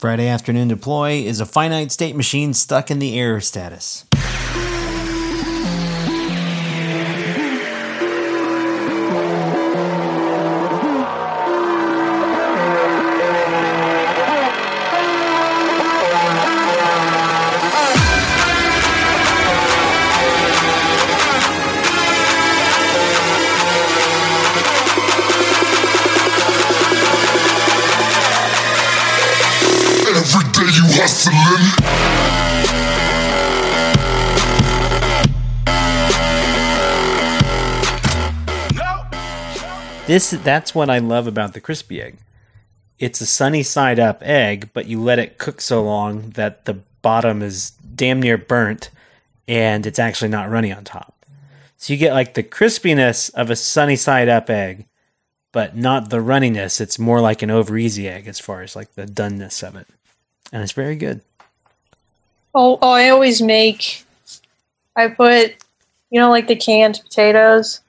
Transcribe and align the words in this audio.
Friday 0.00 0.28
afternoon 0.28 0.68
deploy 0.68 1.16
is 1.16 1.40
a 1.40 1.44
finite 1.44 1.92
state 1.92 2.16
machine 2.16 2.54
stuck 2.54 2.90
in 2.90 3.00
the 3.00 3.20
error 3.20 3.38
status. 3.38 4.06
This 40.10 40.30
that's 40.30 40.74
what 40.74 40.90
I 40.90 40.98
love 40.98 41.28
about 41.28 41.54
the 41.54 41.60
crispy 41.60 42.02
egg. 42.02 42.16
It's 42.98 43.20
a 43.20 43.26
sunny 43.26 43.62
side 43.62 44.00
up 44.00 44.24
egg, 44.24 44.70
but 44.72 44.86
you 44.86 45.00
let 45.00 45.20
it 45.20 45.38
cook 45.38 45.60
so 45.60 45.84
long 45.84 46.30
that 46.30 46.64
the 46.64 46.80
bottom 47.00 47.42
is 47.42 47.70
damn 47.94 48.20
near 48.20 48.36
burnt 48.36 48.90
and 49.46 49.86
it's 49.86 50.00
actually 50.00 50.30
not 50.30 50.50
runny 50.50 50.72
on 50.72 50.82
top. 50.82 51.24
So 51.76 51.92
you 51.92 51.96
get 51.96 52.12
like 52.12 52.34
the 52.34 52.42
crispiness 52.42 53.32
of 53.34 53.50
a 53.50 53.54
sunny 53.54 53.94
side 53.94 54.28
up 54.28 54.50
egg, 54.50 54.86
but 55.52 55.76
not 55.76 56.10
the 56.10 56.16
runniness. 56.16 56.80
It's 56.80 56.98
more 56.98 57.20
like 57.20 57.42
an 57.42 57.52
over 57.52 57.78
easy 57.78 58.08
egg 58.08 58.26
as 58.26 58.40
far 58.40 58.62
as 58.62 58.74
like 58.74 58.94
the 58.96 59.06
doneness 59.06 59.62
of 59.62 59.76
it. 59.76 59.86
And 60.52 60.60
it's 60.60 60.72
very 60.72 60.96
good. 60.96 61.20
Oh, 62.52 62.80
oh, 62.82 62.90
I 62.90 63.10
always 63.10 63.40
make. 63.40 64.04
I 64.96 65.06
put, 65.06 65.54
you 66.10 66.18
know, 66.20 66.30
like 66.30 66.48
the 66.48 66.56
canned 66.56 67.00
potatoes. 67.00 67.80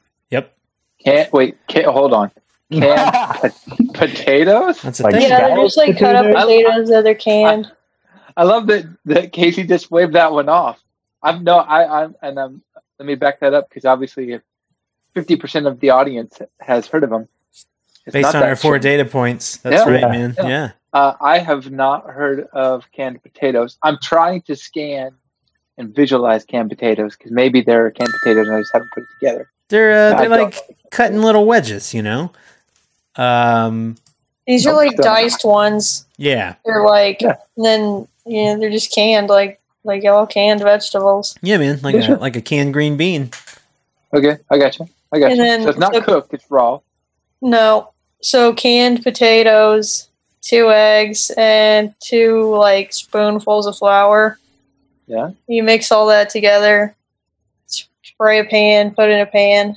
Yep. 1.05 1.15
Can't 1.15 1.33
wait. 1.33 1.67
Can't, 1.67 1.87
hold 1.87 2.13
on. 2.13 2.31
Canned 2.71 3.53
potatoes. 3.93 4.81
That's 4.81 4.99
a 4.99 5.03
Like 5.03 5.13
thing. 5.13 5.23
Yeah, 5.29 5.47
they're 5.49 5.57
just 5.57 5.77
like 5.77 5.97
cut 5.97 6.15
up 6.15 6.25
potatoes? 6.25 6.43
potatoes 6.63 6.89
that 6.89 7.07
are 7.07 7.15
canned. 7.15 7.71
I 8.37 8.43
love 8.43 8.67
that 8.67 8.85
that 9.05 9.33
Casey 9.33 9.63
just 9.63 9.91
waved 9.91 10.13
that 10.13 10.31
one 10.31 10.47
off. 10.49 10.79
I'm 11.21 11.43
no, 11.43 11.57
I, 11.57 12.03
I'm, 12.03 12.15
and 12.21 12.39
um, 12.39 12.61
let 12.97 13.05
me 13.05 13.15
back 13.15 13.41
that 13.41 13.53
up 13.53 13.69
because 13.69 13.83
obviously, 13.85 14.31
if 14.31 14.41
fifty 15.13 15.35
percent 15.35 15.65
of 15.67 15.79
the 15.81 15.89
audience 15.89 16.39
has 16.61 16.87
heard 16.87 17.03
of 17.03 17.09
them, 17.09 17.27
it's 18.05 18.13
Based 18.13 18.33
on 18.33 18.41
our 18.43 18.55
four 18.55 18.75
shit. 18.75 18.83
data 18.83 19.05
points. 19.05 19.57
That's 19.57 19.85
Yeah. 19.85 19.91
right, 19.91 20.01
Yeah. 20.01 20.07
man. 20.07 20.35
Yeah. 20.37 20.47
yeah. 20.47 20.71
Uh, 20.93 21.13
I 21.21 21.39
have 21.39 21.71
not 21.71 22.05
heard 22.09 22.47
of 22.53 22.85
canned 22.91 23.21
potatoes. 23.21 23.77
I'm 23.83 23.97
trying 24.01 24.41
to 24.43 24.55
scan 24.55 25.11
and 25.77 25.93
visualize 25.95 26.43
canned 26.45 26.69
potatoes 26.69 27.15
because 27.17 27.31
maybe 27.31 27.61
they're 27.61 27.91
canned 27.91 28.11
potatoes 28.21 28.47
and 28.47 28.55
I 28.55 28.59
just 28.61 28.73
haven't 28.73 28.91
put 28.93 29.03
it 29.03 29.09
together. 29.19 29.51
They're 29.71 30.13
uh, 30.13 30.17
they're 30.19 30.29
like 30.29 30.55
cutting 30.91 31.21
little 31.21 31.45
wedges, 31.45 31.93
you 31.93 32.03
know. 32.03 32.31
Um, 33.15 33.97
These 34.45 34.67
are 34.67 34.73
like 34.73 34.95
diced 34.97 35.43
ones. 35.43 36.05
yeah, 36.17 36.55
They're 36.65 36.83
like, 36.85 37.21
Yeah. 37.21 37.37
and 37.57 37.65
then 37.65 38.07
yeah, 38.25 38.55
they're 38.55 38.69
just 38.69 38.93
canned, 38.93 39.29
like 39.29 39.59
like 39.83 40.05
all 40.05 40.27
canned 40.27 40.61
vegetables. 40.61 41.35
yeah, 41.41 41.57
man, 41.57 41.79
like 41.81 41.95
a 41.95 42.13
like 42.15 42.35
a 42.35 42.41
canned 42.41 42.73
green 42.73 42.97
bean. 42.97 43.31
Okay, 44.13 44.37
I 44.49 44.57
got 44.57 44.77
you. 44.77 44.87
I 45.11 45.19
got 45.19 45.31
And 45.31 45.37
you. 45.37 45.43
then 45.43 45.63
so 45.63 45.69
it's 45.69 45.79
not 45.79 45.93
the- 45.93 46.01
cooked; 46.01 46.33
it's 46.33 46.49
raw. 46.51 46.79
No, 47.41 47.91
so 48.21 48.53
canned 48.53 49.01
potatoes, 49.03 50.09
two 50.41 50.69
eggs, 50.69 51.31
and 51.37 51.93
two 51.99 52.53
like 52.55 52.93
spoonfuls 52.93 53.65
of 53.65 53.77
flour. 53.77 54.37
Yeah. 55.07 55.31
You 55.47 55.63
mix 55.63 55.91
all 55.91 56.07
that 56.07 56.29
together. 56.29 56.95
Spray 58.21 58.37
a 58.39 58.45
pan, 58.45 58.91
put 58.93 59.09
it 59.09 59.13
in 59.13 59.19
a 59.21 59.25
pan. 59.25 59.75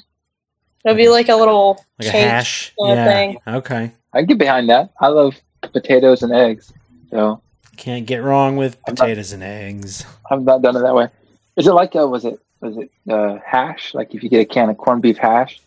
It'll 0.84 0.94
be 0.99 1.09
like 1.09 1.31
a 1.31 1.34
little 1.34 1.82
Like 1.99 2.09
a 2.09 2.10
hash. 2.12 2.75
Yeah. 2.78 3.05
thing. 3.06 3.38
Okay. 3.47 3.91
I 4.12 4.19
can 4.19 4.27
get 4.27 4.37
behind 4.38 4.69
that. 4.69 4.91
I 5.00 5.09
love 5.09 5.41
potatoes 5.62 6.22
and 6.22 6.31
eggs, 6.31 6.71
so 7.10 7.41
Can't 7.78 8.04
get 8.04 8.22
wrong 8.22 8.56
with 8.56 8.77
I'm 8.87 8.93
not- 8.93 8.99
potatoes 8.99 9.33
and 9.33 9.43
eggs. 9.43 10.04
I've 10.31 10.43
not 10.43 10.60
done 10.60 10.77
it 10.77 10.81
that 10.81 10.94
way. 10.94 11.09
Is 11.56 11.66
it 11.66 11.72
like 11.72 11.94
a 11.94 12.06
was 12.06 12.27
it 12.27 12.38
was 12.60 12.77
it 12.77 12.91
uh, 13.10 13.38
hash? 13.47 13.94
Like 13.94 14.15
if 14.15 14.22
you 14.22 14.28
get 14.28 14.41
a 14.41 14.44
can 14.44 14.69
of 14.69 14.77
corned 14.77 15.00
beef 15.00 15.16
hash, 15.16 15.59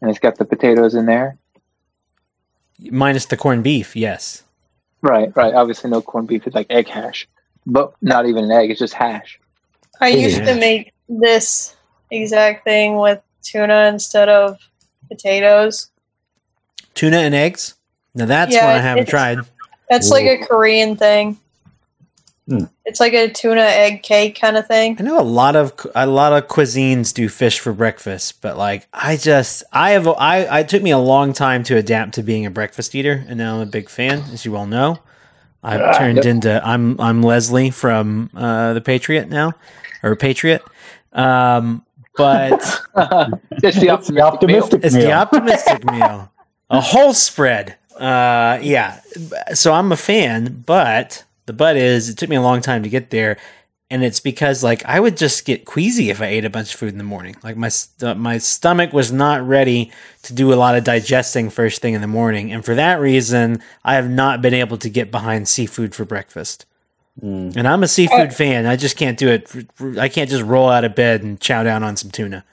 and 0.00 0.10
it's 0.10 0.18
got 0.18 0.38
the 0.38 0.44
potatoes 0.44 0.96
in 0.96 1.06
there. 1.06 1.36
Minus 2.90 3.26
the 3.26 3.36
corned 3.36 3.62
beef, 3.62 3.94
yes. 3.94 4.42
Right, 5.02 5.30
right. 5.36 5.54
Obviously, 5.54 5.88
no 5.88 6.02
corned 6.02 6.26
beef. 6.26 6.48
It's 6.48 6.56
like 6.56 6.66
egg 6.68 6.88
hash, 6.88 7.28
but 7.64 7.92
not 8.02 8.26
even 8.26 8.42
an 8.46 8.50
egg. 8.50 8.70
It's 8.72 8.80
just 8.80 8.94
hash. 8.94 9.38
I 10.00 10.08
Yeah. 10.08 10.26
used 10.26 10.38
to 10.38 10.54
make 10.56 10.92
this 11.08 11.76
exact 12.12 12.64
thing 12.64 12.96
with 12.96 13.20
tuna 13.42 13.88
instead 13.92 14.28
of 14.28 14.58
potatoes. 15.08 15.90
Tuna 16.94 17.18
and 17.18 17.34
eggs. 17.34 17.74
Now 18.14 18.26
that's 18.26 18.52
Yeah, 18.54 18.66
one 18.66 18.74
I 18.76 18.78
haven't 18.80 19.08
tried. 19.08 19.40
That's 19.88 20.10
like 20.10 20.26
a 20.26 20.44
Korean 20.44 20.96
thing. 20.96 21.38
Hmm. 22.48 22.64
It's 22.84 22.98
like 22.98 23.12
a 23.14 23.28
tuna 23.30 23.62
egg 23.62 24.02
cake 24.02 24.38
kind 24.40 24.56
of 24.56 24.66
thing. 24.66 24.96
I 24.98 25.02
know 25.02 25.20
a 25.20 25.22
lot 25.22 25.54
of 25.54 25.72
a 25.94 26.06
lot 26.06 26.32
of 26.32 26.48
cuisines 26.48 27.14
do 27.14 27.28
fish 27.28 27.60
for 27.60 27.72
breakfast, 27.72 28.42
but 28.42 28.58
like 28.58 28.88
I 28.92 29.16
just 29.16 29.62
I 29.72 29.92
have 29.92 30.08
I 30.08 30.46
I 30.58 30.62
took 30.64 30.82
me 30.82 30.90
a 30.90 30.98
long 30.98 31.32
time 31.32 31.62
to 31.64 31.76
adapt 31.76 32.14
to 32.14 32.22
being 32.22 32.44
a 32.44 32.50
breakfast 32.50 32.94
eater, 32.94 33.24
and 33.28 33.38
now 33.38 33.54
I'm 33.56 33.60
a 33.60 33.66
big 33.66 33.88
fan, 33.88 34.24
as 34.32 34.44
you 34.44 34.56
all 34.56 34.66
know. 34.66 34.98
I've 35.62 35.80
Ah, 35.80 35.98
turned 35.98 36.16
yep. 36.16 36.26
into 36.26 36.66
I'm 36.66 37.00
I'm 37.00 37.22
Leslie 37.22 37.70
from 37.70 38.28
uh, 38.36 38.72
the 38.74 38.80
Patriot 38.80 39.28
now, 39.28 39.52
or 40.02 40.16
Patriot. 40.16 40.62
Um, 41.12 41.84
but 42.16 42.52
it's 43.62 43.78
the 43.78 43.88
It's 43.88 43.88
optimistic, 43.88 44.14
the 44.14 44.20
optimistic 44.22 44.80
It's 44.84 44.94
meal. 44.94 45.04
the 45.06 45.12
optimistic 45.12 45.84
meal. 45.84 46.30
A 46.70 46.80
whole 46.80 47.12
spread. 47.14 47.76
Uh, 47.96 48.58
yeah. 48.62 49.00
So 49.54 49.72
I'm 49.72 49.92
a 49.92 49.96
fan, 49.96 50.62
but 50.66 51.24
the 51.46 51.52
but 51.52 51.76
is 51.76 52.08
it 52.08 52.16
took 52.18 52.28
me 52.30 52.36
a 52.36 52.42
long 52.42 52.60
time 52.62 52.82
to 52.82 52.88
get 52.88 53.10
there, 53.10 53.36
and 53.90 54.02
it's 54.02 54.20
because 54.20 54.62
like 54.64 54.82
I 54.86 54.98
would 54.98 55.16
just 55.18 55.44
get 55.44 55.66
queasy 55.66 56.08
if 56.08 56.22
I 56.22 56.26
ate 56.26 56.46
a 56.46 56.50
bunch 56.50 56.72
of 56.72 56.80
food 56.80 56.92
in 56.92 56.98
the 56.98 57.04
morning. 57.04 57.36
Like 57.42 57.56
my 57.58 57.68
st- 57.68 58.16
my 58.16 58.38
stomach 58.38 58.92
was 58.94 59.12
not 59.12 59.46
ready 59.46 59.92
to 60.22 60.32
do 60.32 60.52
a 60.52 60.56
lot 60.56 60.74
of 60.76 60.84
digesting 60.84 61.50
first 61.50 61.82
thing 61.82 61.92
in 61.94 62.00
the 62.00 62.06
morning, 62.06 62.50
and 62.52 62.64
for 62.64 62.74
that 62.74 62.98
reason, 63.00 63.62
I 63.84 63.94
have 63.94 64.08
not 64.08 64.40
been 64.40 64.54
able 64.54 64.78
to 64.78 64.88
get 64.88 65.10
behind 65.10 65.46
seafood 65.48 65.94
for 65.94 66.06
breakfast. 66.06 66.64
Mm. 67.20 67.56
And 67.56 67.68
I'm 67.68 67.82
a 67.82 67.88
seafood 67.88 68.32
fan. 68.34 68.66
I 68.66 68.76
just 68.76 68.96
can't 68.96 69.18
do 69.18 69.28
it. 69.28 69.48
for- 69.48 69.62
for- 69.74 70.00
I 70.00 70.08
can't 70.08 70.30
just 70.30 70.42
roll 70.44 70.68
out 70.70 70.84
of 70.84 70.94
bed 70.94 71.22
and 71.22 71.38
chow 71.40 71.62
down 71.62 71.82
on 71.82 71.96
some 71.96 72.10
tuna. 72.10 72.44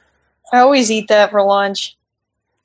I 0.52 0.59
always 0.59 0.90
eat 0.92 1.08
that 1.08 1.31
for 1.31 1.42
lunch. 1.44 1.96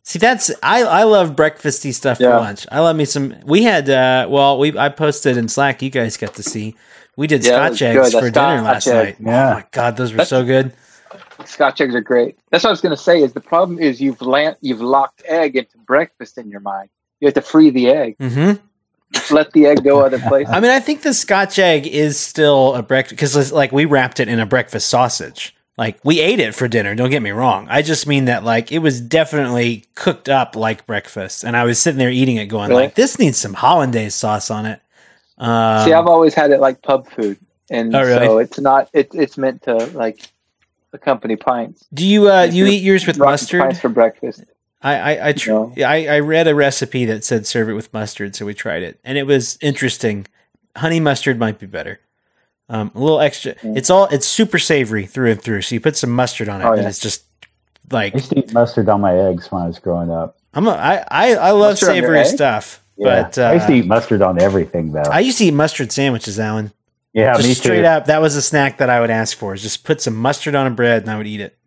See, 0.02 0.18
that's 0.18 0.50
I 0.62 0.82
I 0.82 1.02
love 1.04 1.30
breakfasty 1.36 1.94
stuff 1.94 2.18
for 2.18 2.28
lunch. 2.28 2.66
I 2.70 2.80
love 2.80 2.94
me 2.96 3.04
some. 3.06 3.34
We 3.44 3.62
had 3.62 3.88
uh, 3.88 4.26
well, 4.28 4.58
we 4.58 4.76
I 4.76 4.88
posted 4.90 5.36
in 5.36 5.48
Slack. 5.48 5.80
You 5.82 5.90
guys 5.90 6.16
got 6.16 6.34
to 6.34 6.42
see. 6.42 6.74
We 7.16 7.26
did 7.26 7.44
Yeah, 7.44 7.68
Scotch 7.68 7.80
eggs 7.82 8.10
good. 8.10 8.18
for 8.18 8.24
The 8.26 8.30
dinner 8.32 8.62
last 8.62 8.86
egg. 8.88 9.20
night. 9.20 9.30
Yeah. 9.32 9.50
Oh 9.50 9.54
my 9.54 9.64
god, 9.70 9.96
those 9.96 10.10
were 10.12 10.16
That's- 10.18 10.28
so 10.30 10.44
good. 10.44 10.72
Scotch 11.46 11.80
eggs 11.80 11.94
are 11.94 12.00
great. 12.00 12.36
That's 12.50 12.64
what 12.64 12.70
I 12.70 12.72
was 12.72 12.80
going 12.80 12.94
to 12.96 13.00
say. 13.02 13.22
Is 13.22 13.32
the 13.34 13.40
problem 13.40 13.78
is 13.78 14.00
you've 14.00 14.20
land, 14.20 14.56
you've 14.60 14.80
locked 14.80 15.22
egg 15.26 15.56
into 15.56 15.78
breakfast 15.78 16.38
in 16.38 16.50
your 16.50 16.60
mind. 16.60 16.88
You 17.20 17.26
have 17.28 17.34
to 17.34 17.42
free 17.42 17.70
the 17.70 17.88
egg. 17.90 18.16
hmm 18.20 18.52
Let 19.30 19.52
the 19.52 19.66
egg 19.66 19.82
go 19.84 20.00
other 20.00 20.18
places. 20.18 20.52
I 20.54 20.60
mean, 20.60 20.70
I 20.70 20.80
think 20.80 21.02
the 21.02 21.14
Scotch 21.14 21.58
egg 21.58 21.86
is 21.86 22.18
still 22.18 22.74
a 22.74 22.82
breakfast 22.82 23.16
because 23.16 23.52
like 23.52 23.72
we 23.72 23.84
wrapped 23.84 24.20
it 24.20 24.28
in 24.28 24.40
a 24.40 24.46
breakfast 24.46 24.88
sausage. 24.88 25.54
Like 25.76 25.98
we 26.04 26.20
ate 26.20 26.38
it 26.40 26.54
for 26.54 26.68
dinner. 26.68 26.94
Don't 26.94 27.10
get 27.10 27.22
me 27.22 27.30
wrong. 27.30 27.66
I 27.68 27.82
just 27.82 28.06
mean 28.06 28.26
that 28.26 28.44
like 28.44 28.70
it 28.70 28.78
was 28.78 29.00
definitely 29.00 29.84
cooked 29.96 30.28
up 30.28 30.54
like 30.54 30.86
breakfast, 30.86 31.42
and 31.42 31.56
I 31.56 31.64
was 31.64 31.80
sitting 31.80 31.98
there 31.98 32.10
eating 32.10 32.36
it, 32.36 32.46
going 32.46 32.68
Really? 32.70 32.84
like, 32.84 32.94
"This 32.94 33.18
needs 33.18 33.38
some 33.38 33.54
hollandaise 33.54 34.14
sauce 34.14 34.50
on 34.50 34.66
it." 34.66 34.80
Um, 35.38 35.84
See, 35.84 35.92
I've 35.92 36.06
always 36.06 36.32
had 36.34 36.52
it 36.52 36.60
like 36.60 36.80
pub 36.82 37.08
food, 37.10 37.38
and 37.70 37.92
Oh, 37.96 38.02
really? 38.04 38.24
so 38.26 38.38
it's 38.38 38.60
not. 38.60 38.88
It, 38.92 39.08
it's 39.14 39.36
meant 39.36 39.62
to 39.62 39.74
like 39.86 40.20
accompany 40.92 41.34
pints. 41.34 41.84
do 41.92 42.06
you 42.06 42.30
uh, 42.30 42.42
you 42.44 42.66
eat 42.66 42.82
yours 42.84 43.04
with 43.04 43.18
mustard? 43.18 43.60
pints 43.62 43.80
for 43.80 43.88
breakfast. 43.88 44.44
I 44.84 44.94
I 45.14 45.28
I, 45.28 45.32
tr- 45.32 45.50
No. 45.50 45.72
I 45.78 46.06
I 46.06 46.18
read 46.20 46.46
a 46.46 46.54
recipe 46.54 47.04
that 47.06 47.24
said 47.24 47.46
serve 47.46 47.68
it 47.68 47.72
with 47.72 47.92
mustard, 47.92 48.36
so 48.36 48.46
we 48.46 48.54
tried 48.54 48.82
it, 48.84 49.00
and 49.02 49.18
it 49.18 49.26
was 49.26 49.58
interesting. 49.60 50.26
Honey 50.76 51.00
mustard 51.00 51.38
might 51.38 51.58
be 51.58 51.66
better. 51.66 51.98
Um, 52.68 52.90
a 52.94 52.98
little 53.00 53.20
extra. 53.20 53.54
Mm. 53.56 53.76
It's 53.76 53.90
all 53.90 54.06
it's 54.06 54.26
super 54.26 54.58
savory 54.58 55.06
through 55.06 55.30
and 55.32 55.42
through. 55.42 55.62
So 55.62 55.74
you 55.74 55.80
put 55.80 55.96
some 55.96 56.10
mustard 56.10 56.48
on 56.48 56.60
it, 56.60 56.64
Oh, 56.64 56.72
and 56.72 56.82
yeah. 56.82 56.88
it's 56.88 56.98
just 57.00 57.24
like 57.90 58.14
I 58.14 58.18
used 58.18 58.30
to 58.30 58.38
eat 58.38 58.52
mustard 58.52 58.88
on 58.88 59.00
my 59.00 59.16
eggs 59.18 59.50
when 59.50 59.62
I 59.62 59.66
was 59.66 59.78
growing 59.78 60.10
up. 60.10 60.36
I'm 60.54 60.66
a, 60.68 60.70
I, 60.70 61.04
I 61.10 61.34
I 61.34 61.50
love 61.50 61.72
Mustard 61.72 61.88
savory 61.88 62.24
stuff, 62.24 62.82
Yeah. 62.96 63.22
but 63.22 63.38
uh, 63.38 63.42
I 63.42 63.54
used 63.54 63.66
to 63.66 63.72
eat 63.74 63.86
mustard 63.86 64.22
on 64.22 64.40
everything, 64.40 64.92
though. 64.92 65.02
I 65.02 65.20
used 65.20 65.38
to 65.38 65.44
eat 65.46 65.50
mustard 65.54 65.90
sandwiches, 65.92 66.38
Alan. 66.38 66.72
yeah, 67.12 67.34
just 67.34 67.48
me 67.48 67.54
straight 67.54 67.80
too. 67.82 67.86
up, 67.86 68.06
that 68.06 68.20
was 68.22 68.36
a 68.36 68.42
snack 68.42 68.78
that 68.78 68.88
I 68.88 69.00
would 69.00 69.10
ask 69.10 69.36
for. 69.36 69.52
Is 69.54 69.62
just 69.62 69.82
put 69.84 70.00
some 70.00 70.14
mustard 70.16 70.54
on 70.54 70.66
a 70.66 70.70
bread, 70.70 71.02
and 71.02 71.10
I 71.10 71.16
would 71.16 71.26
eat 71.26 71.40
it. 71.40 71.58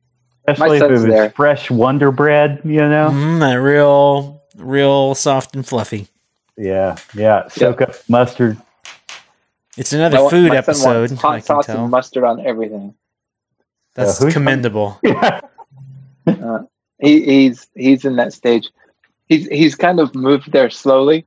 Especially 0.47 0.77
if 0.77 0.83
it 0.83 0.91
was 0.91 1.03
there. 1.05 1.29
fresh 1.31 1.69
Wonder 1.69 2.11
Bread, 2.11 2.61
you 2.63 2.77
know? 2.79 3.09
Mm, 3.11 3.39
that 3.41 3.55
real, 3.55 4.41
real 4.57 5.13
soft 5.15 5.55
and 5.55 5.65
fluffy. 5.67 6.07
Yeah, 6.55 6.95
yeah. 7.13 7.47
Soak 7.49 7.81
up 7.81 7.95
mustard, 8.09 8.57
It's 9.77 9.93
another 9.93 10.23
My- 10.23 10.29
food 10.29 10.49
my 10.49 10.55
son 10.55 10.57
episode. 10.57 11.09
wants 11.11 11.21
Hot 11.21 11.29
I 11.33 11.37
can 11.39 11.45
sauce 11.45 11.65
tell. 11.67 11.81
and 11.83 11.91
mustard 11.91 12.23
on 12.23 12.45
everything. 12.45 12.93
That's 13.93 14.17
Yeah, 14.19 14.23
who's- 14.25 14.33
commendable. 14.33 14.99
He, 15.01 15.13
he's 16.29 16.41
he 16.99 17.21
he's 17.25 17.67
he's 17.75 18.05
in 18.05 18.15
that 18.15 18.33
stage. 18.33 18.69
He's 19.27 19.47
he's 19.47 19.75
kind 19.75 19.99
of 19.99 20.15
moved 20.15 20.51
there 20.51 20.69
slowly, 20.69 21.25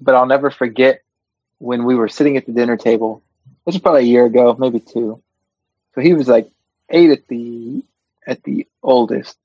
but 0.00 0.14
I'll 0.14 0.26
never 0.26 0.50
forget 0.50 1.02
when 1.58 1.84
we 1.84 1.94
were 1.94 2.08
sitting 2.08 2.36
at 2.36 2.46
the 2.46 2.52
dinner 2.52 2.76
table. 2.76 3.22
This 3.64 3.74
was 3.74 3.82
probably 3.82 4.00
a 4.02 4.04
year 4.04 4.24
ago, 4.26 4.56
maybe 4.58 4.80
two. 4.80 5.22
So 5.94 6.00
he 6.00 6.14
was 6.14 6.28
like 6.28 6.50
eight 6.90 7.10
at 7.10 7.26
the 7.28 7.82
at 8.26 8.42
the 8.44 8.66
oldest, 8.82 9.36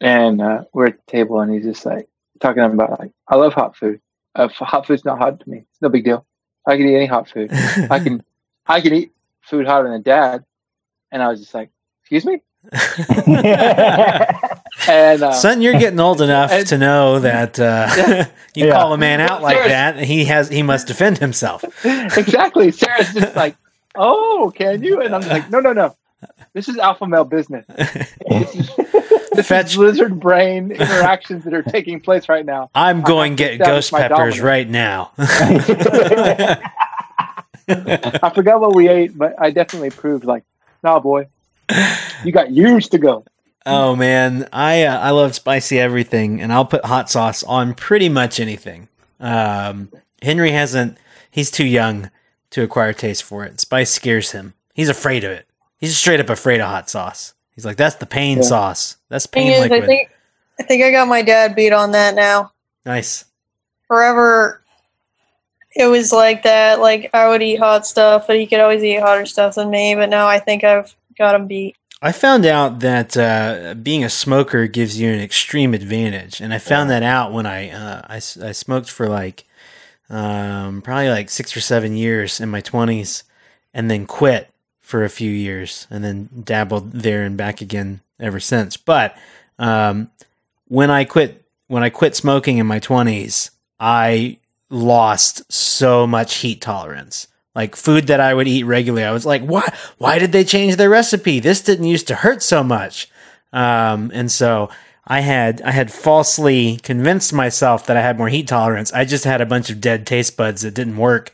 and 0.00 0.40
uh, 0.40 0.64
we're 0.72 0.86
at 0.86 0.96
the 1.06 1.10
table, 1.12 1.40
and 1.40 1.52
he's 1.52 1.64
just 1.64 1.84
like 1.86 2.08
talking 2.40 2.62
about 2.62 2.98
like, 3.00 3.12
I 3.28 3.36
love 3.36 3.52
hot 3.54 3.76
food. 3.76 4.00
Uh, 4.34 4.48
hot 4.48 4.86
food's 4.86 5.04
not 5.04 5.18
hot 5.18 5.40
to 5.40 5.48
me. 5.48 5.58
It's 5.58 5.80
no 5.82 5.88
big 5.88 6.04
deal. 6.04 6.26
I 6.66 6.76
can 6.76 6.86
eat 6.88 6.96
any 6.96 7.06
hot 7.06 7.28
food. 7.28 7.50
I 7.52 7.98
can 8.00 8.24
I 8.66 8.80
can 8.80 8.92
eat 8.94 9.12
food 9.42 9.66
hotter 9.66 9.90
than 9.90 10.02
dad. 10.02 10.44
And 11.12 11.22
I 11.22 11.28
was 11.28 11.40
just 11.40 11.54
like, 11.54 11.70
excuse 12.02 12.24
me. 12.24 12.42
And 14.88 15.22
uh, 15.22 15.32
Son, 15.32 15.62
you're 15.62 15.78
getting 15.78 16.00
old 16.00 16.20
enough 16.20 16.50
and- 16.50 16.66
to 16.68 16.76
know 16.78 17.20
that 17.20 17.58
uh, 17.58 17.88
Yeah. 17.96 18.26
you 18.54 18.66
Yeah. 18.66 18.72
call 18.72 18.92
a 18.92 18.98
man 18.98 19.20
out 19.20 19.40
like 19.40 19.56
Serious. 19.56 19.72
that, 19.72 19.98
he 20.00 20.24
has 20.26 20.48
he 20.48 20.62
must 20.62 20.86
defend 20.88 21.18
himself. 21.18 21.64
exactly. 21.84 22.70
Sarah's 22.70 23.12
just 23.14 23.34
like, 23.36 23.56
oh, 23.94 24.52
can 24.54 24.82
you? 24.82 25.00
And 25.00 25.14
I'm 25.14 25.22
like, 25.22 25.48
no, 25.50 25.60
no, 25.60 25.72
no. 25.72 25.96
This 26.52 26.68
is 26.68 26.76
alpha 26.78 27.06
male 27.06 27.24
business. 27.24 27.66
This 28.28 28.54
is, 28.56 28.70
this 29.32 29.48
Fetch- 29.48 29.72
is 29.72 29.78
lizard 29.78 30.20
brain 30.20 30.70
interactions 30.70 31.42
that 31.44 31.52
are 31.54 31.62
taking 31.62 32.00
place 32.00 32.28
right 32.28 32.46
now. 32.46 32.70
I'm 32.74 33.02
going 33.02 33.32
have 33.32 33.38
to 33.38 33.50
to 33.52 33.58
get 33.58 33.66
ghost 33.66 33.90
peppers 33.92 34.40
right 34.40 34.68
now. 34.68 35.10
I 37.68 38.30
forgot 38.34 38.60
what 38.60 38.74
we 38.74 38.88
ate, 38.88 39.16
but 39.16 39.34
I 39.40 39.50
definitely 39.50 39.90
proved 39.90 40.24
like, 40.24 40.44
nah, 40.82 41.00
boy, 41.00 41.28
you 42.24 42.32
got 42.32 42.50
years 42.50 42.88
to 42.90 42.98
go. 42.98 43.24
oh 43.66 43.96
man, 43.96 44.48
I 44.52 44.84
uh, 44.84 44.98
I 45.00 45.10
love 45.10 45.34
spicy 45.34 45.78
everything, 45.80 46.40
and 46.40 46.52
I'll 46.52 46.66
put 46.66 46.84
hot 46.84 47.10
sauce 47.10 47.42
on 47.42 47.74
pretty 47.74 48.08
much 48.08 48.38
anything. 48.38 48.88
Um, 49.20 49.90
Henry 50.22 50.50
hasn't; 50.50 50.98
he's 51.30 51.50
too 51.50 51.66
young 51.66 52.10
to 52.50 52.62
acquire 52.62 52.92
taste 52.92 53.22
for 53.22 53.44
it. 53.44 53.60
Spice 53.60 53.90
scares 53.90 54.32
him. 54.32 54.54
He's 54.74 54.88
afraid 54.88 55.24
of 55.24 55.30
it. 55.30 55.46
He's 55.78 55.96
straight 55.96 56.20
up 56.20 56.30
afraid 56.30 56.60
of 56.60 56.68
hot 56.68 56.88
sauce. 56.88 57.34
He's 57.54 57.64
like, 57.64 57.76
"That's 57.76 57.96
the 57.96 58.06
pain 58.06 58.38
Yeah. 58.38 58.42
sauce. 58.44 58.96
That's 59.08 59.26
pain 59.26 59.52
is, 59.52 59.60
liquid." 59.60 59.82
I 59.84 59.86
think 59.86 60.10
I 60.58 60.62
think 60.62 60.82
I 60.84 60.90
got 60.90 61.08
my 61.08 61.22
dad 61.22 61.54
beat 61.54 61.72
on 61.72 61.92
that 61.92 62.14
now. 62.14 62.52
nice. 62.86 63.24
Forever, 63.88 64.62
it 65.76 65.86
was 65.86 66.12
like 66.12 66.42
that. 66.44 66.80
Like 66.80 67.10
I 67.14 67.28
would 67.28 67.42
eat 67.42 67.56
hot 67.58 67.86
stuff, 67.86 68.26
but 68.26 68.36
he 68.36 68.46
could 68.46 68.60
always 68.60 68.82
eat 68.82 69.00
hotter 69.00 69.26
stuff 69.26 69.56
than 69.56 69.70
me. 69.70 69.94
But 69.94 70.08
now 70.08 70.26
I 70.26 70.38
think 70.38 70.64
I've 70.64 70.94
got 71.18 71.34
him 71.34 71.46
beat. 71.46 71.76
I 72.02 72.12
found 72.12 72.44
out 72.44 72.80
that 72.80 73.16
uh, 73.16 73.74
being 73.74 74.04
a 74.04 74.10
smoker 74.10 74.66
gives 74.66 75.00
you 75.00 75.10
an 75.10 75.20
extreme 75.20 75.72
advantage, 75.74 76.40
and 76.40 76.52
I 76.52 76.58
found 76.58 76.90
that 76.90 77.02
out 77.02 77.32
when 77.32 77.46
I, 77.46 77.70
uh, 77.70 78.02
I 78.06 78.16
s- 78.16 78.36
I 78.38 78.52
smoked 78.52 78.90
for 78.90 79.08
like 79.08 79.44
um, 80.10 80.82
probably 80.82 81.08
like 81.08 81.30
six 81.30 81.56
or 81.56 81.60
seven 81.60 81.96
years 81.96 82.40
in 82.40 82.50
my 82.50 82.60
twenties, 82.60 83.24
and 83.72 83.90
then 83.90 84.06
quit 84.06 84.50
for 84.84 85.02
a 85.02 85.08
few 85.08 85.30
years, 85.30 85.86
and 85.90 86.04
then 86.04 86.28
dabbled 86.44 86.92
there 86.92 87.22
and 87.22 87.38
back 87.38 87.62
again 87.62 88.00
ever 88.20 88.38
since. 88.38 88.76
But 88.76 89.16
um, 89.58 90.10
when 90.68 90.90
I 90.90 91.04
quit 91.04 91.42
when 91.68 91.82
I 91.82 91.88
quit 91.88 92.14
smoking 92.14 92.58
in 92.58 92.66
my 92.66 92.78
twenties, 92.78 93.50
I 93.80 94.38
lost 94.68 95.50
so 95.50 96.06
much 96.06 96.36
heat 96.36 96.60
tolerance. 96.60 97.26
Like 97.54 97.76
food 97.76 98.08
that 98.08 98.20
I 98.20 98.34
would 98.34 98.46
eat 98.46 98.64
regularly, 98.64 99.04
I 99.04 99.12
was 99.12 99.24
like, 99.24 99.42
"Why? 99.42 99.66
Why 99.96 100.18
did 100.18 100.32
they 100.32 100.44
change 100.44 100.76
their 100.76 100.90
recipe? 100.90 101.40
This 101.40 101.62
didn't 101.62 101.86
used 101.86 102.06
to 102.08 102.16
hurt 102.16 102.42
so 102.42 102.62
much." 102.62 103.08
Um, 103.54 104.10
and 104.12 104.30
so 104.30 104.68
I 105.06 105.20
had 105.20 105.62
I 105.62 105.70
had 105.70 105.90
falsely 105.90 106.76
convinced 106.82 107.32
myself 107.32 107.86
that 107.86 107.96
I 107.96 108.02
had 108.02 108.18
more 108.18 108.28
heat 108.28 108.48
tolerance. 108.48 108.92
I 108.92 109.06
just 109.06 109.24
had 109.24 109.40
a 109.40 109.46
bunch 109.46 109.70
of 109.70 109.80
dead 109.80 110.06
taste 110.06 110.36
buds 110.36 110.60
that 110.60 110.74
didn't 110.74 110.98
work. 110.98 111.32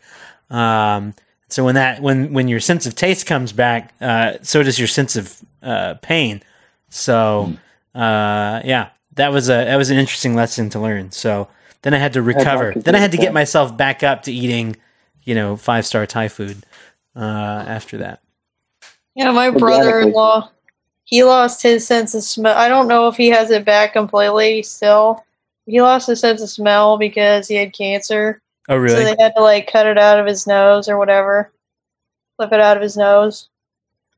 Um, 0.51 1.15
so 1.51 1.65
when 1.65 1.75
that 1.75 2.01
when 2.01 2.33
when 2.33 2.49
your 2.49 2.61
sense 2.61 2.87
of 2.87 2.95
taste 2.95 3.27
comes 3.27 3.53
back, 3.53 3.93
uh, 4.01 4.35
so 4.43 4.63
does 4.63 4.79
your 4.79 4.89
sense 4.89 5.17
of 5.17 5.37
uh, 5.63 5.95
pain. 6.03 6.43
So 6.89 7.53
uh, 7.95 8.61
yeah, 8.65 8.91
that 9.15 9.33
was 9.33 9.49
a 9.49 9.65
that 9.65 9.77
was 9.77 9.91
an 9.91 9.99
interesting 9.99 10.35
lesson 10.35 10.71
to 10.71 10.81
learn. 10.81 11.11
So 11.11 11.49
then 11.83 11.95
I 11.95 11.99
had 11.99 12.13
to 12.15 12.23
recover. 12.23 12.73
Then 12.77 12.95
I 12.95 12.99
had 12.99 13.13
to 13.13 13.19
get 13.19 13.33
myself 13.33 13.77
back 13.77 14.03
up 14.03 14.25
to 14.25 14.33
eating, 14.33 14.77
you 15.25 15.35
know, 15.35 15.57
five 15.57 15.87
star 15.87 16.07
Thai 16.07 16.29
food 16.29 16.65
uh, 17.17 17.65
after 17.67 17.99
that. 17.99 18.23
Yeah, 19.15 19.33
my 19.33 19.51
brother-in-law, 19.51 20.51
he 21.05 21.25
lost 21.25 21.63
his 21.63 21.87
sense 21.87 22.15
of 22.15 22.23
smell. 22.23 22.57
I 22.57 22.69
don't 22.69 22.89
know 22.89 23.09
if 23.09 23.17
he 23.17 23.29
has 23.29 23.51
it 23.51 23.65
back 23.65 23.93
completely 23.93 24.63
still. 24.63 25.25
He 25.67 25.83
lost 25.83 26.07
his 26.07 26.21
sense 26.21 26.41
of 26.43 26.49
smell 26.49 26.97
because 26.97 27.49
he 27.49 27.57
had 27.57 27.73
cancer. 27.73 28.41
Oh 28.71 28.77
really? 28.77 28.97
So 28.97 29.05
they 29.05 29.23
had 29.23 29.35
to 29.37 29.43
like 29.43 29.71
cut 29.71 29.87
it 29.87 29.99
out 29.99 30.21
of 30.21 30.27
his 30.27 30.47
nose 30.47 30.89
or 30.89 30.97
whatever. 30.97 31.53
Flip 32.37 32.53
it 32.53 32.61
out 32.61 32.77
of 32.77 32.83
his 32.83 32.97
nose. 32.97 33.49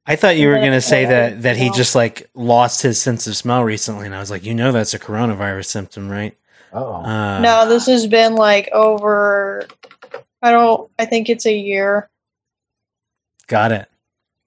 I 0.04 0.16
thought 0.16 0.36
you 0.36 0.48
were 0.48 0.56
going 0.56 0.72
to 0.72 0.80
say 0.80 1.06
that 1.06 1.42
that 1.42 1.56
he 1.56 1.70
just 1.70 1.94
like 1.94 2.28
lost 2.34 2.82
his 2.82 3.00
sense 3.00 3.26
of 3.26 3.34
smell 3.34 3.64
recently, 3.64 4.06
and 4.06 4.14
I 4.14 4.20
was 4.20 4.30
like, 4.30 4.44
you 4.44 4.54
know, 4.54 4.70
that's 4.70 4.94
a 4.94 4.98
coronavirus 4.98 5.66
symptom, 5.66 6.08
right? 6.08 6.36
Oh. 6.72 6.94
Uh, 6.94 7.40
no, 7.40 7.68
this 7.68 7.86
has 7.86 8.06
been 8.06 8.34
like 8.34 8.68
over 8.72 9.66
I 10.42 10.50
don't 10.50 10.90
I 10.98 11.06
think 11.06 11.28
it's 11.28 11.46
a 11.46 11.56
year 11.56 12.10
got 13.46 13.72
it. 13.72 13.88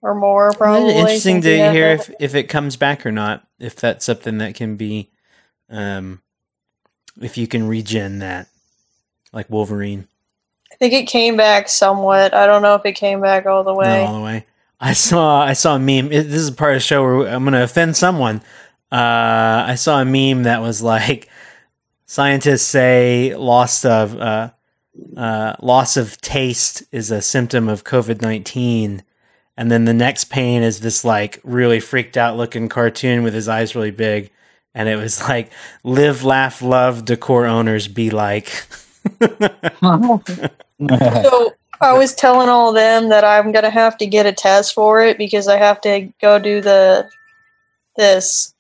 or 0.01 0.13
more 0.13 0.51
probably. 0.53 0.95
Interesting 0.95 1.41
to 1.41 1.71
hear 1.71 1.89
if 1.89 2.11
if 2.19 2.35
it 2.35 2.43
comes 2.43 2.75
back 2.75 3.05
or 3.05 3.11
not. 3.11 3.47
If 3.59 3.75
that's 3.75 4.05
something 4.05 4.39
that 4.39 4.55
can 4.55 4.75
be, 4.75 5.09
um, 5.69 6.21
if 7.21 7.37
you 7.37 7.47
can 7.47 7.67
regen 7.67 8.19
that, 8.19 8.49
like 9.33 9.49
Wolverine, 9.49 10.07
I 10.71 10.75
think 10.75 10.93
it 10.93 11.05
came 11.07 11.37
back 11.37 11.69
somewhat. 11.69 12.33
I 12.33 12.47
don't 12.47 12.61
know 12.61 12.75
if 12.75 12.85
it 12.85 12.93
came 12.93 13.21
back 13.21 13.45
all 13.45 13.63
the 13.63 13.71
not 13.73 13.79
way. 13.79 14.03
all 14.05 14.13
the 14.17 14.21
way. 14.23 14.45
I 14.79 14.93
saw 14.93 15.41
I 15.41 15.53
saw 15.53 15.75
a 15.75 15.79
meme. 15.79 16.11
it- 16.11 16.23
This 16.29 16.41
is 16.41 16.51
part 16.51 16.71
of 16.73 16.75
the 16.77 16.79
show 16.81 17.01
where 17.03 17.27
I'm 17.27 17.43
going 17.43 17.53
to 17.53 17.63
offend 17.63 17.95
someone. 17.95 18.41
Uh, 18.91 19.65
I 19.67 19.75
saw 19.75 20.01
a 20.01 20.05
meme 20.05 20.43
that 20.43 20.61
was 20.61 20.81
like, 20.81 21.29
scientists 22.05 22.63
say 22.65 23.33
loss 23.35 23.83
of 23.85 24.15
uh, 24.19 24.51
uh, 25.17 25.55
loss 25.61 25.97
of 25.97 26.19
taste 26.21 26.83
is 26.91 27.09
a 27.11 27.21
symptom 27.21 27.67
of 27.67 27.83
COVID 27.83 28.21
nineteen, 28.21 29.03
and 29.57 29.71
then 29.71 29.85
the 29.85 29.93
next 29.93 30.25
pain 30.25 30.61
is 30.61 30.81
this 30.81 31.03
like 31.03 31.39
really 31.43 31.79
freaked 31.79 32.17
out 32.17 32.37
looking 32.37 32.69
cartoon 32.69 33.23
with 33.23 33.33
his 33.33 33.47
eyes 33.49 33.75
really 33.75 33.91
big, 33.91 34.29
and 34.73 34.87
it 34.89 34.97
was 34.97 35.21
like 35.21 35.51
live, 35.83 36.23
laugh, 36.23 36.61
love, 36.61 37.05
decor 37.05 37.45
owners 37.45 37.87
be 37.87 38.09
like. 38.09 38.51
So 40.79 41.53
I 41.81 41.93
was 41.93 42.13
telling 42.13 42.49
all 42.49 42.73
them 42.73 43.09
that 43.09 43.23
I'm 43.23 43.51
gonna 43.51 43.69
have 43.69 43.97
to 43.99 44.05
get 44.05 44.25
a 44.25 44.33
test 44.33 44.73
for 44.73 45.03
it 45.03 45.17
because 45.17 45.47
I 45.47 45.57
have 45.57 45.81
to 45.81 46.11
go 46.21 46.39
do 46.39 46.61
the 46.61 47.09
this 47.95 48.53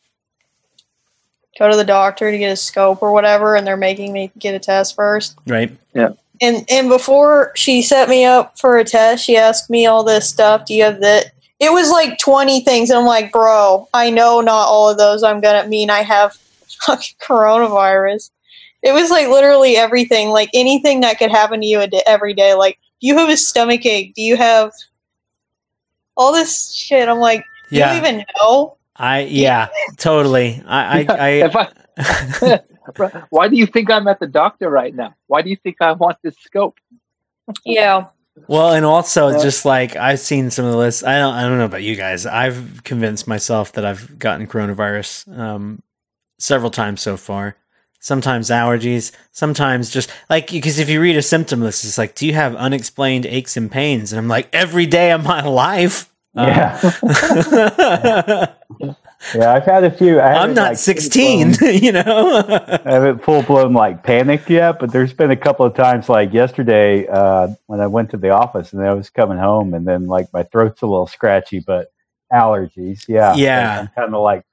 go 1.57 1.69
to 1.69 1.75
the 1.75 1.83
doctor 1.83 2.31
to 2.31 2.37
get 2.37 2.51
a 2.51 2.55
scope 2.55 3.01
or 3.01 3.11
whatever, 3.11 3.55
and 3.55 3.65
they're 3.65 3.77
making 3.77 4.13
me 4.13 4.31
get 4.37 4.55
a 4.55 4.59
test 4.59 4.95
first. 4.95 5.37
right. 5.47 5.75
Yeah. 5.93 6.09
And 6.41 6.65
and 6.69 6.89
before 6.89 7.53
she 7.55 7.81
set 7.81 8.09
me 8.09 8.25
up 8.25 8.59
for 8.59 8.77
a 8.77 8.83
test, 8.83 9.23
she 9.23 9.37
asked 9.37 9.69
me 9.69 9.85
all 9.85 10.03
this 10.03 10.27
stuff. 10.27 10.65
Do 10.65 10.73
you 10.73 10.83
have 10.83 10.99
that? 10.99 11.31
It 11.59 11.71
was 11.71 11.89
like 11.89 12.17
twenty 12.17 12.59
things. 12.61 12.89
And 12.89 12.99
I'm 12.99 13.05
like, 13.05 13.31
bro, 13.31 13.87
I 13.93 14.09
know 14.09 14.41
not 14.41 14.67
all 14.67 14.89
of 14.89 14.97
those. 14.97 15.23
I'm 15.23 15.39
gonna 15.39 15.65
mean 15.67 15.89
I 15.89 16.01
have 16.01 16.33
fucking 16.85 17.15
coronavirus. 17.21 18.31
It 18.85 18.93
was 18.93 19.09
like 19.09 19.27
literally 19.27 19.75
everything, 19.77 20.29
like 20.29 20.49
anything 20.53 21.01
that 21.01 21.17
could 21.17 21.31
happen 21.31 21.59
to 21.59 21.65
you 21.65 21.81
a 21.81 21.87
day, 21.87 22.03
every 22.05 22.33
day. 22.35 22.53
Like, 22.53 22.77
do 23.01 23.07
you 23.07 23.17
have 23.17 23.29
a 23.29 23.35
stomach 23.35 23.85
ache? 23.85 24.13
Do 24.13 24.21
you 24.21 24.37
have 24.37 24.71
all 26.15 26.31
this 26.31 26.71
shit? 26.71 27.09
I'm 27.09 27.17
like, 27.19 27.43
you 27.71 27.79
Yeah. 27.79 27.87
don't 27.89 27.97
even 28.05 28.25
know. 28.39 28.77
I 28.95 29.21
yeah, 29.21 29.69
totally. 29.97 30.61
I 30.65 30.99
I, 31.01 31.07
I 31.09 31.29
if 31.49 31.55
I, 31.55 32.59
why 33.29 33.47
do 33.49 33.57
you 33.57 33.65
think 33.65 33.89
I'm 33.91 34.07
at 34.07 34.19
the 34.19 34.27
doctor 34.27 34.69
right 34.69 34.93
now? 34.95 35.15
Why 35.27 35.41
do 35.41 35.49
you 35.49 35.57
think 35.57 35.77
I 35.81 35.91
want 35.93 36.17
this 36.23 36.35
scope? 36.39 36.77
Yeah, 37.65 38.05
well, 38.47 38.73
and 38.73 38.85
also 38.85 39.29
Yeah. 39.31 39.41
just 39.41 39.65
like 39.65 39.95
I've 39.95 40.19
seen 40.19 40.49
some 40.51 40.63
of 40.65 40.71
the 40.71 40.77
lists. 40.77 41.03
I 41.03 41.17
don't 41.19 41.33
I 41.33 41.41
don't 41.41 41.57
know 41.57 41.65
about 41.65 41.83
you 41.83 41.95
guys. 41.95 42.25
I've 42.25 42.83
convinced 42.83 43.27
myself 43.27 43.73
that 43.73 43.83
I've 43.85 44.17
gotten 44.19 44.47
coronavirus 44.47 45.37
um, 45.37 45.81
several 46.39 46.71
times 46.71 47.01
so 47.01 47.17
far. 47.17 47.57
Sometimes 48.05 48.51
allergies, 48.51 49.11
sometimes 49.31 49.89
just 49.89 50.11
like 50.29 50.51
because 50.51 50.77
if 50.77 50.87
you 50.89 51.01
read 51.01 51.17
a 51.17 51.23
symptom 51.23 51.61
list, 51.61 51.83
it's 51.83 51.97
like, 51.97 52.13
do 52.13 52.27
you 52.27 52.35
have 52.35 52.55
unexplained 52.55 53.25
aches 53.25 53.57
and 53.57 53.71
pains? 53.71 54.13
And 54.13 54.19
I'm 54.19 54.27
like, 54.27 54.47
every 54.53 54.85
day 54.85 55.11
of 55.11 55.23
my 55.23 55.41
life. 55.43 56.13
Uh, 56.37 56.45
Yeah. 56.45 56.79
Yeah, 59.33 59.53
I've 59.53 59.63
had 59.63 59.83
a 59.83 59.89
few. 59.89 60.19
I 60.19 60.33
I'm 60.33 60.49
haven't, 60.49 60.55
like, 60.57 60.77
16, 60.77 61.53
full-blown- 61.55 61.73
you 61.83 61.91
know. 61.93 62.43
I 62.85 62.91
haven't 62.91 63.23
full 63.23 63.41
blown 63.41 63.73
like 63.73 64.03
panicked 64.03 64.51
yet, 64.51 64.77
but 64.79 64.91
there's 64.91 65.13
been 65.13 65.31
a 65.31 65.35
couple 65.35 65.65
of 65.65 65.73
times 65.73 66.09
like 66.09 66.31
yesterday 66.31 67.07
uh, 67.07 67.47
when 67.65 67.79
I 67.79 67.87
went 67.87 68.11
to 68.11 68.17
the 68.17 68.29
office 68.29 68.71
and 68.71 68.85
I 68.85 68.93
was 68.93 69.09
coming 69.09 69.39
home 69.39 69.73
and 69.73 69.87
then 69.87 70.05
like 70.05 70.31
my 70.31 70.43
throat's 70.43 70.83
a 70.83 70.85
little 70.85 71.07
scratchy, 71.07 71.59
but 71.59 71.87
allergies. 72.31 73.05
Yeah. 73.07 73.33
Yeah. 73.35 73.79
I'm 73.79 73.87
kind 73.95 74.13
of 74.13 74.21
like, 74.21 74.43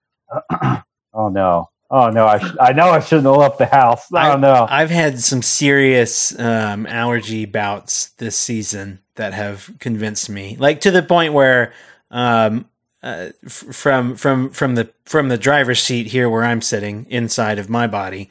oh 1.13 1.29
no. 1.29 1.69
Oh 1.95 2.09
no, 2.09 2.27
I, 2.27 2.39
sh- 2.39 2.57
I 2.59 2.73
know 2.73 2.89
I 2.89 3.01
shouldn't 3.01 3.27
have 3.27 3.37
left 3.37 3.59
the 3.59 3.67
house. 3.67 4.11
I 4.15 4.29
don't 4.29 4.41
know. 4.41 4.67
I've 4.69 4.89
had 4.89 5.21
some 5.21 5.43
serious 5.43 6.37
um, 6.41 6.87
allergy 6.87 7.45
bouts 7.45 8.09
this 8.17 8.35
season 8.35 9.01
that 9.17 9.35
have 9.35 9.71
convinced 9.79 10.31
me, 10.31 10.57
like 10.59 10.81
to 10.81 10.91
the 10.91 11.03
point 11.03 11.35
where, 11.35 11.75
um, 12.11 12.65
uh, 13.03 13.29
f- 13.45 13.67
from 13.73 14.17
from 14.17 14.49
from 14.49 14.75
the 14.75 14.91
from 15.05 15.29
the 15.29 15.37
driver's 15.37 15.83
seat 15.83 16.07
here 16.07 16.31
where 16.31 16.45
I'm 16.45 16.63
sitting 16.63 17.05
inside 17.11 17.59
of 17.59 17.69
my 17.69 17.87
body, 17.87 18.31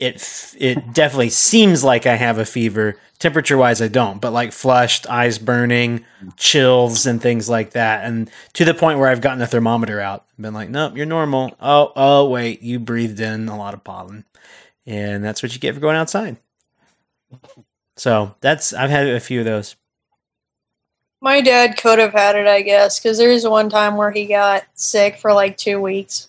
it 0.00 0.54
it 0.58 0.92
definitely 0.92 1.30
seems 1.30 1.84
like 1.84 2.06
I 2.06 2.16
have 2.16 2.38
a 2.38 2.44
fever. 2.44 2.96
Temperature 3.18 3.58
wise, 3.58 3.82
I 3.82 3.88
don't, 3.88 4.18
but 4.18 4.32
like 4.32 4.50
flushed, 4.50 5.06
eyes 5.06 5.38
burning, 5.38 6.06
chills, 6.38 7.04
and 7.04 7.20
things 7.20 7.50
like 7.50 7.72
that, 7.72 8.06
and 8.06 8.30
to 8.54 8.64
the 8.64 8.72
point 8.72 8.98
where 8.98 9.08
I've 9.08 9.20
gotten 9.20 9.42
a 9.42 9.46
thermometer 9.46 10.00
out, 10.00 10.24
been 10.38 10.54
like, 10.54 10.70
nope, 10.70 10.96
you're 10.96 11.04
normal. 11.04 11.54
Oh, 11.60 11.92
oh, 11.94 12.30
wait, 12.30 12.62
you 12.62 12.78
breathed 12.78 13.20
in 13.20 13.48
a 13.48 13.58
lot 13.58 13.74
of 13.74 13.84
pollen 13.84 14.24
and 14.86 15.22
that's 15.22 15.42
what 15.42 15.54
you 15.54 15.60
get 15.60 15.74
for 15.74 15.80
going 15.80 15.96
outside. 15.96 16.36
So 17.96 18.34
that's 18.40 18.72
I've 18.72 18.90
had 18.90 19.06
a 19.08 19.20
few 19.20 19.40
of 19.40 19.44
those. 19.44 19.76
My 21.20 21.42
dad 21.42 21.76
could 21.76 21.98
have 21.98 22.12
had 22.12 22.34
it, 22.34 22.46
I 22.46 22.62
guess, 22.62 22.98
because 22.98 23.18
there 23.18 23.28
was 23.28 23.46
one 23.46 23.68
time 23.68 23.96
where 23.96 24.10
he 24.10 24.26
got 24.26 24.64
sick 24.74 25.18
for 25.18 25.32
like 25.32 25.58
two 25.58 25.80
weeks. 25.80 26.28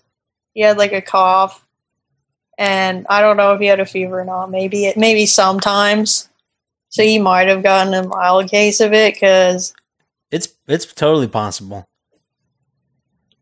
He 0.54 0.62
had 0.62 0.78
like 0.78 0.92
a 0.92 1.02
cough, 1.02 1.66
and 2.62 3.08
I 3.10 3.22
don't 3.22 3.38
know 3.38 3.54
if 3.54 3.60
he 3.60 3.66
had 3.66 3.80
a 3.80 3.88
fever 3.88 4.20
or 4.20 4.26
not. 4.26 4.52
Maybe 4.52 4.86
it, 4.86 4.96
maybe 4.96 5.26
sometimes. 5.26 6.30
So 6.90 7.02
he 7.02 7.18
might 7.18 7.48
have 7.48 7.64
gotten 7.64 7.96
a 7.96 8.08
mild 8.08 8.52
case 8.52 8.80
of 8.82 8.94
it 8.94 9.16
because 9.16 9.74
It's 10.30 10.50
it's 10.68 10.86
totally 10.86 11.28
possible. 11.28 11.88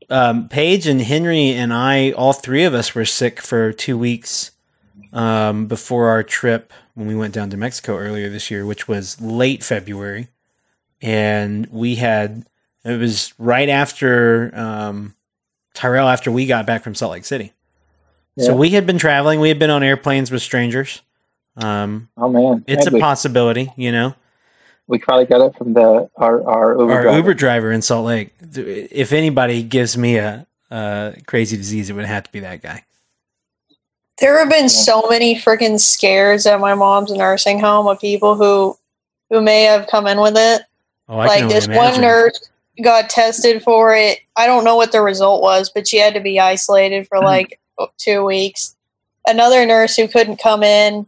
Um, 0.10 0.48
Paige 0.48 0.88
and 0.88 1.02
Henry 1.02 1.50
and 1.50 1.74
I, 1.74 2.12
all 2.12 2.32
three 2.32 2.64
of 2.64 2.74
us, 2.74 2.96
were 2.96 3.06
sick 3.06 3.42
for 3.42 3.74
two 3.74 3.98
weeks 3.98 4.52
um, 5.12 5.68
before 5.68 6.08
our 6.08 6.24
trip 6.24 6.72
when 6.94 7.06
we 7.06 7.16
went 7.16 7.34
down 7.34 7.50
to 7.50 7.58
Mexico 7.58 7.98
earlier 7.98 8.30
this 8.30 8.50
year, 8.50 8.66
which 8.66 8.88
was 8.88 9.20
late 9.20 9.64
February, 9.64 10.30
and 11.02 11.68
we 11.68 11.96
had 11.96 12.46
it 12.86 12.98
was 12.98 13.34
right 13.38 13.68
after 13.68 14.52
um, 14.56 15.16
Tyrel 15.74 16.08
after 16.08 16.32
we 16.32 16.46
got 16.46 16.66
back 16.66 16.84
from 16.84 16.96
Salt 16.96 17.12
Lake 17.12 17.26
City. 17.26 17.52
So 18.40 18.56
we 18.56 18.70
had 18.72 18.86
been 18.86 18.98
traveling. 18.98 19.40
We 19.40 19.50
had 19.50 19.60
been 19.60 19.70
on 19.70 19.84
airplanes 19.84 20.32
with 20.32 20.42
strangers. 20.42 21.02
Um, 21.58 22.10
Oh 22.18 22.30
man, 22.30 22.64
it's 22.68 22.86
Man, 22.86 22.94
a 22.94 22.96
we, 22.96 23.02
possibility, 23.02 23.74
you 23.76 23.92
know. 23.92 24.16
we 24.88 24.98
probably 25.00 25.26
got 25.26 25.42
it 25.46 25.56
from 25.58 25.74
the 25.74 26.10
our 26.16 26.48
our 26.48 26.72
Uber 26.80 26.92
Our 26.94 27.02
driver. 27.04 27.18
Uber 27.18 27.34
driver 27.34 27.72
in 27.72 27.82
Salt 27.82 28.06
Lake. 28.06 28.34
If 28.56 29.12
anybody 29.12 29.62
gives 29.64 29.98
me 29.98 30.18
a, 30.18 30.48
a 30.72 31.16
crazy 31.28 31.58
disease, 31.58 31.90
it 31.90 31.94
would 31.94 32.06
have 32.06 32.24
to 32.24 32.32
be 32.32 32.40
that 32.42 32.62
guy. 32.62 32.84
there 34.20 34.40
have 34.40 34.50
been 34.50 34.70
so 34.70 35.04
many 35.10 35.36
freaking 35.36 35.80
scares 35.80 36.46
at 36.46 36.60
my 36.60 36.76
mom's 36.76 37.12
nursing 37.12 37.60
home 37.60 37.88
of 37.88 38.00
people 38.00 38.36
who 38.36 38.78
who 39.30 39.42
may 39.42 39.64
have 39.64 39.88
come 39.88 40.08
in 40.08 40.20
with 40.22 40.38
it. 40.38 40.62
Oh, 41.10 41.18
I 41.20 41.26
like 41.28 41.38
can 41.40 41.44
only 41.46 41.56
this 41.56 41.66
imagine. 41.66 41.84
one 41.94 42.02
nurse 42.02 42.50
got 42.82 43.10
tested 43.10 43.62
for 43.62 43.94
it. 43.94 44.20
I 44.38 44.48
don't 44.48 44.64
know 44.64 44.78
what 44.78 44.94
the 44.94 45.02
result 45.02 45.42
was, 45.42 45.70
but 45.70 45.88
she 45.88 45.98
had 45.98 46.14
to 46.14 46.22
be 46.22 46.40
isolated 46.40 47.08
for 47.08 47.20
like 47.20 47.59
two 47.98 48.24
weeks. 48.24 48.76
Another 49.28 49.66
nurse 49.66 49.96
who 49.96 50.08
couldn't 50.08 50.38
come 50.38 50.64
in, 50.64 51.06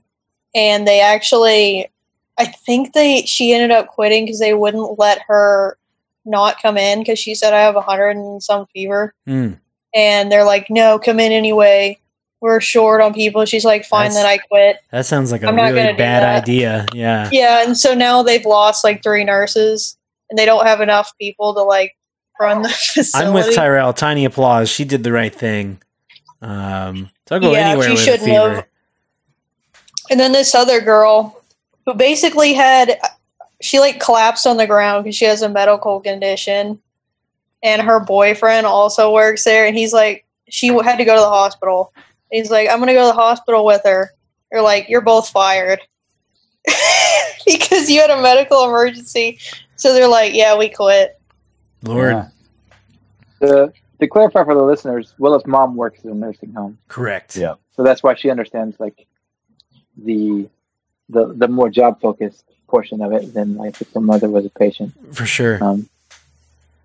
and 0.53 0.87
they 0.87 1.01
actually, 1.01 1.89
I 2.37 2.45
think 2.45 2.93
they 2.93 3.23
she 3.23 3.53
ended 3.53 3.71
up 3.71 3.87
quitting 3.87 4.25
because 4.25 4.39
they 4.39 4.53
wouldn't 4.53 4.99
let 4.99 5.21
her 5.27 5.77
not 6.25 6.61
come 6.61 6.77
in 6.77 6.99
because 6.99 7.17
she 7.19 7.33
said 7.35 7.53
I 7.53 7.61
have 7.61 7.75
a 7.75 7.81
hundred 7.81 8.11
and 8.17 8.43
some 8.43 8.65
fever, 8.67 9.13
Hmm. 9.25 9.53
and 9.93 10.31
they're 10.31 10.43
like, 10.43 10.69
no, 10.69 10.99
come 10.99 11.19
in 11.19 11.31
anyway. 11.31 11.97
We're 12.41 12.59
short 12.59 13.01
on 13.01 13.13
people. 13.13 13.45
She's 13.45 13.63
like, 13.65 13.85
fine, 13.85 14.09
That's- 14.09 14.15
then 14.15 14.25
I 14.25 14.37
quit. 14.39 14.77
That 14.91 15.05
sounds 15.05 15.31
like 15.31 15.43
a 15.43 15.47
I'm 15.47 15.55
really 15.55 15.93
bad 15.93 16.23
idea. 16.41 16.87
Yeah. 16.93 17.29
Yeah, 17.31 17.63
and 17.65 17.77
so 17.77 17.93
now 17.93 18.23
they've 18.23 18.45
lost 18.45 18.83
like 18.83 19.03
three 19.03 19.23
nurses, 19.23 19.95
and 20.29 20.37
they 20.39 20.45
don't 20.45 20.65
have 20.65 20.81
enough 20.81 21.11
people 21.19 21.53
to 21.53 21.61
like 21.61 21.95
run 22.39 22.63
the 22.63 22.69
facility. 22.69 23.27
I'm 23.27 23.33
with 23.35 23.55
Tyrel. 23.55 23.93
Tiny 23.95 24.25
applause. 24.25 24.69
She 24.69 24.85
did 24.85 25.03
the 25.03 25.11
right 25.11 25.33
thing. 25.33 25.81
Um, 26.41 27.10
so 27.27 27.36
I'll 27.36 27.41
go 27.41 27.53
Yeah, 27.53 27.69
anywhere 27.69 27.88
she 27.88 27.91
with 27.93 28.01
a 28.01 28.03
shouldn't 28.03 28.24
fever. 28.24 28.53
have. 28.55 28.65
And 30.10 30.19
then 30.19 30.31
this 30.31 30.55
other 30.55 30.81
girl 30.81 31.43
who 31.86 31.93
basically 31.93 32.53
had 32.53 33.00
she 33.62 33.79
like 33.79 34.00
collapsed 34.00 34.48
on 34.48 34.57
the 34.57 34.67
ground 34.67 35.03
because 35.03 35.15
she 35.15 35.25
has 35.25 35.41
a 35.41 35.50
medical 35.50 36.00
condition, 36.00 36.81
and 37.63 37.81
her 37.81 38.00
boyfriend 38.00 38.65
also 38.65 39.13
works 39.13 39.43
there, 39.43 39.65
and 39.67 39.77
he's 39.77 39.93
like 39.93 40.25
she 40.50 40.67
had 40.67 40.98
to 40.98 41.05
go 41.05 41.15
to 41.15 41.21
the 41.21 41.29
hospital. 41.29 41.93
He's 42.31 42.50
like, 42.51 42.69
I'm 42.69 42.79
gonna 42.79 42.93
go 42.93 43.01
to 43.10 43.15
the 43.15 43.21
hospital 43.21 43.63
with 43.65 43.81
her. 43.86 44.12
They're 44.51 44.62
like, 44.62 44.89
you're 44.89 45.01
both 45.01 45.29
fired 45.29 45.79
because 47.45 47.89
you 47.89 48.01
had 48.01 48.10
a 48.10 48.21
medical 48.21 48.65
emergency. 48.65 49.39
So 49.75 49.93
they're 49.93 50.07
like, 50.07 50.33
yeah, 50.33 50.57
we 50.57 50.69
quit. 50.69 51.19
Lord, 51.83 52.12
Yeah. 52.12 52.27
To, 53.41 53.74
to 54.01 54.08
clarify 54.08 54.43
for 54.43 54.55
the 54.55 54.63
listeners, 54.63 55.13
Willow's 55.20 55.46
mom 55.46 55.75
works 55.75 56.03
in 56.03 56.10
a 56.10 56.13
nursing 56.13 56.51
home, 56.53 56.77
correct. 56.88 57.38
Yeah. 57.38 57.55
so 57.75 57.84
that's 57.84 58.01
why 58.03 58.15
she 58.15 58.29
understands 58.29 58.79
like 58.79 59.05
the 59.96 60.50
the 61.10 61.34
the 61.34 61.48
more 61.48 61.70
job 61.70 62.01
focused 62.01 62.46
portion 62.67 63.01
of 63.01 63.12
it 63.12 63.34
than 63.34 63.55
like 63.55 63.79
if 63.79 63.93
her 63.93 64.01
mother 64.01 64.27
was 64.27 64.46
a 64.46 64.50
patient. 64.50 64.93
For 65.13 65.25
sure. 65.25 65.63
Um, 65.63 65.88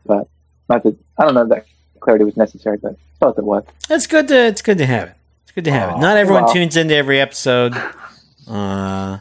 but 0.05 0.29
not 0.69 0.83
that 0.83 0.97
I 1.19 1.25
don't 1.25 1.35
know 1.35 1.43
if 1.43 1.49
that 1.49 1.67
clarity 2.01 2.25
was 2.25 2.37
necessary, 2.37 2.77
but 2.77 2.93
I 2.93 2.97
thought 3.19 3.39
it 3.39 3.45
was. 3.45 3.65
It's 3.89 4.07
good 4.07 4.29
to 4.29 4.37
it's 4.47 4.63
good 4.63 4.79
to 4.79 4.87
have 4.87 5.09
it. 5.09 5.15
It's 5.45 5.53
good 5.53 5.65
to 5.65 5.73
have 5.73 5.97
it. 5.97 6.01
Not 6.01 6.19
everyone 6.19 6.45
wow. 6.45 6.53
tunes 6.53 6.77
into 6.77 6.95
every 6.95 7.19
episode. 7.19 7.75
Uh 8.47 9.19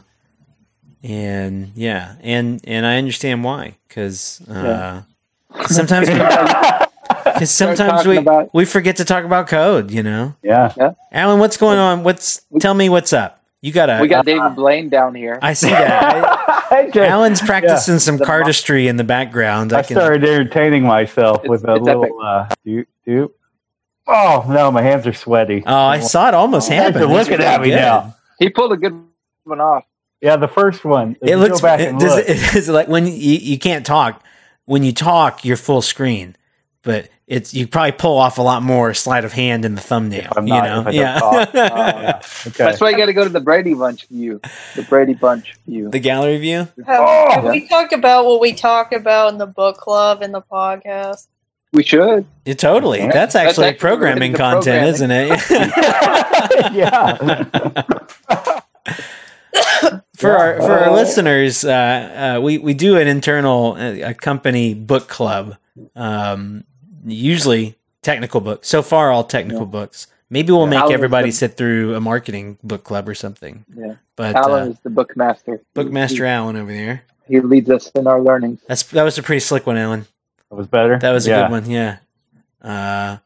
and 1.02 1.72
yeah, 1.74 2.16
and 2.20 2.60
and 2.64 2.84
I 2.84 2.98
understand 2.98 3.42
why 3.42 3.78
cuz 3.88 4.42
uh 4.48 5.02
sometimes 5.68 6.08
cuz 7.38 7.50
sometimes 7.50 8.06
we 8.06 8.16
about- 8.18 8.50
we 8.54 8.64
forget 8.64 8.96
to 8.96 9.04
talk 9.04 9.24
about 9.24 9.46
code, 9.48 9.90
you 9.90 10.02
know. 10.02 10.34
yeah. 10.42 10.72
Alan, 11.12 11.38
what's 11.38 11.56
going 11.56 11.78
on? 11.78 12.02
What's 12.04 12.42
tell 12.60 12.74
me 12.74 12.88
what's 12.88 13.12
up. 13.12 13.40
You 13.62 13.72
got 13.72 13.86
to 13.86 13.98
We 14.00 14.06
got 14.08 14.26
David 14.26 14.54
Blaine 14.54 14.88
down 14.90 15.14
here. 15.14 15.38
I 15.42 15.54
see 15.54 15.70
that. 15.70 16.14
I, 16.70 16.90
I, 16.94 17.06
Alan's 17.06 17.40
practicing 17.40 17.98
some 17.98 18.16
The 18.18 18.24
mo- 18.26 18.30
cardistry 18.30 18.86
in 18.86 18.96
the 18.96 19.02
background. 19.04 19.72
I 19.72 19.78
I 19.78 19.82
can 19.82 19.96
started 19.96 20.24
entertaining 20.24 20.82
myself 20.84 21.38
It's- 21.38 21.50
with 21.50 21.64
a 21.68 21.74
it's 21.76 21.84
little 21.84 22.04
epic. 22.04 22.14
uh, 22.22 22.46
doop 22.66 22.86
doop. 23.06 23.30
Oh 24.06 24.44
no, 24.48 24.70
my 24.70 24.82
hands 24.82 25.06
are 25.06 25.12
sweaty. 25.12 25.64
Oh, 25.66 25.74
I 25.74 25.98
saw 26.00 26.28
it 26.28 26.34
almost 26.34 26.70
You 26.70 26.76
guys 26.76 26.84
happen. 26.94 27.02
are 27.02 27.06
looking 27.12 27.40
at 27.40 27.60
me 27.60 27.70
pretty 27.70 27.70
good. 27.70 27.76
now. 27.80 28.14
He 28.38 28.50
pulled 28.50 28.72
a 28.72 28.76
good 28.76 29.02
one 29.44 29.60
off. 29.60 29.84
Yeah, 30.20 30.36
the 30.36 30.48
first 30.48 30.84
one. 30.84 31.16
If 31.20 31.28
It 31.28 31.36
looks 31.38 31.60
go 31.60 31.66
back 31.66 31.80
it, 31.80 31.88
and 31.88 31.98
does 31.98 32.14
look. 32.14 32.24
it, 32.28 32.54
is 32.54 32.68
it 32.68 32.72
like 32.72 32.88
when 32.88 33.06
you, 33.06 33.12
you 33.12 33.58
can't 33.58 33.84
talk. 33.84 34.22
When 34.66 34.82
you 34.82 34.92
talk, 34.92 35.44
you're 35.44 35.56
full 35.56 35.82
screen, 35.82 36.36
but 36.86 37.10
it's 37.26 37.52
you 37.52 37.66
probably 37.66 37.92
pull 37.92 38.16
off 38.16 38.38
a 38.38 38.42
lot 38.42 38.62
more 38.62 38.94
sleight 38.94 39.24
of 39.24 39.32
hand 39.32 39.64
in 39.64 39.74
the 39.74 39.80
thumbnail. 39.80 40.32
I'm 40.36 40.46
you 40.46 40.54
know, 40.54 40.80
if 40.80 40.86
I 40.86 40.92
don't 40.92 40.94
yeah. 40.94 41.18
talk. 41.18 41.50
yeah. 41.54 42.20
Okay. 42.46 42.64
That's 42.64 42.80
why 42.80 42.90
you 42.90 42.96
got 42.96 43.06
to 43.06 43.12
go 43.12 43.24
to 43.24 43.28
the 43.30 43.40
Brady 43.40 43.74
Bunch 43.74 44.06
view. 44.06 44.40
The 44.76 44.82
Brady 44.84 45.14
Bunch 45.14 45.54
view. 45.66 45.90
the 45.90 45.98
gallery 45.98 46.38
view. 46.38 46.68
Have, 46.86 47.00
Oh! 47.00 47.28
have 47.32 47.44
we 47.44 47.66
talked 47.68 47.92
about 47.92 48.24
what 48.26 48.40
we 48.40 48.52
talk 48.54 48.92
about 48.92 49.32
in 49.32 49.38
the 49.38 49.46
book 49.46 49.76
club 49.76 50.22
in 50.22 50.30
the 50.32 50.40
podcast? 50.40 51.26
We 51.72 51.82
should. 51.82 52.24
Yeah, 52.44 52.54
totally. 52.54 53.00
Yeah. 53.00 53.12
That's 53.12 53.34
That's 53.34 53.48
actually 53.50 53.66
actually 53.66 53.80
programming 53.80 54.32
content, 54.32 54.64
programming. 54.64 54.94
isn't 54.94 55.10
it? 55.10 55.40
yeah. 56.72 57.16
for 60.16 60.28
Yeah. 60.30 60.36
our 60.36 60.56
for 60.62 60.72
our 60.78 60.92
listeners, 60.92 61.64
uh, 61.64 62.36
uh, 62.36 62.40
we 62.40 62.58
we 62.58 62.72
do 62.72 62.96
an 62.96 63.08
internal 63.08 63.74
uh, 63.74 64.10
a 64.10 64.14
company 64.14 64.74
book 64.74 65.08
club. 65.08 65.56
Um, 65.94 66.64
usually 67.06 67.76
technical 68.02 68.40
books. 68.40 68.68
So 68.68 68.82
far, 68.82 69.10
all 69.10 69.24
technical 69.24 69.66
books. 69.66 70.06
Maybe 70.28 70.50
we'll 70.52 70.64
Yeah. 70.64 70.70
make 70.70 70.78
Alan 70.80 70.92
everybody 70.92 71.28
the- 71.30 71.36
sit 71.36 71.56
through 71.56 71.94
a 71.94 72.00
marketing 72.00 72.58
book 72.62 72.84
club 72.84 73.08
or 73.08 73.14
something. 73.14 73.64
Yeah. 73.76 73.94
But 74.16 74.34
Alan 74.34 74.62
uh, 74.68 74.70
is 74.72 74.78
the 74.80 74.90
bookmaster. 74.90 75.60
Bookmaster 75.74 76.24
He, 76.24 76.26
Alan 76.26 76.56
over 76.56 76.72
there. 76.72 77.02
he 77.28 77.40
leads 77.40 77.70
us 77.70 77.90
in 77.94 78.06
our 78.06 78.20
learnings. 78.20 78.60
That's 78.66 78.82
that 78.84 79.04
was 79.04 79.18
a 79.18 79.22
pretty 79.22 79.40
slick 79.40 79.66
one, 79.66 79.76
Alan. 79.76 80.06
That 80.50 80.56
was 80.56 80.66
better. 80.66 80.98
That 80.98 81.12
was 81.12 81.26
a 81.26 81.30
yeah. 81.30 81.42
good 81.42 81.50
one. 81.50 81.70
Yeah. 81.70 81.96
Uh, 82.62 83.18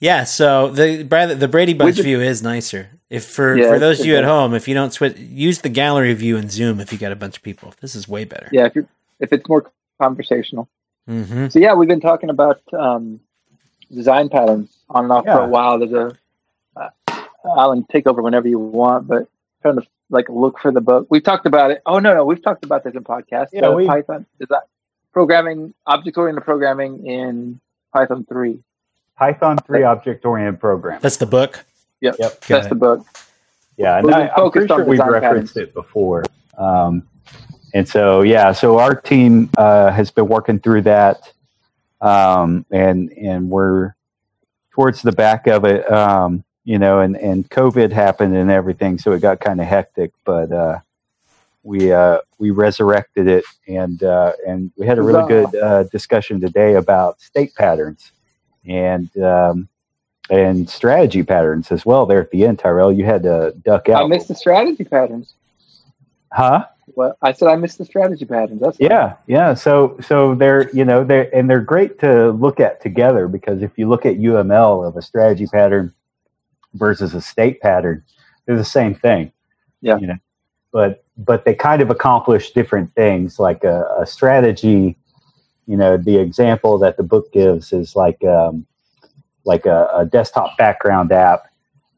yeah. 0.00 0.24
So 0.24 0.68
the 0.70 1.02
Brad- 1.04 1.40
the 1.40 1.48
Brady 1.48 1.72
Bunch 1.74 1.96
just- 1.96 2.04
view 2.04 2.20
is 2.20 2.42
nicer. 2.42 2.90
If 3.08 3.24
for 3.24 3.56
Yeah, 3.56 3.68
for 3.68 3.78
those 3.78 4.00
of 4.00 4.06
you 4.06 4.16
at 4.16 4.24
home, 4.24 4.54
if 4.54 4.66
you 4.66 4.74
don't 4.74 4.92
switch, 4.92 5.18
use 5.18 5.60
the 5.60 5.68
gallery 5.68 6.14
view 6.14 6.36
in 6.38 6.48
Zoom. 6.48 6.80
If 6.80 6.92
you 6.92 6.98
got 6.98 7.12
a 7.12 7.16
bunch 7.16 7.36
of 7.36 7.42
people, 7.42 7.74
this 7.80 7.94
is 7.94 8.08
way 8.08 8.24
better. 8.24 8.48
Yeah, 8.52 8.64
if, 8.66 8.74
you're, 8.74 8.86
if 9.20 9.32
it's 9.34 9.46
more 9.48 9.70
conversational. 10.00 10.68
Hmm 11.06 11.48
So 11.48 11.58
yeah, 11.58 11.74
we've 11.74 11.88
been 11.88 12.00
talking 12.00 12.30
about 12.30 12.60
um, 12.72 13.20
design 13.92 14.28
patterns 14.28 14.76
on 14.88 15.04
and 15.04 15.12
off 15.12 15.24
for 15.24 15.40
a 15.42 15.48
while. 15.48 15.78
There's 15.78 15.92
a 15.92 16.16
uh, 16.76 16.88
Alan 17.56 17.84
take 17.90 18.06
over 18.06 18.22
whenever 18.22 18.48
you 18.48 18.58
want, 18.58 19.06
but 19.06 19.28
trying 19.62 19.76
to 19.80 19.86
like 20.10 20.28
look 20.28 20.58
for 20.58 20.70
the 20.72 20.80
book. 20.80 21.06
We've 21.10 21.22
talked 21.22 21.46
about 21.46 21.70
it. 21.70 21.82
Oh 21.86 21.98
no, 21.98 22.14
no, 22.14 22.24
we've 22.24 22.42
talked 22.42 22.64
about 22.64 22.84
this 22.84 22.94
in 22.94 23.04
podcasts. 23.04 23.48
Yeah, 23.52 23.66
Uh, 23.66 23.72
we- 23.72 23.86
Python 23.86 24.26
design, 24.38 24.60
programming, 25.12 25.74
object 25.86 26.16
oriented 26.16 26.44
programming 26.44 27.06
in 27.06 27.60
Python 27.92 28.24
three. 28.28 28.60
Python 29.18 29.58
three 29.58 29.82
object 29.82 30.24
oriented 30.24 30.60
program. 30.60 31.00
That's 31.02 31.16
the 31.18 31.26
book. 31.26 31.64
Yep, 32.00 32.16
Yep. 32.18 32.30
Got 32.40 32.48
that's 32.48 32.66
it. 32.66 32.68
the 32.70 32.74
book. 32.74 33.06
Yeah, 33.76 33.98
and 33.98 34.12
I, 34.14 34.28
I'm 34.28 34.34
focused 34.34 34.68
pretty 34.68 34.72
on 34.72 34.78
sure 34.80 34.84
we've 34.86 34.98
design 34.98 35.12
referenced 35.12 35.56
it 35.56 35.74
before. 35.74 36.24
Um, 36.58 37.08
and 37.74 37.88
so, 37.88 38.22
yeah, 38.22 38.52
so 38.52 38.78
our 38.78 38.94
team 38.94 39.50
uh, 39.56 39.90
has 39.90 40.10
been 40.10 40.28
working 40.28 40.58
through 40.58 40.82
that, 40.82 41.32
um, 42.00 42.64
and 42.70 43.10
and 43.12 43.48
we're 43.50 43.94
towards 44.72 45.02
the 45.02 45.12
back 45.12 45.46
of 45.46 45.64
it, 45.64 45.90
um, 45.90 46.44
you 46.64 46.78
know, 46.78 47.00
and 47.00 47.16
and 47.16 47.48
COVID 47.50 47.92
happened 47.92 48.36
and 48.36 48.50
everything, 48.50 48.98
so 48.98 49.12
it 49.12 49.20
got 49.20 49.40
kind 49.40 49.60
of 49.60 49.66
hectic, 49.66 50.12
but. 50.24 50.52
Uh, 50.52 50.80
we 51.64 51.92
uh, 51.92 52.18
we 52.38 52.50
resurrected 52.50 53.28
it, 53.28 53.44
and 53.68 54.02
uh, 54.02 54.32
and 54.46 54.72
we 54.76 54.86
had 54.86 54.98
a 54.98 55.02
really 55.02 55.26
good 55.28 55.54
uh, 55.54 55.84
discussion 55.84 56.40
today 56.40 56.74
about 56.74 57.20
state 57.20 57.54
patterns, 57.54 58.10
and 58.66 59.16
um, 59.18 59.68
and 60.30 60.68
strategy 60.68 61.22
patterns 61.22 61.70
as 61.70 61.86
well. 61.86 62.06
There 62.06 62.20
at 62.20 62.30
the 62.30 62.46
end, 62.46 62.58
Tyrel, 62.58 62.96
you 62.96 63.04
had 63.04 63.22
to 63.22 63.54
duck 63.62 63.88
out. 63.88 64.02
I 64.02 64.06
missed 64.06 64.28
the 64.28 64.34
strategy 64.34 64.84
patterns. 64.84 65.34
huh? 66.32 66.66
Well, 66.86 67.16
I 67.22 67.32
said 67.32 67.48
I 67.48 67.56
missed 67.56 67.78
the 67.78 67.84
strategy 67.84 68.24
patterns. 68.24 68.60
That's. 68.60 68.78
Yeah, 68.80 69.14
yeah. 69.26 69.54
So 69.54 69.96
so 70.00 70.34
they're 70.34 70.70
you 70.70 70.84
know 70.84 71.04
they're 71.04 71.34
and 71.34 71.48
they're 71.48 71.60
great 71.60 71.98
to 72.00 72.30
look 72.32 72.60
at 72.60 72.80
together 72.80 73.28
because 73.28 73.62
if 73.62 73.78
you 73.78 73.88
look 73.88 74.04
at 74.04 74.16
UML 74.16 74.86
of 74.86 74.96
a 74.96 75.02
strategy 75.02 75.46
pattern 75.46 75.94
versus 76.74 77.14
a 77.14 77.20
state 77.20 77.60
pattern, 77.60 78.04
they're 78.46 78.56
the 78.56 78.64
same 78.64 78.94
thing. 78.94 79.32
Yeah. 79.80 79.98
You 79.98 80.08
know, 80.08 80.18
but 80.72 81.04
but 81.16 81.44
they 81.44 81.54
kind 81.54 81.82
of 81.82 81.90
accomplish 81.90 82.52
different 82.52 82.94
things. 82.94 83.38
Like 83.38 83.64
a, 83.64 83.86
a 84.00 84.06
strategy, 84.06 84.96
you 85.66 85.76
know, 85.76 85.96
the 85.96 86.18
example 86.18 86.78
that 86.78 86.96
the 86.96 87.02
book 87.02 87.32
gives 87.32 87.72
is 87.72 87.94
like 87.94 88.22
um, 88.24 88.66
like 89.44 89.66
a, 89.66 89.88
a 89.94 90.04
desktop 90.04 90.56
background 90.56 91.12
app. 91.12 91.46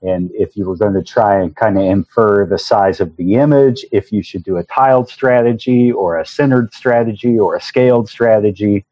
And 0.04 0.30
if 0.34 0.54
you 0.56 0.66
were 0.66 0.76
going 0.76 0.92
to 0.94 1.02
try 1.02 1.40
and 1.40 1.56
kind 1.56 1.78
of 1.78 1.84
infer 1.84 2.44
the 2.44 2.58
size 2.58 3.00
of 3.00 3.16
the 3.16 3.34
image, 3.36 3.86
if 3.90 4.12
you 4.12 4.22
should 4.22 4.44
do 4.44 4.58
a 4.58 4.64
tiled 4.64 5.08
strategy 5.08 5.90
or 5.90 6.18
a 6.18 6.26
centered 6.26 6.74
strategy 6.74 7.38
or 7.38 7.56
a 7.56 7.60
scaled 7.60 8.10
strategy, 8.10 8.84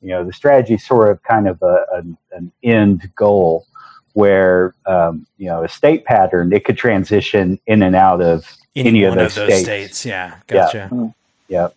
you 0.00 0.08
know, 0.08 0.24
the 0.24 0.32
strategy 0.32 0.74
is 0.74 0.84
sort 0.84 1.10
of 1.10 1.22
kind 1.22 1.48
of 1.48 1.60
a, 1.62 1.84
an, 1.92 2.16
an 2.32 2.50
end 2.62 3.10
goal 3.14 3.66
where, 4.14 4.74
um, 4.86 5.26
you 5.36 5.46
know, 5.46 5.64
a 5.64 5.68
state 5.68 6.06
pattern, 6.06 6.52
it 6.52 6.64
could 6.64 6.78
transition 6.78 7.58
in 7.66 7.82
and 7.82 7.94
out 7.94 8.22
of 8.22 8.50
Any 8.74 9.04
of 9.04 9.14
those 9.16 9.36
of 9.36 9.46
those 9.48 9.60
states. 9.62 9.98
states. 9.98 10.06
Yeah, 10.06 10.36
gotcha. 10.46 11.14
Yep. 11.48 11.74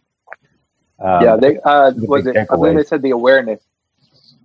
Um, 0.99 1.23
yeah, 1.23 1.35
they 1.35 1.59
uh, 1.59 1.91
was 1.95 2.25
it? 2.25 2.37
I 2.37 2.45
believe 2.45 2.73
takeaway. 2.73 2.75
they 2.77 2.83
said 2.83 3.01
the 3.01 3.11
awareness 3.11 3.61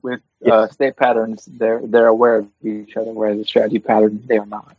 with 0.02 0.20
uh, 0.50 0.68
state 0.68 0.96
patterns. 0.96 1.46
They're 1.46 1.80
they're 1.84 2.06
aware 2.08 2.36
of 2.38 2.48
each 2.64 2.96
other, 2.96 3.12
whereas 3.12 3.38
the 3.38 3.44
strategy 3.44 3.78
pattern 3.78 4.22
they 4.26 4.38
are 4.38 4.46
not. 4.46 4.76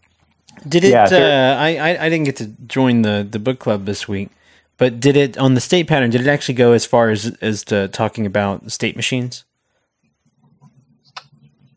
Did 0.68 0.84
it? 0.84 0.92
Yeah, 0.92 1.06
uh, 1.12 1.62
I, 1.62 1.78
I 1.78 2.06
I 2.06 2.10
didn't 2.10 2.26
get 2.26 2.36
to 2.38 2.48
join 2.68 3.02
the 3.02 3.28
the 3.30 3.40
book 3.40 3.60
club 3.60 3.86
this 3.86 4.08
week, 4.08 4.30
but 4.78 5.00
did 5.00 5.16
it 5.18 5.38
on 5.38 5.54
the 5.56 5.62
state 5.62 5.88
pattern? 5.88 6.10
Did 6.10 6.22
it 6.22 6.28
actually 6.28 6.56
go 6.56 6.74
as 6.74 6.86
far 6.86 7.10
as 7.10 7.36
as 7.42 7.64
to 7.66 7.88
talking 7.88 8.26
about 8.26 8.72
state 8.72 8.96
machines? 8.96 9.46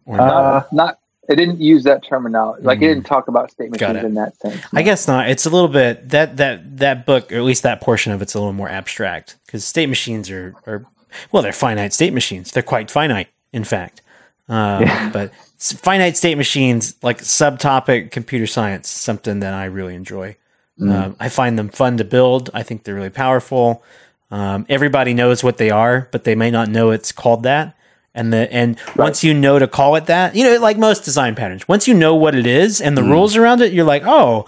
Or 0.05 0.17
not? 0.19 0.29
Uh, 0.31 0.53
not, 0.53 0.73
not 0.73 0.99
it 1.29 1.37
didn't 1.37 1.61
use 1.61 1.83
that 1.85 2.05
terminology. 2.07 2.63
Like 2.63 2.79
it 2.79 2.83
Mm. 2.83 2.95
didn't 2.95 3.07
talk 3.07 3.29
about 3.29 3.51
state 3.51 3.71
machines 3.71 4.05
in 4.05 4.15
that 4.15 4.37
sense. 4.37 4.63
I 4.73 4.83
guess 4.83 5.09
not. 5.09 5.29
It's 5.29 5.47
a 5.47 5.51
little 5.51 5.69
bit 5.69 6.09
that 6.11 6.37
that 6.37 6.79
that 6.79 7.07
book, 7.07 7.33
or 7.33 7.37
at 7.37 7.43
least 7.43 7.63
that 7.65 7.81
portion 7.81 8.13
of 8.13 8.23
it's 8.23 8.35
a 8.35 8.39
little 8.39 8.53
more 8.53 8.69
abstract 8.69 9.37
because 9.47 9.65
state 9.65 9.89
machines 9.89 10.31
are 10.31 10.55
are 10.67 10.85
well, 11.33 11.43
they're 11.43 11.53
finite 11.53 11.93
state 11.93 12.13
machines. 12.13 12.53
They're 12.53 12.63
quite 12.63 12.91
finite, 12.91 13.29
in 13.53 13.65
fact. 13.65 14.03
Um, 14.49 14.83
Yeah. 14.83 15.11
But 15.13 15.33
finite 15.59 16.17
state 16.17 16.37
machines, 16.37 16.95
like 17.03 17.19
subtopic 17.19 18.11
computer 18.11 18.47
science, 18.47 18.89
something 18.91 19.41
that 19.41 19.55
I 19.55 19.65
really 19.65 19.95
enjoy. 19.95 20.37
Mm. 20.79 20.93
Um, 20.93 21.17
I 21.19 21.29
find 21.29 21.59
them 21.59 21.71
fun 21.71 21.97
to 21.97 22.05
build. 22.05 22.51
I 22.53 22.63
think 22.63 22.85
they're 22.85 22.95
really 22.95 23.11
powerful. 23.11 23.83
Um, 24.31 24.67
everybody 24.69 25.15
knows 25.15 25.43
what 25.43 25.57
they 25.57 25.71
are, 25.71 26.09
but 26.13 26.25
they 26.25 26.35
may 26.35 26.51
not 26.51 26.69
know 26.69 26.91
it's 26.91 27.13
called 27.13 27.45
that. 27.45 27.77
And 28.15 28.33
the 28.33 28.51
and 28.53 28.79
once 28.97 29.23
you 29.23 29.35
know 29.35 29.59
to 29.59 29.69
call 29.69 29.95
it 29.97 30.07
that, 30.07 30.35
you 30.35 30.45
know, 30.45 30.59
like 30.59 30.79
most 30.79 31.05
design 31.05 31.35
patterns, 31.35 31.69
once 31.69 31.87
you 31.87 31.93
know 31.95 32.15
what 32.15 32.35
it 32.35 32.47
is 32.47 32.81
and 32.81 32.97
the 32.97 33.03
rules 33.03 33.37
around 33.37 33.61
it, 33.61 33.75
you're 33.75 33.85
like, 33.85 34.05
oh, 34.07 34.47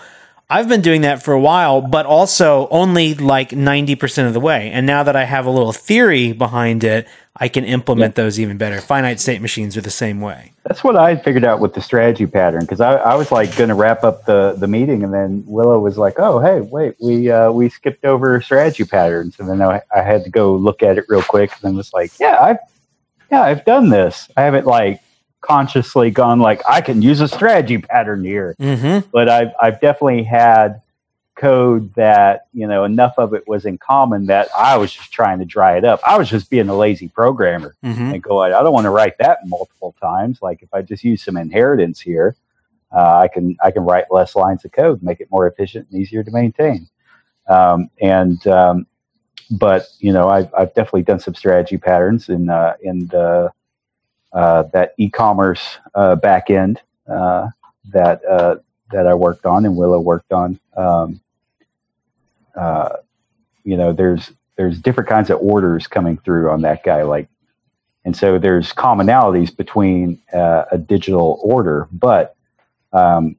I've 0.50 0.68
been 0.68 0.80
doing 0.80 1.02
that 1.02 1.22
for 1.22 1.34
a 1.34 1.40
while, 1.40 1.82
but 1.82 2.06
also 2.06 2.68
only 2.70 3.14
like 3.14 3.50
90% 3.50 4.26
of 4.26 4.32
the 4.32 4.40
way. 4.40 4.70
And 4.70 4.86
now 4.86 5.02
that 5.02 5.14
I 5.14 5.24
have 5.24 5.44
a 5.44 5.50
little 5.50 5.74
theory 5.74 6.32
behind 6.32 6.82
it, 6.82 7.06
I 7.40 7.48
can 7.48 7.64
implement 7.64 8.14
those 8.16 8.40
even 8.40 8.58
better. 8.58 8.80
Finite 8.80 9.20
state 9.20 9.40
machines 9.40 9.76
are 9.76 9.80
the 9.80 9.90
same 9.90 10.20
way. 10.20 10.52
That's 10.64 10.82
what 10.82 10.96
I 10.96 11.14
figured 11.16 11.44
out 11.44 11.60
with 11.60 11.74
the 11.74 11.80
strategy 11.80 12.26
pattern 12.26 12.60
because 12.62 12.80
I, 12.80 12.94
I 12.96 13.14
was 13.14 13.30
like 13.30 13.56
going 13.56 13.68
to 13.68 13.74
wrap 13.74 14.02
up 14.04 14.24
the, 14.24 14.54
the 14.58 14.66
meeting 14.66 15.04
and 15.04 15.14
then 15.14 15.44
Willow 15.46 15.78
was 15.78 15.96
like, 15.98 16.14
"Oh, 16.18 16.40
hey, 16.40 16.60
wait, 16.60 16.96
we 17.00 17.30
uh, 17.30 17.50
we 17.52 17.68
skipped 17.68 18.04
over 18.04 18.40
strategy 18.40 18.84
patterns," 18.84 19.38
and 19.38 19.48
then 19.48 19.62
I, 19.62 19.80
I 19.94 20.02
had 20.02 20.24
to 20.24 20.30
go 20.30 20.54
look 20.56 20.82
at 20.82 20.98
it 20.98 21.04
real 21.08 21.22
quick 21.22 21.52
and 21.52 21.60
then 21.62 21.76
was 21.76 21.92
like, 21.92 22.10
"Yeah, 22.18 22.36
I've 22.40 22.58
yeah 23.30 23.42
I've 23.42 23.64
done 23.64 23.90
this. 23.90 24.28
I 24.36 24.42
haven't 24.42 24.66
like 24.66 25.00
consciously 25.40 26.10
gone 26.10 26.40
like 26.40 26.60
I 26.68 26.80
can 26.80 27.00
use 27.00 27.20
a 27.20 27.28
strategy 27.28 27.78
pattern 27.78 28.24
here, 28.24 28.54
Mm-hmm. 28.58 29.08
but 29.12 29.28
I've 29.28 29.52
I've 29.62 29.80
definitely 29.80 30.24
had 30.24 30.82
code 31.38 31.94
that 31.94 32.46
you 32.52 32.66
know 32.66 32.84
enough 32.84 33.14
of 33.16 33.32
it 33.32 33.46
was 33.46 33.64
in 33.64 33.78
common 33.78 34.26
that 34.26 34.48
I 34.56 34.76
was 34.76 34.92
just 34.92 35.12
trying 35.12 35.38
to 35.38 35.44
dry 35.44 35.76
it 35.76 35.84
up. 35.84 36.00
I 36.06 36.18
was 36.18 36.28
just 36.28 36.50
being 36.50 36.68
a 36.68 36.76
lazy 36.76 37.08
programmer." 37.08 37.74
Mm-hmm. 37.84 38.14
and 38.14 38.22
go, 38.22 38.42
I 38.42 38.50
don't 38.50 38.72
want 38.72 38.84
to 38.84 38.90
write 38.90 39.18
that 39.18 39.46
multiple 39.46 39.94
times. 40.00 40.42
Like 40.42 40.62
if 40.62 40.72
I 40.74 40.82
just 40.82 41.04
use 41.04 41.22
some 41.22 41.36
inheritance 41.36 42.00
here, 42.00 42.36
uh, 42.92 43.18
I 43.18 43.28
can 43.28 43.56
I 43.62 43.70
can 43.70 43.84
write 43.84 44.06
less 44.10 44.34
lines 44.34 44.64
of 44.64 44.72
code, 44.72 45.02
make 45.02 45.20
it 45.20 45.30
more 45.30 45.46
efficient 45.46 45.88
and 45.90 46.00
easier 46.00 46.22
to 46.22 46.30
maintain. 46.30 46.88
Um, 47.48 47.90
and 48.00 48.44
um, 48.46 48.86
but 49.50 49.86
you 49.98 50.12
know, 50.12 50.28
I've, 50.28 50.52
I've 50.54 50.74
definitely 50.74 51.02
done 51.02 51.20
some 51.20 51.34
strategy 51.34 51.78
patterns 51.78 52.28
in 52.28 52.50
uh, 52.50 52.74
in 52.82 53.06
the 53.06 53.52
uh, 54.32 54.64
that 54.74 54.94
e-commerce 54.98 55.78
uh, 55.94 56.14
back 56.16 56.50
end 56.50 56.80
uh, 57.08 57.48
that 57.92 58.24
uh, 58.24 58.56
that 58.90 59.06
I 59.06 59.14
worked 59.14 59.46
on 59.46 59.64
and 59.64 59.76
Willow 59.76 60.00
worked 60.00 60.32
on. 60.32 60.58
Um, 60.76 61.20
uh, 62.58 62.96
you 63.64 63.76
know, 63.76 63.92
there's 63.92 64.32
there's 64.56 64.80
different 64.80 65.08
kinds 65.08 65.30
of 65.30 65.38
orders 65.40 65.86
coming 65.86 66.18
through 66.18 66.50
on 66.50 66.62
that 66.62 66.82
guy, 66.82 67.02
like 67.02 67.28
and 68.04 68.16
so 68.16 68.38
there's 68.38 68.72
commonalities 68.72 69.54
between 69.54 70.20
uh, 70.32 70.64
a 70.72 70.78
digital 70.78 71.38
order, 71.42 71.88
but 71.92 72.34
um, 72.92 73.36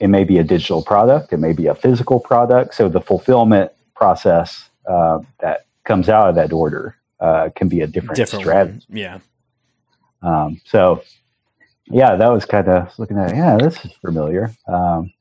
it 0.00 0.08
may 0.08 0.24
be 0.24 0.38
a 0.38 0.44
digital 0.44 0.82
product, 0.82 1.32
it 1.32 1.38
may 1.38 1.52
be 1.52 1.66
a 1.68 1.74
physical 1.74 2.18
product. 2.18 2.74
So 2.74 2.88
the 2.88 3.00
fulfillment 3.00 3.70
process 3.94 4.68
uh, 4.88 5.20
that 5.40 5.66
comes 5.84 6.08
out 6.08 6.28
of 6.28 6.34
that 6.34 6.52
order 6.52 6.96
uh, 7.20 7.50
can 7.54 7.68
be 7.68 7.80
a 7.82 7.86
different, 7.86 8.16
Different 8.16 8.42
strategy. 8.44 8.84
one. 8.88 8.98
Yeah. 8.98 9.18
Um, 10.22 10.60
so 10.64 11.02
yeah, 11.86 12.16
that 12.16 12.28
was 12.32 12.44
kind 12.44 12.68
of 12.68 12.98
looking 12.98 13.18
at. 13.18 13.34
Yeah, 13.36 13.56
this 13.56 13.84
is 13.84 13.92
familiar. 14.00 14.50
Um, 14.66 15.12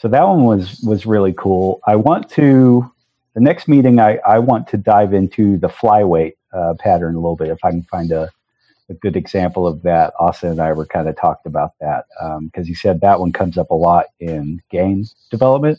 so 0.00 0.08
that 0.08 0.22
one 0.22 0.44
was 0.44 0.80
was 0.80 1.04
really 1.06 1.34
cool. 1.34 1.80
I 1.86 1.96
want 1.96 2.30
to 2.30 2.90
the 3.34 3.40
next 3.40 3.68
meeting. 3.68 4.00
I 4.00 4.18
I 4.26 4.38
want 4.38 4.66
to 4.68 4.76
dive 4.76 5.12
into 5.12 5.58
the 5.58 5.68
flyweight 5.68 6.34
uh, 6.52 6.74
pattern 6.78 7.14
a 7.14 7.18
little 7.18 7.36
bit 7.36 7.48
if 7.48 7.64
I 7.64 7.70
can 7.70 7.82
find 7.84 8.10
a 8.10 8.30
a 8.88 8.94
good 8.94 9.16
example 9.16 9.66
of 9.66 9.82
that. 9.82 10.14
Austin 10.18 10.50
and 10.50 10.60
I 10.60 10.72
were 10.72 10.86
kind 10.86 11.08
of 11.08 11.16
talked 11.16 11.46
about 11.46 11.74
that 11.80 12.06
because 12.44 12.66
he 12.66 12.74
said 12.74 13.00
that 13.02 13.20
one 13.20 13.32
comes 13.32 13.56
up 13.58 13.70
a 13.70 13.74
lot 13.74 14.06
in 14.18 14.60
game 14.70 15.06
development. 15.30 15.78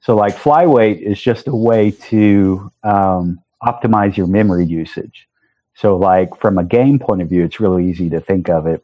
So 0.00 0.14
like 0.14 0.36
flyweight 0.36 1.00
is 1.00 1.20
just 1.20 1.48
a 1.48 1.54
way 1.54 1.90
to 1.90 2.72
um, 2.84 3.40
optimize 3.62 4.16
your 4.16 4.28
memory 4.28 4.64
usage. 4.64 5.28
So, 5.74 5.96
like 5.96 6.40
from 6.40 6.58
a 6.58 6.64
game 6.64 6.98
point 6.98 7.20
of 7.20 7.28
view, 7.28 7.44
it's 7.44 7.60
really 7.60 7.86
easy 7.86 8.08
to 8.10 8.20
think 8.20 8.48
of 8.48 8.66
it. 8.66 8.82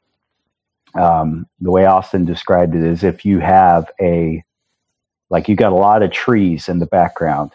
Um, 0.95 1.47
the 1.61 1.71
way 1.71 1.87
Austin 1.87 2.25
described 2.25 2.75
it 2.75 2.83
is 2.83 3.03
if 3.03 3.25
you 3.25 3.39
have 3.41 3.91
a, 4.01 4.45
like 5.31 5.49
you 5.49 5.57
got 5.57 5.73
a 5.73 5.77
lot 5.77 6.03
of 6.03 6.11
trees 6.13 6.69
in 6.69 6.79
the 6.79 6.87
background, 6.87 7.53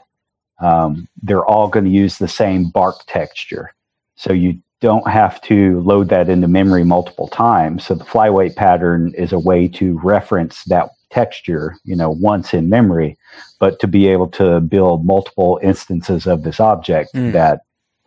um, 0.60 1.08
they're 1.22 1.46
all 1.46 1.68
going 1.68 1.86
to 1.86 1.92
use 1.92 2.18
the 2.18 2.28
same 2.28 2.70
bark 2.70 2.96
texture. 3.08 3.74
So 4.16 4.34
you 4.34 4.60
don't 4.82 5.08
have 5.08 5.40
to 5.42 5.80
load 5.82 6.10
that 6.10 6.30
into 6.30 6.48
memory 6.48 6.84
multiple 6.84 7.28
times. 7.28 7.86
So 7.86 7.96
the 7.96 8.04
flyweight 8.04 8.56
pattern 8.56 9.14
is 9.16 9.34
a 9.34 9.40
way 9.40 9.68
to 9.70 10.00
reference 10.04 10.64
that 10.66 10.90
texture, 11.12 11.78
you 11.84 11.96
know, 11.96 12.10
once 12.10 12.54
in 12.54 12.70
memory, 12.70 13.18
but 13.60 13.80
to 13.80 13.88
be 13.88 14.08
able 14.08 14.28
to 14.30 14.60
build 14.60 15.06
multiple 15.06 15.60
instances 15.64 16.28
of 16.28 16.44
this 16.44 16.60
object 16.60 17.14
Mm. 17.14 17.32
that 17.34 17.62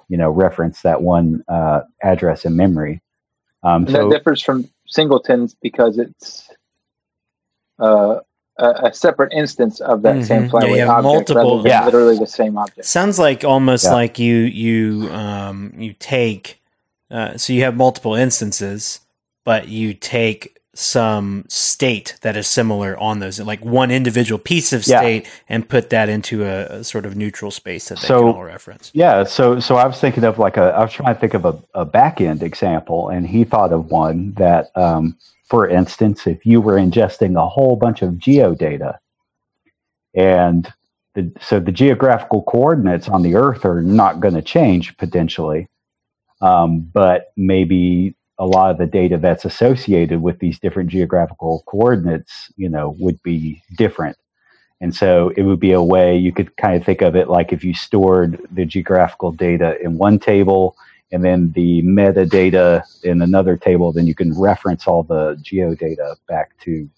you 0.08 0.16
know 0.16 0.28
reference 0.30 0.82
that 0.82 1.02
one 1.02 1.42
uh, 1.48 1.82
address 2.02 2.44
in 2.44 2.56
memory 2.56 3.00
Um, 3.62 3.86
so 3.86 4.08
that 4.08 4.18
differs 4.18 4.42
from 4.42 4.68
singletons 4.90 5.54
because 5.62 5.98
it's 5.98 6.48
uh, 7.80 8.20
a, 8.58 8.68
a 8.88 8.94
separate 8.94 9.32
instance 9.32 9.80
of 9.80 10.02
that 10.02 10.16
Mhm. 10.16 10.26
same 10.26 10.42
Yeah, 10.44 10.50
flyweight 10.50 10.70
you 10.76 10.80
have 10.80 10.88
object, 11.04 11.04
multiple- 11.30 11.62
than 11.62 11.70
Yeah. 11.70 11.84
literally 11.86 12.18
the 12.18 12.26
same 12.26 12.58
object. 12.58 12.84
Sounds 12.84 13.18
like 13.18 13.44
almost 13.44 13.84
Yeah. 13.84 13.94
like 13.94 14.18
you 14.18 14.36
you 14.36 15.08
um 15.12 15.72
you 15.76 15.94
take 15.98 16.60
uh, 17.10 17.36
so 17.36 17.52
you 17.52 17.64
have 17.64 17.76
multiple 17.76 18.14
instances, 18.14 19.00
but 19.44 19.68
you 19.68 19.94
take 19.94 20.59
some 20.72 21.44
state 21.48 22.16
that 22.22 22.36
is 22.36 22.46
similar 22.46 22.96
on 22.98 23.18
those, 23.18 23.40
like 23.40 23.64
one 23.64 23.90
individual 23.90 24.38
piece 24.38 24.72
of 24.72 24.86
Yeah. 24.86 25.00
state, 25.00 25.28
and 25.48 25.68
put 25.68 25.90
that 25.90 26.08
into 26.08 26.44
a, 26.44 26.66
a 26.66 26.84
sort 26.84 27.04
of 27.06 27.16
neutral 27.16 27.50
space 27.50 27.88
that 27.88 27.98
they 27.98 28.06
So- 28.08 28.20
can 28.26 28.34
all 28.36 28.44
reference. 28.44 28.90
Yeah, 28.94 29.24
so 29.24 29.58
so 29.58 29.76
I 29.76 29.86
was 29.86 29.98
thinking 30.00 30.22
of 30.24 30.38
like 30.38 30.56
a 30.56 30.72
I 30.76 30.80
was 30.82 30.92
trying 30.92 31.14
to 31.14 31.20
think 31.20 31.34
of 31.34 31.44
a, 31.44 31.58
a 31.74 31.84
back 31.84 32.20
end 32.20 32.42
example, 32.42 33.08
and 33.08 33.26
he 33.26 33.42
thought 33.44 33.72
of 33.72 33.86
one 33.90 34.32
that, 34.36 34.70
um, 34.76 35.16
for 35.48 35.68
instance, 35.68 36.26
if 36.28 36.46
you 36.46 36.60
were 36.60 36.74
ingesting 36.76 37.36
a 37.36 37.48
whole 37.48 37.74
bunch 37.74 38.02
of 38.02 38.12
geodata, 38.14 38.98
and 40.14 40.72
the, 41.14 41.32
so 41.40 41.58
the 41.58 41.72
geographical 41.72 42.42
coordinates 42.44 43.08
on 43.08 43.22
the 43.22 43.34
Earth 43.34 43.64
are 43.64 43.82
not 43.82 44.20
going 44.20 44.34
to 44.34 44.42
change 44.42 44.96
potentially, 44.96 45.66
um, 46.40 46.80
but 46.80 47.32
maybe 47.36 48.14
a 48.40 48.46
lot 48.46 48.70
of 48.70 48.78
the 48.78 48.86
data 48.86 49.18
that's 49.18 49.44
associated 49.44 50.22
with 50.22 50.38
these 50.40 50.58
different 50.58 50.88
geographical 50.88 51.62
coordinates, 51.66 52.50
you 52.56 52.70
know, 52.70 52.96
would 52.98 53.22
be 53.22 53.62
different. 53.76 54.16
And 54.80 54.94
so 54.96 55.30
it 55.36 55.42
would 55.42 55.60
be 55.60 55.72
a 55.72 55.82
way 55.82 56.16
you 56.16 56.32
could 56.32 56.56
kind 56.56 56.74
of 56.74 56.84
think 56.84 57.02
of 57.02 57.14
it 57.14 57.28
like 57.28 57.52
if 57.52 57.62
you 57.62 57.74
stored 57.74 58.40
the 58.50 58.64
geographical 58.64 59.30
data 59.30 59.78
in 59.84 59.98
one 59.98 60.18
table 60.18 60.74
and 61.12 61.22
then 61.22 61.52
the 61.52 61.82
metadata 61.82 62.82
in 63.04 63.20
another 63.20 63.58
table, 63.58 63.92
then 63.92 64.06
you 64.06 64.14
can 64.14 64.32
reference 64.40 64.86
all 64.86 65.02
the 65.02 65.36
geodata 65.42 66.16
back 66.26 66.58
to, 66.60 66.88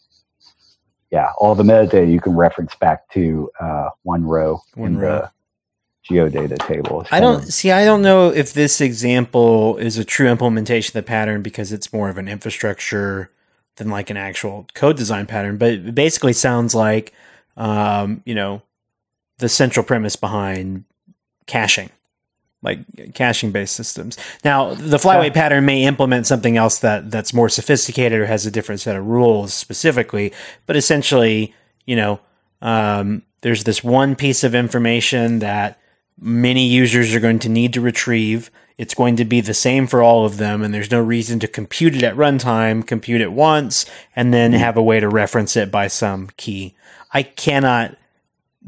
yeah, 1.11 1.31
all 1.39 1.57
the 1.57 1.65
metadata 1.65 2.09
you 2.09 2.21
can 2.21 2.37
reference 2.37 2.75
back 2.77 3.09
to 3.11 3.51
uh, 3.61 3.89
one 4.05 4.25
row 4.25 4.61
One 4.75 4.93
in 4.93 4.99
row. 4.99 5.09
the 5.23 5.31
geodata 6.11 6.59
table. 6.67 7.07
I 7.11 7.21
don't 7.21 7.43
see. 7.53 7.71
I 7.71 7.85
don't 7.85 8.03
know 8.03 8.31
if 8.33 8.53
this 8.53 8.81
example 8.81 9.77
is 9.77 9.99
a 9.99 10.05
true 10.05 10.29
implementation 10.29 10.97
of 10.97 11.05
the 11.05 11.09
pattern 11.09 11.43
because 11.43 11.73
it's 11.73 11.93
more 11.93 12.09
of 12.09 12.19
an 12.19 12.29
infrastructure 12.29 13.31
than 13.77 13.89
like 13.89 14.11
an 14.11 14.17
actual 14.17 14.67
code 14.75 14.97
design 14.97 15.27
pattern. 15.27 15.57
But 15.57 15.73
it 15.73 15.95
basically 15.95 16.33
sounds 16.33 16.75
like, 16.75 17.13
um, 17.57 18.23
you 18.27 18.35
know, 18.35 18.63
the 19.39 19.49
central 19.49 19.85
premise 19.85 20.17
behind 20.17 20.85
caching, 21.47 21.91
like 22.63 22.81
caching 23.15 23.51
based 23.51 23.75
systems. 23.75 24.19
Now, 24.45 24.75
the 24.75 24.99
flyweight 24.99 25.27
Yeah. 25.29 25.43
pattern 25.43 25.65
may 25.65 25.85
implement 25.85 26.27
something 26.27 26.57
else 26.57 26.79
that 26.81 27.11
that's 27.11 27.33
more 27.33 27.49
sophisticated 27.49 28.21
or 28.21 28.27
has 28.27 28.45
a 28.45 28.51
different 28.51 28.81
set 28.81 28.97
of 28.97 29.07
rules 29.07 29.55
specifically, 29.55 30.33
but 30.67 30.77
essentially, 30.77 31.55
you 31.87 31.97
know, 31.97 32.21
um, 32.61 33.23
there's 33.41 33.65
this 33.65 33.83
one 33.83 34.15
piece 34.15 34.45
of 34.45 34.55
information 34.55 35.41
that 35.41 35.79
many 36.23 36.67
users 36.67 37.15
are 37.15 37.21
going 37.21 37.41
to 37.41 37.49
need 37.49 37.73
to 37.73 37.81
retrieve. 37.81 38.51
It's 38.79 38.95
going 38.95 39.17
to 39.17 39.25
be 39.25 39.41
the 39.41 39.55
same 39.55 39.87
for 39.87 40.03
all 40.03 40.25
of 40.25 40.39
them, 40.39 40.63
and 40.63 40.73
there's 40.73 40.91
no 40.91 41.01
reason 41.01 41.39
to 41.41 41.49
compute 41.49 41.95
it 41.95 42.03
at 42.03 42.15
runtime, 42.15 42.87
compute 42.87 43.21
it 43.21 43.33
once, 43.33 43.85
and 44.17 44.33
then 44.33 44.53
mm-hmm. 44.53 44.61
have 44.61 44.77
a 44.77 44.83
way 44.83 45.01
to 45.01 45.09
reference 45.09 45.57
it 45.57 45.71
by 45.71 45.89
some 45.89 46.31
key. 46.37 46.75
I 47.13 47.23
cannot. 47.23 47.97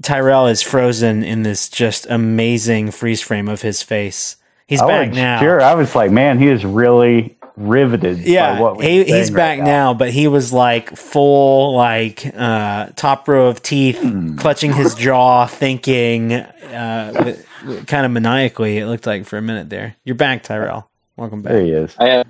Tyrel 0.03 0.49
is 0.49 0.61
frozen 0.61 1.23
in 1.23 1.45
this 1.45 1.69
just 1.69 2.07
amazing 2.11 2.91
freeze 2.91 3.23
frame 3.23 3.49
of 3.49 3.63
his 3.63 3.83
face. 3.83 4.37
He's 4.67 4.83
I 4.83 4.87
back 4.87 5.13
now. 5.13 5.41
Sure, 5.41 5.63
I 5.63 5.75
was 5.75 5.95
like, 5.95 6.11
man, 6.11 6.39
he 6.39 6.49
is 6.49 6.65
really 6.65 7.37
riveted. 7.57 8.19
Yeah, 8.19 8.55
by 8.57 8.61
what 8.61 8.77
we're 8.77 8.83
he, 8.85 8.99
he's 9.05 9.09
saying 9.27 9.35
back 9.35 9.59
right 9.59 9.65
now. 9.67 9.95
but 9.95 10.11
he 10.11 10.29
was 10.29 10.53
like 10.53 10.97
full, 10.97 11.75
like 11.77 12.27
uh, 12.37 12.89
top 12.97 13.29
row 13.29 13.47
of 13.49 13.63
teeth, 13.63 13.99
Hmm. 14.01 14.37
clutching 14.37 14.73
his 14.73 14.95
jaw, 14.95 15.47
thinking 15.47 16.33
uh, 16.33 17.13
with, 17.25 17.47
with- 17.65 17.87
kind 17.87 18.05
of 18.07 18.13
maniacally. 18.13 18.79
It 18.79 18.87
looked 18.87 19.07
like 19.07 19.25
for 19.27 19.37
a 19.39 19.43
minute 19.43 19.71
there. 19.71 19.97
You're 20.05 20.17
back, 20.17 20.43
Tyrel. 20.43 20.89
Welcome 21.17 21.43
back. 21.43 21.53
There 21.53 21.63
he 21.63 21.71
is. 21.71 21.95
I 21.99 22.09
have, 22.09 22.27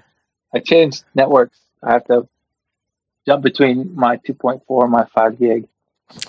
I 0.54 0.58
changed 0.60 1.04
networks. 1.14 1.58
I 1.82 1.92
have 1.92 2.04
to 2.06 2.28
jump 3.26 3.42
between 3.42 3.94
my 3.94 4.18
2.4 4.18 4.82
and 4.82 4.92
my 4.92 5.04
5 5.06 5.38
gig, 5.38 5.66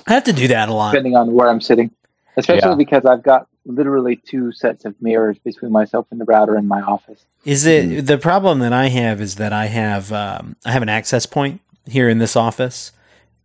I 0.08 0.14
have 0.14 0.24
to 0.24 0.34
do 0.34 0.48
that 0.48 0.70
a 0.70 0.74
lot. 0.74 0.92
depending 0.92 1.18
on 1.18 1.34
where 1.34 1.50
I'm 1.50 1.60
sitting. 1.60 1.92
Especially 2.38 2.70
Yeah. 2.70 2.76
because 2.76 3.06
I've 3.06 3.24
got 3.24 3.48
literally 3.66 4.16
two 4.16 4.52
sets 4.52 4.86
of 4.86 4.96
mirrors 5.02 5.38
between 5.40 5.72
myself 5.72 6.08
and 6.12 6.20
the 6.20 6.26
router 6.26 6.58
in 6.58 6.68
my 6.68 6.82
office. 6.82 7.26
Is 7.44 7.66
it 7.66 8.06
the 8.06 8.18
problem 8.18 8.60
that 8.60 8.74
I 8.74 8.88
have 8.88 9.22
is 9.22 9.36
that 9.36 9.54
I 9.54 9.66
have 9.68 10.12
um, 10.12 10.56
I 10.66 10.72
have 10.72 10.82
an 10.82 10.90
access 10.90 11.26
point 11.26 11.62
here 11.86 12.10
in 12.10 12.20
this 12.20 12.36
office, 12.36 12.92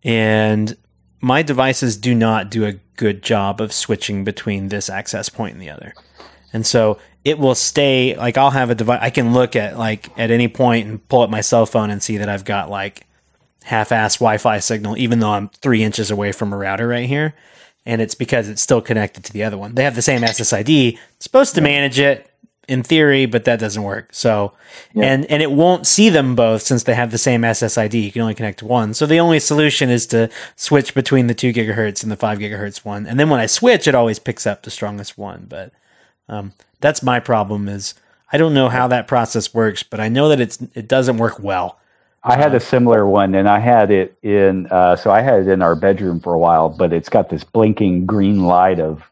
and 0.02 0.76
my 1.20 1.42
devices 1.42 1.96
do 1.96 2.14
not 2.14 2.50
do 2.50 2.64
a 2.64 2.74
good 2.96 3.22
job 3.22 3.61
of 3.61 3.72
switching 3.72 4.24
between 4.24 4.68
this 4.68 4.88
access 4.90 5.28
point 5.28 5.54
and 5.54 5.62
the 5.62 5.70
other, 5.70 5.94
and 6.52 6.66
so 6.66 6.98
it 7.24 7.38
will 7.38 7.54
stay 7.54 8.16
like 8.16 8.38
I'll 8.38 8.50
have 8.50 8.70
a 8.70 8.74
device 8.74 9.00
I 9.02 9.11
can 9.11 9.33
look 9.33 9.56
at 9.56 9.78
like 9.78 10.09
at 10.18 10.30
any 10.30 10.48
point 10.48 10.88
and 10.88 11.06
pull 11.09 11.22
up 11.22 11.30
my 11.30 11.40
cell 11.40 11.66
phone 11.66 11.90
and 11.90 12.02
see 12.02 12.16
that 12.18 12.28
I've 12.28 12.44
got 12.44 12.70
like 12.70 13.06
half-ass 13.64 14.16
Wi-Fi 14.16 14.59
signal, 14.59 14.96
even 14.96 15.20
though 15.20 15.33
I'm 15.33 15.48
three 15.48 15.83
inches 15.83 16.11
away 16.11 16.33
from 16.33 16.52
a 16.52 16.56
router 16.56 16.88
right 16.88 17.06
here, 17.06 17.35
and 17.86 18.00
it's 18.02 18.14
because 18.14 18.48
it's 18.48 18.62
still 18.62 18.80
connected 18.80 19.24
to 19.24 19.32
the 19.32 19.42
other 19.44 19.56
one. 19.58 19.74
They 19.74 19.84
have 19.84 19.94
the 19.96 20.02
same 20.02 20.20
SSID, 20.22 20.98
it's 21.16 21.24
supposed 21.24 21.54
to 21.54 21.60
manage 21.60 21.98
it 21.98 22.26
in 22.68 22.82
theory, 22.84 23.26
but 23.26 23.44
that 23.46 23.58
doesn't 23.58 23.82
work. 23.82 24.10
So, 24.12 24.52
Yeah. 24.94 25.06
and 25.06 25.24
and 25.26 25.42
it 25.42 25.50
won't 25.50 25.88
see 25.88 26.08
them 26.08 26.36
both 26.36 26.62
since 26.62 26.84
they 26.84 26.94
have 26.94 27.10
the 27.10 27.18
same 27.18 27.42
SSID. 27.42 27.94
You 28.00 28.12
can 28.12 28.22
only 28.22 28.34
connect 28.34 28.60
to 28.60 28.66
one. 28.66 28.94
So 28.94 29.06
the 29.06 29.18
only 29.18 29.40
solution 29.40 29.90
is 29.90 30.06
to 30.08 30.28
switch 30.54 30.94
between 30.94 31.26
the 31.26 31.34
two 31.34 31.52
gigahertz 31.52 32.02
and 32.04 32.12
the 32.12 32.16
five 32.16 32.38
gigahertz 32.38 32.84
one. 32.84 33.06
And 33.06 33.18
then 33.18 33.28
when 33.28 33.40
I 33.40 33.46
switch, 33.46 33.88
it 33.88 33.94
always 33.96 34.20
picks 34.20 34.46
up 34.46 34.62
the 34.62 34.70
strongest 34.70 35.18
one. 35.18 35.46
But 35.48 35.72
um, 36.28 36.52
that's 36.80 37.02
my 37.02 37.18
problem. 37.18 37.68
Is 37.68 37.94
I 38.32 38.36
don't 38.38 38.54
know 38.54 38.68
how 38.68 38.86
that 38.86 39.08
process 39.08 39.52
works, 39.52 39.82
but 39.82 39.98
I 39.98 40.08
know 40.08 40.28
that 40.28 40.40
it's 40.40 40.58
it 40.74 40.86
doesn't 40.86 41.16
work 41.16 41.40
well. 41.40 41.79
I 42.22 42.37
had 42.37 42.54
a 42.54 42.61
similar 42.61 43.06
one, 43.06 43.35
and 43.35 43.48
I 43.48 43.59
had 43.59 43.90
it 43.90 44.16
in. 44.22 44.66
Uh, 44.70 44.96
so 44.96 45.11
I 45.11 45.22
had 45.22 45.40
it 45.40 45.48
in 45.48 45.62
our 45.62 45.74
bedroom 45.74 46.20
for 46.20 46.35
a 46.35 46.38
while, 46.38 46.68
but 46.68 46.92
it's 46.92 47.09
got 47.09 47.30
this 47.30 47.44
blinking 47.44 48.06
green 48.06 48.44
light 48.44 48.78
of 48.80 49.02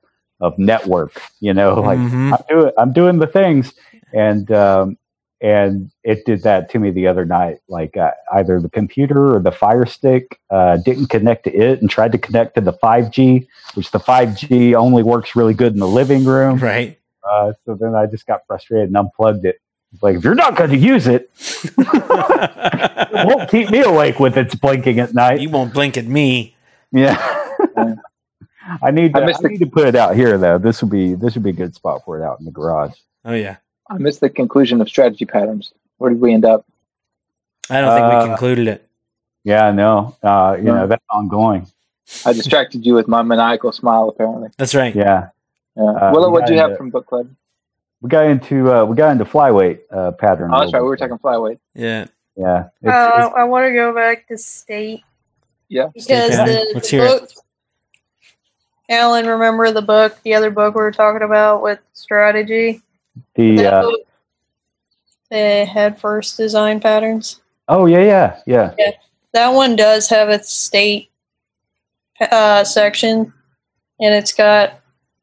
of 0.40 0.58
network. 0.58 1.20
You 1.40 1.54
know, 1.54 1.74
like 1.80 1.98
Mhm. 1.98 2.32
I'm 2.32 2.44
doing 2.48 2.72
I'm 2.76 2.92
doing 2.92 3.18
the 3.18 3.26
things, 3.26 3.72
and 4.12 4.50
um, 4.52 4.98
and 5.40 5.90
it 6.04 6.26
did 6.26 6.42
that 6.42 6.70
to 6.72 6.78
me 6.78 6.90
the 6.90 7.06
other 7.06 7.24
night. 7.24 7.58
Like 7.68 7.96
uh, 7.96 8.10
either 8.34 8.60
the 8.60 8.68
computer 8.70 9.34
or 9.34 9.40
the 9.40 9.52
Fire 9.52 9.86
Stick 9.86 10.38
uh, 10.50 10.76
didn't 10.76 11.06
connect 11.06 11.44
to 11.44 11.54
it, 11.54 11.80
and 11.80 11.88
tried 11.88 12.12
to 12.12 12.18
connect 12.18 12.56
to 12.56 12.60
the 12.60 12.74
5G, 12.74 13.46
which 13.74 13.90
the 13.90 14.00
5G 14.00 14.74
only 14.74 15.02
works 15.02 15.34
really 15.34 15.54
good 15.54 15.72
in 15.72 15.78
the 15.78 15.88
living 15.88 16.24
room. 16.24 16.58
Right. 16.58 16.98
Uh, 17.28 17.52
so 17.64 17.74
then 17.74 17.94
I 17.94 18.06
just 18.06 18.26
got 18.26 18.40
frustrated 18.46 18.88
and 18.88 18.96
unplugged 18.96 19.44
it. 19.44 19.60
It's 19.92 20.02
like 20.02 20.16
if 20.16 20.24
you're 20.24 20.34
not 20.34 20.56
going 20.56 20.70
to 20.70 20.76
use 20.76 21.06
it, 21.06 21.30
it 21.78 23.26
won't 23.26 23.50
keep 23.50 23.70
me 23.70 23.80
awake 23.82 24.20
with 24.20 24.36
its 24.36 24.54
blinking 24.54 24.98
at 25.00 25.14
night. 25.14 25.40
you 25.40 25.48
won't 25.50 25.72
blink 25.72 25.96
at 25.96 26.04
me. 26.06 26.54
Yeah. 26.92 27.16
I 28.82 28.90
need 28.90 29.14
to, 29.14 29.20
I 29.20 29.24
I, 29.24 29.32
the- 29.32 29.48
need 29.48 29.58
to 29.60 29.66
put 29.66 29.88
it 29.88 29.96
out 29.96 30.14
here 30.14 30.36
though. 30.36 30.58
This 30.58 30.82
would 30.82 30.90
be 30.90 31.14
this 31.14 31.34
would 31.34 31.42
be 31.42 31.50
a 31.50 31.54
good 31.54 31.74
spot 31.74 32.02
for 32.04 32.20
it 32.20 32.24
out 32.24 32.38
in 32.38 32.44
the 32.44 32.50
garage. 32.50 32.92
Oh 33.24 33.32
yeah. 33.32 33.56
I 33.90 33.96
missed 33.96 34.20
the 34.20 34.28
conclusion 34.28 34.80
of 34.82 34.88
strategy 34.88 35.24
patterns. 35.24 35.72
Where 35.96 36.10
did 36.10 36.20
we 36.20 36.34
end 36.34 36.44
up? 36.44 36.66
I 37.70 37.80
don't 37.80 37.94
think 37.94 38.04
Uh, 38.12 38.18
we 38.22 38.28
concluded 38.28 38.68
it. 38.68 38.86
Yeah, 39.44 39.70
no. 39.70 40.16
Uh, 40.22 40.56
you 40.58 40.66
Yeah. 40.66 40.72
know, 40.74 40.86
that's 40.86 41.04
ongoing. 41.08 41.66
I 42.26 42.32
distracted 42.34 42.84
you 42.84 42.94
with 42.94 43.08
my 43.08 43.22
maniacal 43.22 43.72
smile, 43.72 44.08
apparently. 44.10 44.50
That's 44.58 44.74
right. 44.74 44.94
Yeah. 44.94 45.28
Yeah. 45.76 45.82
Uh, 45.84 46.10
Willow, 46.12 46.30
what 46.30 46.46
do 46.46 46.52
you 46.52 46.58
have 46.58 46.70
yeah. 46.72 46.76
from 46.76 46.90
book 46.90 47.06
club? 47.06 47.30
We 48.00 48.08
got 48.08 48.26
into 48.26 48.72
uh, 48.72 48.84
we 48.84 48.96
got 48.96 49.10
into 49.12 49.24
flyweight 49.24 49.80
uh, 49.90 50.12
pattern. 50.12 50.50
Oh, 50.52 50.60
that's 50.60 50.72
little 50.72 50.72
right. 50.72 50.82
We 50.82 50.88
were 50.88 50.96
talking 50.96 51.18
flyweight. 51.18 51.58
Yeah. 51.74 52.06
Yeah. 52.36 52.64
It's, 52.82 52.92
Uh, 52.92 53.12
it's- 53.18 53.32
I 53.36 53.44
want 53.44 53.66
to 53.66 53.72
go 53.74 53.92
back 53.94 54.28
to 54.28 54.38
state 54.38 55.02
Yeah. 55.68 55.88
because 55.94 56.30
pattern. 56.30 56.46
the, 56.54 56.70
Let's 56.74 56.90
the 56.90 56.96
hear 56.96 57.06
it. 57.06 57.20
book. 57.20 57.30
Alan, 58.90 59.26
remember 59.26 59.70
the 59.72 59.82
book, 59.82 60.16
the 60.22 60.34
other 60.34 60.50
book 60.50 60.74
we 60.74 60.80
were 60.80 60.92
talking 60.92 61.22
about 61.22 61.62
with 61.62 61.78
strategy? 61.92 62.80
the 63.34 63.66
uh, 63.66 63.82
book, 63.82 64.00
the 65.30 65.64
head 65.66 66.00
first 66.00 66.36
design 66.36 66.78
patterns. 66.80 67.40
oh 67.66 67.84
yeah 67.86 67.98
yeah 68.46 68.72
yeah 68.76 68.90
That 69.34 69.48
one 69.48 69.74
does 69.76 70.08
have 70.08 70.28
a 70.28 70.42
state 70.42 71.10
uh, 72.20 72.62
section, 72.64 73.32
and 74.00 74.14
it's 74.14 74.32
got 74.32 74.80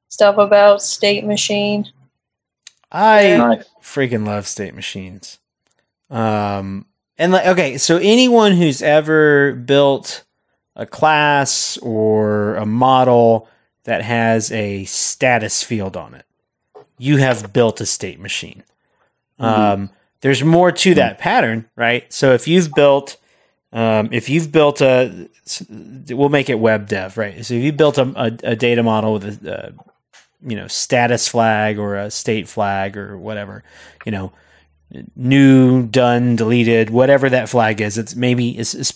stuff 0.10 0.38
about 0.38 0.82
state 0.84 1.26
machine. 1.26 1.90
I 2.96 3.38
Nice. 3.38 3.66
freaking 3.82 4.26
love 4.26 4.48
state 4.48 4.74
machines. 4.74 5.40
Um, 6.10 6.86
and 7.18 7.32
like, 7.34 7.46
okay, 7.48 7.78
so 7.78 7.98
anyone 7.98 8.54
who's 8.54 8.82
ever 8.82 9.54
built 9.54 10.24
a 10.76 10.86
class 10.86 11.78
or 11.82 12.56
a 12.56 12.66
model 12.66 13.50
that 13.84 14.02
has 14.02 14.52
a 14.52 14.86
status 14.86 15.62
field 15.62 15.98
on 15.98 16.14
it, 16.14 16.26
you 16.98 17.18
have 17.18 17.52
built 17.52 17.82
a 17.82 17.86
state 17.86 18.20
machine. 18.20 18.64
Um, 19.40 19.90
there's 20.22 20.44
more 20.44 20.72
to 20.72 20.94
that 20.96 21.20
pattern, 21.20 21.70
right? 21.76 22.12
So 22.12 22.34
if 22.34 22.48
you've 22.48 22.72
built, 22.74 23.18
um, 23.74 24.10
if 24.12 24.30
you've 24.30 24.52
built 24.52 24.82
a, 24.82 25.30
we'll 26.10 26.30
make 26.30 26.50
it 26.50 26.60
web 26.60 26.88
dev, 26.88 27.18
right? 27.18 27.46
So 27.46 27.54
if 27.54 27.64
you 27.64 27.74
built 27.74 27.98
a, 27.98 28.04
a, 28.16 28.52
a 28.52 28.56
data 28.56 28.84
model 28.84 29.14
with 29.14 29.46
a, 29.46 29.74
a, 29.78 29.95
you 30.46 30.56
know, 30.56 30.68
status 30.68 31.28
flag 31.28 31.80
or 31.80 31.96
a 31.96 32.12
state 32.12 32.48
flag 32.48 32.98
or 32.98 33.18
whatever, 33.18 33.64
you 34.06 34.12
know, 34.12 34.32
new, 35.16 35.86
done, 35.88 36.36
deleted, 36.36 36.90
whatever 36.90 37.30
that 37.30 37.50
flag 37.50 37.82
is, 37.82 37.98
it's 37.98 38.16
maybe 38.16 38.58
it's, 38.58 38.94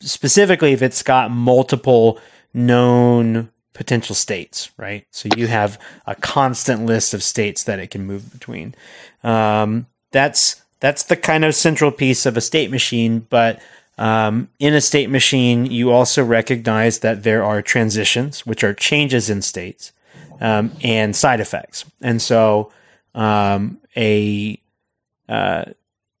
specifically 0.00 0.72
if 0.72 0.82
it's 0.82 1.02
got 1.02 1.30
multiple 1.30 2.20
known 2.54 3.50
potential 3.74 4.14
states, 4.14 4.70
right? 4.78 5.06
So 5.10 5.28
you 5.36 5.46
have 5.48 5.78
a 6.06 6.14
constant 6.14 6.86
list 6.86 7.12
of 7.12 7.22
states 7.22 7.64
that 7.64 7.78
it 7.78 7.90
can 7.90 8.06
move 8.06 8.32
between. 8.32 8.74
Um, 9.22 9.86
that's 10.12 10.62
that's 10.80 11.04
the 11.04 11.16
kind 11.16 11.44
of 11.44 11.54
central 11.54 11.90
piece 11.90 12.26
of 12.26 12.36
a 12.36 12.40
state 12.40 12.70
machine. 12.70 13.26
But 13.28 13.60
um, 13.98 14.48
in 14.58 14.74
a 14.74 14.80
state 14.80 15.10
machine, 15.10 15.66
you 15.66 15.90
also 15.90 16.24
recognize 16.24 17.00
that 17.00 17.22
there 17.22 17.44
are 17.44 17.62
transitions, 17.62 18.46
which 18.46 18.64
are 18.64 18.74
changes 18.74 19.28
in 19.28 19.42
states, 19.42 19.92
um, 20.40 20.72
and 20.82 21.14
side 21.14 21.40
effects. 21.40 21.84
And 22.02 22.20
so 22.20 22.72
um, 23.14 23.80
a 23.96 24.60
uh, 25.28 25.64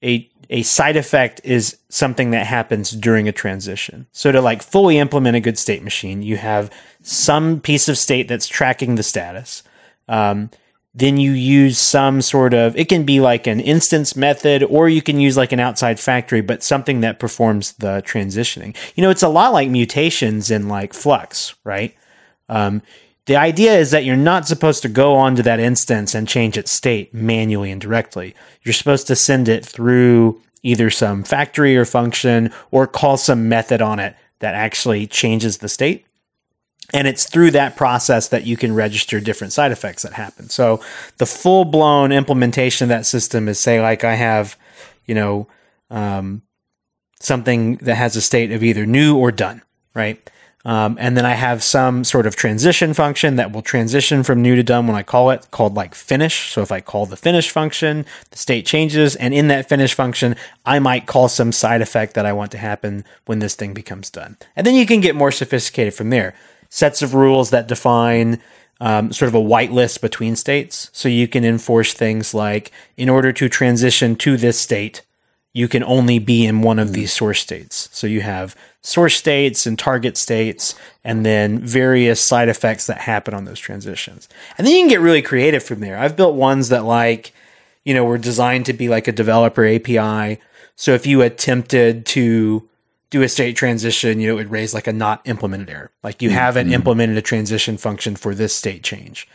a 0.02 0.30
a 0.48 0.62
side 0.62 0.96
effect 0.96 1.40
is 1.44 1.76
something 1.88 2.30
that 2.30 2.46
happens 2.46 2.92
during 2.92 3.28
a 3.28 3.32
transition. 3.32 4.06
So 4.12 4.30
to 4.30 4.40
like 4.40 4.62
fully 4.62 4.98
implement 4.98 5.36
a 5.36 5.40
good 5.40 5.58
state 5.58 5.82
machine, 5.82 6.22
you 6.22 6.36
have 6.36 6.70
some 7.02 7.60
piece 7.60 7.88
of 7.88 7.98
state 7.98 8.28
that's 8.28 8.46
tracking 8.46 8.94
the 8.94 9.02
status. 9.02 9.62
Um, 10.08 10.50
then 10.96 11.18
you 11.18 11.32
use 11.32 11.78
some 11.78 12.22
sort 12.22 12.54
of 12.54 12.74
it 12.76 12.88
can 12.88 13.04
be 13.04 13.20
like 13.20 13.46
an 13.46 13.60
instance 13.60 14.16
method 14.16 14.62
or 14.64 14.88
you 14.88 15.02
can 15.02 15.20
use 15.20 15.36
like 15.36 15.52
an 15.52 15.60
outside 15.60 16.00
factory 16.00 16.40
but 16.40 16.62
something 16.62 17.02
that 17.02 17.18
performs 17.18 17.74
the 17.74 18.02
transitioning 18.06 18.74
you 18.94 19.02
know 19.02 19.10
it's 19.10 19.22
a 19.22 19.28
lot 19.28 19.52
like 19.52 19.68
mutations 19.68 20.50
in 20.50 20.68
like 20.68 20.94
flux 20.94 21.54
right 21.64 21.94
um, 22.48 22.80
the 23.26 23.36
idea 23.36 23.76
is 23.76 23.90
that 23.90 24.04
you're 24.04 24.16
not 24.16 24.46
supposed 24.46 24.82
to 24.82 24.88
go 24.88 25.14
onto 25.14 25.42
that 25.42 25.60
instance 25.60 26.14
and 26.14 26.28
change 26.28 26.56
its 26.56 26.70
state 26.70 27.12
manually 27.12 27.70
and 27.70 27.80
directly 27.80 28.34
you're 28.62 28.72
supposed 28.72 29.06
to 29.06 29.16
send 29.16 29.48
it 29.48 29.64
through 29.64 30.40
either 30.62 30.90
some 30.90 31.22
factory 31.22 31.76
or 31.76 31.84
function 31.84 32.52
or 32.70 32.86
call 32.86 33.16
some 33.16 33.48
method 33.48 33.80
on 33.80 33.98
it 33.98 34.16
that 34.40 34.54
actually 34.54 35.06
changes 35.06 35.58
the 35.58 35.68
state 35.68 36.06
and 36.92 37.08
it's 37.08 37.28
through 37.28 37.50
that 37.52 37.76
process 37.76 38.28
that 38.28 38.44
you 38.44 38.56
can 38.56 38.74
register 38.74 39.20
different 39.20 39.52
side 39.52 39.72
effects 39.72 40.02
that 40.02 40.12
happen. 40.12 40.48
So 40.48 40.80
the 41.18 41.26
full 41.26 41.64
blown 41.64 42.12
implementation 42.12 42.84
of 42.84 42.88
that 42.90 43.06
system 43.06 43.48
is 43.48 43.58
say 43.58 43.80
like 43.80 44.04
I 44.04 44.14
have, 44.14 44.56
you 45.04 45.14
know, 45.14 45.48
um, 45.90 46.42
something 47.20 47.76
that 47.78 47.96
has 47.96 48.14
a 48.14 48.20
state 48.20 48.52
of 48.52 48.62
either 48.62 48.86
new 48.86 49.16
or 49.16 49.32
done, 49.32 49.62
right? 49.94 50.30
Um, 50.66 50.98
and 51.00 51.16
then 51.16 51.24
I 51.24 51.34
have 51.34 51.62
some 51.62 52.02
sort 52.02 52.26
of 52.26 52.34
transition 52.34 52.92
function 52.92 53.36
that 53.36 53.52
will 53.52 53.62
transition 53.62 54.24
from 54.24 54.42
new 54.42 54.56
to 54.56 54.64
done 54.64 54.88
when 54.88 54.96
I 54.96 55.04
call 55.04 55.30
it, 55.30 55.46
called 55.52 55.74
like 55.74 55.94
finish. 55.94 56.50
So 56.50 56.60
if 56.60 56.72
I 56.72 56.80
call 56.80 57.06
the 57.06 57.16
finish 57.16 57.50
function, 57.50 58.04
the 58.32 58.36
state 58.36 58.66
changes. 58.66 59.14
And 59.14 59.32
in 59.32 59.46
that 59.46 59.68
finish 59.68 59.94
function, 59.94 60.34
I 60.66 60.80
might 60.80 61.06
call 61.06 61.28
some 61.28 61.52
side 61.52 61.82
effect 61.82 62.14
that 62.14 62.26
I 62.26 62.32
want 62.32 62.50
to 62.50 62.58
happen 62.58 63.04
when 63.26 63.38
this 63.38 63.54
thing 63.54 63.74
becomes 63.74 64.10
done. 64.10 64.38
And 64.56 64.66
then 64.66 64.74
you 64.74 64.86
can 64.86 65.00
get 65.00 65.14
more 65.14 65.30
sophisticated 65.30 65.94
from 65.94 66.10
there 66.10 66.34
sets 66.68 67.00
of 67.00 67.14
rules 67.14 67.50
that 67.50 67.68
define 67.68 68.40
um, 68.80 69.12
sort 69.12 69.28
of 69.28 69.36
a 69.36 69.38
whitelist 69.38 70.00
between 70.00 70.34
states. 70.34 70.90
So 70.92 71.08
you 71.08 71.28
can 71.28 71.44
enforce 71.44 71.92
things 71.92 72.34
like, 72.34 72.72
in 72.96 73.08
order 73.08 73.32
to 73.32 73.48
transition 73.48 74.16
to 74.16 74.36
this 74.36 74.58
state, 74.58 75.02
you 75.56 75.68
can 75.68 75.82
only 75.84 76.18
be 76.18 76.44
in 76.44 76.60
one 76.60 76.78
of 76.78 76.92
these 76.92 77.10
source 77.10 77.40
states. 77.40 77.88
So 77.90 78.06
you 78.06 78.20
have 78.20 78.54
source 78.82 79.16
states 79.16 79.64
and 79.66 79.78
target 79.78 80.18
states, 80.18 80.74
and 81.02 81.24
then 81.24 81.60
various 81.60 82.20
side 82.20 82.50
effects 82.50 82.86
that 82.88 82.98
happen 82.98 83.32
on 83.32 83.46
those 83.46 83.58
transitions. 83.58 84.28
And 84.58 84.66
then 84.66 84.74
you 84.74 84.82
can 84.82 84.90
get 84.90 85.00
really 85.00 85.22
creative 85.22 85.62
from 85.62 85.80
there. 85.80 85.96
I've 85.96 86.14
built 86.14 86.34
ones 86.34 86.68
that, 86.68 86.84
like, 86.84 87.32
you 87.84 87.94
know, 87.94 88.04
were 88.04 88.18
designed 88.18 88.66
to 88.66 88.74
be 88.74 88.90
like 88.90 89.08
a 89.08 89.12
developer 89.12 89.64
API. 89.64 90.42
So 90.74 90.92
if 90.92 91.06
you 91.06 91.22
attempted 91.22 92.04
to 92.06 92.68
do 93.08 93.22
a 93.22 93.28
state 93.28 93.56
transition, 93.56 94.20
you 94.20 94.28
know, 94.28 94.34
it 94.34 94.36
would 94.36 94.50
raise 94.50 94.74
like 94.74 94.86
a 94.86 94.92
not 94.92 95.22
implemented 95.24 95.70
error. 95.70 95.90
Like 96.02 96.20
you 96.20 96.28
mm, 96.28 96.34
haven't 96.34 96.68
mm. 96.68 96.72
implemented 96.72 97.16
a 97.16 97.22
transition 97.22 97.78
function 97.78 98.14
for 98.14 98.34
this 98.34 98.54
state 98.54 98.82
change. 98.82 99.26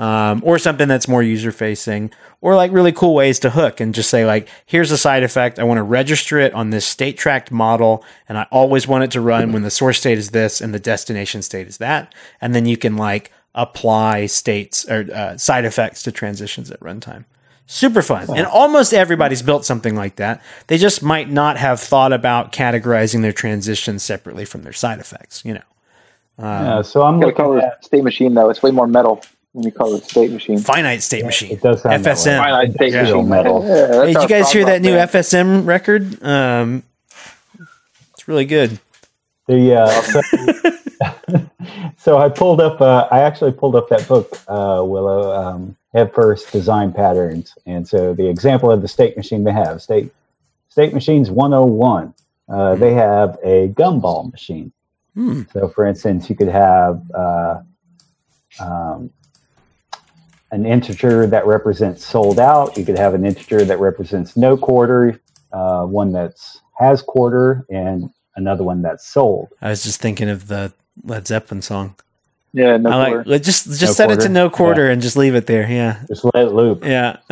Um, 0.00 0.40
or 0.46 0.58
something 0.58 0.88
that's 0.88 1.08
more 1.08 1.22
user 1.22 1.52
facing, 1.52 2.10
or 2.40 2.56
like 2.56 2.72
really 2.72 2.90
cool 2.90 3.14
ways 3.14 3.38
to 3.40 3.50
hook 3.50 3.80
and 3.80 3.94
just 3.94 4.08
say, 4.08 4.24
like, 4.24 4.48
here's 4.64 4.90
a 4.90 4.96
side 4.96 5.22
effect. 5.22 5.58
I 5.58 5.64
want 5.64 5.76
to 5.76 5.82
register 5.82 6.38
it 6.38 6.54
on 6.54 6.70
this 6.70 6.86
state 6.86 7.18
tracked 7.18 7.50
model, 7.50 8.02
and 8.26 8.38
I 8.38 8.46
always 8.50 8.88
want 8.88 9.04
it 9.04 9.10
to 9.10 9.20
run 9.20 9.52
when 9.52 9.62
the 9.62 9.70
source 9.70 9.98
state 9.98 10.16
is 10.16 10.30
this 10.30 10.62
and 10.62 10.72
the 10.72 10.80
destination 10.80 11.42
state 11.42 11.68
is 11.68 11.76
that. 11.76 12.14
And 12.40 12.54
then 12.54 12.64
you 12.64 12.78
can 12.78 12.96
like 12.96 13.30
apply 13.54 14.24
states 14.24 14.88
or 14.88 15.06
uh, 15.12 15.36
side 15.36 15.66
effects 15.66 16.02
to 16.04 16.12
transitions 16.12 16.70
at 16.70 16.80
runtime. 16.80 17.26
Super 17.66 18.00
fun. 18.00 18.26
And 18.34 18.46
almost 18.46 18.94
everybody's 18.94 19.42
built 19.42 19.66
something 19.66 19.94
like 19.94 20.16
that. 20.16 20.42
They 20.68 20.78
just 20.78 21.02
might 21.02 21.28
not 21.28 21.58
have 21.58 21.78
thought 21.78 22.14
about 22.14 22.52
categorizing 22.52 23.20
their 23.20 23.34
transitions 23.34 24.02
separately 24.02 24.46
from 24.46 24.62
their 24.62 24.72
side 24.72 24.98
effects, 24.98 25.44
you 25.44 25.52
know. 25.52 25.60
yeah, 26.38 26.82
so 26.82 27.02
I'm 27.02 27.16
You 27.16 27.24
gotta 27.24 27.32
call 27.34 27.58
it 27.58 27.62
at 27.62 27.84
state 27.84 28.02
machine 28.02 28.32
though. 28.32 28.48
It's 28.48 28.62
way 28.62 28.70
more 28.70 28.86
metal 28.86 29.22
when 29.52 29.64
you 29.64 29.72
call 29.72 29.94
it 29.94 30.04
state 30.04 30.30
machine. 30.30 30.58
Finite 30.58 31.02
state 31.02 31.24
machine. 31.24 31.52
it 31.52 31.60
does 31.60 31.82
sound. 31.82 32.04
FSM. 32.04 32.38
Finite 32.38 32.74
state 32.74 32.92
Yeah. 32.92 33.02
machine. 33.02 33.28
Metal. 33.28 33.64
Yeah, 33.66 34.04
Hey, 34.04 34.12
did 34.12 34.22
you 34.22 34.28
guys 34.28 34.52
hear 34.52 34.64
that 34.66 34.82
new 34.82 34.94
back. 34.94 35.10
FSM 35.10 35.66
record? 35.66 36.22
Um, 36.22 36.82
it's 38.12 38.28
really 38.28 38.44
good. 38.44 38.78
The 39.48 39.74
uh, 39.74 40.02
so, 40.02 41.46
so 41.98 42.18
I 42.18 42.28
pulled 42.28 42.60
up. 42.60 42.80
Uh, 42.80 43.08
I 43.10 43.20
actually 43.20 43.52
pulled 43.52 43.74
up 43.74 43.88
that 43.88 44.06
book, 44.06 44.38
uh, 44.46 44.82
Willow 44.84 45.32
um, 45.32 45.76
Head 45.92 46.14
First 46.14 46.52
Design 46.52 46.92
Patterns, 46.92 47.54
and 47.66 47.88
so 47.88 48.14
the 48.14 48.28
example 48.28 48.70
of 48.70 48.82
the 48.82 48.88
state 48.88 49.16
machine 49.16 49.42
they 49.42 49.52
have 49.52 49.82
state 49.82 50.12
state 50.68 50.94
machines 50.94 51.30
101. 51.30 52.14
Uh, 52.48 52.74
they 52.76 52.94
have 52.94 53.38
a 53.44 53.68
gumball 53.70 54.30
machine. 54.30 54.72
Hmm. 55.14 55.42
So, 55.52 55.68
for 55.68 55.84
instance, 55.86 56.30
you 56.30 56.36
could 56.36 56.48
have 56.48 57.02
uh, 57.12 57.60
um, 58.60 59.10
an 60.52 60.66
integer 60.66 61.26
that 61.26 61.46
represents 61.46 62.04
sold 62.04 62.38
out. 62.38 62.76
You 62.76 62.84
could 62.84 62.98
have 62.98 63.14
an 63.14 63.24
integer 63.24 63.64
that 63.64 63.78
represents 63.78 64.36
no 64.36 64.56
quarter, 64.56 65.20
uh, 65.52 65.84
one 65.84 66.12
that's 66.12 66.60
has 66.78 67.02
quarter, 67.02 67.64
and 67.70 68.10
another 68.36 68.64
one 68.64 68.82
that's 68.82 69.06
sold. 69.06 69.48
I 69.62 69.70
was 69.70 69.82
just 69.82 70.00
thinking 70.00 70.28
of 70.28 70.48
the 70.48 70.72
Led 71.04 71.26
Zeppelin 71.28 71.62
song. 71.62 71.94
Yeah, 72.52 72.76
no 72.78 72.90
I 72.90 72.96
like 72.96 73.08
quarter. 73.12 73.30
let- 73.30 73.42
just 73.44 73.66
just 73.66 73.80
No 73.82 73.92
set 73.92 74.10
it 74.10 74.20
to 74.22 74.28
no 74.28 74.50
quarter 74.50 74.90
and 74.90 75.00
just 75.00 75.16
leave 75.16 75.36
it 75.36 75.46
there. 75.46 75.70
Yeah, 75.70 76.02
Just 76.08 76.24
let 76.24 76.46
it 76.46 76.52
loop. 76.52 76.84
yeah. 76.84 77.18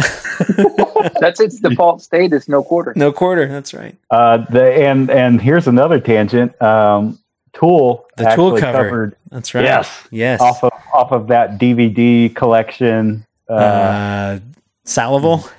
That's 1.21 1.41
its 1.41 1.59
default 1.61 2.03
state 2.03 2.33
is 2.33 2.49
no 2.49 2.63
quarter. 2.63 2.93
no 2.95 3.13
quarter. 3.13 3.49
That's 3.49 3.75
right. 3.75 3.97
Uh, 4.11 4.39
the 4.51 4.63
and 4.87 5.11
and 5.11 5.41
here's 5.41 5.67
another 5.67 5.99
tangent. 6.01 6.61
Um, 6.63 7.19
Tool 7.53 8.07
The 8.17 8.25
Tool 8.35 8.59
cover. 8.59 8.79
covered 8.85 9.17
That's 9.31 9.55
right. 9.55 9.65
yes 9.65 10.09
Yes. 10.11 10.41
off 10.41 10.63
of 10.65 10.73
off 10.95 11.13
of 11.13 11.27
that 11.29 11.59
DVD 11.59 12.35
collection. 12.35 13.25
Uh, 13.49 13.53
uh, 13.55 14.39
salival. 14.87 15.51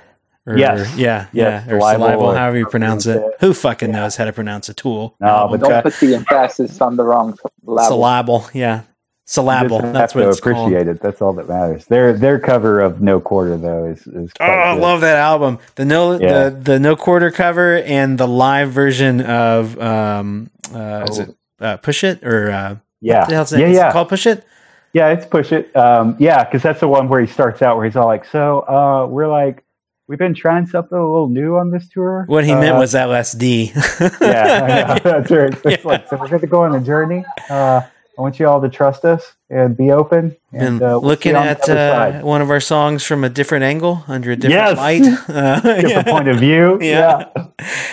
Or, 0.46 0.56
Yes. 0.56 0.96
Yeah. 0.96 1.26
Yes, 1.32 1.64
Yeah. 1.66 1.74
Or 1.74 1.78
salival, 1.80 1.98
salival, 1.98 2.20
or 2.22 2.36
however 2.36 2.58
you 2.58 2.66
pronounce 2.66 3.06
it. 3.06 3.16
it. 3.18 3.34
Who 3.40 3.52
fucking 3.52 3.90
knows 3.92 4.16
how 4.16 4.24
to 4.24 4.32
pronounce 4.32 4.68
a 4.68 4.74
tool? 4.74 5.14
No, 5.20 5.48
but 5.50 5.60
Don't 5.60 5.70
cut. 5.70 5.84
put 5.84 6.00
the 6.00 6.14
emphasis 6.14 6.80
on 6.80 6.96
the 6.96 7.04
wrong 7.04 7.36
level. 7.64 7.88
Syllable. 7.88 8.46
Yeah. 8.54 8.76
you 8.76 8.82
just 9.26 9.34
Syllable. 9.34 9.80
have 9.82 9.92
That's 9.92 10.12
to 10.14 10.18
what 10.20 10.28
it's 10.28 10.40
called. 10.40 10.56
appreciate 10.72 10.88
it. 10.88 11.00
That's 11.00 11.20
all 11.22 11.32
that 11.34 11.48
matters. 11.48 11.84
Their 11.86 12.12
their 12.14 12.40
cover 12.40 12.80
of 12.80 13.00
No 13.00 13.20
Quarter 13.20 13.58
though 13.58 13.84
is, 13.84 14.00
is 14.08 14.30
Oh, 14.40 14.44
quite 14.44 14.48
I 14.50 14.72
love 14.74 15.02
that 15.02 15.16
album. 15.18 15.58
The 15.76 15.84
no 15.84 16.18
Yeah. 16.18 16.48
the 16.48 16.50
the 16.50 16.80
no 16.80 16.96
quarter 16.96 17.30
cover 17.30 17.76
and 17.76 18.18
the 18.18 18.26
live 18.26 18.72
version 18.72 19.20
of 19.20 19.80
um 19.80 20.50
uh 20.74 21.06
is 21.08 21.20
Oh. 21.20 21.22
it 21.22 21.34
uh, 21.60 21.76
Pushit 21.78 22.24
or 22.24 22.50
uh 22.50 22.76
yeah 23.00 23.20
what 23.20 23.28
the 23.28 23.34
hell's 23.34 23.52
it, 23.52 23.60
yeah 23.60 23.68
yeah 23.68 23.92
called 23.92 24.08
Pushit? 24.10 24.42
yeah. 24.92 25.08
It's 25.10 25.24
push 25.26 25.52
it. 25.52 25.74
Um, 25.76 26.16
yeah, 26.18 26.42
because 26.44 26.62
that's 26.62 26.80
the 26.80 26.88
one 26.88 27.08
where 27.08 27.20
he 27.20 27.26
starts 27.26 27.62
out 27.62 27.76
where 27.76 27.84
he's 27.86 27.94
all 27.96 28.06
like, 28.06 28.24
"So 28.24 28.60
uh, 28.60 29.06
we're 29.06 29.28
like." 29.28 29.64
We've 30.08 30.18
been 30.18 30.34
trying 30.34 30.66
something 30.66 30.98
a 30.98 31.00
little 31.00 31.28
new 31.28 31.56
on 31.56 31.70
this 31.70 31.88
tour. 31.88 32.24
What 32.26 32.44
he 32.44 32.50
Uh, 32.50 32.58
meant 32.60 32.78
was 32.78 32.94
LSD. 32.94 33.70
yeah, 34.20 34.98
that's 35.04 35.30
right. 35.30 35.52
It's 35.54 35.64
Yeah. 35.64 35.76
like, 35.84 36.08
so 36.08 36.16
we're 36.16 36.26
going 36.26 36.40
to 36.40 36.48
go 36.48 36.64
on 36.64 36.74
a 36.74 36.80
journey. 36.80 37.24
Uh, 37.48 37.82
I 38.18 38.20
want 38.20 38.40
you 38.40 38.48
all 38.48 38.60
to 38.60 38.68
trust 38.68 39.04
us 39.04 39.34
and 39.50 39.76
be 39.76 39.92
open. 39.92 40.34
And 40.52 40.80
Been 40.80 40.88
uh, 40.88 40.98
we'll 40.98 41.02
looking 41.02 41.36
on 41.36 41.46
at 41.46 41.68
uh, 41.68 42.22
one 42.22 42.42
of 42.42 42.50
our 42.50 42.58
songs 42.58 43.04
from 43.04 43.22
a 43.22 43.28
different 43.28 43.62
angle, 43.62 44.02
under 44.08 44.32
a 44.32 44.36
different 44.36 44.76
Yes. 44.76 44.76
light. 44.76 45.02
Uh, 45.28 45.60
different 45.60 45.88
yeah. 45.88 46.02
point 46.02 46.26
of 46.26 46.38
view. 46.40 46.78
Yeah. 46.82 47.26
Yeah, 47.36 47.46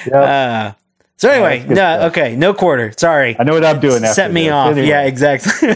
yeah. 0.08 0.18
Uh, 0.20 0.72
so 1.18 1.30
anyway, 1.30 1.66
no, 1.68 1.76
stuff. 1.76 2.12
okay, 2.12 2.36
no 2.36 2.54
quarter. 2.54 2.94
Sorry, 2.98 3.36
I 3.40 3.44
know 3.44 3.54
what 3.54 3.66
I'm 3.66 3.80
doing. 3.80 4.04
After 4.04 4.14
set 4.14 4.32
me 4.32 4.46
this. 4.46 4.52
off. 4.52 4.72
Anyway, 4.72 4.88
Yeah, 4.88 5.04
exactly. 5.04 5.76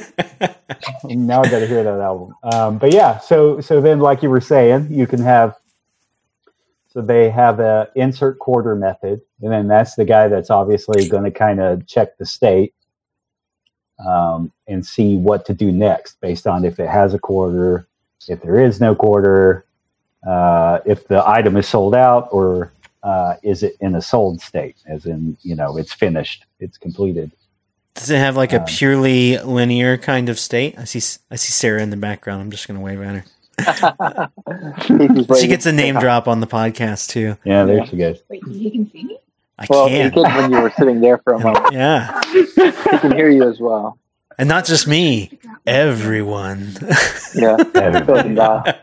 now 1.05 1.41
I 1.41 1.49
got 1.49 1.59
to 1.59 1.67
hear 1.67 1.83
that 1.83 1.99
album. 1.99 2.35
Um, 2.43 2.77
but 2.77 2.93
yeah, 2.93 3.19
so 3.19 3.61
so 3.61 3.81
then, 3.81 3.99
like 3.99 4.23
you 4.23 4.29
were 4.29 4.41
saying, 4.41 4.87
you 4.91 5.07
can 5.07 5.21
have 5.21 5.55
so 6.93 7.01
they 7.01 7.29
have 7.29 7.59
a 7.59 7.89
insert 7.95 8.39
quarter 8.39 8.75
method, 8.75 9.21
and 9.41 9.51
then 9.51 9.67
that's 9.67 9.95
the 9.95 10.05
guy 10.05 10.27
that's 10.27 10.49
obviously 10.49 11.07
going 11.07 11.23
to 11.23 11.31
kind 11.31 11.61
of 11.61 11.87
check 11.87 12.17
the 12.17 12.25
state 12.25 12.73
um, 14.05 14.51
and 14.67 14.85
see 14.85 15.15
what 15.15 15.45
to 15.45 15.53
do 15.53 15.71
next 15.71 16.19
based 16.21 16.47
on 16.47 16.65
if 16.65 16.79
it 16.79 16.89
has 16.89 17.13
a 17.13 17.19
quarter, 17.19 17.87
if 18.27 18.41
there 18.41 18.59
is 18.59 18.81
no 18.81 18.93
quarter, 18.93 19.65
uh, 20.27 20.79
if 20.85 21.07
the 21.07 21.27
item 21.27 21.55
is 21.55 21.67
sold 21.67 21.95
out, 21.95 22.27
or 22.31 22.71
uh, 23.03 23.35
is 23.43 23.63
it 23.63 23.75
in 23.79 23.95
a 23.95 24.01
sold 24.01 24.41
state, 24.41 24.77
as 24.87 25.05
in 25.05 25.37
you 25.41 25.55
know 25.55 25.77
it's 25.77 25.93
finished, 25.93 26.45
it's 26.59 26.77
completed. 26.77 27.31
Does 27.95 28.09
it 28.09 28.17
have 28.19 28.37
like 28.37 28.53
a 28.53 28.59
Um, 28.61 28.65
purely 28.65 29.37
linear 29.39 29.97
kind 29.97 30.29
of 30.29 30.39
state? 30.39 30.75
I 30.77 30.85
see. 30.85 30.99
I 31.29 31.35
see 31.35 31.51
Sarah 31.51 31.81
in 31.81 31.89
the 31.89 31.97
background. 31.97 32.41
I'm 32.41 32.49
just 32.51 32.67
going 32.67 32.79
to 32.79 32.83
wave 32.83 33.01
at 33.01 33.15
her. 33.15 34.29
She 35.39 35.47
gets 35.47 35.65
a 35.65 35.71
name 35.71 35.99
drop 35.99 36.27
on 36.27 36.39
the 36.39 36.47
podcast 36.47 37.09
too. 37.09 37.37
Yeah, 37.43 37.63
there 37.65 37.77
Yeah. 37.77 37.83
she 37.85 37.97
goes. 37.97 38.21
Wait, 38.29 38.41
you 38.47 38.71
can 38.71 38.89
see 38.91 39.03
me? 39.03 39.17
I 39.59 39.67
Well, 39.69 39.89
you 39.89 39.97
can't. 39.97 40.13
could 40.13 40.23
when 40.23 40.51
you 40.51 40.61
were 40.61 40.71
sitting 40.77 41.01
there 41.01 41.17
for 41.19 41.33
a 41.33 41.39
moment. 41.39 41.67
Yeah, 41.73 42.21
He 42.31 42.45
can 42.99 43.11
hear 43.11 43.29
you 43.29 43.47
as 43.47 43.59
well. 43.59 43.97
and 44.37 44.47
not 44.49 44.65
just 44.65 44.87
me. 44.87 45.37
Everyone. 45.67 46.73
Yeah, 47.35 47.57
Silicon 47.73 48.35
Valley. 48.35 48.73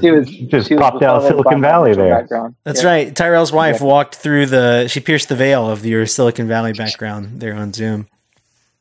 She 0.00 0.10
was 0.10 0.28
Just 0.28 0.68
she 0.68 0.74
was 0.74 0.80
popped 0.80 1.02
out 1.02 1.16
of 1.16 1.22
Silicon 1.28 1.60
Valley 1.60 1.94
there. 1.94 2.20
Background. 2.20 2.54
That's 2.64 2.82
Yeah. 2.82 2.88
right. 2.88 3.14
Tyrel's 3.16 3.52
wife 3.52 3.80
Yeah. 3.80 3.86
walked 3.86 4.14
through 4.16 4.46
the. 4.46 4.88
She 4.88 5.00
pierced 5.00 5.28
the 5.28 5.36
veil 5.36 5.68
of 5.70 5.84
your 5.86 6.06
Silicon 6.06 6.48
Valley 6.48 6.72
background 6.72 7.40
there 7.40 7.54
on 7.54 7.72
Zoom. 7.72 8.08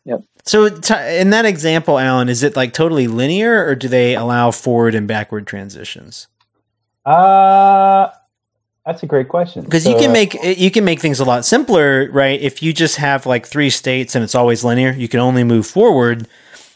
Yep. 0.05 0.21
So 0.45 0.65
in 0.65 1.31
that 1.31 1.45
example, 1.45 1.97
Alan, 1.97 2.29
is 2.29 2.43
it 2.43 2.55
like 2.55 2.73
totally 2.73 3.07
linear, 3.07 3.65
or 3.65 3.75
do 3.75 3.87
they 3.87 4.15
allow 4.15 4.51
forward 4.51 4.93
and 4.93 5.07
backward 5.07 5.47
transitions? 5.47 6.27
Uh, 7.05 8.09
that's 8.85 9.01
a 9.03 9.05
great 9.07 9.29
question. 9.29 9.63
Because 9.63 9.87
you 9.87 9.95
can 9.95 10.11
uh, 10.11 10.13
make 10.13 10.33
you 10.43 10.69
can 10.71 10.83
make 10.85 10.99
things 10.99 11.19
a 11.19 11.25
lot 11.25 11.45
simpler, 11.45 12.09
right? 12.11 12.39
If 12.39 12.61
you 12.61 12.73
just 12.73 12.97
have 12.97 13.25
like 13.25 13.47
three 13.47 13.69
states 13.69 14.15
and 14.15 14.23
it's 14.23 14.35
always 14.35 14.63
linear, 14.63 14.91
you 14.91 15.07
can 15.07 15.19
only 15.19 15.43
move 15.43 15.65
forward. 15.65 16.27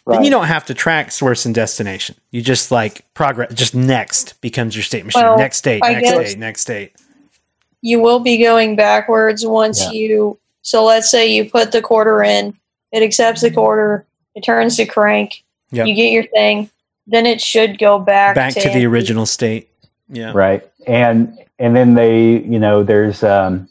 Then 0.08 0.24
you 0.24 0.32
don't 0.32 0.48
have 0.48 0.66
to 0.66 0.74
track 0.74 1.12
source 1.12 1.46
and 1.46 1.54
destination. 1.54 2.16
You 2.32 2.42
just 2.42 2.72
like 2.72 3.06
progress. 3.14 3.54
Just 3.54 3.76
next 3.76 4.40
becomes 4.42 4.76
your 4.76 4.84
state 4.84 5.06
machine. 5.06 5.22
Well, 5.22 5.38
next 5.38 5.58
state, 5.58 5.82
I 5.84 5.94
next 5.94 6.10
state, 6.10 6.38
next 6.40 6.62
state. 6.62 6.96
You 7.82 8.00
will 8.02 8.20
be 8.20 8.38
going 8.38 8.76
backwards 8.76 9.46
once 9.46 9.82
Yeah. 9.84 9.92
you. 9.92 10.40
So 10.64 10.84
let's 10.84 11.10
say 11.10 11.28
you 11.32 11.50
put 11.50 11.72
the 11.72 11.82
quarter 11.82 12.22
in, 12.24 12.54
it 12.92 13.04
accepts 13.04 13.42
the 13.42 13.52
quarter, 13.52 14.06
it 14.36 14.44
turns 14.44 14.76
to 14.78 14.86
crank, 14.86 15.44
Yep. 15.72 15.88
you 15.88 15.96
get 15.96 16.12
your 16.12 16.24
thing, 16.28 16.70
then 17.08 17.26
it 17.26 17.40
should 17.40 17.78
go 17.80 18.00
back 18.00 18.36
Back 18.36 18.54
to 18.56 18.70
the 18.70 18.86
original 18.86 19.26
state. 19.26 19.70
Yeah. 20.12 20.32
right 20.34 20.68
and 20.88 21.38
and 21.60 21.76
then 21.76 21.94
they 21.94 22.40
you 22.40 22.58
know 22.58 22.82
there's 22.82 23.22
um 23.24 23.70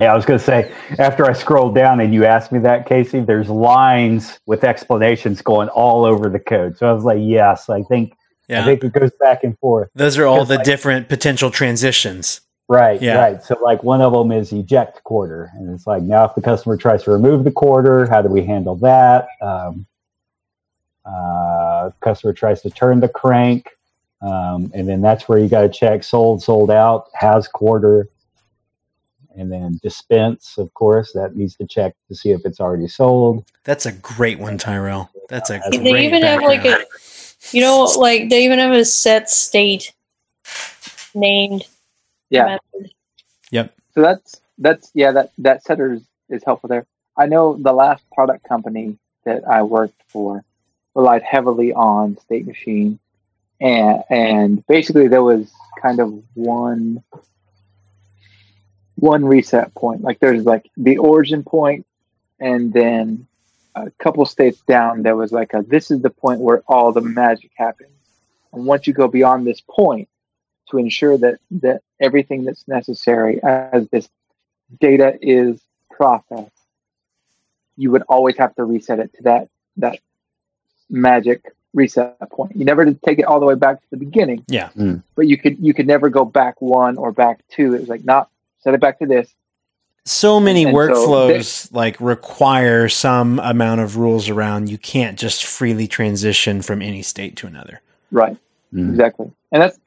yeah 0.00 0.12
i 0.12 0.16
was 0.16 0.24
going 0.24 0.38
to 0.38 0.44
say 0.44 0.72
after 0.98 1.24
i 1.26 1.32
scrolled 1.32 1.74
down 1.74 2.00
and 2.00 2.14
you 2.14 2.24
asked 2.24 2.50
me 2.52 2.58
that 2.58 2.86
casey 2.86 3.20
there's 3.20 3.48
lines 3.48 4.38
with 4.46 4.64
explanations 4.64 5.42
going 5.42 5.68
all 5.70 6.04
over 6.04 6.28
the 6.28 6.38
code 6.38 6.76
so 6.76 6.86
i 6.88 6.92
was 6.92 7.04
like 7.04 7.18
yes 7.20 7.68
i 7.68 7.82
think 7.82 8.14
yeah. 8.48 8.62
i 8.62 8.64
think 8.64 8.82
it 8.82 8.92
goes 8.92 9.10
back 9.20 9.44
and 9.44 9.58
forth 9.58 9.88
Those 9.94 10.16
are 10.18 10.26
all 10.26 10.44
the 10.44 10.56
like- 10.56 10.64
different 10.64 11.08
potential 11.08 11.50
transitions. 11.50 12.40
right 12.68 13.00
Yeah. 13.02 13.18
right 13.18 13.42
so 13.42 13.58
like 13.62 13.82
one 13.82 14.00
of 14.00 14.12
them 14.12 14.32
is 14.32 14.52
eject 14.52 15.02
quarter 15.04 15.50
and 15.54 15.68
it's 15.74 15.86
like 15.86 16.02
now 16.02 16.24
if 16.24 16.34
the 16.34 16.42
customer 16.42 16.76
tries 16.76 17.02
to 17.04 17.10
remove 17.10 17.44
the 17.44 17.52
quarter 17.52 18.06
how 18.08 18.22
do 18.22 18.28
we 18.28 18.42
handle 18.44 18.76
that 18.76 19.26
um, 19.42 19.86
uh, 21.04 21.90
customer 22.00 22.32
tries 22.32 22.62
to 22.62 22.70
turn 22.70 23.00
the 23.00 23.08
crank 23.08 23.68
um, 24.22 24.70
and 24.72 24.88
then 24.88 25.02
that's 25.02 25.28
where 25.28 25.38
you 25.38 25.48
got 25.48 25.62
to 25.62 25.68
check 25.68 26.04
sold 26.04 26.42
sold 26.42 26.70
out 26.70 27.08
has 27.14 27.48
quarter 27.48 28.08
and 29.36 29.50
then 29.50 29.78
dispense 29.82 30.56
of 30.58 30.72
course 30.74 31.12
that 31.12 31.36
needs 31.36 31.56
to 31.56 31.66
check 31.66 31.94
to 32.08 32.14
see 32.14 32.30
if 32.30 32.40
it's 32.44 32.60
already 32.60 32.88
sold 32.88 33.44
That's 33.64 33.86
a 33.86 33.92
great 33.92 34.38
one, 34.38 34.58
Tyrel. 34.58 35.08
That's 35.28 35.50
a 35.50 35.60
They 35.70 35.78
great 35.78 35.92
They 35.92 36.06
even 36.06 36.22
have 36.22 36.42
like 36.42 36.64
a, 36.64 36.84
you 37.52 37.60
know, 37.60 37.84
like 37.84 38.28
they 38.28 38.44
even 38.44 38.58
have 38.58 38.72
a 38.72 38.84
set 38.84 39.30
state 39.30 39.92
named. 41.14 41.64
Yeah. 42.30 42.58
method. 42.74 42.92
So 43.94 44.00
that's 44.00 44.40
that's 44.58 44.90
yeah 44.94 45.12
that 45.12 45.32
that 45.38 45.64
setter 45.64 45.94
is, 45.94 46.02
is 46.28 46.42
helpful 46.44 46.68
there. 46.68 46.86
I 47.16 47.26
know 47.26 47.56
the 47.56 47.72
last 47.72 48.04
product 48.10 48.48
company 48.48 48.98
that 49.24 49.46
I 49.46 49.62
worked 49.62 50.00
for 50.08 50.44
relied 50.94 51.22
heavily 51.22 51.72
on 51.72 52.18
state 52.18 52.46
machine, 52.46 52.98
and 53.60 54.02
and 54.08 54.66
basically 54.66 55.08
there 55.08 55.22
was 55.22 55.52
kind 55.80 56.00
of 56.00 56.22
one 56.34 57.02
one 59.02 59.24
reset 59.24 59.74
point. 59.74 60.02
Like 60.02 60.20
there's 60.20 60.44
like 60.44 60.70
the 60.76 60.98
origin 60.98 61.42
point, 61.42 61.84
and 62.38 62.72
then 62.72 63.26
a 63.74 63.90
couple 63.98 64.24
states 64.26 64.60
down 64.60 65.02
there 65.02 65.16
was 65.16 65.32
like 65.32 65.54
a 65.54 65.62
this 65.62 65.90
is 65.90 66.02
the 66.02 66.10
point 66.10 66.40
where 66.40 66.62
all 66.68 66.92
the 66.92 67.00
magic 67.00 67.50
happens. 67.56 67.90
And 68.52 68.64
once 68.64 68.86
you 68.86 68.92
go 68.92 69.08
beyond 69.08 69.44
this 69.44 69.60
point, 69.60 70.08
to 70.70 70.78
ensure 70.78 71.18
that 71.18 71.40
that 71.50 71.82
everything 72.00 72.44
that's 72.44 72.68
necessary 72.68 73.42
as 73.42 73.88
this 73.88 74.08
data 74.80 75.18
is 75.20 75.60
processed, 75.90 76.52
you 77.76 77.90
would 77.90 78.02
always 78.08 78.36
have 78.36 78.54
to 78.54 78.62
reset 78.62 79.00
it 79.00 79.12
to 79.14 79.22
that 79.24 79.48
that 79.78 79.98
magic 80.88 81.52
reset 81.74 82.16
point. 82.30 82.54
You 82.54 82.64
never 82.64 82.84
did 82.84 83.02
take 83.02 83.18
it 83.18 83.24
all 83.24 83.40
the 83.40 83.46
way 83.46 83.56
back 83.56 83.80
to 83.80 83.86
the 83.90 83.96
beginning. 83.96 84.44
Yeah. 84.46 84.70
Mm. 84.76 85.02
But 85.16 85.26
you 85.26 85.38
could 85.38 85.58
you 85.58 85.74
could 85.74 85.88
never 85.88 86.08
go 86.08 86.24
back 86.24 86.62
one 86.62 86.98
or 86.98 87.10
back 87.10 87.40
two. 87.50 87.74
It 87.74 87.80
was 87.80 87.88
like, 87.88 88.04
not 88.04 88.28
set 88.62 88.74
it 88.74 88.80
back 88.80 88.98
to 89.00 89.06
this. 89.06 89.28
so 90.04 90.40
many 90.40 90.64
And 90.64 90.72
so 90.72 90.76
workflows 90.78 91.72
like 91.72 92.00
require 92.00 92.88
some 92.88 93.38
amount 93.40 93.80
of 93.80 93.96
rules 93.96 94.28
around 94.28 94.68
you 94.70 94.78
can't 94.78 95.18
just 95.18 95.44
freely 95.44 95.86
transition 95.86 96.62
from 96.62 96.82
any 96.82 97.02
state 97.02 97.36
to 97.36 97.46
another 97.46 97.80
Right. 98.10 98.36
Mm. 98.74 98.90
Exactly. 98.90 99.30
And 99.52 99.62
that's 99.62 99.78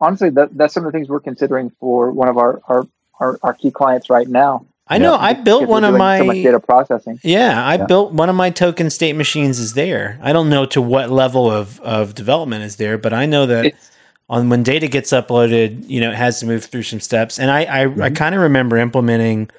honestly 0.00 0.30
that, 0.30 0.56
that's 0.56 0.74
some 0.74 0.84
of 0.84 0.92
the 0.92 0.96
things 0.96 1.08
we're 1.08 1.20
considering 1.20 1.70
for 1.80 2.10
one 2.12 2.28
of 2.28 2.36
our 2.38 2.60
our, 2.68 2.86
our, 3.20 3.38
our 3.42 3.54
key 3.54 3.70
clients 3.70 4.10
right 4.10 4.28
now. 4.28 4.66
i 4.88 4.98
know 4.98 5.14
i 5.14 5.32
built 5.32 5.68
one 5.68 5.84
of 5.84 5.94
my 5.96 6.18
so 6.18 6.32
data 6.32 6.60
processing. 6.60 7.18
yeah 7.22 7.64
i 7.64 7.76
Yeah. 7.76 7.86
built 7.86 8.12
one 8.12 8.28
of 8.28 8.34
my 8.36 8.50
token 8.50 8.90
state 8.90 9.14
machines 9.14 9.58
is 9.60 9.74
there 9.74 10.18
i 10.22 10.32
don't 10.32 10.50
know 10.50 10.66
to 10.66 10.82
what 10.82 11.08
level 11.10 11.50
of, 11.50 11.80
of 11.80 12.14
development 12.14 12.64
is 12.64 12.76
there 12.76 12.98
but 12.98 13.12
i 13.12 13.24
know 13.26 13.46
that 13.46 13.66
It's 13.66 13.90
on 14.32 14.48
when 14.48 14.62
data 14.62 14.88
gets 14.88 15.10
uploaded, 15.12 15.86
you 15.86 16.00
know, 16.00 16.10
it 16.10 16.16
has 16.16 16.40
to 16.40 16.46
move 16.46 16.64
through 16.64 16.84
some 16.84 17.00
steps. 17.00 17.38
And 17.38 17.50
I, 17.50 17.64
I, 17.64 18.04
I 18.04 18.10
kind 18.10 18.34
of 18.34 18.40
remember 18.40 18.78
implementing 18.78 19.50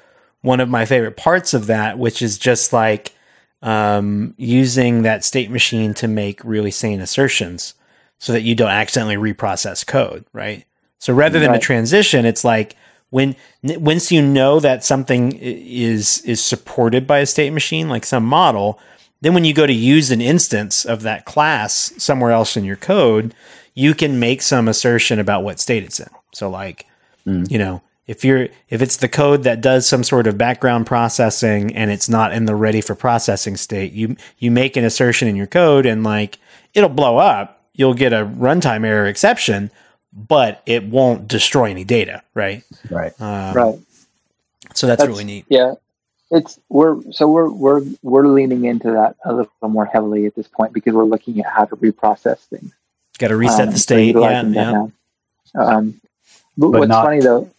one 0.41 0.59
of 0.59 0.67
my 0.67 0.83
favorite 0.86 1.15
parts 1.15 1.53
of 1.53 1.67
that, 1.67 1.99
which 1.99 2.23
is 2.23 2.39
just 2.39 2.73
like 2.73 3.13
um, 3.62 4.33
using 4.36 5.03
that 5.03 5.23
state 5.23 5.51
machine 5.51 5.93
to 5.93 6.07
make 6.07 6.43
really 6.43 6.71
sane 6.71 7.01
assertions 7.01 7.75
so 8.17 8.33
that 8.33 8.41
you 8.41 8.55
don't 8.55 8.71
accidentally 8.71 9.15
reprocess 9.15 9.86
code, 9.86 10.25
right? 10.33 10.65
So 10.97 11.13
rather 11.13 11.39
than 11.39 11.53
a 11.53 11.59
transition, 11.59 12.25
it's 12.25 12.43
like 12.43 12.75
when 13.12 13.36
once 13.62 14.12
you 14.12 14.23
know 14.23 14.59
that 14.59 14.83
something 14.83 15.33
is 15.33 16.21
is 16.21 16.41
supported 16.41 17.05
by 17.05 17.19
a 17.19 17.27
state 17.27 17.53
machine, 17.53 17.89
like 17.89 18.05
some 18.05 18.25
model, 18.25 18.79
then 19.21 19.36
when 19.36 19.45
you 19.45 19.53
go 19.53 19.67
to 19.67 19.73
use 19.73 20.09
an 20.09 20.21
instance 20.21 20.83
of 20.83 21.03
that 21.03 21.25
class 21.25 21.93
somewhere 21.97 22.31
else 22.31 22.57
in 22.57 22.63
your 22.63 22.75
code, 22.75 23.36
you 23.73 23.93
can 23.93 24.19
make 24.19 24.41
some 24.41 24.67
assertion 24.67 25.19
about 25.19 25.43
what 25.43 25.59
state 25.59 25.83
it's 25.83 25.99
in. 25.99 26.09
So 26.33 26.49
like, 26.49 26.86
Mm. 27.25 27.49
you 27.49 27.57
know, 27.57 27.81
if 28.05 28.25
you're 28.25 28.49
if 28.69 28.81
it's 28.81 28.97
the 28.97 29.07
code 29.07 29.43
that 29.43 29.62
does 29.62 29.88
some 29.88 30.03
sort 30.03 30.27
of 30.27 30.38
background 30.38 30.86
processing 30.86 31.73
and 31.73 31.89
it's 31.89 32.09
not 32.09 32.33
in 32.33 32.45
the 32.45 32.55
ready 32.55 32.81
for 32.81 32.95
processing 32.95 33.55
state, 33.55 33.93
you 33.93 34.17
you 34.39 34.51
make 34.51 34.75
an 34.75 34.83
assertion 34.83 35.27
in 35.29 35.36
your 35.38 35.47
code 35.47 35.86
and 35.86 36.03
like 36.03 36.38
it'll 36.73 36.89
blow 36.89 37.17
up. 37.17 37.62
You'll 37.73 37.93
get 37.93 38.12
a 38.12 38.25
runtime 38.25 38.86
error 38.86 39.05
exception, 39.07 39.71
but 40.12 40.62
it 40.65 40.83
won't 40.86 41.27
destroy 41.29 41.69
any 41.71 41.86
data, 41.86 42.21
right? 42.33 42.63
right 42.91 43.13
Um, 43.21 43.53
right. 43.55 43.79
So 44.75 44.86
that's, 44.88 44.99
That's- 44.99 45.07
really 45.07 45.23
neat. 45.23 45.45
Yeah, 45.49 45.75
it's 46.29 46.59
we're 46.69 47.01
so 47.12 47.30
we're 47.30 47.49
we're 47.49 47.84
we're 48.01 48.28
leaning 48.28 48.65
into 48.65 48.91
that 48.91 49.15
a 49.24 49.34
little 49.34 49.51
more 49.69 49.86
heavily 49.86 50.26
at 50.26 50.36
this 50.36 50.47
point 50.49 50.74
because 50.74 50.93
we're 50.93 51.05
looking 51.05 51.39
at 51.39 51.45
how 51.51 51.65
to 51.65 51.76
reprocess 51.78 52.39
things. 52.39 52.74
Got 53.24 53.30
to 53.30 53.38
reset 53.38 53.67
Um, 53.69 53.74
the 53.74 53.80
state. 53.80 54.15
Yeah, 54.19 54.41
yeah. 54.43 54.88
Um, 55.55 56.01
but, 56.57 56.71
But 56.71 56.80
what's 56.80 56.89
not- 56.89 57.05
funny 57.05 57.21
though, 57.21 57.49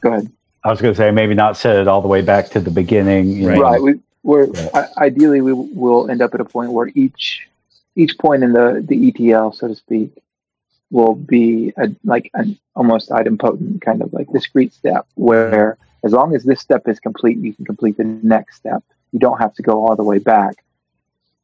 go 0.00 0.12
ahead. 0.14 0.32
i 0.64 0.70
was 0.70 0.80
going 0.80 0.94
to 0.94 0.96
say 0.96 1.10
maybe 1.10 1.34
not 1.34 1.58
set 1.58 1.76
it 1.76 1.86
all 1.88 2.00
the 2.00 2.08
way 2.08 2.22
back 2.22 2.48
to 2.50 2.58
the 2.60 2.70
beginning 2.70 3.28
you 3.28 3.48
Right. 3.48 3.56
know. 3.58 3.62
Right, 3.62 3.82
we 3.82 4.00
we're 4.22 4.46
Right. 4.46 4.70
I, 4.74 5.04
ideally 5.08 5.42
we 5.42 5.52
will 5.52 6.10
end 6.10 6.22
up 6.22 6.32
at 6.34 6.40
a 6.40 6.44
point 6.46 6.72
where 6.72 6.88
each 6.94 7.46
each 7.96 8.16
point 8.16 8.42
in 8.44 8.52
the 8.54 8.82
the 8.88 9.08
ETL, 9.08 9.52
so 9.52 9.68
to 9.68 9.74
speak, 9.76 10.10
will 10.90 11.14
be 11.14 11.74
a, 11.76 11.90
like 12.02 12.30
an 12.32 12.56
almost 12.74 13.10
idempotent 13.10 13.82
kind 13.82 14.00
of 14.00 14.14
like 14.14 14.26
discrete 14.32 14.72
step 14.72 15.06
where 15.16 15.76
as 16.02 16.12
long 16.12 16.34
as 16.34 16.44
this 16.44 16.60
step 16.60 16.88
is 16.88 16.98
complete, 16.98 17.36
you 17.36 17.52
can 17.52 17.66
complete 17.66 17.98
the 17.98 18.04
next 18.04 18.56
step. 18.56 18.82
You 19.12 19.18
don't 19.18 19.36
have 19.36 19.52
to 19.56 19.62
go 19.62 19.86
all 19.86 19.96
the 19.96 20.04
way 20.04 20.18
back 20.18 20.64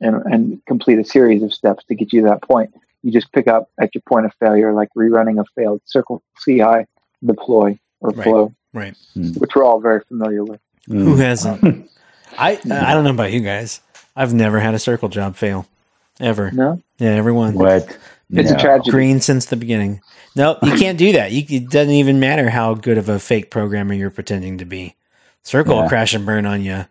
and, 0.00 0.16
and 0.32 0.64
complete 0.64 0.98
a 0.98 1.04
series 1.04 1.42
of 1.42 1.52
steps 1.52 1.84
to 1.88 1.94
get 1.94 2.10
you 2.14 2.22
to 2.22 2.28
that 2.28 2.40
point. 2.40 2.72
You 3.06 3.12
just 3.12 3.30
pick 3.30 3.46
up 3.46 3.70
at 3.80 3.94
your 3.94 4.02
point 4.08 4.26
of 4.26 4.32
failure, 4.40 4.72
like 4.72 4.88
rerunning 4.96 5.40
a 5.40 5.44
failed 5.54 5.80
circle 5.84 6.24
CI, 6.44 6.86
deploy 7.24 7.78
or 8.00 8.10
Right. 8.10 8.24
flow, 8.24 8.52
Right. 8.74 8.96
which 9.14 9.54
we're 9.54 9.62
all 9.62 9.78
very 9.78 10.00
familiar 10.08 10.42
with. 10.44 10.58
Who 10.88 11.14
Mm. 11.14 11.18
hasn't? 11.18 11.90
I 12.36 12.58
I 12.68 12.94
don't 12.94 13.04
know 13.04 13.10
about 13.10 13.30
you 13.30 13.38
guys. 13.42 13.80
I've 14.16 14.34
never 14.34 14.58
had 14.58 14.74
a 14.74 14.80
circle 14.80 15.08
job 15.08 15.36
fail, 15.36 15.66
ever. 16.18 16.50
No, 16.50 16.82
Yeah, 16.98 17.10
everyone 17.10 17.54
What? 17.54 17.96
it's 18.32 18.50
a 18.50 18.54
No. 18.54 18.58
tragedy. 18.58 18.90
green 18.90 19.20
since 19.20 19.46
the 19.46 19.54
beginning. 19.56 20.00
No, 20.34 20.58
you 20.64 20.72
can't 20.72 20.98
do 20.98 21.12
that. 21.12 21.30
You, 21.30 21.44
it 21.48 21.70
doesn't 21.70 21.94
even 21.94 22.18
matter 22.18 22.50
how 22.50 22.74
good 22.74 22.98
of 22.98 23.08
a 23.08 23.20
fake 23.20 23.52
programmer 23.52 23.94
you're 23.94 24.10
pretending 24.10 24.58
to 24.58 24.64
be. 24.64 24.96
Circle 25.44 25.76
will 25.76 25.88
crash 25.88 26.12
and 26.12 26.26
burn 26.26 26.44
on 26.44 26.64
you, 26.64 26.86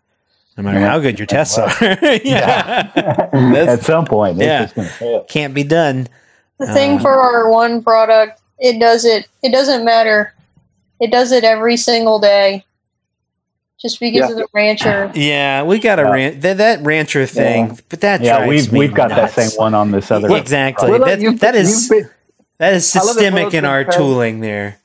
no 0.58 0.64
matter 0.64 0.80
Yeah. 0.80 0.90
how 0.90 1.00
good 1.00 1.20
your 1.20 1.26
tests 1.26 1.58
are. 1.58 1.72
yeah. 2.24 2.92
At 3.34 3.84
some 3.84 4.06
point, 4.06 4.38
it's 4.38 4.46
Yeah. 4.46 4.62
just 4.64 4.76
going 4.76 4.88
to 4.88 4.94
fail. 4.94 5.24
can't 5.26 5.54
be 5.54 5.64
done. 5.64 6.08
The 6.60 6.68
thing 6.68 6.94
Um, 6.94 7.00
for 7.00 7.12
our 7.12 7.50
one 7.50 7.84
product, 7.84 8.42
it 8.60 8.80
does 8.80 9.04
it. 9.06 9.28
It 9.44 9.52
doesn't 9.52 9.84
matter. 9.84 10.34
It 11.02 11.12
does 11.12 11.34
it 11.34 11.44
every 11.44 11.76
single 11.76 12.20
day, 12.20 12.64
just 13.82 14.00
because 14.00 14.30
Yeah. 14.30 14.32
of 14.32 14.38
the 14.38 14.48
rancher. 14.54 15.12
Yeah, 15.14 15.64
we 15.64 15.78
got 15.80 16.00
a 16.00 16.04
Yeah. 16.04 16.10
ran- 16.12 16.40
that, 16.40 16.58
that 16.58 16.82
rancher 16.84 17.26
thing, 17.26 17.78
but 17.90 18.00
that 18.02 18.22
Yeah, 18.22 18.48
we've 18.48 18.72
me 18.72 18.80
we've 18.80 18.94
got 18.94 19.10
nuts. 19.10 19.36
that 19.36 19.50
same 19.50 19.58
one 19.60 19.74
on 19.74 19.92
this 19.92 20.10
other. 20.10 20.30
Yeah, 20.30 20.38
exactly. 20.38 20.90
Willow, 20.92 21.06
That- 21.06 21.20
you've- 21.20 21.38
that 21.40 21.56
is 21.56 21.90
you've 21.90 22.04
been- 22.04 22.10
that 22.60 22.74
is 22.74 22.96
I 22.96 23.00
love 23.00 23.08
that 23.08 23.14
systemic 23.16 23.54
in 23.54 23.66
our 23.66 23.84
tooling 23.84 24.40
there. 24.40 24.78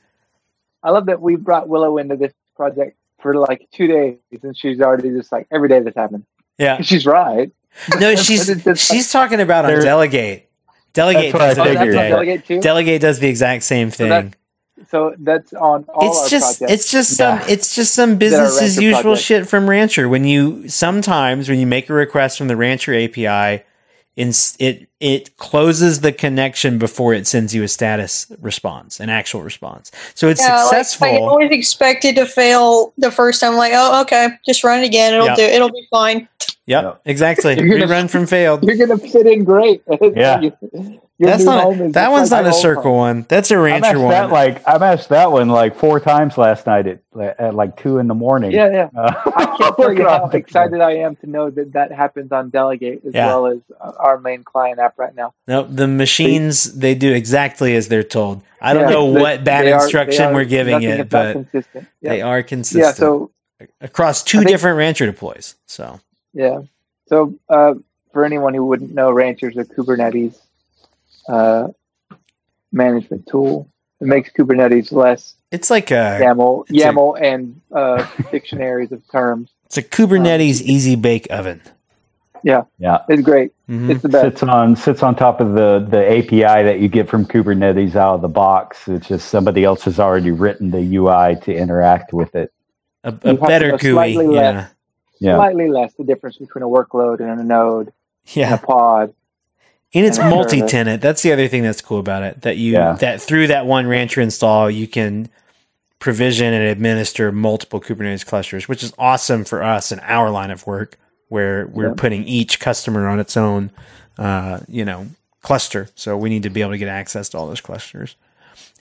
I 0.83 0.89
love 0.89 1.05
that 1.05 1.21
we 1.21 1.37
brought 1.37 1.69
Willow 1.69 1.97
into 1.97 2.17
this 2.17 2.33
project 2.57 2.97
for 3.21 3.33
like 3.35 3.67
two 3.71 3.87
days, 3.87 4.17
and 4.43 4.57
she's 4.57 4.81
already 4.81 5.09
just 5.11 5.31
like 5.31 5.47
every 5.51 5.69
day 5.69 5.79
this 5.79 5.95
happened. 5.95 6.25
Yeah. 6.57 6.81
She's 6.81 7.05
right. 7.05 7.51
No, 7.99 8.13
But 8.15 8.19
she's 8.19 8.49
it's 8.49 8.63
just 8.63 8.91
she's 8.91 9.11
talking 9.11 9.39
about 9.39 9.65
on 9.65 9.79
delegate. 9.81 10.49
Delegate 10.93 11.31
That's 11.33 11.33
what 11.33 11.39
does 11.55 11.57
I 11.57 11.67
it 11.71 11.77
every 11.77 11.93
that's 11.93 11.97
on 11.97 12.03
figured. 12.03 12.09
delegate 12.11 12.45
too. 12.45 12.61
Delegate 12.61 13.01
does 13.01 13.19
the 13.19 13.27
exact 13.29 13.63
same 13.63 13.89
So 13.91 14.07
that- 14.09 14.23
thing. 14.23 14.35
so 14.89 15.15
that's 15.19 15.53
on 15.53 15.85
all 15.89 16.07
it's 16.09 16.19
our 16.23 16.27
just 16.29 16.59
projects. 16.59 16.73
it's 16.83 16.91
just 16.91 17.19
Yeah. 17.19 17.39
some 17.39 17.49
it's 17.49 17.73
just 17.75 17.93
some 17.95 18.17
business 18.17 18.61
as 18.61 18.77
usual 18.79 19.01
project. 19.01 19.23
shit 19.25 19.47
from 19.47 19.69
Rancher. 19.69 20.09
When 20.09 20.25
you 20.25 20.67
sometimes 20.67 21.47
when 21.49 21.59
you 21.59 21.65
make 21.67 21.89
a 21.89 21.93
request 21.93 22.37
from 22.37 22.47
the 22.49 22.57
Rancher 22.57 22.93
API, 22.93 23.63
in, 24.17 24.33
it 24.59 24.89
it 25.01 25.35
closes 25.37 26.01
the 26.01 26.11
connection 26.13 26.77
before 26.77 27.13
it 27.13 27.27
sends 27.27 27.53
you 27.53 27.63
a 27.63 27.67
status 27.67 28.31
response, 28.39 28.99
an 28.99 29.09
actual 29.09 29.41
response. 29.41 29.91
So 30.15 30.29
it's 30.29 30.41
Yeah, 30.41 30.55
like, 30.55 30.63
successful. 30.67 31.07
I 31.07 31.17
always 31.17 31.51
expected 31.51 32.15
to 32.15 32.25
fail 32.25 32.93
the 32.97 33.11
first 33.11 33.41
time. 33.41 33.55
Like, 33.55 33.73
oh, 33.75 34.01
okay, 34.03 34.29
just 34.45 34.63
run 34.63 34.81
it 34.81 34.85
again. 34.85 35.13
It'll 35.13 35.25
Yeah. 35.25 35.35
do. 35.35 35.41
It'll 35.43 35.71
be 35.71 35.87
fine. 35.91 36.27
Yep, 36.67 36.83
Yep. 36.83 37.01
exactly. 37.05 37.59
You're 37.59 37.79
gonna- 37.79 37.91
Rerun 37.91 38.09
from 38.09 38.27
failed. 38.27 38.63
You're 38.67 38.77
gonna 38.77 38.97
fit 38.99 39.25
in 39.27 39.43
great. 39.43 39.81
Yeah. 40.15 40.41
Your 41.17 41.29
That's 41.29 41.43
not 41.43 41.73
a, 41.79 41.89
that 41.89 42.09
one's 42.11 42.31
like 42.31 42.45
not 42.45 42.49
a 42.49 42.53
circle 42.53 42.83
home. 42.83 42.97
one. 42.97 43.25
That's 43.29 43.51
a 43.51 43.59
rancher 43.59 43.93
messed 43.93 44.09
that 44.09 44.21
one. 44.23 44.31
like 44.31 44.67
I 44.67 44.79
messed 44.79 45.09
that 45.09 45.31
one 45.31 45.49
like 45.49 45.75
four 45.75 45.99
times 45.99 46.35
last 46.35 46.65
night 46.65 46.87
at 46.87 46.99
at 47.39 47.53
like 47.53 47.77
two 47.77 47.99
in 47.99 48.07
the 48.07 48.15
morning. 48.15 48.49
Yeah, 48.49 48.71
yeah. 48.71 48.89
Uh, 48.99 49.13
I 49.35 49.45
can't 49.45 49.77
tell 49.77 49.93
you 49.93 50.03
how 50.03 50.21
working 50.23 50.23
on 50.23 50.29
it. 50.33 50.37
excited 50.39 50.81
I 50.81 50.93
am 50.93 51.15
to 51.17 51.27
know 51.29 51.51
that 51.51 51.73
that 51.73 51.91
happens 51.91 52.31
on 52.31 52.49
Delegate 52.49 53.05
as 53.05 53.13
Yeah. 53.13 53.27
well 53.27 53.45
as 53.45 53.57
uh, 53.79 53.91
our 53.99 54.17
main 54.19 54.43
client 54.43 54.79
app 54.91 54.99
right 54.99 55.15
now. 55.15 55.33
No, 55.47 55.63
the 55.63 55.87
machines 55.87 56.73
they 56.73 56.95
do 56.95 57.13
exactly 57.13 57.75
as 57.75 57.87
they're 57.87 58.03
told. 58.03 58.41
I 58.61 58.73
don't 58.73 58.83
Yeah, 58.83 58.89
know 58.95 59.13
they- 59.13 59.21
what 59.21 59.43
bad 59.43 59.65
are- 59.65 59.81
instruction 59.83 60.25
are- 60.25 60.33
we're 60.33 60.45
giving 60.45 60.81
it, 60.83 61.09
but 61.09 61.33
consistent. 61.33 61.87
Yeah. 62.01 62.09
they 62.11 62.21
are 62.21 62.43
consistent 62.43 62.83
yeah. 62.85 62.91
So 62.93 63.31
across 63.79 64.23
two 64.23 64.39
think- 64.39 64.49
different 64.49 64.77
rancher 64.77 65.05
deploys. 65.05 65.55
So 65.65 65.99
Yeah. 66.33 66.61
So 67.07 67.33
uh, 67.49 67.73
for 68.13 68.25
anyone 68.25 68.53
who 68.53 68.65
wouldn't 68.65 68.93
know, 68.93 69.11
Rancher's 69.11 69.57
a 69.57 69.65
Kubernetes 69.65 70.35
uh, 71.27 71.67
management 72.71 73.27
tool. 73.27 73.67
It 73.99 74.07
makes 74.07 74.31
Kubernetes 74.31 74.91
less 74.91 75.35
it's 75.51 75.69
like 75.69 75.91
a 75.91 76.17
YAML, 76.21 76.65
it's 76.69 76.83
a- 76.83 76.87
YAML 76.87 77.21
and 77.21 77.59
uh, 77.73 78.07
dictionaries 78.31 78.91
of 78.91 79.01
terms. 79.11 79.49
it's 79.65 79.77
a 79.77 79.83
Kubernetes 79.83 80.61
easy 80.61 80.95
bake 80.95 81.27
oven. 81.29 81.61
Yeah, 82.43 82.63
Yeah. 82.79 82.99
It's 83.09 83.21
great. 83.21 83.51
Mhm. 83.69 83.89
It's 83.89 84.01
the 84.01 84.09
best. 84.09 84.23
sits 84.39 84.43
on 84.43 84.75
sits 84.75 85.03
on 85.03 85.15
top 85.15 85.39
of 85.41 85.53
the 85.53 85.85
the 85.89 85.99
API 86.17 86.63
that 86.63 86.79
you 86.79 86.87
get 86.87 87.07
from 87.09 87.25
Kubernetes 87.25 87.95
out 87.95 88.15
of 88.15 88.21
the 88.21 88.27
box. 88.27 88.87
It's 88.87 89.07
just 89.07 89.29
somebody 89.29 89.63
else 89.63 89.83
has 89.85 89.99
already 89.99 90.31
written 90.31 90.71
the 90.71 90.81
UI 90.97 91.35
to 91.43 91.53
interact 91.55 92.13
with 92.13 92.35
it. 92.35 92.51
A, 93.03 93.09
a 93.09 93.11
You 93.11 93.19
have 93.29 93.39
to 93.39 93.45
better 93.47 93.71
go 93.71 93.77
GUI. 93.77 93.91
slightly 94.13 94.35
Yeah. 94.35 94.41
less. 94.51 94.69
Yeah, 95.19 95.35
Slightly 95.35 95.69
less 95.69 95.93
the 95.93 96.03
difference 96.03 96.37
between 96.37 96.63
a 96.63 96.67
workload 96.67 97.19
and 97.19 97.39
a 97.39 97.43
node 97.43 97.87
and 97.87 97.93
Yeah. 98.35 98.55
a 98.55 98.57
pod. 98.57 99.13
And 99.93 100.05
it's 100.05 100.17
And 100.17 100.29
multi-tenant. 100.31 101.01
That's 101.01 101.21
the 101.21 101.31
other 101.33 101.47
thing 101.47 101.61
that's 101.63 101.81
cool 101.81 101.99
about 101.99 102.23
it. 102.23 102.41
That 102.41 102.57
you 102.57 102.73
Yeah. 102.73 102.93
that 102.93 103.21
through 103.21 103.47
that 103.47 103.65
one 103.67 103.85
rancher 103.87 104.19
install, 104.21 104.69
you 104.71 104.87
can 104.87 105.29
provision 105.99 106.53
and 106.53 106.63
administer 106.63 107.31
multiple 107.31 107.79
Kubernetes 107.79 108.25
clusters, 108.25 108.67
which 108.67 108.81
is 108.83 108.93
awesome 108.97 109.43
for 109.43 109.61
us 109.61 109.91
in 109.91 109.99
our 109.99 110.31
line 110.31 110.49
of 110.49 110.65
work, 110.65 110.97
where 111.31 111.65
we're 111.67 111.87
Yeah. 111.87 111.93
putting 111.95 112.25
each 112.25 112.59
customer 112.59 113.07
on 113.07 113.17
its 113.17 113.37
own, 113.37 113.71
uh, 114.17 114.59
you 114.67 114.83
know, 114.83 115.07
cluster. 115.41 115.87
So 115.95 116.17
we 116.17 116.29
need 116.29 116.43
to 116.43 116.49
be 116.49 116.61
able 116.61 116.71
to 116.71 116.77
get 116.77 116.89
access 116.89 117.29
to 117.29 117.37
all 117.37 117.47
those 117.47 117.61
clusters, 117.61 118.17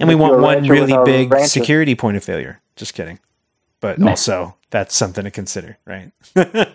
and 0.01 0.09
we 0.09 0.17
want 0.17 0.41
one 0.41 0.67
really 0.67 0.97
big 1.05 1.31
rancher. 1.33 1.49
security 1.49 1.95
point 1.95 2.17
of 2.17 2.25
failure. 2.25 2.61
Just 2.75 2.93
kidding, 2.95 3.21
but 3.81 4.03
also 4.03 4.57
that's 4.71 4.97
something 4.97 5.23
to 5.25 5.31
consider, 5.31 5.79
right? 5.87 6.11
it 6.35 6.69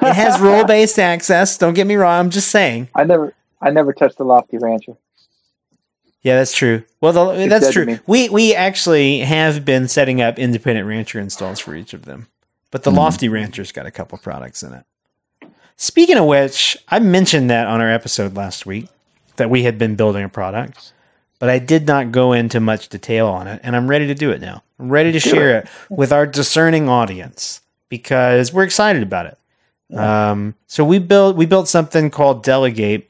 has 0.00 0.40
role-based 0.40 0.98
access. 0.98 1.58
Don't 1.58 1.74
get 1.74 1.86
me 1.86 1.96
wrong. 1.96 2.18
I'm 2.18 2.30
just 2.30 2.48
saying. 2.50 2.88
I 2.94 3.04
never, 3.04 3.34
I 3.60 3.70
never 3.70 3.92
touched 3.92 4.16
the 4.16 4.24
Lofty 4.24 4.56
Rancher. 4.58 4.94
Yeah, 6.22 6.36
that's 6.36 6.54
true. 6.54 6.84
Well, 7.02 7.12
the, 7.12 7.46
that's 7.48 7.70
true. 7.70 7.98
We 8.06 8.28
we 8.30 8.54
actually 8.54 9.20
have 9.20 9.64
been 9.64 9.88
setting 9.88 10.20
up 10.22 10.38
independent 10.38 10.88
rancher 10.88 11.20
installs 11.20 11.60
for 11.60 11.74
each 11.76 11.92
of 11.94 12.04
them, 12.06 12.26
but 12.70 12.82
the 12.82 12.90
Lofty 12.90 13.28
Rancher's 13.28 13.72
got 13.72 13.86
a 13.86 13.90
couple 13.90 14.18
products 14.18 14.62
in 14.62 14.72
it. 14.72 14.84
Speaking 15.76 16.16
of 16.16 16.24
which, 16.26 16.76
I 16.88 16.98
mentioned 16.98 17.50
that 17.50 17.66
on 17.66 17.80
our 17.80 17.90
episode 17.90 18.34
last 18.34 18.64
week 18.66 18.88
that 19.36 19.50
we 19.50 19.64
had 19.64 19.78
been 19.78 19.94
building 19.94 20.24
a 20.24 20.28
product, 20.28 20.92
but 21.38 21.50
I 21.50 21.58
did 21.58 21.86
not 21.86 22.12
go 22.12 22.32
into 22.32 22.60
much 22.60 22.88
detail 22.88 23.26
on 23.28 23.46
it, 23.46 23.60
and 23.62 23.76
I'm 23.76 23.88
ready 23.88 24.06
to 24.06 24.14
do 24.14 24.30
it 24.30 24.40
now. 24.40 24.62
I'm 24.78 24.88
ready 24.88 25.12
to 25.12 25.20
share 25.20 25.58
it 25.58 25.68
with 25.90 26.12
our 26.12 26.26
discerning 26.26 26.88
audience 26.88 27.60
because 27.90 28.52
we're 28.52 28.62
excited 28.64 29.02
about 29.02 29.26
it. 29.26 29.38
Um, 29.98 30.54
so 30.66 30.84
we 30.84 30.98
built 30.98 31.36
we 31.36 31.46
built 31.46 31.68
something 31.68 32.10
called 32.10 32.42
Delegate, 32.42 33.08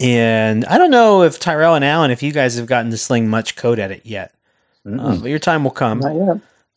and 0.00 0.64
I 0.66 0.78
don't 0.78 0.90
know 0.90 1.22
if 1.22 1.38
Tyrel 1.38 1.74
and 1.76 1.84
Alan, 1.84 2.10
if 2.10 2.22
you 2.22 2.32
guys 2.32 2.56
have 2.56 2.66
gotten 2.66 2.90
to 2.90 2.98
sling 2.98 3.28
much 3.28 3.56
code 3.56 3.78
at 3.78 3.90
it 3.90 4.04
yet, 4.04 4.34
uh, 4.84 5.16
but 5.20 5.30
your 5.30 5.38
time 5.38 5.64
will 5.64 5.70
come. 5.70 6.00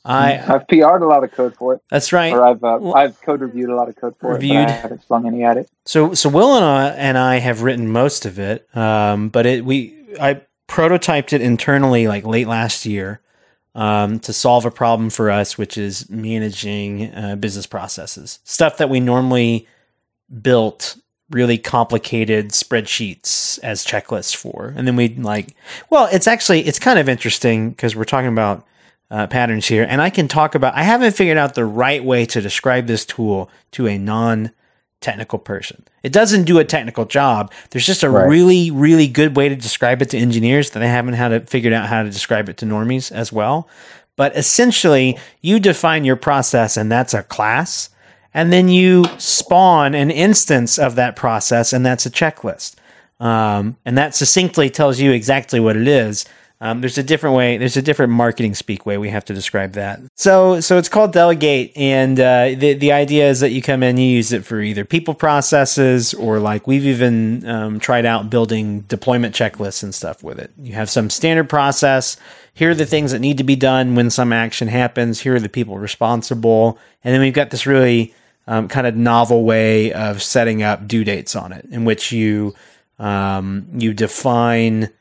I 0.04 0.38
I've 0.56 0.68
PR'd 0.68 1.02
a 1.04 1.06
lot 1.08 1.24
of 1.24 1.32
code 1.32 1.56
for 1.56 1.76
it, 1.76 1.82
that's 1.90 2.12
right. 2.12 2.34
or 2.34 2.46
I've 2.46 2.64
uh, 2.64 2.78
Well- 2.82 2.96
I've 2.96 3.22
code 3.22 3.42
reviewed 3.42 3.70
a 3.70 3.76
lot 3.76 3.88
of 3.90 3.96
code 3.96 4.16
for 4.20 4.32
it, 4.32 4.36
Reviewed. 4.36 4.68
but 4.68 4.70
I 4.70 4.78
haven't 4.78 5.04
slung 5.06 5.28
any 5.28 5.44
at 5.44 5.58
it. 5.58 5.70
So 5.86 6.14
so 6.14 6.30
Will 6.30 6.56
and 6.56 6.66
I, 6.66 6.88
and 6.90 7.18
I 7.18 7.36
have 7.38 7.62
written 7.62 7.88
most 7.90 8.26
of 8.26 8.40
it, 8.40 8.68
um, 8.76 9.30
but 9.30 9.46
it 9.46 9.64
we 9.66 9.98
I 10.20 10.42
prototyped 10.68 11.34
it 11.34 11.42
internally 11.42 12.08
like 12.08 12.26
late 12.26 12.48
last 12.48 12.86
year 12.86 13.20
um, 13.76 14.20
to 14.22 14.34
solve 14.34 14.66
a 14.66 14.72
problem 14.72 15.10
for 15.10 15.30
us, 15.30 15.58
which 15.58 15.78
is 15.78 16.10
managing 16.10 17.14
uh, 17.14 17.36
business 17.36 17.68
processes, 17.68 18.40
stuff 18.44 18.78
that 18.78 18.90
we 18.90 19.00
normally 19.00 19.68
built 20.42 20.98
really 21.30 21.58
complicated 21.58 22.50
spreadsheets 22.50 23.58
as 23.64 23.86
checklists 23.86 24.36
for, 24.36 24.74
and 24.76 24.88
then 24.88 24.96
we 24.96 25.10
like 25.10 25.56
well, 25.90 26.10
it's 26.12 26.28
actually 26.28 26.62
it's 26.66 26.80
kind 26.80 26.98
of 27.00 27.08
interesting 27.08 27.70
because 27.70 27.96
we're 27.96 28.04
talking 28.04 28.28
about 28.30 28.66
uh, 29.12 29.28
patterns 29.28 29.68
here, 29.68 29.86
and 29.88 30.02
I 30.02 30.10
can 30.10 30.28
talk 30.28 30.56
about. 30.56 30.74
I 30.74 30.84
haven't 30.84 31.16
figured 31.16 31.38
out 31.38 31.54
the 31.54 31.66
right 31.66 32.04
way 32.04 32.26
to 32.28 32.42
describe 32.42 32.88
this 32.88 33.06
tool 33.06 33.50
to 33.72 33.88
a 33.88 33.98
non 34.00 34.52
technical 35.02 35.38
person. 35.38 35.84
It 36.04 36.14
doesn't 36.14 36.46
do 36.46 36.60
a 36.60 36.64
technical 36.64 37.06
job. 37.06 37.52
There's 37.72 37.86
just 37.86 38.04
a 38.04 38.10
Right. 38.10 38.28
really, 38.28 38.72
really 38.72 39.08
good 39.08 39.36
way 39.36 39.50
to 39.50 39.56
describe 39.56 40.02
it 40.02 40.12
to 40.12 40.18
engineers 40.18 40.70
that 40.72 40.82
I 40.84 40.88
haven't 40.88 41.16
had 41.16 41.30
to 41.30 41.40
figured 41.42 41.74
out 41.74 41.88
how 41.90 42.04
to 42.04 42.10
describe 42.10 42.50
it 42.50 42.58
to 42.58 42.66
normies 42.66 43.12
as 43.12 43.34
well. 43.34 43.68
But 44.16 44.36
essentially, 44.38 45.18
you 45.42 45.60
define 45.60 46.06
your 46.06 46.16
process, 46.16 46.78
and 46.78 46.92
that's 46.92 47.14
a 47.14 47.24
class, 47.24 47.90
and 48.34 48.54
then 48.54 48.70
you 48.70 49.06
spawn 49.18 49.94
an 49.96 50.12
instance 50.12 50.78
of 50.78 50.96
that 50.96 51.16
process, 51.16 51.74
and 51.74 51.86
that's 51.86 52.06
a 52.06 52.12
checklist. 52.12 52.76
Um, 53.20 53.78
and 53.86 53.98
that 53.98 54.16
succinctly 54.16 54.70
tells 54.70 55.00
you 55.00 55.12
exactly 55.12 55.60
what 55.60 55.76
it 55.76 55.88
is. 55.88 56.26
Um, 56.64 56.80
there's 56.80 57.00
a 57.00 57.04
different 57.04 57.36
way. 57.36 57.58
There's 57.58 57.76
a 57.76 57.82
different 57.82 58.14
marketing 58.14 58.54
speak 58.54 58.86
way 58.86 59.00
we 59.00 59.10
have 59.10 59.26
to 59.26 59.34
describe 59.34 59.72
that. 59.74 60.00
So, 60.16 60.60
so 60.60 60.78
it's 60.78 60.90
called 60.90 61.12
delegate, 61.12 61.76
and 61.76 62.20
uh, 62.20 62.50
the 62.56 62.74
the 62.76 62.92
idea 62.92 63.28
is 63.28 63.40
that 63.40 63.50
you 63.50 63.64
come 63.64 63.82
in, 63.82 63.98
you 63.98 64.06
use 64.08 64.32
it 64.32 64.46
for 64.46 64.62
either 64.62 64.86
people 64.86 65.16
processes 65.16 66.14
or 66.14 66.38
like 66.38 66.68
we've 66.68 66.86
even 66.86 67.48
um, 67.50 67.80
tried 67.80 68.06
out 68.06 68.30
building 68.30 68.82
deployment 68.82 69.34
checklists 69.34 69.82
and 69.82 69.96
stuff 69.96 70.24
with 70.24 70.38
it. 70.38 70.52
You 70.62 70.74
have 70.74 70.90
some 70.90 71.10
standard 71.10 71.50
process. 71.50 72.16
Here 72.54 72.70
are 72.70 72.76
the 72.76 72.86
things 72.86 73.12
that 73.12 73.20
need 73.20 73.40
to 73.40 73.44
be 73.44 73.56
done 73.56 73.96
when 73.96 74.12
some 74.12 74.32
action 74.32 74.68
happens. 74.68 75.22
Here 75.22 75.36
are 75.36 75.40
the 75.40 75.50
people 75.50 75.80
responsible, 75.80 76.78
and 77.04 77.12
then 77.12 77.22
we've 77.22 77.34
got 77.34 77.50
this 77.50 77.66
really 77.66 78.14
um, 78.46 78.68
kind 78.68 78.86
of 78.86 78.96
novel 78.96 79.46
way 79.46 79.92
of 79.94 80.22
setting 80.22 80.62
up 80.62 80.88
due 80.88 81.04
dates 81.04 81.36
on 81.36 81.54
it, 81.54 81.66
in 81.72 81.86
which 81.86 82.12
you 82.12 82.54
um, 83.00 83.66
you 83.74 83.96
define 83.96 84.92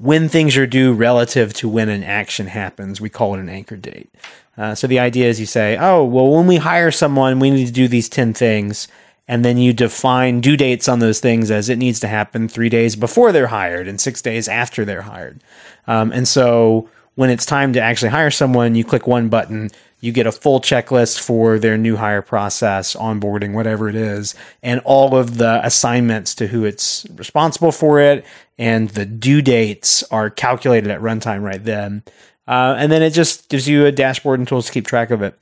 when 0.00 0.30
things 0.30 0.56
are 0.56 0.66
due 0.66 0.94
relative 0.94 1.52
to 1.52 1.68
when 1.68 1.90
an 1.90 2.02
action 2.02 2.46
happens. 2.46 3.02
We 3.02 3.10
call 3.10 3.34
it 3.34 3.40
an 3.40 3.50
anchor 3.50 3.76
date. 3.76 4.10
Uh, 4.56 4.74
so 4.74 4.86
the 4.86 4.98
idea 4.98 5.28
is 5.28 5.38
you 5.38 5.44
say, 5.44 5.76
oh, 5.78 6.04
well, 6.04 6.30
when 6.30 6.46
we 6.46 6.56
hire 6.56 6.90
someone, 6.90 7.38
we 7.38 7.50
need 7.50 7.66
to 7.66 7.72
do 7.72 7.86
these 7.86 8.08
10 8.08 8.32
things. 8.32 8.88
And 9.28 9.44
then 9.44 9.58
you 9.58 9.74
define 9.74 10.40
due 10.40 10.56
dates 10.56 10.88
on 10.88 11.00
those 11.00 11.20
things 11.20 11.50
as 11.50 11.68
it 11.68 11.76
needs 11.76 12.00
to 12.00 12.08
happen 12.08 12.48
three 12.48 12.70
days 12.70 12.96
before 12.96 13.30
they're 13.30 13.48
hired 13.48 13.86
and 13.86 14.00
six 14.00 14.22
days 14.22 14.48
after 14.48 14.86
they're 14.86 15.02
hired. 15.02 15.42
Um, 15.86 16.12
and 16.12 16.26
so 16.26 16.88
when 17.14 17.28
it's 17.28 17.44
time 17.44 17.74
to 17.74 17.80
actually 17.80 18.10
hire 18.10 18.30
someone, 18.30 18.74
you 18.74 18.84
click 18.84 19.06
one 19.06 19.28
button, 19.28 19.70
you 20.00 20.12
get 20.12 20.26
a 20.26 20.32
full 20.32 20.60
checklist 20.60 21.20
for 21.20 21.58
their 21.58 21.76
new 21.76 21.96
hire 21.96 22.22
process, 22.22 22.96
onboarding, 22.96 23.52
whatever 23.52 23.88
it 23.88 23.94
is, 23.94 24.34
and 24.62 24.80
all 24.84 25.14
of 25.14 25.36
the 25.36 25.64
assignments 25.64 26.34
to 26.36 26.46
who 26.46 26.64
it's 26.64 27.06
responsible 27.14 27.72
for 27.72 28.00
it, 28.00 28.24
and 28.58 28.90
the 28.90 29.06
due 29.06 29.42
dates 29.42 30.02
are 30.04 30.30
calculated 30.30 30.90
at 30.90 31.00
runtime 31.00 31.42
right 31.42 31.64
then. 31.64 32.02
Uh, 32.48 32.74
and 32.78 32.90
then 32.90 33.02
it 33.02 33.10
just 33.10 33.48
gives 33.48 33.68
you 33.68 33.86
a 33.86 33.92
dashboard 33.92 34.40
and 34.40 34.48
tools 34.48 34.66
to 34.66 34.72
keep 34.72 34.86
track 34.86 35.10
of 35.10 35.22
it. 35.22 35.38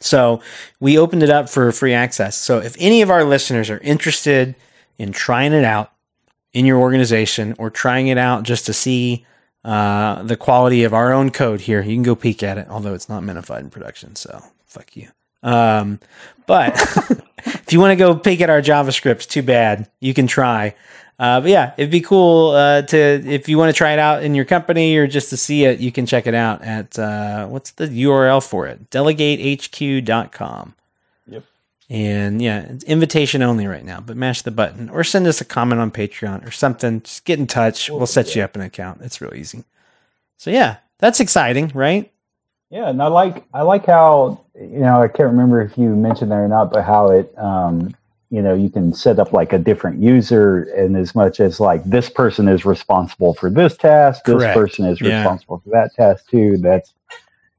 So 0.00 0.40
we 0.78 0.96
opened 0.96 1.22
it 1.22 1.30
up 1.30 1.50
for 1.50 1.70
free 1.72 1.92
access. 1.92 2.36
So 2.36 2.58
if 2.58 2.74
any 2.78 3.02
of 3.02 3.10
our 3.10 3.24
listeners 3.24 3.68
are 3.68 3.78
interested 3.78 4.54
in 4.96 5.12
trying 5.12 5.52
it 5.52 5.64
out 5.64 5.92
in 6.52 6.64
your 6.64 6.78
organization 6.78 7.54
or 7.58 7.70
trying 7.70 8.08
it 8.08 8.18
out 8.18 8.44
just 8.44 8.66
to 8.66 8.72
see 8.72 9.26
uh, 9.64 10.22
the 10.22 10.36
quality 10.36 10.84
of 10.84 10.94
our 10.94 11.12
own 11.12 11.30
code 11.30 11.62
here, 11.62 11.82
you 11.82 11.94
can 11.94 12.02
go 12.02 12.14
peek 12.14 12.42
at 12.42 12.58
it, 12.58 12.68
although 12.68 12.94
it's 12.94 13.08
not 13.08 13.22
minified 13.22 13.60
in 13.60 13.70
production. 13.70 14.16
So 14.16 14.42
fuck 14.66 14.96
you. 14.96 15.08
Um, 15.42 16.00
but 16.46 16.74
if 17.38 17.72
you 17.72 17.80
want 17.80 17.92
to 17.92 17.96
go 17.96 18.16
peek 18.16 18.40
at 18.40 18.50
our 18.50 18.62
JavaScript, 18.62 19.28
too 19.28 19.42
bad. 19.42 19.90
You 20.00 20.14
can 20.14 20.26
try. 20.26 20.74
Uh, 21.18 21.40
but 21.42 21.50
yeah, 21.50 21.74
it'd 21.76 21.90
be 21.90 22.00
cool 22.00 22.52
uh, 22.52 22.80
to 22.80 22.96
if 22.96 23.46
you 23.46 23.58
want 23.58 23.68
to 23.68 23.76
try 23.76 23.92
it 23.92 23.98
out 23.98 24.22
in 24.22 24.34
your 24.34 24.46
company 24.46 24.96
or 24.96 25.06
just 25.06 25.28
to 25.28 25.36
see 25.36 25.64
it, 25.64 25.78
you 25.78 25.92
can 25.92 26.06
check 26.06 26.26
it 26.26 26.34
out 26.34 26.62
at 26.62 26.98
uh, 26.98 27.46
what's 27.46 27.72
the 27.72 27.88
URL 27.88 28.46
for 28.46 28.66
it? 28.66 28.88
DelegateHQ.com. 28.90 30.74
And 31.90 32.40
yeah, 32.40 32.60
it's 32.70 32.84
invitation 32.84 33.42
only 33.42 33.66
right 33.66 33.84
now, 33.84 34.00
but 34.00 34.16
mash 34.16 34.42
the 34.42 34.52
button 34.52 34.88
or 34.88 35.02
send 35.02 35.26
us 35.26 35.40
a 35.40 35.44
comment 35.44 35.80
on 35.80 35.90
Patreon 35.90 36.46
or 36.46 36.52
something. 36.52 37.02
Just 37.02 37.24
get 37.24 37.40
in 37.40 37.48
touch. 37.48 37.90
We'll 37.90 38.06
set 38.06 38.36
you 38.36 38.42
up 38.42 38.54
an 38.54 38.62
account. 38.62 39.00
It's 39.02 39.20
real 39.20 39.34
easy. 39.34 39.64
So 40.36 40.50
yeah, 40.50 40.76
that's 40.98 41.18
exciting, 41.18 41.72
right? 41.74 42.10
Yeah, 42.70 42.88
and 42.88 43.02
I 43.02 43.08
like 43.08 43.44
I 43.52 43.62
like 43.62 43.86
how 43.86 44.40
you 44.54 44.78
know 44.78 45.02
I 45.02 45.08
can't 45.08 45.30
remember 45.30 45.60
if 45.62 45.76
you 45.76 45.88
mentioned 45.96 46.30
that 46.30 46.36
or 46.36 46.46
not, 46.46 46.70
but 46.72 46.84
how 46.84 47.10
it 47.10 47.36
um, 47.36 47.92
you 48.30 48.40
know 48.40 48.54
you 48.54 48.70
can 48.70 48.94
set 48.94 49.18
up 49.18 49.32
like 49.32 49.52
a 49.52 49.58
different 49.58 50.00
user, 50.00 50.62
and 50.76 50.96
as 50.96 51.16
much 51.16 51.40
as 51.40 51.58
like 51.58 51.82
this 51.82 52.08
person 52.08 52.46
is 52.46 52.64
responsible 52.64 53.34
for 53.34 53.50
this 53.50 53.76
task, 53.76 54.24
Correct. 54.24 54.40
this 54.40 54.54
person 54.54 54.86
is 54.86 55.00
Yeah. 55.00 55.18
responsible 55.22 55.60
for 55.64 55.70
that 55.70 55.92
task 55.96 56.28
too. 56.30 56.56
That's 56.58 56.94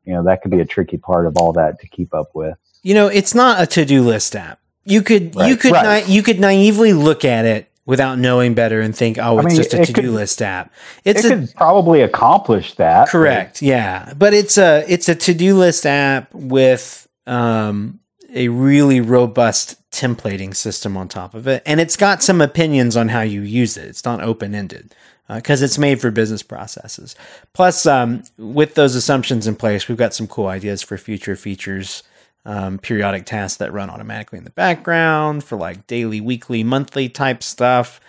you 0.05 0.13
know 0.13 0.23
that 0.23 0.41
could 0.41 0.51
be 0.51 0.61
a 0.61 0.65
tricky 0.65 0.97
part 0.97 1.25
of 1.25 1.35
all 1.35 1.51
that 1.51 1.81
to 1.81 1.87
keep 1.89 2.13
up 2.13 2.29
with. 2.33 2.57
You 2.83 2.93
know, 2.95 3.07
it's 3.07 3.35
not 3.35 3.61
a 3.61 3.67
to-do 3.67 4.01
list 4.01 4.35
app. 4.35 4.59
You 4.83 5.01
could 5.03 5.35
you 5.35 5.55
could 5.57 5.71
right. 5.73 6.03
na- 6.07 6.11
you 6.13 6.23
could 6.23 6.39
naively 6.39 6.93
look 6.93 7.23
at 7.23 7.45
it 7.45 7.69
without 7.85 8.17
knowing 8.17 8.55
better 8.55 8.81
and 8.81 8.95
think, 8.95 9.19
"Oh, 9.19 9.37
I 9.37 9.41
it's 9.41 9.45
mean, 9.47 9.55
just 9.55 9.73
a 9.73 9.81
it 9.81 9.85
to-do 9.85 10.01
could- 10.01 10.09
list 10.11 10.41
app." 10.41 10.73
It's 11.05 11.23
it 11.23 11.31
a 11.31 11.35
could 11.35 11.55
probably 11.55 12.01
accomplish 12.01 12.73
that. 12.75 13.09
Correct. 13.09 13.61
Yeah, 13.61 14.13
but 14.17 14.33
it's 14.33 14.57
a 14.57 14.83
it's 14.87 15.07
a 15.07 15.13
to 15.15 15.33
do 15.35 15.55
list 15.55 15.85
app 15.85 16.33
with 16.33 17.07
um, 17.27 17.99
a 18.33 18.47
really 18.47 19.01
robust 19.01 19.77
templating 19.91 20.55
system 20.55 20.97
on 20.97 21.07
top 21.07 21.35
of 21.35 21.47
it, 21.47 21.61
and 21.67 21.79
it's 21.79 21.95
got 21.95 22.23
some 22.23 22.41
opinions 22.41 22.97
on 22.97 23.09
how 23.09 23.21
you 23.21 23.41
use 23.41 23.77
it. 23.77 23.85
It's 23.85 24.03
not 24.05 24.23
open 24.23 24.55
ended 24.55 24.95
because 25.31 25.61
it's 25.61 25.77
made 25.77 26.01
for 26.01 26.09
business 26.09 26.41
processes. 26.41 27.15
Plus, 27.53 27.85
um, 27.85 28.23
with 28.39 28.73
those 28.73 28.95
assumptions 28.95 29.45
in 29.45 29.55
place, 29.55 29.87
we've 29.87 29.97
got 29.97 30.15
some 30.15 30.27
cool 30.27 30.47
ideas 30.47 30.81
for 30.81 30.97
future 30.97 31.35
features. 31.35 32.01
Um, 32.43 32.79
periodic 32.79 33.27
tasks 33.27 33.57
that 33.57 33.71
run 33.71 33.91
automatically 33.91 34.39
in 34.39 34.45
the 34.45 34.49
background 34.49 35.43
for 35.43 35.57
like 35.57 35.85
daily, 35.85 36.19
weekly, 36.19 36.63
monthly 36.63 37.07
type 37.07 37.43
stuff. 37.43 37.99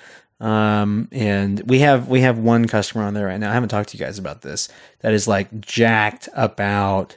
Um, 0.41 1.09
and 1.13 1.63
we 1.67 1.81
have 1.81 2.09
we 2.09 2.23
have 2.23 2.39
one 2.39 2.67
customer 2.67 3.05
on 3.05 3.15
there 3.15 3.27
right 3.27 3.39
now. 3.39 3.51
I 3.51 3.55
haven't 3.55 3.69
talked 3.69 3.91
to 3.91 3.99
you 3.99 4.05
guys 4.05 4.19
about 4.19 4.41
this. 4.43 4.69
That 5.01 5.13
is 5.13 5.29
like 5.29 5.61
jacked 5.61 6.29
about 6.35 7.17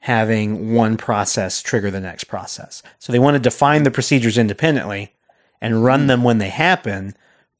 having 0.00 0.72
one 0.72 0.96
process 0.96 1.62
trigger 1.62 1.90
the 1.90 2.00
next 2.00 2.24
process. 2.24 2.82
So 2.98 3.12
they 3.12 3.18
want 3.18 3.34
to 3.34 3.40
define 3.40 3.82
the 3.82 3.90
procedures 3.90 4.38
independently 4.38 5.12
and 5.60 5.84
run 5.84 6.06
them 6.06 6.24
when 6.24 6.38
they 6.38 6.48
happen. 6.48 7.14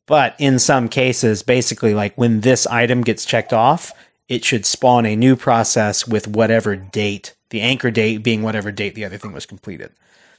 But 0.06 0.34
in 0.38 0.58
some 0.58 0.88
cases, 0.88 1.42
basically, 1.42 1.94
like 1.94 2.16
when 2.16 2.40
this 2.40 2.66
item 2.66 3.02
gets 3.02 3.24
checked 3.24 3.52
off, 3.52 3.92
it 4.28 4.44
should 4.44 4.66
spawn 4.66 5.06
a 5.06 5.14
new 5.14 5.36
process 5.36 6.08
with 6.08 6.26
whatever 6.26 6.74
date, 6.74 7.34
the 7.52 7.60
anchor 7.60 7.90
date 7.90 8.18
being 8.18 8.42
whatever 8.42 8.72
date 8.72 8.94
the 8.94 9.04
other 9.04 9.18
thing 9.18 9.32
was 9.32 9.46
completed. 9.46 9.92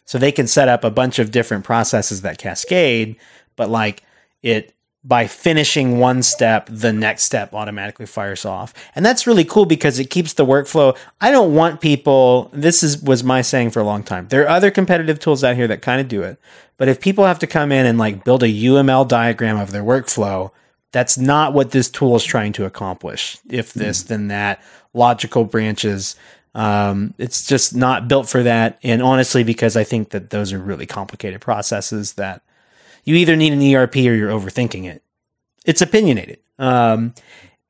So 0.04 0.18
they 0.18 0.32
can 0.32 0.48
set 0.48 0.68
up 0.68 0.84
a 0.84 0.92
bunch 0.92 1.20
of 1.20 1.32
different 1.32 1.64
processes 1.64 2.24
that 2.24 2.40
cascade, 2.40 3.16
but 3.56 3.70
like 3.70 4.04
it 4.42 4.74
by 5.06 5.28
finishing 5.28 6.00
one 6.00 6.24
step, 6.24 6.68
the 6.72 6.94
next 6.94 7.24
step 7.24 7.54
automatically 7.54 8.06
fires 8.06 8.46
off. 8.46 8.74
And 8.96 9.06
that's 9.06 9.28
really 9.28 9.44
cool 9.44 9.66
because 9.66 10.00
it 10.00 10.10
keeps 10.10 10.34
the 10.34 10.46
workflow. 10.46 10.98
I 11.20 11.30
don't 11.30 11.54
want 11.54 11.82
people 11.82 12.50
this 12.52 12.84
is 12.84 13.02
was 13.02 13.24
my 13.24 13.42
saying 13.42 13.72
for 13.72 13.82
a 13.82 13.86
long 13.86 14.04
time. 14.04 14.28
There 14.30 14.44
are 14.44 14.50
other 14.50 14.72
competitive 14.72 15.20
tools 15.20 15.44
out 15.44 15.56
here 15.56 15.68
that 15.68 15.82
kind 15.82 16.02
of 16.02 16.08
do 16.08 16.24
it. 16.24 16.40
But 16.78 16.88
if 16.88 17.00
people 17.00 17.26
have 17.26 17.40
to 17.40 17.48
come 17.48 17.72
in 17.72 17.86
and 17.86 17.98
like 17.98 18.24
build 18.24 18.44
a 18.44 18.48
UML 18.48 19.08
diagram 19.08 19.58
of 19.58 19.72
their 19.72 19.84
workflow, 19.84 20.52
that's 20.92 21.18
not 21.18 21.54
what 21.54 21.72
this 21.72 21.90
tool 21.90 22.16
is 22.16 22.24
trying 22.24 22.54
to 22.54 22.66
accomplish. 22.66 23.38
If 23.50 23.74
this, 23.74 24.04
then 24.04 24.30
that, 24.30 24.64
logical 24.94 25.44
branches. 25.44 26.16
Um, 26.56 27.14
it's 27.18 27.48
just 27.48 27.76
not 27.76 28.08
built 28.08 28.30
for 28.30 28.44
that. 28.44 28.80
And 28.84 29.02
honestly, 29.02 29.44
because 29.44 29.76
I 29.76 29.84
think 29.84 30.10
that 30.10 30.30
those 30.30 30.54
are 30.54 30.60
really 30.60 30.86
complicated 30.86 31.42
processes 31.42 32.14
that 32.14 32.42
you 33.04 33.16
either 33.16 33.36
need 33.36 33.54
an 33.54 33.76
ERP 33.76 33.96
or 33.98 34.14
you're 34.14 34.32
overthinking 34.32 34.86
it. 34.86 35.02
It's 35.66 35.82
opinionated. 35.82 36.40
Um, 36.60 37.14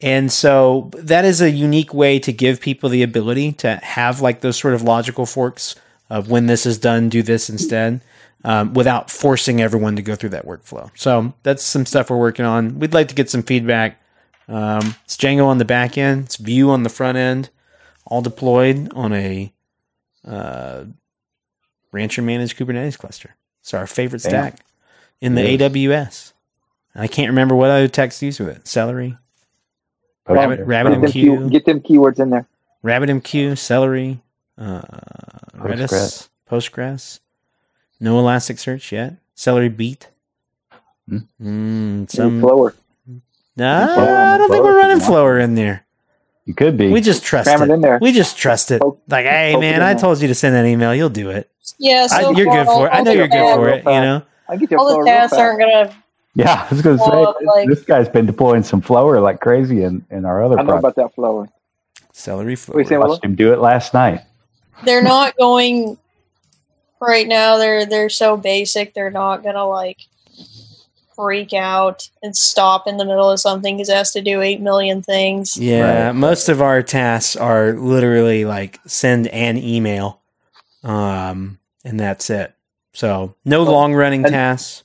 and 0.01 0.31
so 0.31 0.91
that 0.95 1.23
is 1.23 1.41
a 1.41 1.49
unique 1.49 1.93
way 1.93 2.19
to 2.19 2.34
give 2.34 2.59
people 2.59 2.89
the 2.89 3.03
ability 3.03 3.53
to 3.53 3.77
have 3.77 4.19
like 4.19 4.41
those 4.41 4.57
sort 4.57 4.73
of 4.73 4.81
logical 4.81 5.25
forks 5.25 5.75
of 6.09 6.29
when 6.29 6.47
this 6.47 6.65
is 6.65 6.77
done, 6.77 7.07
do 7.07 7.23
this 7.23 7.49
instead, 7.49 8.01
um, 8.43 8.73
without 8.73 9.09
forcing 9.09 9.61
everyone 9.61 9.95
to 9.95 10.01
go 10.01 10.15
through 10.15 10.29
that 10.29 10.45
workflow. 10.45 10.91
So 10.95 11.34
that's 11.43 11.63
some 11.63 11.86
stuff 11.86 12.09
we're 12.09 12.17
working 12.17 12.45
on. 12.45 12.79
We'd 12.79 12.93
like 12.93 13.07
to 13.07 13.15
get 13.15 13.29
some 13.29 13.43
feedback. 13.43 14.01
Um, 14.49 14.95
it's 15.05 15.15
Django 15.15 15.45
on 15.45 15.57
the 15.57 15.65
back 15.65 15.97
end, 15.97 16.25
it's 16.25 16.36
Vue 16.36 16.69
on 16.69 16.84
the 16.84 16.89
front 16.89 17.17
end, 17.17 17.49
all 18.14 18.22
deployed 18.22 18.93
on 18.93 19.11
a 19.11 19.51
uh, 20.24 20.86
Rancher 21.91 22.22
managed 22.22 22.59
Kubernetes 22.59 22.95
cluster. 22.95 23.36
It's 23.61 23.74
our 23.74 23.88
favorite 23.88 24.20
stack 24.20 24.59
in 25.20 25.34
the. 25.34 25.41
AWS. 25.41 26.34
I 26.93 27.07
can't 27.07 27.30
remember 27.30 27.55
what 27.55 27.72
other 27.72 27.88
text 27.88 28.22
used 28.22 28.39
with 28.39 28.49
it. 28.49 28.68
Celery, 28.68 29.18
Rabbit, 30.28 30.57
sure. 30.57 30.66
Rabbit 30.66 31.11
Get 31.11 31.26
them, 31.26 31.49
get 31.49 31.66
them 31.66 31.82
keywords 31.82 32.20
in 32.20 32.30
there. 32.30 32.45
RabbitMQ, 32.84 33.57
Celery, 33.57 34.22
uh, 34.59 34.82
Redis, 35.55 36.30
Postgres. 36.47 37.20
No 37.99 38.22
Elasticsearch 38.22 38.91
yet. 38.91 39.16
Celery 39.34 39.70
Beat. 39.70 40.09
Hmm. 41.09 41.18
Mm, 41.41 42.11
Some 42.11 42.41
some. 42.41 42.41
slower. 42.41 42.76
Nah, 43.55 44.34
I 44.36 44.38
don't 44.38 44.51
think 44.51 44.64
we're 44.64 44.78
running. 44.78 44.99
Flower 44.99 45.39
in 45.39 45.55
there. 45.55 45.82
You 46.45 46.53
could 46.53 46.77
be. 46.77 46.89
We 46.91 46.99
just 47.01 47.23
trust 47.23 47.47
Cram 47.47 47.69
it 47.69 47.73
in 47.73 47.81
there. 47.81 47.99
We 48.01 48.11
just 48.11 48.37
trust 48.37 48.69
it. 48.71 48.81
Poke- 48.81 49.01
Like, 49.07 49.25
hey, 49.25 49.51
poke 49.53 49.61
man, 49.61 49.81
I 49.81 49.93
told 49.93 50.19
you 50.21 50.27
to 50.27 50.35
send 50.35 50.55
that 50.55 50.65
email. 50.65 50.93
You'll 50.93 51.09
do 51.09 51.29
it. 51.29 51.49
Yeah, 51.77 52.07
I, 52.11 52.29
you're 52.31 52.45
good 52.45 52.65
for 52.65 52.87
it. 52.87 52.89
I 52.91 53.01
know 53.01 53.11
you're 53.11 53.27
good 53.29 53.55
for 53.55 53.69
it. 53.69 53.77
You 53.85 53.91
know. 53.91 54.21
I 54.49 54.57
get 54.57 54.69
your 54.71 54.79
All 54.81 54.89
the 54.91 54.97
real 54.99 55.05
tasks 55.05 55.37
aren't 55.37 55.59
gonna. 55.59 55.95
yeah, 56.35 56.67
I 56.69 56.73
was 56.73 56.81
going 56.81 56.97
to 56.97 57.03
say 57.03 57.09
Well, 57.09 57.37
like- 57.45 57.69
this 57.69 57.83
guy's 57.83 58.09
been 58.09 58.25
deploying 58.25 58.63
some 58.63 58.81
flower 58.81 59.21
like 59.21 59.39
crazy 59.39 59.83
in, 59.83 60.05
in 60.11 60.25
our 60.25 60.43
other 60.43 60.59
I 60.59 60.63
know 60.63 60.73
project. 60.73 60.79
about 60.83 60.95
that 61.09 61.15
flower. 61.15 61.47
Celery 62.11 62.55
What 62.55 62.67
you 62.67 62.73
saying, 62.73 62.87
Flower. 62.87 62.99
Willow? 62.99 63.09
Watched 63.13 63.23
him 63.25 63.35
do 63.35 63.53
it 63.53 63.59
last 63.59 63.93
night. 63.93 64.21
They're 64.83 65.01
not 65.03 65.37
going. 65.37 65.97
Right 66.99 67.27
now, 67.27 67.57
they're 67.57 67.85
they're 67.85 68.09
so 68.09 68.37
basic. 68.37 68.93
They're 68.93 69.11
not 69.11 69.43
gonna 69.43 69.65
like 69.67 69.97
freak 71.16 71.53
out 71.53 72.09
and 72.22 72.36
stop 72.36 72.88
in 72.88 72.97
the 72.97 73.05
middle 73.05 73.30
of 73.30 73.39
something 73.39 73.78
because 73.78 73.89
it 73.89 73.95
has 73.95 74.11
to 74.11 74.22
do 74.22 74.41
eight 74.41 74.61
million 74.61 75.01
things. 75.01 75.57
Yeah, 75.57 76.07
Right. 76.07 76.16
most 76.16 76.49
of 76.49 76.61
our 76.61 76.82
tasks 76.82 77.36
are 77.36 77.74
literally 77.74 78.45
like 78.45 78.80
send 78.86 79.28
an 79.28 79.57
email, 79.57 80.20
um, 80.84 81.59
and 81.86 81.99
that's 81.99 82.30
it. 82.30 82.53
So 82.93 83.36
no 83.45 83.64
Well, 83.64 83.72
long 83.74 83.93
running 83.93 84.24
tasks. 84.24 84.84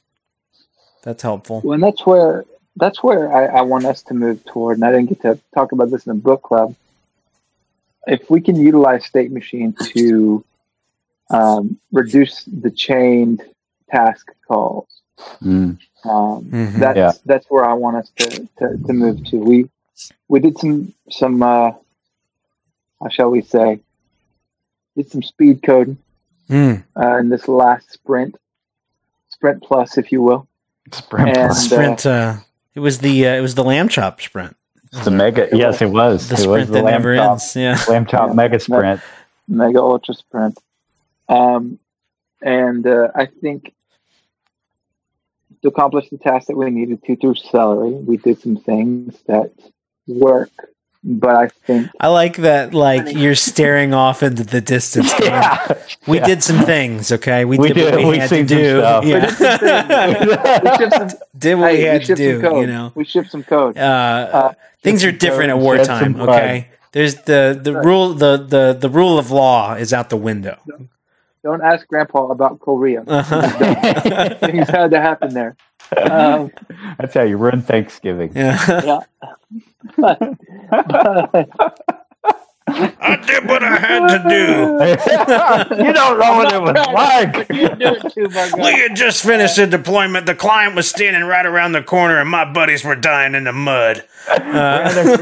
That's 1.03 1.23
helpful. 1.23 1.61
Well, 1.65 1.75
and 1.75 1.83
that's 1.83 2.05
where 2.07 2.45
that's 2.77 3.03
where 3.03 3.33
I, 3.35 3.59
I 3.59 3.63
want 3.63 3.85
us 3.87 4.03
to 4.03 4.15
move 4.15 4.45
toward. 4.45 4.77
And 4.79 4.85
I 4.85 4.93
didn't 4.93 5.09
get 5.09 5.23
to 5.23 5.39
talk 5.55 5.73
about 5.73 5.91
this 5.91 6.07
in 6.07 6.15
the 6.17 6.21
book 6.23 6.43
club. 6.43 6.75
If 8.07 8.31
we 8.31 8.41
can 8.41 8.57
utilize 8.57 9.05
State 9.05 9.33
Machine 9.33 9.75
to 9.95 10.45
um, 11.31 11.79
reduce 11.93 12.45
the 12.45 12.71
chained 12.71 13.43
task 13.91 14.29
calls, 14.47 14.87
Mm. 15.43 15.79
Um, 16.05 16.45
Mhm. 16.45 16.79
that's 16.79 16.97
Yeah. 16.97 17.13
that's 17.25 17.47
where 17.49 17.65
I 17.65 17.73
want 17.75 17.97
us 17.97 18.11
to, 18.17 18.49
to, 18.59 18.79
to 18.87 18.93
move 18.93 19.25
to. 19.27 19.37
We 19.39 19.69
we 20.29 20.41
did 20.41 20.59
some 20.59 20.95
some 21.11 21.43
uh, 21.43 21.73
how 23.01 23.09
shall 23.11 23.31
we 23.31 23.43
say? 23.43 23.81
Did 24.97 25.11
some 25.11 25.23
speed 25.23 25.63
coding 25.63 25.99
Mm. 26.49 26.83
uh, 26.97 27.19
in 27.19 27.29
this 27.29 27.47
last 27.47 27.93
sprint, 27.93 28.37
sprint 29.29 29.63
plus, 29.63 29.99
if 29.99 30.11
you 30.11 30.23
will. 30.23 30.49
Sprint 30.93 31.29
And, 31.37 31.49
plus. 31.49 31.65
Sprint. 31.67 32.07
Uh, 32.07 32.37
it 32.75 32.81
was 32.81 33.01
the 33.01 33.27
uh, 33.27 33.35
it 33.35 33.41
was 33.43 33.55
the 33.55 33.65
lamb 33.65 33.89
chop 33.89 34.21
sprint. 34.21 34.57
the 35.05 35.11
mega. 35.11 35.49
Yes, 35.53 35.83
it 35.83 35.91
was. 35.91 36.29
The 36.29 36.35
it 36.35 36.39
was 36.39 36.43
sprint 36.45 36.67
the 36.69 36.73
that 36.75 36.85
lamb 36.85 36.93
never 36.95 37.17
chop, 37.17 37.31
ends. 37.33 37.55
Yeah. 37.57 37.79
lamb 37.89 38.07
chop 38.07 38.29
Yeah. 38.29 38.35
mega 38.35 38.59
sprint. 38.61 39.01
Mega 39.47 39.81
Ultra 39.81 40.15
Sprint. 40.15 40.59
Um, 41.29 41.79
and 42.43 42.87
uh, 42.87 43.09
I 43.15 43.27
think 43.27 43.75
to 45.63 45.69
accomplish 45.69 46.09
the 46.11 46.19
task 46.19 46.47
that 46.49 46.57
we 46.57 46.71
needed 46.71 47.03
to 47.05 47.17
through 47.17 47.35
Celery, 47.37 47.91
we 47.93 48.17
did 48.17 48.41
some 48.41 48.57
things 48.57 49.19
that 49.27 49.53
work. 50.07 50.51
But 51.05 51.37
I 51.37 51.49
think 51.49 51.91
I 52.01 52.09
like 52.09 52.39
that. 52.39 52.75
Like 52.75 53.15
you're 53.17 53.37
staring 53.37 53.95
off 53.95 54.23
into 54.23 54.43
the 54.43 54.61
distance. 54.61 55.13
Yeah. 55.23 55.75
We 56.09 56.19
Yeah. 56.19 56.27
did 56.27 56.43
some 56.43 56.65
things. 56.65 57.13
Okay, 57.13 57.45
we, 57.45 57.57
We 57.57 57.69
did, 57.69 57.75
did- 57.75 57.95
what 57.95 58.05
we, 58.05 58.11
we 58.11 58.19
had 58.19 58.29
to 58.31 58.37
some 58.39 58.47
do. 58.47 58.79
stuff. 58.81 59.05
We 59.05 59.11
did 59.13 59.31
some 59.31 59.59
Yeah. 59.63 60.61
we 60.65 60.77
shipped 60.77 60.93
some, 60.95 61.09
did 61.39 61.55
what 61.55 61.73
we 61.73 61.81
had 61.83 62.01
we 62.01 62.05
to 62.07 62.15
do. 62.17 62.41
You 62.61 62.67
know. 62.67 62.93
we 62.97 63.05
shipped 63.05 63.31
some 63.31 63.45
code. 63.45 63.79
uh, 63.79 64.53
things 64.83 65.05
are 65.05 65.13
different 65.13 65.51
at 65.51 65.55
code, 65.59 65.87
shed 65.87 65.89
wartime. 65.89 66.21
Okay, 66.21 66.69
there's 66.93 67.15
the 67.23 67.59
the 67.63 67.75
Right. 67.75 67.85
rule 67.85 68.15
the, 68.15 68.37
the 68.37 68.77
the 68.79 68.91
rule 68.91 69.19
of 69.19 69.31
law 69.31 69.75
is 69.75 69.93
out 69.93 70.11
the 70.11 70.17
window. 70.17 70.59
Don't 71.43 71.63
ask 71.63 71.87
Grandpa 71.89 72.29
about 72.29 72.61
Korea. 72.61 73.03
Uh-huh. 73.09 74.35
Things 74.37 74.69
had 74.69 74.91
to 74.91 75.01
happen 75.01 75.35
there. 75.35 75.57
Um, 75.97 76.51
That's 76.99 77.15
how 77.15 77.23
you 77.23 77.37
run 77.37 77.63
Thanksgiving. 77.63 78.33
yeah. 78.35 79.01
but, 79.97 80.21
I 82.71 83.17
did 83.27 83.49
what 83.49 83.63
I 83.63 83.77
had 83.79 84.07
to 84.09 84.29
do. 84.29 85.77
you 85.87 85.93
don't 85.93 86.19
know 86.19 86.37
what 86.37 86.53
it 86.53 86.61
was 86.61 86.87
like. 86.93 87.49
you 87.49 87.69
do 87.71 87.95
it 87.95 88.13
too, 88.13 88.29
We 88.63 88.73
had 88.73 88.95
just 88.95 89.25
finished 89.25 89.57
a 89.59 89.67
deployment. 89.67 90.27
The 90.27 90.35
client 90.35 90.75
was 90.75 90.87
standing 90.89 91.25
right 91.25 91.47
around 91.47 91.73
the 91.73 91.83
corner, 91.83 92.21
and 92.21 92.29
my 92.29 92.45
buddies 92.51 92.85
were 92.85 92.95
dying 92.95 93.35
in 93.35 93.45
the 93.45 93.53
mud. 93.53 94.05
Uh, 94.29 95.17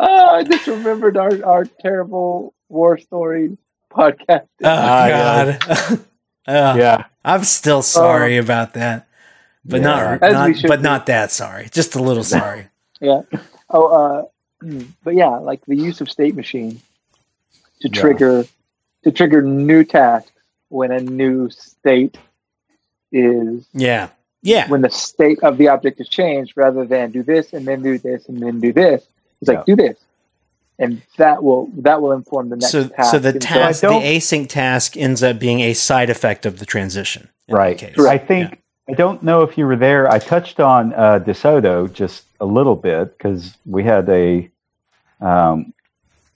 Oh, 0.00 0.26
I 0.36 0.44
just 0.44 0.66
remembered 0.66 1.16
our, 1.16 1.44
our 1.44 1.64
terrible 1.80 2.54
war 2.70 2.98
story 2.98 3.56
podcast. 3.92 4.48
Oh 4.62 4.68
Ah. 4.68 5.08
God! 5.08 5.98
Uh, 6.46 6.74
yeah. 6.78 7.04
I'm 7.24 7.44
still 7.44 7.82
sorry 7.82 8.38
about 8.38 8.74
that, 8.74 9.08
but 9.64 9.80
Yeah. 9.80 10.18
not, 10.18 10.20
not 10.32 10.48
we 10.48 10.62
but 10.68 10.78
be. 10.80 10.82
not 10.84 11.06
that 11.06 11.30
sorry. 11.32 11.68
Just 11.70 11.94
a 11.96 12.02
little 12.02 12.24
sorry. 12.24 12.68
Yeah. 13.02 13.22
Oh, 13.70 13.86
uh, 13.86 14.24
hmm, 14.60 14.82
but 15.02 15.14
yeah, 15.14 15.38
like 15.38 15.64
the 15.66 15.74
use 15.76 16.02
of 16.02 16.10
state 16.10 16.34
machine 16.34 16.80
to 17.80 17.88
Yeah. 17.88 18.00
trigger 18.00 18.44
to 19.04 19.10
trigger 19.10 19.40
new 19.42 19.84
tasks 19.84 20.30
when 20.68 20.92
a 20.92 21.00
new 21.00 21.48
state 21.50 22.18
is 23.12 23.66
Yeah, 23.72 24.08
yeah, 24.42 24.68
when 24.68 24.82
the 24.82 24.90
state 24.90 25.38
of 25.42 25.56
the 25.56 25.68
object 25.68 26.00
is 26.00 26.08
changed, 26.08 26.52
rather 26.56 26.84
than 26.84 27.10
do 27.10 27.22
this 27.22 27.52
and 27.54 27.66
then 27.66 27.82
do 27.82 27.96
this 27.98 28.28
and 28.28 28.42
then 28.42 28.60
do 28.60 28.72
this. 28.72 29.02
It's 29.40 29.48
like 29.48 29.58
Yeah. 29.58 29.64
do 29.66 29.76
this, 29.76 29.98
and 30.80 31.00
that 31.18 31.44
will 31.44 31.68
that 31.78 32.02
will 32.02 32.10
inform 32.12 32.48
the 32.48 32.56
next 32.56 32.72
so 32.72 32.88
task. 32.88 33.10
so 33.12 33.18
the 33.20 33.28
And 33.30 33.42
task, 33.42 33.80
the 33.82 33.88
async 33.88 34.48
task, 34.48 34.96
ends 34.96 35.22
up 35.22 35.38
being 35.38 35.60
a 35.60 35.74
side 35.74 36.10
effect 36.10 36.44
of 36.46 36.58
the 36.58 36.66
transition. 36.66 37.28
in 37.46 37.54
Right. 37.54 37.78
case. 37.78 37.96
I 37.98 38.18
think 38.18 38.60
I 38.88 38.94
don't 38.94 39.22
know 39.22 39.42
if 39.42 39.56
you 39.56 39.66
were 39.66 39.76
there. 39.76 40.10
I 40.10 40.18
touched 40.18 40.58
on 40.58 40.92
uh, 40.94 41.20
DeSoto 41.24 41.92
just 41.92 42.24
a 42.40 42.46
little 42.46 42.74
bit 42.74 43.16
because 43.16 43.56
we 43.66 43.84
had 43.84 44.08
a 44.08 44.50
um, 45.20 45.72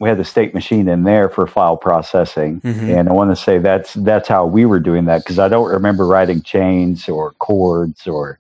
we 0.01 0.09
had 0.09 0.19
the 0.19 0.25
state 0.25 0.53
machine 0.55 0.89
in 0.89 1.05
there 1.05 1.29
for 1.31 1.47
file 1.47 1.77
processing, 1.77 2.61
Mhm. 2.61 2.97
and 2.99 3.09
I 3.09 3.13
want 3.13 3.31
to 3.31 3.37
say 3.37 3.59
that's 3.59 3.95
that's 3.95 4.29
how 4.29 4.45
we 4.45 4.67
were 4.67 4.81
doing 4.81 5.07
that 5.07 5.19
because 5.25 5.39
I 5.39 5.49
don't 5.49 5.71
remember 5.71 6.07
writing 6.07 6.43
chains 6.43 7.09
or 7.09 7.31
chords 7.39 8.07
or 8.07 8.39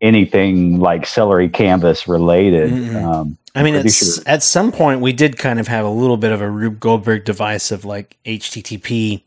anything 0.00 0.78
like 0.78 1.06
celery 1.06 1.48
canvas 1.48 2.08
related. 2.08 2.70
Mm-mm. 2.70 3.02
Um, 3.04 3.36
I 3.54 3.62
mean, 3.62 3.74
it's, 3.74 4.16
sure. 4.16 4.24
at 4.26 4.42
some 4.42 4.70
point 4.72 5.00
we 5.00 5.12
did 5.12 5.36
kind 5.38 5.58
of 5.58 5.68
have 5.68 5.84
a 5.84 5.90
little 5.90 6.16
bit 6.16 6.30
of 6.32 6.40
a 6.40 6.48
Rube 6.48 6.78
Goldberg 6.78 7.24
device 7.24 7.70
of 7.70 7.84
like 7.84 8.16
HTTP, 8.24 9.22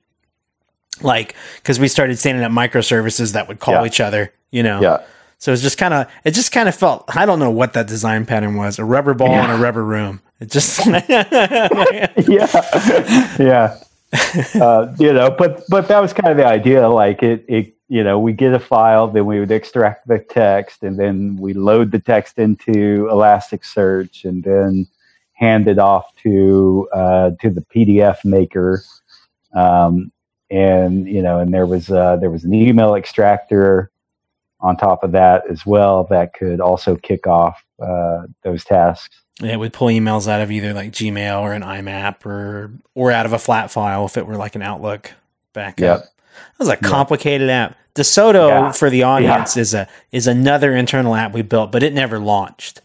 like 1.02 1.36
because 1.58 1.80
we 1.80 1.88
started 1.88 2.18
standing 2.20 2.44
up 2.44 2.52
microservices 2.52 3.34
that 3.34 3.48
would 3.48 3.60
call 3.60 3.76
Yeah. 3.76 3.86
each 3.86 4.00
other. 4.00 4.32
You 4.52 4.62
know, 4.64 4.82
yeah, 4.82 5.02
So 5.40 5.52
it's 5.52 5.64
just 5.64 5.78
kind 5.80 5.94
of, 5.96 6.08
it 6.24 6.32
just 6.32 6.52
kind 6.52 6.70
of 6.70 6.76
felt, 6.76 7.06
I 7.16 7.26
don't 7.26 7.40
know 7.40 7.50
what 7.50 7.74
that 7.74 7.88
design 7.88 8.26
pattern 8.28 8.56
was, 8.56 8.78
a 8.78 8.86
rubber 8.86 9.14
ball 9.16 9.34
in 9.34 9.50
a 9.50 9.58
rubber 9.58 9.84
room. 9.84 10.22
It 10.40 10.52
just, 10.52 10.86
yeah, 11.10 12.08
yeah. 13.40 13.80
Uh, 14.54 14.94
you 15.00 15.12
know, 15.12 15.32
but 15.32 15.64
but 15.70 15.88
that 15.88 16.00
was 16.00 16.14
kind 16.14 16.30
of 16.30 16.38
the 16.38 16.46
idea. 16.46 16.88
Like 16.88 17.24
it, 17.24 17.44
it, 17.48 17.74
you 17.90 18.04
know, 18.04 18.20
we 18.20 18.34
get 18.34 18.54
a 18.54 18.60
file, 18.60 19.08
then 19.08 19.26
we 19.26 19.40
would 19.40 19.52
extract 19.52 20.08
the 20.08 20.20
text, 20.20 20.84
and 20.84 20.98
then 20.98 21.38
we 21.38 21.54
load 21.54 21.92
the 21.92 22.00
text 22.00 22.40
into 22.40 23.08
Elasticsearch, 23.12 24.26
and 24.26 24.44
then 24.44 24.88
hand 25.34 25.68
it 25.68 25.80
off 25.80 26.16
to 26.24 26.88
uh, 26.94 27.32
to 27.42 27.50
the 27.50 27.62
PDF 27.74 28.24
maker. 28.24 28.84
Um, 29.54 30.12
and 30.50 31.08
you 31.08 31.22
know, 31.22 31.40
and 31.40 31.54
there 31.54 31.66
was 31.66 31.90
uh, 31.90 32.16
there 32.18 32.30
was 32.30 32.44
an 32.44 32.54
email 32.54 32.96
extractor 32.96 33.92
on 34.64 34.78
top 34.78 35.04
of 35.04 35.12
that 35.12 35.44
as 35.50 35.66
well 35.66 36.06
that 36.06 36.34
could 36.34 36.62
also 36.62 36.96
kick 36.96 37.28
off 37.28 37.64
uh, 37.82 38.24
those 38.44 38.64
tasks. 38.64 39.22
it 39.42 39.60
would 39.60 39.74
pull 39.74 39.90
emails 39.90 40.28
out 40.28 40.42
of 40.42 40.52
either 40.52 40.74
like 40.74 40.92
Gmail 40.92 41.42
or 41.42 41.54
an 41.54 41.64
IMAP 41.64 42.26
or, 42.26 42.72
or 42.96 43.12
out 43.12 43.26
of 43.26 43.34
a 43.34 43.40
flat 43.40 43.72
file 43.72 44.06
if 44.06 44.16
it 44.16 44.26
were 44.26 44.38
like 44.38 44.56
an 44.56 44.62
Outlook 44.62 45.12
backup. 45.52 46.02
Yep. 46.02 46.13
That 46.34 46.60
was 46.60 46.70
a 46.70 46.78
complicated 46.78 47.50
app. 47.50 47.76
DeSoto 47.96 48.48
Yeah. 48.50 48.72
for 48.72 48.90
the 48.90 49.04
audience 49.04 49.56
is 49.58 49.74
a, 49.74 49.88
is 50.12 50.26
another 50.28 50.76
internal 50.76 51.16
app 51.16 51.34
we 51.34 51.42
built, 51.44 51.72
but 51.72 51.84
it 51.84 51.94
never 51.94 52.20
launched. 52.20 52.82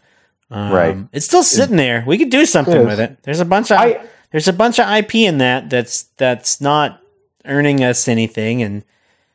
Um, 0.51 0.71
Right. 0.71 0.97
It's 1.13 1.25
still 1.25 1.43
sitting 1.43 1.77
there. 1.77 2.03
We 2.05 2.17
could 2.17 2.29
do 2.29 2.45
something 2.45 2.81
is. 2.81 2.85
with 2.85 2.99
it. 2.99 3.17
There's 3.23 3.39
a 3.39 3.45
bunch 3.45 3.71
of, 3.71 3.77
I- 3.79 4.01
there's 4.31 4.47
a 4.47 4.53
bunch 4.53 4.79
of 4.79 4.87
IP 4.87 5.15
in 5.25 5.39
that 5.39 5.69
that's, 5.69 6.03
that's 6.17 6.61
not 6.61 7.01
earning 7.45 7.83
us 7.83 8.07
anything. 8.07 8.61
And 8.61 8.83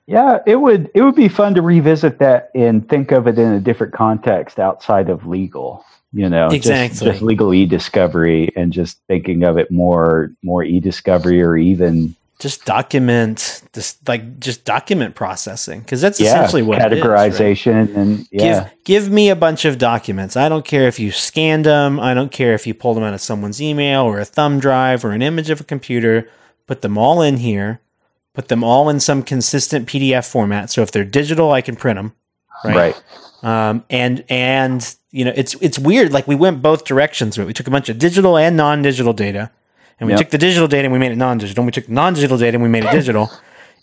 Yeah, 0.07 0.39
it 0.47 0.57
would 0.57 0.91
it 0.95 1.03
would 1.03 1.15
be 1.17 1.29
fun 1.29 1.55
to 1.55 1.63
revisit 1.63 2.19
that 2.19 2.51
and 2.55 2.89
think 2.89 3.11
of 3.11 3.27
it 3.27 3.39
in 3.39 3.53
a 3.55 3.61
different 3.61 3.93
context 3.95 4.59
outside 4.61 5.09
of 5.09 5.27
legal. 5.27 5.85
You 6.13 6.29
know, 6.29 6.47
just- 6.51 6.57
Exactly. 6.69 7.11
just, 7.11 7.23
legal 7.23 7.53
e-discovery 7.53 8.51
and 8.55 8.73
just 8.73 8.99
thinking 9.09 9.43
of 9.43 9.57
it 9.59 9.71
more 9.73 10.31
more 10.45 10.63
e-discovery 10.63 11.43
or 11.43 11.57
even 11.57 12.15
just 12.45 12.67
document 12.67 13.63
this 13.73 13.97
like 14.07 14.39
just 14.39 14.67
document 14.67 15.15
processing 15.15 15.81
because 15.81 16.03
that's 16.03 16.21
yeah 16.21 16.27
essentially 16.27 16.61
what 16.61 16.79
it 16.79 16.93
is, 16.93 17.03
right? 17.03 17.33
categorization 17.33 17.97
and 17.97 18.29
yeah 18.31 18.69
Give 18.85 19.05
give 19.05 19.11
me 19.11 19.31
a 19.31 19.35
bunch 19.35 19.65
of 19.65 19.79
documents. 19.79 20.37
I 20.37 20.51
don't 20.51 20.63
care 20.67 20.87
if 20.87 21.01
you 21.01 21.11
scanned 21.11 21.65
them. 21.65 21.99
I 21.99 22.13
don't 22.13 22.31
care 22.31 22.53
if 22.53 22.67
you 22.67 22.75
pulled 22.75 22.99
them 22.99 23.05
out 23.05 23.15
of 23.15 23.23
someone's 23.23 23.63
email 23.63 24.03
or 24.03 24.21
a 24.21 24.27
thumb 24.27 24.61
drive 24.61 25.07
or 25.07 25.13
an 25.13 25.23
image 25.23 25.49
of 25.49 25.59
a 25.63 25.65
computer. 25.65 26.29
Put 26.67 26.83
them 26.83 26.99
all 26.99 27.23
in 27.23 27.39
here. 27.39 27.81
Put 28.35 28.49
them 28.49 28.63
all 28.63 28.91
in 28.91 29.01
some 29.01 29.23
consistent 29.23 29.89
PDF 29.89 30.31
format. 30.31 30.71
So 30.71 30.83
if 30.83 30.93
they're 30.93 31.03
digital, 31.03 31.51
I 31.51 31.63
can 31.63 31.77
print 31.77 31.97
them. 31.97 32.13
Right. 32.63 32.77
right 32.77 33.03
Um, 33.43 33.85
and 33.89 34.23
and 34.29 34.95
you 35.13 35.25
know 35.25 35.33
it's 35.35 35.55
it's 35.63 35.79
weird. 35.79 36.13
Like 36.13 36.29
we 36.29 36.35
went 36.35 36.61
both 36.61 36.85
directions. 36.85 37.39
Right? 37.39 37.47
We 37.47 37.55
took 37.55 37.69
a 37.69 37.71
bunch 37.71 37.89
of 37.89 37.99
digital 37.99 38.37
and 38.37 38.55
non-digital 38.55 39.15
data, 39.15 39.51
and 40.01 40.07
we 40.07 40.13
Yep. 40.13 40.21
took 40.21 40.31
the 40.31 40.39
digital 40.39 40.69
data 40.69 40.85
and 40.85 40.93
we 40.93 40.99
made 40.99 41.13
it 41.13 41.17
non-digital. 41.17 41.63
And 41.63 41.67
we 41.67 41.73
took 41.73 41.89
non-digital 41.89 42.39
data 42.39 42.55
and 42.57 42.63
we 42.63 42.69
made 42.69 42.85
it 42.85 42.91
digital. 42.93 43.31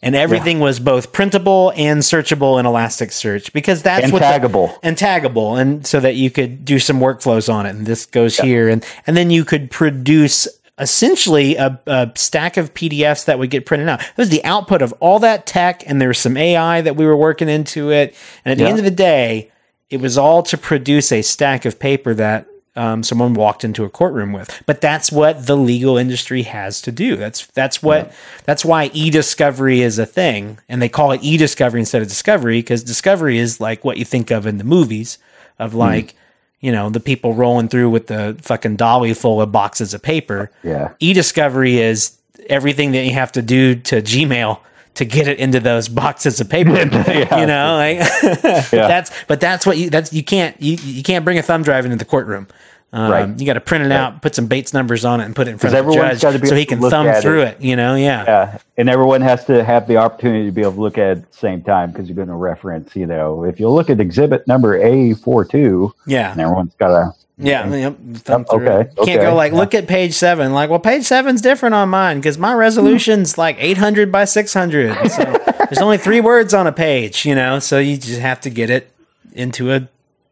And 0.03 0.16
everything 0.16 0.59
was 0.59 0.80
both 0.80 1.12
printable 1.14 1.72
and 1.76 1.99
searchable 1.99 2.59
in 2.59 2.66
Elasticsearch 2.66 3.53
because 3.53 3.84
that's 3.84 4.05
and 4.05 4.12
what 4.14 4.20
the- 4.20 4.26
taggable 4.26 4.76
and 4.82 4.97
taggable, 4.97 5.59
and 5.62 5.86
so 5.86 5.99
that 5.99 6.16
you 6.16 6.32
could 6.32 6.66
do 6.66 6.80
some 6.80 6.99
workflows 6.99 7.53
on 7.53 7.66
it. 7.68 7.76
And 7.76 7.86
this 7.86 8.07
goes 8.07 8.38
here, 8.38 8.68
and 8.68 8.84
and 9.05 9.16
then 9.16 9.30
you 9.30 9.45
could 9.45 9.70
produce 9.70 10.47
essentially 10.80 11.55
a, 11.57 11.80
a 11.86 12.12
stack 12.16 12.57
of 12.57 12.74
PDFs 12.74 13.26
that 13.26 13.38
would 13.38 13.51
get 13.51 13.68
printed 13.68 13.88
out. 13.88 14.01
It 14.01 14.18
was 14.18 14.30
the 14.30 14.43
output 14.43 14.82
of 14.82 14.91
all 14.99 15.20
that 15.20 15.45
tech, 15.45 15.84
and 15.86 16.01
there 16.01 16.07
was 16.07 16.18
some 16.18 16.36
AI 16.36 16.82
that 16.82 16.95
we 16.95 17.05
were 17.05 17.16
working 17.16 17.47
into 17.49 17.91
it. 17.91 18.16
And 18.43 18.51
at 18.51 18.57
the 18.57 18.68
end 18.68 18.80
of 18.80 18.86
the 18.86 18.89
day, 18.89 19.51
it 19.91 20.01
was 20.01 20.18
all 20.18 20.41
to 20.43 20.57
produce 20.57 21.12
a 21.12 21.22
stack 21.22 21.66
of 21.66 21.78
paper 21.78 22.16
that 22.16 22.47
um, 22.76 23.03
someone 23.03 23.34
walked 23.34 23.63
into 23.63 23.84
a 23.84 23.89
courtroom 23.89 24.32
with. 24.34 24.61
But 24.65 24.82
that's 24.82 25.11
what 25.11 25.45
the 25.45 25.57
legal 25.57 25.97
industry 25.97 26.43
has 26.43 26.82
to 26.82 26.91
do. 26.91 27.15
That's 27.15 27.45
that's 27.47 27.84
what 27.84 28.13
that's 28.45 28.63
why 28.63 28.89
e-discovery 28.93 29.82
is 29.82 29.99
a 29.99 30.05
thing, 30.05 30.59
and 30.69 30.82
they 30.82 30.89
call 30.89 31.11
it 31.11 31.22
e-discovery 31.24 31.82
instead 31.82 32.01
of 32.01 32.07
discovery 32.07 32.59
because 32.59 32.84
discovery 32.84 33.38
is 33.38 33.59
like 33.59 33.84
what 33.84 33.97
you 33.97 34.05
think 34.05 34.32
of 34.32 34.45
in 34.45 34.57
the 34.57 34.63
movies 34.63 35.17
of 35.59 35.74
like. 35.74 36.15
You 36.63 36.72
know, 36.72 36.91
the 36.91 36.99
people 36.99 37.34
rolling 37.34 37.69
through 37.69 37.89
with 37.89 38.05
the 38.05 38.38
fucking 38.39 38.76
dolly 38.76 39.15
full 39.15 39.41
of 39.41 39.51
boxes 39.51 39.95
of 39.95 40.03
paper 40.03 40.51
yeah 40.61 40.93
e-discovery 40.99 41.80
is 41.80 42.19
everything 42.49 42.91
that 42.91 43.03
you 43.03 43.13
have 43.13 43.32
to 43.32 43.41
do 43.41 43.74
to 43.74 43.99
Gmail 43.99 44.59
to 44.96 45.06
get 45.06 45.28
it 45.28 45.39
into 45.39 45.60
those 45.60 45.88
boxes 45.88 46.39
of 46.42 46.50
paper. 46.50 46.72
Yeah. 46.76 47.38
You 47.39 47.46
know, 47.46 47.76
like 47.76 47.98
Yeah. 48.72 48.88
that's 48.88 49.12
but 49.28 49.39
that's 49.39 49.66
what 49.66 49.78
you 49.78 49.89
that's 49.89 50.12
you 50.14 50.24
can't 50.24 50.60
you 50.62 50.78
you 50.84 51.04
can't 51.04 51.24
bring 51.26 51.38
a 51.38 51.42
thumb 51.44 51.64
drive 51.64 51.86
into 51.86 51.98
the 51.98 52.06
courtroom. 52.06 52.48
Um, 52.94 53.10
Right. 53.10 53.39
You 53.39 53.46
got 53.46 53.54
to 53.54 53.62
print 53.62 53.86
it 53.86 53.92
out, 53.94 54.22
put 54.22 54.36
some 54.36 54.48
Bates 54.48 54.74
numbers 54.74 55.06
on 55.06 55.22
it, 55.22 55.26
and 55.26 55.34
put 55.34 55.48
it 55.48 55.52
in 55.52 55.58
front 55.58 55.74
of 55.78 55.86
the 55.86 55.94
judge 55.94 56.20
so 56.46 56.56
he 56.56 56.66
can 56.66 56.82
thumb 56.82 57.10
through 57.22 57.44
it. 57.44 57.58
it. 57.58 57.62
You 57.62 57.78
know, 57.78 57.96
yeah. 57.96 58.26
Yeah, 58.26 58.58
and 58.78 58.89
everyone 58.89 59.22
has 59.22 59.46
to 59.46 59.64
have 59.64 59.88
the 59.88 59.96
opportunity 59.96 60.46
to 60.48 60.52
be 60.52 60.60
able 60.60 60.74
to 60.74 60.82
look 60.82 60.98
at 60.98 61.08
it 61.08 61.12
at 61.20 61.32
the 61.32 61.38
same 61.38 61.62
time 61.62 61.92
because 61.92 62.10
you're 62.10 62.18
going 62.18 62.28
to 62.28 62.34
reference. 62.34 62.94
You 62.94 63.06
know, 63.06 63.46
if 63.46 63.62
you 63.62 63.70
look 63.70 63.89
at 63.89 64.02
exhibit 64.02 64.46
number 64.46 64.76
A 64.76 65.14
42 65.14 65.94
Yeah. 66.06 66.34
and 66.34 66.42
everyone's 66.42 66.76
got 66.76 66.89
to. 66.89 67.14
Yeah, 67.42 67.74
yep, 67.74 67.98
thumb 68.16 68.42
Yep, 68.42 68.50
through 68.50 68.70
okay. 68.70 68.89
You 68.89 69.06
can't 69.06 69.20
okay, 69.20 69.30
go 69.30 69.36
like 69.36 69.52
yeah. 69.52 69.58
look 69.58 69.74
at 69.74 69.88
page 69.88 70.14
seven. 70.14 70.54
Like, 70.54 70.70
well, 70.70 70.80
page 70.80 71.04
seven's 71.04 71.42
different 71.42 71.76
on 71.76 71.89
mine 71.89 72.18
because 72.18 72.38
my 72.38 72.54
resolution's 72.54 73.38
like 73.38 73.58
eight 73.60 73.78
hundred 73.78 74.12
by 74.12 74.26
six 74.26 74.54
hundred. 74.54 74.96
So 75.10 75.24
there's 75.70 75.80
only 75.80 75.98
three 75.98 76.22
words 76.22 76.54
on 76.54 76.68
a 76.68 76.72
page, 76.72 77.26
you 77.26 77.36
know. 77.36 77.60
So 77.60 77.80
you 77.80 77.98
just 77.98 78.22
have 78.22 78.39
to 78.42 78.50
get 78.50 78.70
it 78.70 78.92
into 79.34 79.72
a 79.72 79.88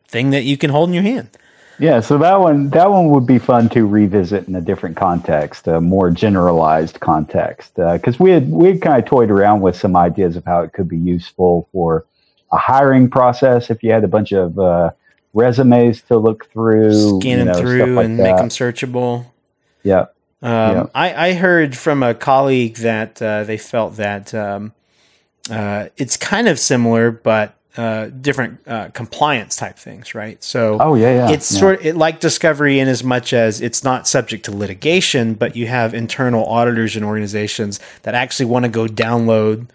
thing 0.07 0.29
that 0.31 0.43
you 0.43 0.57
can 0.57 0.69
hold 0.69 0.89
in 0.89 0.93
your 0.93 1.03
hand. 1.03 1.29
Yeah, 1.79 2.01
so 2.01 2.17
that 2.17 2.41
one 2.41 2.69
that 2.71 2.91
one 2.91 3.09
would 3.09 3.25
be 3.25 3.39
fun 3.39 3.69
to 3.69 3.87
revisit 3.87 4.47
in 4.49 4.55
a 4.55 4.61
different 4.61 4.97
context, 4.97 5.65
a 5.67 5.79
more 5.79 6.11
generalized 6.11 6.99
context, 6.99 7.75
because 7.75 8.19
we 8.19 8.31
had 8.31 8.51
we 8.51 8.67
had 8.67 8.81
kind 8.81 9.01
of 9.01 9.07
toyed 9.07 9.31
around 9.31 9.61
with 9.61 9.77
some 9.77 9.95
ideas 9.95 10.35
of 10.35 10.43
how 10.45 10.61
it 10.61 10.73
could 10.73 10.89
be 10.89 10.97
useful 10.97 11.69
for 11.71 12.05
a 12.51 12.57
hiring 12.57 13.09
process 13.09 13.69
if 13.69 13.81
you 13.81 13.91
had 13.91 14.03
a 14.03 14.07
bunch 14.07 14.33
of 14.33 14.59
uh, 14.59 14.91
resumes 15.33 16.01
to 16.03 16.17
look 16.17 16.51
through, 16.51 17.19
Scan 17.21 17.23
you 17.23 17.37
them 17.37 17.47
know, 17.47 17.53
stuff 17.53 17.61
through 17.63 17.95
like 17.95 18.05
and 18.05 18.17
make 18.17 18.37
them 18.37 18.49
searchable. 18.49 19.25
Yeah, 19.83 20.05
Um, 20.41 20.49
Yeah. 20.71 20.85
I, 20.95 21.29
I 21.29 21.33
heard 21.33 21.77
from 21.77 22.03
a 22.03 22.13
colleague 22.13 22.77
that 22.77 23.21
uh, 23.21 23.43
they 23.43 23.57
felt 23.57 23.95
that 23.97 24.33
um, 24.33 24.73
uh, 25.49 25.87
it's 25.97 26.17
kind 26.17 26.47
of 26.47 26.59
similar, 26.59 27.11
but 27.11 27.55
uh, 27.77 28.07
different 28.07 28.59
uh, 28.67 28.89
compliance 28.89 29.55
type 29.55 29.77
things, 29.77 30.13
right? 30.13 30.43
So, 30.43 30.77
Oh, 30.81 30.95
yeah, 30.95 31.13
yeah, 31.13 31.31
it's 31.31 31.51
yeah. 31.51 31.59
sort 31.59 31.85
it 31.85 31.95
like 31.95 32.19
discovery 32.19 32.79
in 32.79 32.87
as 32.87 33.03
much 33.03 33.31
as 33.31 33.61
it's 33.61 33.83
not 33.83 34.07
subject 34.07 34.43
to 34.45 34.51
litigation, 34.55 35.33
but 35.35 35.55
you 35.55 35.67
have 35.67 35.93
internal 35.93 36.45
auditors 36.45 36.95
and 36.95 37.05
organizations 37.05 37.79
that 38.01 38.15
actually 38.15 38.47
want 38.47 38.65
to 38.65 38.69
go 38.69 38.85
download. 38.87 39.67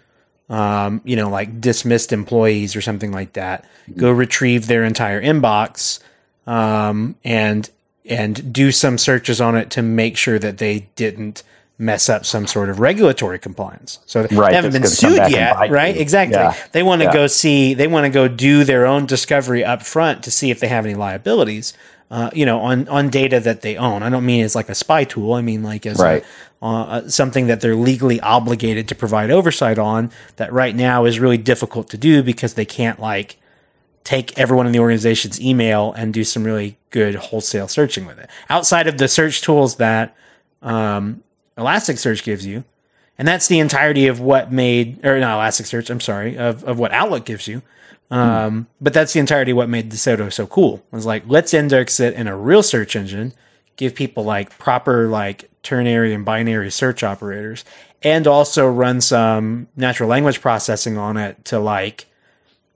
Um, 0.47 1.01
you 1.03 1.15
know, 1.15 1.29
like 1.29 1.59
dismissed 1.59 2.13
employees 2.13 2.75
or 2.75 2.81
something 2.81 3.11
like 3.11 3.33
that, 3.33 3.65
go 3.97 4.11
retrieve 4.11 4.67
their 4.67 4.83
entire 4.83 5.19
inbox, 5.21 5.99
um, 6.45 7.15
and 7.23 7.69
and 8.07 8.53
do 8.53 8.71
some 8.71 8.99
searches 8.99 9.41
on 9.41 9.55
it 9.57 9.71
to 9.71 9.81
make 9.81 10.15
sure 10.17 10.37
that 10.37 10.59
they 10.59 10.87
didn't 10.95 11.41
mess 11.79 12.07
up 12.07 12.25
some 12.25 12.45
sort 12.47 12.69
of 12.69 12.79
regulatory 12.79 13.39
compliance. 13.39 13.99
So 14.05 14.21
they 14.23 14.35
haven't 14.35 14.71
been 14.73 14.85
sued 14.85 15.09
come 15.09 15.17
back 15.17 15.25
and 15.25 15.33
yet, 15.33 15.71
right? 15.71 15.95
you. 15.95 16.01
Exactly. 16.01 16.37
Yeah. 16.37 16.53
They 16.71 16.83
want 16.83 17.01
to 17.01 17.05
Yeah. 17.07 17.13
go 17.13 17.27
see. 17.27 17.73
They 17.73 17.87
want 17.87 18.05
to 18.05 18.09
go 18.11 18.27
do 18.27 18.63
their 18.63 18.85
own 18.85 19.07
discovery 19.07 19.65
up 19.65 19.81
front 19.81 20.23
to 20.23 20.31
see 20.31 20.51
if 20.51 20.59
they 20.59 20.67
have 20.67 20.85
any 20.85 20.93
liabilities. 20.95 21.73
Uh, 22.11 22.29
you 22.35 22.45
know, 22.45 22.59
on 22.59 22.87
on 22.87 23.09
data 23.09 23.39
that 23.39 23.61
they 23.61 23.75
own. 23.77 24.03
I 24.03 24.09
don't 24.11 24.25
mean 24.27 24.43
as 24.45 24.53
like 24.55 24.69
a 24.69 24.75
spy 24.75 25.03
tool. 25.05 25.33
I 25.33 25.41
mean 25.41 25.63
like 25.63 25.87
as 25.87 25.99
a- 25.99 26.03
Right. 26.03 26.23
Uh, 26.65 27.07
something 27.07 27.47
that 27.47 27.61
they're 27.61 27.75
legally 27.75 28.19
obligated 28.21 28.87
to 28.87 28.95
provide 28.95 29.29
oversight 29.29 29.77
on. 29.77 30.11
That 30.37 30.51
right 30.51 30.75
now 30.75 31.05
is 31.05 31.19
really 31.19 31.37
difficult 31.37 31.89
to 31.89 31.97
do 31.97 32.23
because 32.23 32.55
they 32.55 32.65
can't 32.65 32.99
like 32.99 33.37
take 34.03 34.37
everyone 34.37 34.65
in 34.65 34.71
the 34.71 34.79
organization's 34.79 35.39
email 35.39 35.93
and 35.93 36.13
do 36.13 36.23
some 36.23 36.43
really 36.43 36.77
good 36.89 37.15
wholesale 37.15 37.67
searching 37.67 38.05
with 38.05 38.17
it. 38.19 38.29
Outside 38.49 38.87
of 38.87 38.97
the 38.97 39.07
search 39.07 39.41
tools 39.41 39.75
that 39.75 40.15
um, 40.61 41.23
Elasticsearch 41.57 42.23
gives 42.23 42.45
you, 42.45 42.63
and 43.17 43.27
that's 43.27 43.47
the 43.47 43.59
entirety 43.59 44.07
of 44.07 44.19
what 44.19 44.51
made 44.51 45.05
or 45.05 45.19
not 45.19 45.39
Elasticsearch. 45.39 45.89
I'm 45.89 46.01
sorry, 46.01 46.37
of 46.37 46.63
of 46.63 46.79
what 46.79 46.91
Outlook 46.91 47.25
gives 47.25 47.47
you. 47.47 47.61
Um, 48.11 48.67
But 48.79 48.93
that's 48.93 49.13
the 49.13 49.19
entirety 49.19 49.51
of 49.51 49.57
what 49.57 49.69
made 49.69 49.91
DeSoto 49.91 50.31
so 50.31 50.45
cool. 50.47 50.83
It 50.91 50.95
was 50.95 51.05
like 51.05 51.23
let's 51.27 51.53
index 51.53 51.99
it 51.99 52.13
in 52.13 52.27
a 52.27 52.35
real 52.35 52.63
search 52.63 52.95
engine, 52.95 53.33
give 53.77 53.95
people 53.95 54.23
like 54.23 54.57
proper 54.57 55.07
like 55.07 55.49
ternary 55.65 56.13
and 56.13 56.23
binary 56.23 56.71
search 56.71 57.03
operators, 57.03 57.65
and 58.01 58.25
also 58.27 58.65
run 58.67 59.01
some 59.01 59.67
natural 59.75 60.07
language 60.07 60.39
processing 60.39 60.97
on 60.97 61.17
it 61.17 61.43
to 61.45 61.59
like 61.59 62.05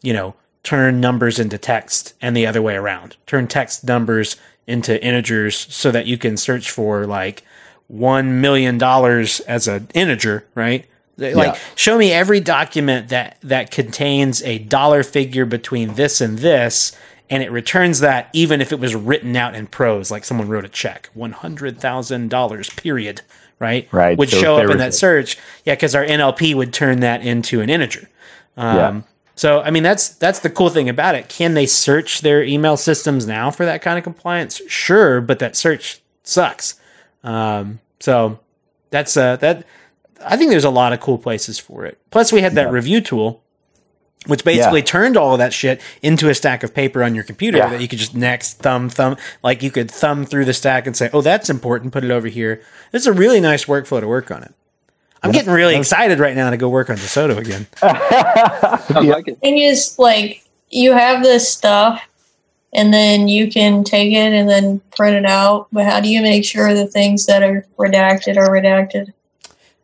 you 0.01 0.13
know, 0.13 0.33
turn 0.63 0.99
numbers 1.01 1.39
into 1.39 1.57
text 1.57 2.13
and 2.21 2.35
the 2.35 2.47
other 2.47 2.61
way 2.61 2.75
around. 2.75 3.17
Turn 3.25 3.47
text 3.47 3.83
numbers 3.83 4.37
into 4.67 5.01
integers 5.03 5.55
so 5.73 5.91
that 5.91 6.05
you 6.05 6.17
can 6.17 6.37
search 6.37 6.71
for 6.71 7.05
like 7.05 7.43
one 7.87 8.39
million 8.39 8.77
dollars 8.77 9.39
as 9.41 9.67
an 9.67 9.87
integer, 9.93 10.45
right? 10.55 10.85
Like 11.17 11.35
Yeah. 11.53 11.59
show 11.75 11.97
me 11.97 12.13
every 12.13 12.39
document 12.39 13.09
that 13.09 13.37
that 13.41 13.71
contains 13.71 14.41
a 14.43 14.59
dollar 14.59 15.03
figure 15.03 15.45
between 15.45 15.95
this 15.95 16.21
and 16.21 16.39
this 16.39 16.93
and 17.30 17.43
it 17.43 17.51
returns 17.51 17.99
that 17.99 18.30
even 18.34 18.59
if 18.61 18.71
it 18.71 18.80
was 18.80 18.95
written 18.95 19.36
out 19.36 19.55
in 19.55 19.67
prose 19.67 20.09
like 20.11 20.23
someone 20.25 20.47
wrote 20.49 20.65
a 20.65 20.69
check 20.69 21.09
$100,000 21.15 22.75
period 22.82 23.21
right 23.59 23.88
Right, 23.91 24.17
would 24.17 24.30
so 24.30 24.39
show 24.41 24.57
up 24.57 24.69
in 24.69 24.77
that 24.77 24.93
search 24.93 25.38
yeah 25.65 25.75
cuz 25.75 25.93
our 25.95 26.03
NLP 26.05 26.55
would 26.55 26.73
turn 26.73 26.99
that 27.01 27.21
into 27.21 27.61
an 27.61 27.69
integer 27.69 28.07
um, 28.57 28.75
Yeah. 28.77 29.01
so 29.36 29.61
I 29.61 29.71
mean 29.71 29.84
that's 29.84 30.09
that's 30.09 30.39
the 30.39 30.49
cool 30.49 30.69
thing 30.69 30.89
about 30.89 31.15
it. 31.15 31.30
Can 31.30 31.53
they 31.53 31.65
search 31.65 32.21
their 32.21 32.43
email 32.43 32.77
systems 32.77 33.25
now 33.27 33.51
for 33.51 33.65
that 33.65 33.82
kind 33.82 33.97
of 33.97 34.03
compliance? 34.03 34.61
Sure, 34.67 35.21
but 35.21 35.39
that 35.39 35.55
search 35.55 36.01
sucks. 36.23 36.75
Um, 37.23 37.80
so 37.99 38.39
that's 38.89 39.15
uh 39.15 39.36
that 39.38 39.65
I 40.25 40.36
think 40.36 40.49
there's 40.51 40.65
a 40.65 40.69
lot 40.69 40.91
of 40.91 40.99
cool 40.99 41.17
places 41.17 41.57
for 41.59 41.86
it. 41.86 41.97
Plus 42.11 42.34
we 42.34 42.41
had 42.41 42.55
that 42.55 42.71
review 42.71 42.99
tool 43.01 43.41
which 44.26 44.43
basically 44.43 44.80
Yeah. 44.82 44.86
turned 44.86 45.15
all 45.17 45.34
of 45.34 45.39
that 45.39 45.53
shit 45.53 45.80
into 46.01 46.28
a 46.30 46.36
stack 46.36 46.61
of 46.63 46.74
paper 46.74 47.03
on 47.03 47.15
your 47.15 47.24
computer 47.24 47.57
Yeah. 47.57 47.70
that 47.70 47.82
you 47.82 47.88
could 47.88 47.99
just 47.99 48.15
next 48.15 48.59
thumb 48.59 48.89
thumb 48.89 49.15
like 49.43 49.63
you 49.63 49.72
could 49.72 49.89
thumb 49.89 50.26
through 50.26 50.45
the 50.45 50.53
stack 50.53 50.86
and 50.86 50.95
say, 50.95 51.09
"Oh, 51.13 51.22
that's 51.22 51.49
important, 51.49 51.93
put 51.93 52.03
it 52.03 52.11
over 52.11 52.28
here." 52.28 52.61
It's 52.91 53.05
a 53.05 53.13
really 53.13 53.39
nice 53.39 53.65
workflow 53.65 54.01
to 54.01 54.07
work 54.07 54.30
on 54.32 54.43
it. 54.43 54.53
I'm 55.24 55.32
getting 55.32 55.51
really 55.51 55.76
excited 55.76 56.20
right 56.20 56.36
now 56.36 56.49
to 56.49 56.57
go 56.57 56.70
work 56.70 56.89
on 56.89 56.95
DeSoto 56.97 57.38
again. 57.38 57.67
Sounds 58.93 59.07
like 59.07 59.28
it. 59.28 59.39
thing 59.39 59.57
is 59.59 59.97
like 59.99 60.43
you 60.70 60.93
have 60.93 61.24
this 61.24 61.49
stuff 61.49 62.01
and 62.74 62.93
then 62.93 63.28
you 63.28 63.49
can 63.51 63.84
take 63.84 64.11
it 64.13 64.32
and 64.34 64.47
then 64.49 64.80
print 64.95 65.15
it 65.17 65.26
out 65.26 65.67
but 65.72 65.84
how 65.86 65.99
do 65.99 66.07
you 66.07 66.22
make 66.22 66.45
sure 66.45 66.74
the 66.74 66.86
things 66.88 67.26
that 67.26 67.41
are 67.43 67.65
redacted 67.78 68.38
are 68.38 68.49
redacted 68.49 69.11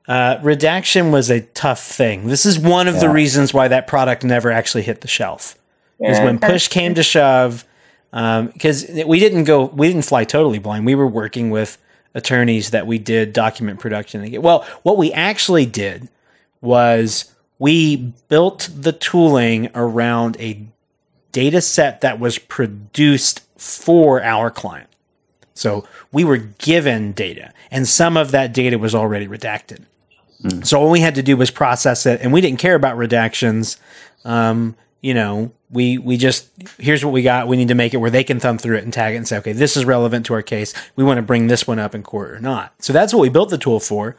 Uh, 0.08 0.40
redaction 0.44 1.12
was 1.12 1.32
a 1.32 1.42
tough 1.42 1.82
thing. 1.82 2.28
This 2.28 2.46
is 2.46 2.60
one 2.60 2.88
of 2.88 3.00
the 3.00 3.10
reasons 3.10 3.54
why 3.54 3.68
that 3.68 3.88
product 3.88 4.24
never 4.24 4.52
actually 4.52 4.84
hit 4.84 5.02
the 5.02 5.08
shelf. 5.08 5.58
Is 6.00 6.20
when 6.20 6.40
push 6.40 6.68
came 6.68 6.94
to 6.96 7.04
shove, 7.04 7.66
because 8.12 8.86
we 9.08 9.20
didn't 9.20 9.46
go, 9.46 9.66
we 9.66 9.88
didn't 9.88 10.04
fly 10.04 10.24
totally 10.26 10.60
blind. 10.60 10.86
We 10.86 10.94
were 10.96 11.08
working 11.08 11.50
with 11.50 11.78
attorneys 12.14 12.70
that 12.72 12.86
we 12.86 12.98
did 13.00 13.34
document 13.34 13.80
production. 13.80 14.42
Well, 14.42 14.66
what 14.84 14.98
we 14.98 15.12
actually 15.12 15.66
did 15.66 16.10
was 16.62 17.34
we 17.60 18.14
built 18.28 18.70
the 18.74 18.92
tooling 18.92 19.70
around 19.74 20.38
a 20.40 20.68
data 21.32 21.62
set 21.62 22.02
that 22.02 22.20
was 22.20 22.38
produced 22.38 23.42
for 23.58 24.22
our 24.22 24.52
client. 24.52 24.90
So 25.54 25.88
we 26.12 26.24
were 26.24 26.38
given 26.38 27.14
data, 27.14 27.54
and 27.72 27.88
some 27.88 28.18
of 28.18 28.32
that 28.32 28.54
data 28.54 28.78
was 28.78 28.94
already 28.94 29.28
redacted. 29.28 29.84
So 30.64 30.80
all 30.80 30.92
we 30.92 31.00
had 31.00 31.16
to 31.16 31.24
do 31.24 31.38
was 31.38 31.50
process 31.50 32.06
it, 32.06 32.22
and 32.22 32.32
we 32.32 32.42
didn't 32.42 32.60
care 32.60 32.76
about 32.76 32.98
redactions. 32.98 33.78
Um, 34.24 34.76
you 35.02 35.14
know, 35.14 35.52
we 35.70 35.98
we 35.98 36.18
just 36.18 36.50
here's 36.80 37.04
what 37.04 37.12
we 37.12 37.22
got. 37.22 37.48
We 37.48 37.58
need 37.58 37.68
to 37.68 37.76
make 37.76 37.94
it 37.94 37.98
where 37.98 38.10
they 38.10 38.24
can 38.24 38.40
thumb 38.40 38.58
through 38.58 38.78
it 38.78 38.84
and 38.84 38.94
tag 38.94 39.14
it 39.14 39.18
and 39.18 39.28
say, 39.28 39.38
okay, 39.38 39.54
this 39.54 39.78
is 39.78 39.86
relevant 39.86 40.26
to 40.28 40.34
our 40.34 40.42
case. 40.42 40.74
We 40.96 41.04
want 41.04 41.18
to 41.18 41.22
bring 41.22 41.48
this 41.48 41.68
one 41.68 41.80
up 41.80 41.96
in 41.96 42.04
court 42.04 42.32
or 42.32 42.40
not. 42.40 42.74
So 42.80 42.94
that's 42.94 43.14
what 43.14 43.22
we 43.22 43.30
built 43.30 43.50
the 43.50 43.58
tool 43.58 43.80
for. 43.80 44.16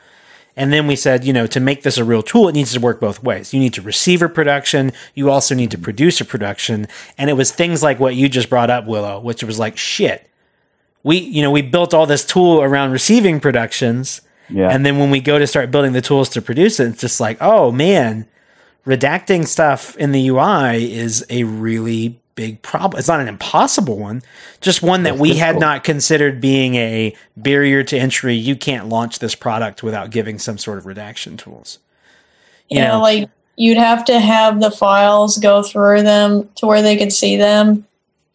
And 0.57 0.73
then 0.73 0.87
we 0.87 0.97
said, 0.97 1.25
you 1.25 1.35
know, 1.35 1.47
to 1.49 1.61
make 1.61 1.83
this 1.83 1.99
a 1.99 2.05
real 2.05 2.23
tool, 2.23 2.49
it 2.49 2.55
needs 2.55 2.73
to 2.73 2.81
work 2.81 2.99
both 2.99 3.23
ways. 3.23 3.53
You 3.53 3.61
need 3.61 3.75
to 3.75 3.83
receive 3.83 4.23
a 4.23 4.29
production. 4.29 4.93
You 5.15 5.31
also 5.31 5.55
need 5.55 5.71
to 5.73 5.79
produce 5.79 6.21
a 6.21 6.25
production. 6.25 6.89
And 7.19 7.29
it 7.29 7.35
was 7.35 7.53
things 7.53 7.83
like 7.83 8.01
what 8.01 8.15
you 8.15 8.29
just 8.29 8.49
brought 8.49 8.71
up, 8.71 8.87
Willow, 8.87 9.21
which 9.21 9.43
was 9.45 9.59
like, 9.59 9.77
shit. 9.77 10.31
We, 11.03 11.19
you 11.19 11.43
know, 11.43 11.51
we 11.51 11.63
built 11.63 11.93
all 11.93 12.07
this 12.07 12.25
tool 12.25 12.63
around 12.63 12.93
receiving 12.93 13.39
productions. 13.39 14.23
Yeah. 14.49 14.69
And 14.71 14.85
then 14.87 14.99
when 14.99 15.11
we 15.11 15.21
go 15.21 15.39
to 15.39 15.47
start 15.47 15.71
building 15.71 15.93
the 15.93 16.01
tools 16.01 16.29
to 16.31 16.43
produce 16.43 16.79
it, 16.81 16.89
it's 16.89 17.01
just 17.01 17.21
like, 17.21 17.39
oh 17.41 17.73
man, 17.73 18.27
redacting 18.87 19.47
stuff 19.47 19.97
in 19.97 20.13
the 20.13 20.29
UI 20.29 20.93
is 20.93 21.25
a 21.31 21.45
really 21.45 22.21
big 22.37 22.61
problem. 22.63 22.99
It's 22.99 23.09
not 23.09 23.21
an 23.21 23.29
impossible 23.29 23.99
one, 23.99 24.23
just 24.61 24.83
one 24.83 25.03
that 25.05 25.15
It's 25.15 25.21
we 25.21 25.29
had 25.37 25.53
difficult. 25.55 25.61
not 25.61 25.85
considered 25.85 26.41
being 26.41 26.75
a 26.77 27.15
barrier 27.37 27.83
to 27.85 27.99
entry. 27.99 28.35
You 28.35 28.55
can't 28.57 28.89
launch 28.89 29.19
this 29.19 29.35
product 29.35 29.83
without 29.83 30.11
giving 30.11 30.39
some 30.39 30.59
sort 30.59 30.79
of 30.79 30.87
redaction 30.87 31.37
tools. 31.37 31.79
you 32.69 32.79
Yeah. 32.79 32.89
know 32.93 33.01
like 33.01 33.31
you'd 33.57 33.79
have 33.79 34.05
to 34.05 34.21
have 34.21 34.61
the 34.61 34.71
files 34.71 35.39
go 35.39 35.63
through 35.63 36.03
them 36.03 36.49
to 36.57 36.67
where 36.67 36.83
they 36.83 36.97
could 36.97 37.13
see 37.13 37.37
them 37.37 37.87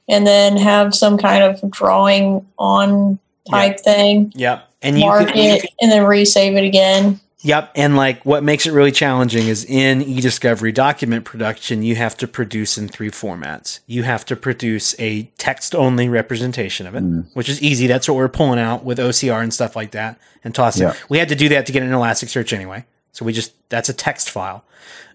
and 0.10 0.26
then 0.26 0.58
have 0.58 0.96
some 0.96 1.18
kind 1.18 1.44
of 1.44 1.70
drawing 1.72 2.44
on 2.58 3.20
type 3.50 3.80
thing 3.80 4.32
Yep. 4.36 4.68
And 4.82 4.98
you 4.98 5.06
mark 5.06 5.28
could, 5.28 5.38
it 5.38 5.66
and 5.80 5.92
then 5.92 6.04
resave 6.04 6.58
it 6.58 6.64
again 6.64 7.20
Yep. 7.44 7.72
And 7.76 7.96
like 7.96 8.24
what 8.24 8.44
makes 8.44 8.66
it 8.66 8.72
really 8.72 8.92
challenging 8.92 9.48
is 9.48 9.66
in 9.66 10.02
eDiscovery 10.02 10.74
document 10.74 11.26
production, 11.26 11.82
you 11.82 11.96
have 11.96 12.16
to 12.18 12.28
produce 12.28 12.78
in 12.78 12.88
three 12.88 13.10
formats. 13.10 13.80
You 13.88 14.04
have 14.04 14.26
to 14.26 14.36
produce 14.36 14.96
a 15.00 15.24
text 15.38 15.74
only 15.74 16.08
representation 16.08 16.86
of 16.86 16.96
it, 16.96 17.02
which 17.34 17.50
is 17.50 17.62
easy. 17.62 17.88
That's 17.88 18.08
what 18.08 18.16
we're 18.16 18.30
pulling 18.30 18.60
out 18.60 18.84
with 18.84 19.00
OCR 19.00 19.42
and 19.42 19.54
stuff 19.54 19.76
like 19.76 19.92
that 19.92 20.20
and 20.44 20.54
tossing. 20.54 20.84
Yeah. 20.84 20.96
We 21.10 21.18
had 21.18 21.30
to 21.30 21.36
do 21.36 21.50
that 21.50 21.66
to 21.66 21.72
get 21.72 21.82
an 21.82 21.90
Elasticsearch 21.90 22.54
anyway. 22.54 22.86
So 23.12 23.26
we 23.26 23.34
just, 23.34 23.54
that's 23.70 23.90
a 23.90 23.94
text 23.94 24.30
file. 24.30 24.64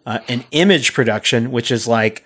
Uh, 0.04 0.18
an 0.28 0.44
image 0.50 0.94
production, 0.94 1.50
which 1.50 1.70
is 1.70 1.86
like 1.86 2.24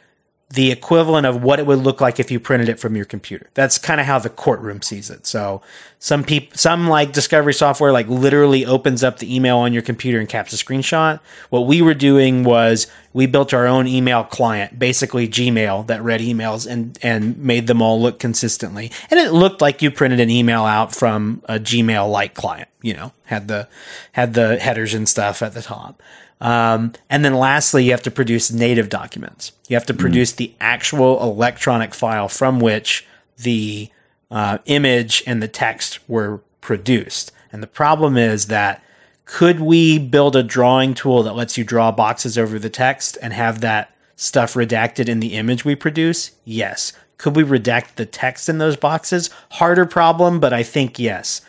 the 0.53 0.73
equivalent 0.73 1.27
of 1.27 1.45
what 1.45 1.61
it 1.61 1.67
would 1.67 1.79
look 1.79 2.01
like 2.01 2.19
if 2.19 2.29
you 2.29 2.41
printed 2.41 2.69
it 2.69 2.81
from 2.81 2.97
your 2.97 3.05
computer. 3.05 3.49
That's 3.55 3.79
kind 3.79 4.01
of 4.01 4.07
how 4.07 4.19
the 4.19 4.29
courtroom 4.29 4.83
sees 4.83 5.09
it. 5.09 5.25
So 5.25 5.63
some 6.01 6.25
people, 6.25 6.57
some 6.57 6.89
like 6.89 7.13
discovery 7.13 7.55
software, 7.55 7.93
like 7.93 8.09
literally 8.09 8.67
opens 8.67 9.05
up 9.05 9.19
the 9.19 9.33
email 9.33 9.59
on 9.59 9.73
your 9.73 9.83
computer 9.83 10.19
and 10.19 10.29
caps 10.29 10.53
a 10.53 10.57
screenshot. 10.57 11.21
What 11.51 11.69
we 11.69 11.83
were 11.83 11.95
doing 11.95 12.43
was 12.43 12.89
we 13.13 13.27
built 13.27 13.55
our 13.55 13.69
own 13.69 13.87
email 13.87 14.25
client, 14.25 14.77
basically 14.77 15.29
Gmail 15.29 15.87
that 15.87 16.03
read 16.03 16.21
emails 16.21 16.69
and, 16.69 16.99
and 17.01 17.39
made 17.39 17.69
them 17.69 17.81
all 17.81 18.03
look 18.03 18.19
consistently. 18.19 18.91
And 19.09 19.21
it 19.21 19.33
looked 19.33 19.61
like 19.61 19.83
you 19.83 19.93
printed 19.93 20.19
an 20.19 20.31
email 20.31 20.65
out 20.65 20.93
from 20.93 21.43
a 21.45 21.61
Gmail 21.61 22.11
like 22.11 22.35
client, 22.35 22.69
you 22.83 22.95
know, 22.95 23.13
had 23.27 23.47
the, 23.47 23.69
had 24.13 24.35
the 24.35 24.59
headers 24.59 24.95
and 24.95 25.09
stuff 25.09 25.43
at 25.43 25.55
the 25.55 25.63
top. 25.63 26.03
Um, 26.41 26.95
and 27.11 27.25
then 27.25 27.35
lastly, 27.35 27.85
you 27.85 27.91
have 27.91 28.03
to 28.05 28.11
produce 28.11 28.51
native 28.51 28.89
documents. 28.89 29.53
You 29.69 29.77
have 29.77 29.87
to 29.87 29.95
produce 29.95 30.33
the 30.33 30.55
actual 30.61 31.23
electronic 31.23 31.93
file 31.93 32.29
from 32.29 32.61
which 32.61 33.07
the 33.37 33.91
uh, 34.31 34.59
image 34.67 35.23
and 35.27 35.43
the 35.43 35.49
text 35.49 35.99
were 36.09 36.41
produced. 36.61 37.33
And 37.53 37.63
the 37.63 37.67
problem 37.67 38.17
is 38.17 38.47
that 38.47 38.83
could 39.27 39.61
we 39.61 39.99
build 39.99 40.35
a 40.35 40.43
drawing 40.43 40.95
tool 40.95 41.23
that 41.23 41.35
lets 41.35 41.59
you 41.59 41.65
draw 41.65 41.93
boxes 41.93 42.39
over 42.39 42.59
the 42.59 42.71
text 42.71 43.19
and 43.21 43.33
have 43.33 43.61
that 43.61 43.95
stuff 44.17 44.55
redacted 44.55 45.09
in 45.09 45.21
the 45.21 45.35
image 45.35 45.65
we 45.65 45.75
produce? 45.75 46.33
Yes. 46.45 46.93
Could 47.19 47.37
we 47.37 47.43
redact 47.43 47.97
the 47.97 48.07
text 48.07 48.49
in 48.49 48.59
those 48.59 48.77
boxes? 48.77 49.29
Harder 49.51 49.85
problem, 49.85 50.41
but 50.41 50.55
I 50.55 50.63
think 50.63 50.99
yes 50.99 51.43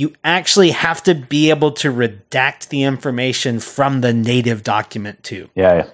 you 0.00 0.14
actually 0.24 0.70
have 0.70 1.02
to 1.02 1.14
be 1.14 1.50
able 1.50 1.70
to 1.70 1.92
redact 1.92 2.68
the 2.68 2.84
information 2.84 3.60
from 3.60 4.00
the 4.00 4.14
native 4.14 4.62
document 4.62 5.22
too. 5.22 5.50
Yeah, 5.54 5.74
yeah. 5.74 5.90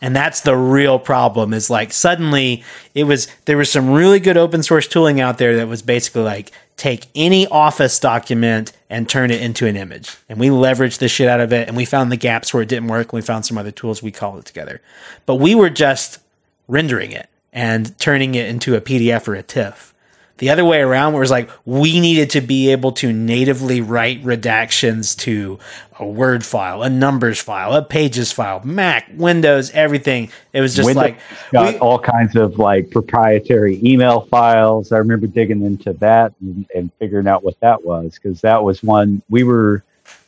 And 0.00 0.16
that's 0.16 0.40
the 0.40 0.56
real 0.56 0.98
problem 0.98 1.52
is 1.52 1.68
like 1.68 1.92
suddenly 1.92 2.64
it 2.94 3.04
was 3.04 3.28
there 3.44 3.58
was 3.58 3.70
some 3.70 3.90
really 3.90 4.20
good 4.20 4.38
open 4.38 4.62
source 4.62 4.88
tooling 4.88 5.20
out 5.20 5.36
there 5.36 5.56
that 5.56 5.68
was 5.68 5.82
basically 5.82 6.22
like 6.22 6.50
take 6.78 7.08
any 7.14 7.46
office 7.48 7.98
document 7.98 8.72
and 8.88 9.06
turn 9.06 9.30
it 9.30 9.42
into 9.42 9.66
an 9.66 9.76
image. 9.76 10.16
And 10.30 10.38
we 10.38 10.48
leveraged 10.48 10.98
the 10.98 11.08
shit 11.08 11.28
out 11.28 11.40
of 11.40 11.52
it 11.52 11.68
and 11.68 11.76
we 11.76 11.84
found 11.84 12.10
the 12.10 12.16
gaps 12.16 12.54
where 12.54 12.62
it 12.62 12.70
didn't 12.70 12.88
work 12.88 13.08
and 13.08 13.14
we 13.14 13.22
found 13.22 13.44
some 13.44 13.58
other 13.58 13.70
tools 13.70 14.02
we 14.02 14.10
called 14.10 14.38
it 14.38 14.44
together. 14.46 14.80
But 15.26 15.36
we 15.36 15.54
were 15.54 15.70
just 15.70 16.20
rendering 16.68 17.12
it 17.12 17.28
and 17.52 17.98
turning 17.98 18.34
it 18.34 18.48
into 18.48 18.74
a 18.76 18.80
PDF 18.80 19.28
or 19.28 19.34
a 19.34 19.42
TIFF. 19.42 19.92
The 20.38 20.50
other 20.50 20.64
way 20.64 20.80
around 20.80 21.14
was 21.14 21.30
like 21.30 21.50
we 21.64 21.98
needed 21.98 22.30
to 22.30 22.40
be 22.40 22.70
able 22.70 22.92
to 22.92 23.12
natively 23.12 23.80
write 23.80 24.22
redactions 24.22 25.16
to 25.20 25.58
a 25.98 26.06
Word 26.06 26.44
file, 26.44 26.82
a 26.82 26.90
numbers 26.90 27.40
file, 27.40 27.72
a 27.72 27.82
pages 27.82 28.32
file, 28.32 28.60
Mac, 28.62 29.10
Windows, 29.14 29.70
everything. 29.70 30.30
It 30.52 30.60
was 30.60 30.74
just 30.76 30.86
Windows 30.86 31.02
like 31.02 31.18
got 31.52 31.74
we- 31.74 31.78
all 31.78 31.98
kinds 31.98 32.36
of 32.36 32.58
like 32.58 32.90
proprietary 32.90 33.80
email 33.82 34.22
files. 34.22 34.92
I 34.92 34.98
remember 34.98 35.26
digging 35.26 35.64
into 35.64 35.94
that 35.94 36.34
and, 36.40 36.66
and 36.74 36.92
figuring 36.98 37.26
out 37.26 37.42
what 37.42 37.58
that 37.60 37.82
was 37.82 38.14
because 38.14 38.42
that 38.42 38.62
was 38.62 38.82
one 38.82 39.22
we 39.30 39.42
were 39.42 39.82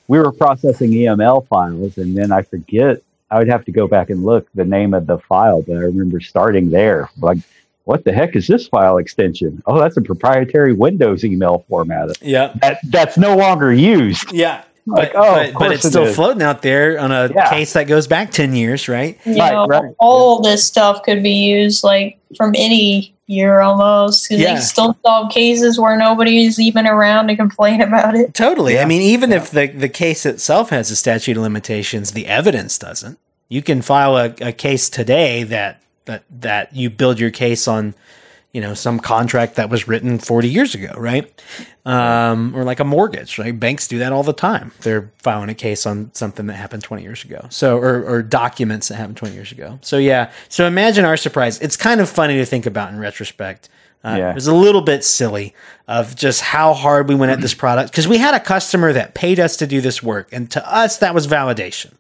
we 0.09 0.19
were 0.19 0.33
processing 0.33 0.91
EML 0.91 1.47
files, 1.47 1.99
and 1.99 2.17
then 2.17 2.33
I 2.33 2.43
forget. 2.43 3.03
I 3.31 3.39
would 3.39 3.49
have 3.49 3.67
to 3.67 3.73
go 3.73 3.87
back 3.87 4.09
and 4.09 4.25
look 4.25 4.49
the 4.55 4.65
name 4.65 4.95
of 4.95 5.07
the 5.07 5.19
file, 5.19 5.61
but 5.61 5.77
I 5.77 5.81
remember 5.81 6.19
starting 6.19 6.71
there. 6.71 7.11
Like, 7.19 7.37
what 7.89 8.05
the 8.05 8.13
heck 8.13 8.37
is 8.37 8.47
this 8.47 8.69
file 8.69 8.99
extension? 8.99 9.63
Oh, 9.67 9.79
that's 9.81 9.97
a 9.97 10.03
proprietary 10.03 10.75
Windows 10.75 11.25
email 11.25 11.65
format. 11.71 12.11
yeah, 12.23 12.53
That 12.61 12.81
that's 12.85 13.17
no 13.17 13.35
longer 13.35 13.73
used. 13.73 14.31
yeah. 14.33 14.65
Like, 14.87 15.13
but, 15.13 15.19
oh, 15.21 15.33
but, 15.35 15.53
but 15.59 15.73
it's 15.73 15.85
it 15.85 15.91
still 15.91 16.05
is. 16.05 16.15
floating 16.15 16.43
out 16.43 16.63
there 16.63 16.99
on 16.99 17.13
a 17.13 17.31
Yeah. 17.35 17.51
case 17.51 17.73
that 17.75 17.85
goes 17.89 18.07
back 18.07 18.31
10 18.31 18.55
years, 18.55 18.89
right? 18.89 19.19
You 19.27 19.37
Right, 19.39 19.53
know, 19.53 19.67
right. 19.67 19.95
all 19.99 20.41
this 20.41 20.67
stuff 20.67 21.03
could 21.03 21.23
be 21.23 21.31
used 21.49 21.83
like 21.85 22.19
from 22.37 22.55
any 22.57 23.15
year 23.27 23.61
almost. 23.61 24.31
Yeah. 24.31 24.55
They 24.55 24.61
still 24.61 24.97
solve 25.05 25.31
cases 25.31 25.79
where 25.79 25.97
nobody's 25.99 26.59
even 26.59 26.87
around 26.87 27.29
to 27.29 27.37
complain 27.37 27.81
about 27.89 28.15
it. 28.17 28.33
Totally. 28.35 28.79
I 28.79 28.85
mean, 28.87 29.03
even 29.03 29.31
if 29.33 29.51
the, 29.51 29.67
the 29.67 29.89
case 29.91 30.25
itself 30.25 30.71
has 30.71 30.91
a 30.91 30.97
statute 30.97 31.37
of 31.37 31.43
limitations, 31.43 32.13
the 32.13 32.27
evidence 32.27 32.79
doesn't. 32.79 33.19
You 33.51 33.61
can 33.63 33.83
file 33.83 34.17
a, 34.17 34.35
a 34.41 34.53
case 34.53 34.89
today 34.91 35.43
that, 35.45 35.83
that 36.09 36.25
that 36.41 36.75
you 36.75 36.91
build 36.91 37.21
your 37.21 37.31
case 37.31 37.69
on, 37.69 37.95
you 38.53 38.61
know, 38.61 38.75
some 38.75 38.99
contract 38.99 39.55
that 39.55 39.71
was 39.71 39.87
written 39.87 40.19
40 40.19 40.49
years 40.49 40.75
ago, 40.75 40.93
right? 40.97 41.31
Um, 41.85 42.55
or 42.57 42.65
like 42.65 42.81
a 42.81 42.85
mortgage, 42.85 43.39
right? 43.39 43.59
Banks 43.59 43.87
do 43.89 43.99
that 44.01 44.13
all 44.13 44.23
the 44.23 44.33
time. 44.35 44.73
They're 44.81 45.11
filing 45.23 45.49
a 45.49 45.55
case 45.55 45.87
on 45.87 46.11
something 46.13 46.47
that 46.49 46.55
happened 46.55 46.83
20 46.83 47.03
years 47.03 47.25
ago. 47.25 47.47
So, 47.51 47.79
or, 47.79 48.05
or 48.05 48.23
documents 48.23 48.89
that 48.89 48.97
happened 48.97 49.17
20 49.17 49.35
years 49.35 49.53
ago. 49.53 49.79
So, 49.81 49.97
yeah. 49.97 50.31
So 50.49 50.67
imagine 50.67 51.05
our 51.07 51.17
surprise. 51.17 51.59
It's 51.61 51.77
kind 51.77 52.01
of 52.01 52.09
funny 52.09 52.37
to 52.37 52.45
think 52.45 52.67
about 52.67 52.93
in 52.93 52.99
retrospect. 52.99 53.69
Uh, 54.05 54.17
Yeah. 54.19 54.31
It 54.31 54.35
was 54.35 54.47
a 54.49 54.55
little 54.55 54.83
bit 54.83 55.03
silly 55.05 55.55
of 55.87 56.15
just 56.15 56.41
how 56.43 56.75
hard 56.75 57.09
we 57.09 57.15
went 57.15 57.33
at 57.33 57.41
this 57.41 57.55
product 57.55 57.91
because 57.91 58.07
we 58.09 58.19
had 58.19 58.35
a 58.35 58.41
customer 58.41 58.93
that 58.93 59.15
paid 59.15 59.41
us 59.41 59.57
to 59.57 59.67
do 59.67 59.81
this 59.81 60.03
work. 60.03 60.29
And 60.33 60.51
to 60.51 60.61
us, 60.73 60.99
that 60.99 61.15
was 61.15 61.27
validation. 61.27 61.93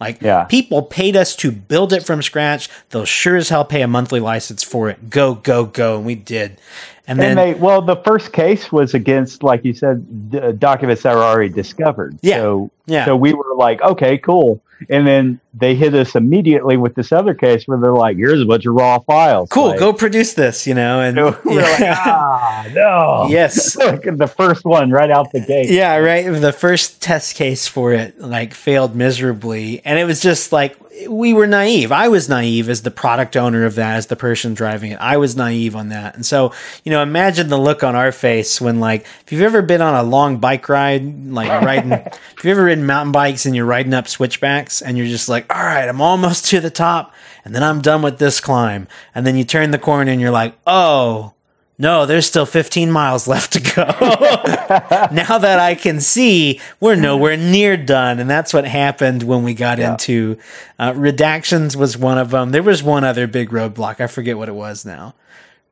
Like, 0.00 0.22
Yeah. 0.22 0.44
people 0.44 0.82
paid 0.82 1.16
us 1.16 1.34
to 1.36 1.50
build 1.50 1.92
it 1.92 2.04
from 2.04 2.22
scratch. 2.22 2.68
They'll 2.90 3.04
sure 3.04 3.36
as 3.36 3.48
hell 3.48 3.64
pay 3.64 3.82
a 3.82 3.88
monthly 3.88 4.20
license 4.20 4.62
for 4.62 4.88
it. 4.88 5.10
Go, 5.10 5.34
go, 5.34 5.64
go. 5.64 5.96
And 5.96 6.06
we 6.06 6.14
did. 6.14 6.58
And 7.06 7.18
then, 7.18 7.36
they 7.36 7.54
well, 7.54 7.80
the 7.80 7.96
first 7.96 8.32
case 8.32 8.70
was 8.70 8.92
against, 8.94 9.42
like 9.42 9.64
you 9.64 9.72
said, 9.72 10.30
d- 10.30 10.52
documents 10.52 11.02
that 11.02 11.14
were 11.14 11.22
already 11.22 11.48
discovered. 11.48 12.18
Yeah. 12.20 12.36
So, 12.36 12.70
Yeah. 12.86 13.06
So 13.06 13.16
we 13.16 13.32
were 13.32 13.54
like, 13.56 13.80
okay, 13.82 14.18
cool. 14.18 14.60
And 14.90 15.06
then 15.06 15.40
they 15.58 15.74
hit 15.74 15.94
us 15.94 16.14
immediately 16.14 16.76
with 16.76 16.94
this 16.94 17.12
other 17.12 17.34
case 17.34 17.64
where 17.66 17.78
they're 17.78 17.92
like, 17.92 18.16
here's 18.16 18.40
a 18.40 18.44
bunch 18.44 18.66
of 18.66 18.74
raw 18.74 18.98
files. 19.00 19.48
cool, 19.50 19.68
Like, 19.68 19.78
go 19.78 19.92
produce 19.92 20.34
this, 20.34 20.66
you 20.66 20.74
know? 20.74 21.00
And 21.00 21.16
so 21.16 21.38
we're 21.44 21.62
like, 21.62 21.80
ah, 21.80 22.66
no. 22.72 23.26
Yes. 23.30 23.76
The 24.18 24.26
first 24.26 24.64
one 24.64 24.90
right 24.90 25.10
out 25.10 25.32
the 25.32 25.40
gate. 25.40 25.70
Yeah, 25.70 25.96
right. 25.96 26.22
The 26.28 26.52
first 26.52 27.02
test 27.02 27.36
case 27.36 27.66
for 27.68 27.92
it 27.92 28.18
like 28.20 28.54
failed 28.54 28.94
miserably, 28.96 29.80
and 29.84 29.98
it 29.98 30.04
was 30.04 30.20
just 30.20 30.50
like 30.52 30.76
we 31.08 31.32
were 31.32 31.46
naive. 31.46 31.92
I 31.92 32.08
was 32.08 32.28
naive 32.28 32.68
as 32.68 32.82
the 32.82 32.90
product 32.90 33.36
owner 33.36 33.64
of 33.64 33.76
that, 33.76 33.96
as 33.96 34.06
the 34.06 34.16
person 34.16 34.54
driving 34.54 34.92
it. 34.92 34.98
I 35.00 35.16
was 35.16 35.36
naive 35.36 35.76
on 35.76 35.90
that, 35.90 36.14
and 36.16 36.24
so 36.26 36.52
you 36.84 36.90
know, 36.90 37.02
imagine 37.02 37.48
the 37.48 37.58
look 37.58 37.84
on 37.84 37.94
our 37.94 38.10
face 38.12 38.60
when 38.60 38.80
like 38.80 39.02
if 39.24 39.32
you've 39.32 39.42
ever 39.42 39.62
been 39.62 39.80
on 39.82 39.94
a 39.94 40.02
long 40.02 40.38
bike 40.38 40.68
ride, 40.68 41.26
like 41.26 41.48
riding, 41.62 41.92
if 41.92 42.18
you've 42.38 42.46
ever 42.46 42.64
ridden 42.64 42.86
mountain 42.86 43.12
bikes 43.12 43.46
and 43.46 43.54
you're 43.54 43.66
riding 43.66 43.94
up 43.94 44.08
switchbacks, 44.08 44.82
and 44.82 44.96
you're 44.98 45.06
just 45.06 45.28
like, 45.28 45.47
all 45.50 45.64
right, 45.64 45.88
I'm 45.88 46.00
almost 46.00 46.46
to 46.46 46.60
the 46.60 46.70
top, 46.70 47.14
and 47.44 47.54
then 47.54 47.62
I'm 47.62 47.80
done 47.80 48.02
with 48.02 48.18
this 48.18 48.40
climb, 48.40 48.88
and 49.14 49.26
then 49.26 49.36
you 49.36 49.44
turn 49.44 49.70
the 49.70 49.78
corner 49.78 50.10
and 50.10 50.20
you're 50.20 50.30
like, 50.30 50.54
oh. 50.66 51.34
No, 51.80 52.06
there's 52.06 52.26
still 52.26 52.44
15 52.44 52.90
miles 52.90 53.28
left 53.28 53.52
to 53.52 53.60
go. 53.60 53.84
now 55.14 55.38
that 55.38 55.60
I 55.60 55.76
can 55.76 56.00
see, 56.00 56.60
we're 56.80 56.96
nowhere 56.96 57.36
near 57.36 57.76
done. 57.76 58.18
And 58.18 58.28
that's 58.28 58.52
what 58.52 58.64
happened 58.64 59.22
when 59.22 59.44
we 59.44 59.54
got 59.54 59.78
into 59.78 60.38
uh, 60.80 60.92
redactions 60.94 61.76
was 61.76 61.96
one 61.96 62.18
of 62.18 62.30
them. 62.30 62.50
There 62.50 62.64
was 62.64 62.82
one 62.82 63.04
other 63.04 63.28
big 63.28 63.50
roadblock. 63.50 64.00
I 64.00 64.08
forget 64.08 64.36
what 64.36 64.48
it 64.48 64.56
was 64.56 64.84
now. 64.84 65.14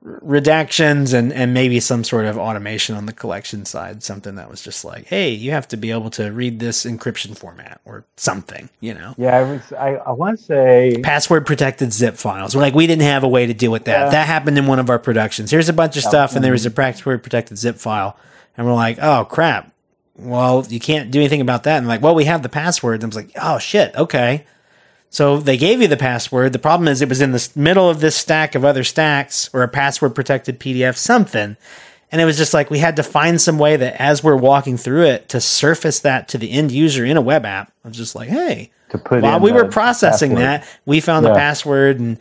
Redactions 0.07 1.13
and, 1.13 1.33
and 1.33 1.53
maybe 1.53 1.81
some 1.81 2.05
sort 2.05 2.27
of 2.27 2.39
automation 2.39 2.95
on 2.95 3.07
the 3.07 3.13
collection 3.13 3.65
side, 3.65 4.05
something 4.05 4.37
that 4.37 4.49
was 4.49 4.63
just 4.63 4.85
like, 4.85 5.07
hey, 5.07 5.31
you 5.31 5.51
have 5.51 5.67
to 5.67 5.77
be 5.77 5.91
able 5.91 6.11
to 6.11 6.31
read 6.31 6.61
this 6.61 6.85
encryption 6.85 7.37
format 7.37 7.81
or 7.85 8.05
something, 8.17 8.71
you 8.79 8.95
know? 8.95 9.17
Yeah, 9.19 9.37
I 9.37 9.43
was. 9.43 9.73
I, 9.73 9.95
I 9.97 10.13
want 10.13 10.39
to 10.39 10.45
say. 10.45 11.01
password 11.03 11.45
protected 11.45 11.93
zip 11.93 12.15
files. 12.15 12.55
Like 12.55 12.73
we 12.73 12.87
didn't 12.87 13.03
have 13.03 13.25
a 13.25 13.29
way 13.29 13.47
to 13.47 13.55
deal 13.55 13.73
with 13.73 13.87
that. 13.87 14.05
Yeah. 14.05 14.11
That 14.11 14.27
happened 14.29 14.59
in 14.59 14.67
one 14.69 14.79
of 14.79 14.91
our 14.91 15.01
productions. 15.01 15.51
Here's 15.51 15.69
a 15.69 15.73
bunch 15.73 15.97
of 15.97 16.05
stuff, 16.05 16.37
and 16.37 16.45
there 16.45 16.53
was 16.53 16.67
a 16.67 16.71
password 16.71 17.25
protected 17.25 17.59
zip 17.59 17.77
file, 17.77 18.17
and 18.57 18.65
we're 18.65 18.75
like, 18.75 18.99
oh 19.03 19.25
crap. 19.25 19.73
Well, 20.19 20.65
you 20.69 20.79
can't 20.79 21.11
do 21.11 21.19
anything 21.19 21.41
about 21.41 21.65
that. 21.65 21.79
And 21.79 21.89
like, 21.89 22.01
well, 22.01 22.15
we 22.15 22.25
have 22.25 22.43
the 22.43 22.49
password. 22.49 23.03
And 23.03 23.05
I 23.05 23.07
was 23.09 23.17
like, 23.17 23.33
oh 23.43 23.59
shit, 23.59 23.95
okay. 23.97 24.47
So 25.17 25.39
they 25.39 25.57
gave 25.57 25.81
you 25.81 25.89
the 25.89 25.97
password. 25.97 26.53
The 26.53 26.59
problem 26.59 26.89
is 26.89 27.01
it 27.01 27.09
was 27.09 27.23
in 27.23 27.33
the 27.33 27.49
middle 27.57 27.89
of 27.89 28.01
this 28.01 28.15
stack 28.15 28.55
of 28.55 28.67
other 28.67 28.85
stacks 28.85 29.49
or 29.55 29.63
a 29.63 29.69
password 29.69 30.15
protected 30.15 30.61
PDF, 30.61 30.95
something. 30.99 31.57
And 32.13 32.21
it 32.21 32.27
was 32.27 32.37
just 32.37 32.53
like 32.53 32.69
we 32.69 32.81
had 32.81 32.97
to 32.97 33.03
find 33.03 33.41
some 33.41 33.59
way 33.59 33.77
that 33.77 33.99
as 33.99 34.23
we're 34.23 34.37
walking 34.37 34.77
through 34.77 35.07
it 35.07 35.31
to 35.31 35.41
surface 35.41 36.01
that 36.01 36.29
to 36.29 36.37
the 36.37 36.51
end 36.51 36.71
user 36.71 37.03
in 37.03 37.17
a 37.17 37.23
web 37.23 37.47
app. 37.47 37.73
I 37.83 37.89
was 37.89 37.97
just 37.97 38.15
like, 38.15 38.29
hey, 38.29 38.71
To 38.91 38.99
put 38.99 39.23
while 39.23 39.41
we 39.41 39.53
were 39.53 39.65
processing 39.65 40.33
password. 40.33 40.45
that, 40.45 40.79
we 40.85 41.01
found 41.01 41.25
the 41.25 41.33
password 41.33 41.99
and 41.99 42.19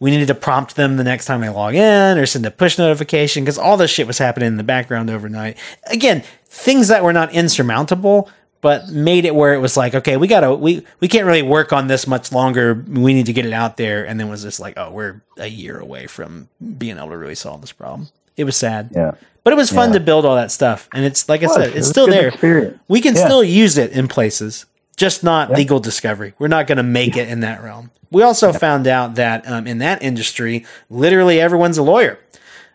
we 0.00 0.10
needed 0.10 0.28
to 0.28 0.34
prompt 0.34 0.74
them 0.74 0.96
the 0.96 1.04
next 1.04 1.26
time 1.26 1.42
they 1.42 1.50
log 1.50 1.74
in 1.74 2.16
or 2.16 2.24
send 2.24 2.46
a 2.46 2.50
push 2.50 2.78
notification 2.78 3.44
because 3.44 3.58
all 3.58 3.76
this 3.76 3.90
shit 3.90 4.06
was 4.06 4.16
happening 4.16 4.46
in 4.46 4.56
the 4.56 4.64
background 4.64 5.10
overnight. 5.10 5.58
Again, 5.90 6.22
things 6.46 6.88
that 6.88 7.04
were 7.04 7.12
not 7.12 7.30
insurmountable, 7.34 8.30
but 8.60 8.88
made 8.88 9.24
it 9.24 9.34
where 9.34 9.54
it 9.54 9.58
was 9.58 9.76
like, 9.76 9.94
okay, 9.94 10.16
we 10.16 10.26
gotta 10.26 10.52
we 10.54 10.84
we 11.00 11.08
can't 11.08 11.26
really 11.26 11.42
work 11.42 11.72
on 11.72 11.86
this 11.86 12.06
much 12.06 12.32
longer. 12.32 12.74
We 12.88 13.14
need 13.14 13.26
to 13.26 13.32
get 13.32 13.46
it 13.46 13.52
out 13.52 13.76
there, 13.76 14.06
and 14.06 14.18
then 14.18 14.28
was 14.28 14.42
just 14.42 14.58
like, 14.60 14.74
oh, 14.76 14.90
we're 14.90 15.20
a 15.36 15.46
year 15.48 15.78
away 15.78 16.06
from 16.06 16.48
being 16.78 16.98
able 16.98 17.10
to 17.10 17.16
really 17.18 17.34
solve 17.34 17.60
this 17.60 17.72
problem. 17.72 18.08
It 18.36 18.44
was 18.44 18.56
sad, 18.56 18.90
Yeah. 18.94 19.12
but 19.44 19.52
it 19.52 19.56
was 19.56 19.70
fun 19.70 19.90
Yeah. 19.90 19.98
to 19.98 20.04
build 20.04 20.24
all 20.24 20.36
that 20.36 20.50
stuff, 20.50 20.88
and 20.92 21.04
it's 21.04 21.28
like 21.28 21.42
I 21.42 21.46
said, 21.46 21.68
it's 21.76 21.86
It 21.88 21.90
still 21.90 22.06
there. 22.06 22.28
experience. 22.28 22.78
We 22.88 23.00
can 23.00 23.14
Yeah. 23.14 23.24
still 23.24 23.42
use 23.44 23.76
it 23.78 23.92
in 23.92 24.08
places, 24.08 24.66
just 24.96 25.22
not 25.24 25.50
Yeah. 25.50 25.56
legal 25.56 25.80
discovery. 25.80 26.34
We're 26.38 26.48
not 26.48 26.66
going 26.66 26.78
to 26.78 26.82
make 26.84 27.16
it 27.16 27.28
in 27.28 27.40
that 27.40 27.62
realm. 27.62 27.90
We 28.10 28.22
also 28.22 28.52
found 28.52 28.86
out 28.86 29.16
that 29.16 29.46
um, 29.50 29.66
in 29.66 29.78
that 29.78 30.02
industry, 30.02 30.64
literally 30.88 31.40
everyone's 31.40 31.78
a 31.78 31.82
lawyer. 31.82 32.18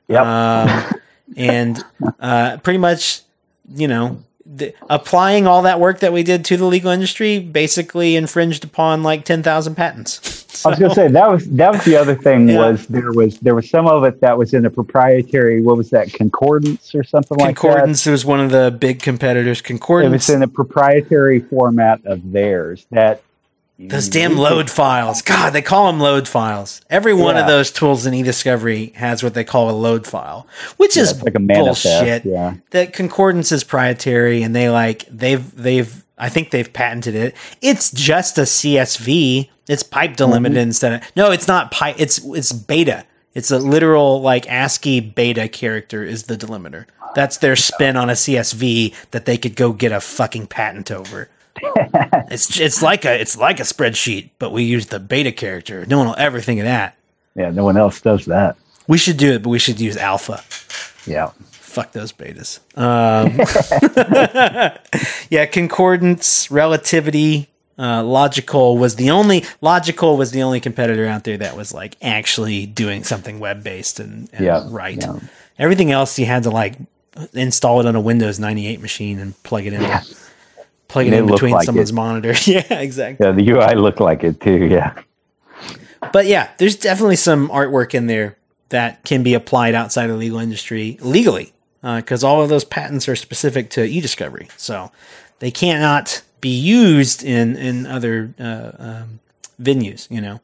Yep. 0.09 0.21
Um, 0.25 0.83
and 1.37 1.83
uh, 2.19 2.57
pretty 2.57 2.77
much, 2.77 3.21
you 3.73 3.87
know, 3.87 4.19
the, 4.55 4.73
applying 4.89 5.47
all 5.47 5.61
that 5.63 5.79
work 5.79 5.99
that 5.99 6.13
we 6.13 6.23
did 6.23 6.45
to 6.45 6.57
the 6.57 6.65
legal 6.65 6.91
industry 6.91 7.39
basically 7.39 8.15
infringed 8.15 8.63
upon 8.63 9.03
like 9.03 9.25
10,000 9.25 9.75
patents. 9.75 10.43
I 10.65 10.69
was 10.69 10.79
gonna 10.79 10.93
say 10.93 11.07
that 11.07 11.29
was 11.29 11.49
that 11.49 11.71
was 11.73 11.83
the 11.83 11.97
other 11.97 12.15
thing 12.15 12.47
Yeah. 12.47 12.69
was 12.69 12.85
there 12.87 13.11
was 13.11 13.39
there 13.39 13.55
was 13.55 13.69
some 13.69 13.87
of 13.87 14.03
it 14.03 14.21
that 14.21 14.37
was 14.37 14.53
in 14.53 14.65
a 14.65 14.69
proprietary 14.69 15.61
what 15.61 15.77
was 15.77 15.89
that 15.89 16.13
concordance 16.13 16.93
or 16.93 17.03
something 17.03 17.37
like 17.37 17.55
that. 17.55 17.61
Concordance 17.61 18.05
it 18.05 18.11
was 18.11 18.23
one 18.23 18.39
of 18.39 18.51
the 18.51 18.75
big 18.77 19.01
competitors. 19.01 19.61
Concordance. 19.61 20.09
It 20.11 20.13
was 20.13 20.29
in 20.29 20.43
a 20.43 20.47
proprietary 20.47 21.39
format 21.39 22.05
of 22.05 22.31
theirs 22.31 22.85
that 22.91 23.21
those 23.79 24.07
damn 24.07 24.37
load 24.37 24.69
files. 24.69 25.21
God, 25.21 25.51
they 25.51 25.61
call 25.61 25.87
them 25.87 25.99
load 25.99 26.27
files. 26.27 26.81
Every 26.89 27.13
one 27.13 27.37
of 27.37 27.47
those 27.47 27.71
tools 27.71 28.05
in 28.05 28.13
eDiscovery 28.13 28.93
has 28.95 29.23
what 29.23 29.33
they 29.33 29.43
call 29.43 29.69
a 29.69 29.71
load 29.73 30.05
file, 30.07 30.47
which 30.77 30.95
Yeah, 30.95 31.03
is 31.03 31.21
like 31.23 31.35
a 31.35 31.39
bullshit. 31.39 32.23
yeah. 32.25 32.55
That 32.69 32.93
Concordance 32.93 33.51
is 33.51 33.63
proprietary, 33.63 34.43
and 34.43 34.55
they 34.55 34.69
like 34.69 35.05
they've 35.09 35.53
they've 35.55 36.03
I 36.17 36.29
think 36.29 36.51
they've 36.51 36.71
patented 36.71 37.15
it. 37.15 37.35
It's 37.61 37.91
just 37.91 38.37
a 38.37 38.41
CSV. 38.43 39.49
It's 39.67 39.83
pipe 39.83 40.15
delimited 40.17 40.57
instead 40.57 40.93
of 41.01 41.15
no. 41.15 41.31
It's 41.31 41.47
not 41.47 41.71
pipe. 41.71 41.95
It's 41.97 42.19
it's 42.23 42.51
beta. 42.51 43.05
It's 43.33 43.49
a 43.49 43.57
literal 43.57 44.21
like 44.21 44.47
ASCII 44.47 44.99
beta 44.99 45.47
character 45.49 46.03
is 46.03 46.23
the 46.23 46.37
delimiter. 46.37 46.85
That's 47.15 47.37
their 47.37 47.55
spin 47.55 47.95
on 47.97 48.09
a 48.09 48.13
CSV 48.13 48.93
that 49.11 49.25
they 49.25 49.37
could 49.37 49.55
go 49.55 49.71
get 49.73 49.91
a 49.91 49.99
fucking 50.01 50.47
patent 50.47 50.91
over. 50.91 51.29
it's 52.31 52.59
it's 52.59 52.81
like 52.81 53.05
a 53.05 53.19
it's 53.19 53.37
like 53.37 53.59
a 53.59 53.63
spreadsheet, 53.63 54.31
but 54.39 54.51
we 54.51 54.63
use 54.63 54.87
the 54.87 54.99
beta 54.99 55.31
character. 55.31 55.85
No 55.85 55.97
one 55.99 56.07
will 56.07 56.15
ever 56.17 56.41
think 56.41 56.59
of 56.59 56.65
that. 56.65 56.97
Yeah, 57.35 57.49
no 57.51 57.63
one 57.63 57.77
else 57.77 58.01
does 58.01 58.25
that. 58.25 58.57
We 58.87 58.97
should 58.97 59.17
do 59.17 59.33
it, 59.33 59.43
but 59.43 59.49
we 59.49 59.59
should 59.59 59.79
use 59.79 59.97
alpha. 59.97 60.43
Yeah. 61.09 61.31
Fuck 61.51 61.91
those 61.93 62.11
betas. 62.13 62.59
Um, 62.77 63.37
yeah, 65.29 65.45
concordance, 65.47 66.51
relativity, 66.51 67.49
uh, 67.77 68.03
Logikcull 68.03 68.77
was 68.77 68.95
the 68.95 69.09
only 69.09 69.41
Logikcull 69.61 70.17
was 70.17 70.31
the 70.31 70.43
only 70.43 70.59
competitor 70.59 71.07
out 71.07 71.23
there 71.23 71.37
that 71.37 71.57
was 71.57 71.73
like 71.73 71.97
actually 72.01 72.65
doing 72.67 73.03
something 73.03 73.39
web 73.39 73.63
based 73.63 73.99
and, 73.99 74.29
and 74.33 74.45
Yeah, 74.45 74.67
right. 74.69 74.97
yeah. 74.97 75.19
Everything 75.57 75.91
else 75.91 76.19
you 76.19 76.25
had 76.27 76.43
to 76.43 76.51
like 76.51 76.75
install 77.33 77.79
it 77.79 77.85
on 77.87 77.95
a 77.95 78.01
Windows 78.01 78.39
98 78.39 78.79
machine 78.81 79.17
and 79.19 79.41
plug 79.43 79.65
it 79.65 79.73
in. 79.73 79.81
Plug 80.93 81.07
it 81.07 81.13
it 81.13 81.19
in 81.19 81.25
between 81.25 81.53
like 81.53 81.65
someone's 81.65 81.89
it. 81.89 81.95
monitors. 81.95 82.47
yeah, 82.47 82.61
exactly. 82.69 83.25
Yeah, 83.25 83.31
the 83.31 83.49
UI 83.49 83.73
looked 83.73 83.99
like 83.99 84.23
it 84.23 84.39
too. 84.39 84.67
Yeah. 84.67 84.93
But 86.11 86.27
yeah, 86.27 86.51
there's 86.59 86.75
definitely 86.75 87.15
some 87.15 87.49
artwork 87.49 87.95
in 87.95 88.05
there 88.05 88.37
that 88.69 89.03
can 89.03 89.23
be 89.23 89.33
applied 89.33 89.73
outside 89.73 90.05
of 90.05 90.11
the 90.11 90.17
legal 90.17 90.37
industry 90.37 90.99
legally, 91.01 91.51
because 91.81 92.23
all 92.23 92.43
of 92.43 92.49
those 92.49 92.63
patents 92.63 93.09
are 93.09 93.15
specific 93.15 93.71
to 93.71 93.83
e-discovery, 93.83 94.49
so 94.55 94.91
they 95.39 95.49
cannot 95.49 96.21
be 96.41 96.55
used 96.55 97.23
in 97.23 97.55
in 97.55 97.87
other 97.87 98.35
uh, 98.39 98.71
um, 98.77 99.19
venues. 99.59 100.09
You 100.11 100.21
know, 100.21 100.41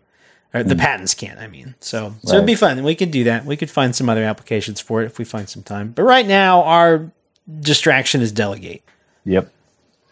or 0.52 0.64
the 0.64 0.76
patents 0.76 1.14
can't. 1.14 1.38
I 1.38 1.46
mean, 1.46 1.76
so 1.80 2.16
so 2.24 2.38
it'd 2.38 2.48
be 2.48 2.56
fun. 2.56 2.82
We 2.84 2.96
could 2.96 3.12
do 3.12 3.24
that. 3.26 3.46
We 3.46 3.56
could 3.56 3.70
find 3.70 3.96
some 3.96 4.10
other 4.10 4.24
applications 4.24 4.82
for 4.82 5.04
it 5.04 5.06
if 5.06 5.20
we 5.20 5.26
find 5.26 5.48
some 5.48 5.62
time. 5.62 5.92
But 5.92 6.04
right 6.04 6.26
now, 6.26 6.64
our 6.64 7.12
distraction 7.60 8.22
is 8.22 8.32
delegate. 8.32 8.84
Yep. 9.26 9.52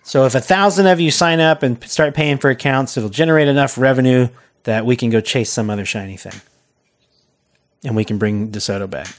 So 0.08 0.24
if 0.24 0.36
a 0.36 0.40
thousand 0.40 0.88
of 0.88 1.02
you 1.02 1.12
sign 1.12 1.42
up 1.42 1.64
and 1.64 1.84
start 1.84 2.14
paying 2.14 2.38
for 2.38 2.50
accounts, 2.50 2.96
it'll 2.96 3.10
generate 3.10 3.50
enough 3.50 3.78
revenue 3.78 4.30
that 4.64 4.86
we 4.86 4.96
can 4.96 5.10
go 5.10 5.20
chase 5.20 5.52
some 5.52 5.70
other 5.70 5.84
shiny 5.84 6.16
thing, 6.16 6.40
and 7.84 7.94
we 7.94 8.06
can 8.06 8.18
bring 8.18 8.50
DeSoto 8.50 8.90
back. 8.90 9.10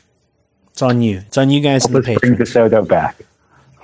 It's 0.69 0.81
on 0.81 1.03
you. 1.03 1.19
It's 1.27 1.37
on 1.37 1.51
you 1.51 1.61
guys 1.61 1.83
the 1.83 2.01
Let's 2.01 2.19
bring. 2.19 2.37
DeSoto 2.37 2.89
back. 2.89 3.21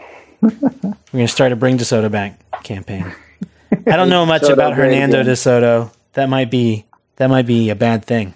We're 0.41 0.97
gonna 1.13 1.29
start 1.29 1.53
a 1.53 1.57
Bring 1.57 1.77
DeSoto 1.77 2.11
Back 2.11 2.41
campaign. 2.63 3.13
I 3.87 3.97
don't 3.97 4.09
know 4.09 4.25
much 4.35 4.41
DeSoto 4.41 4.53
about 4.55 4.73
Hernando. 4.73 5.23
DeSoto. 5.23 5.93
That 6.15 6.31
might 6.31 6.51
be 6.51 6.87
that 7.17 7.27
might 7.29 7.47
be 7.47 7.69
a 7.69 7.75
bad 7.75 8.07
thing. 8.07 8.33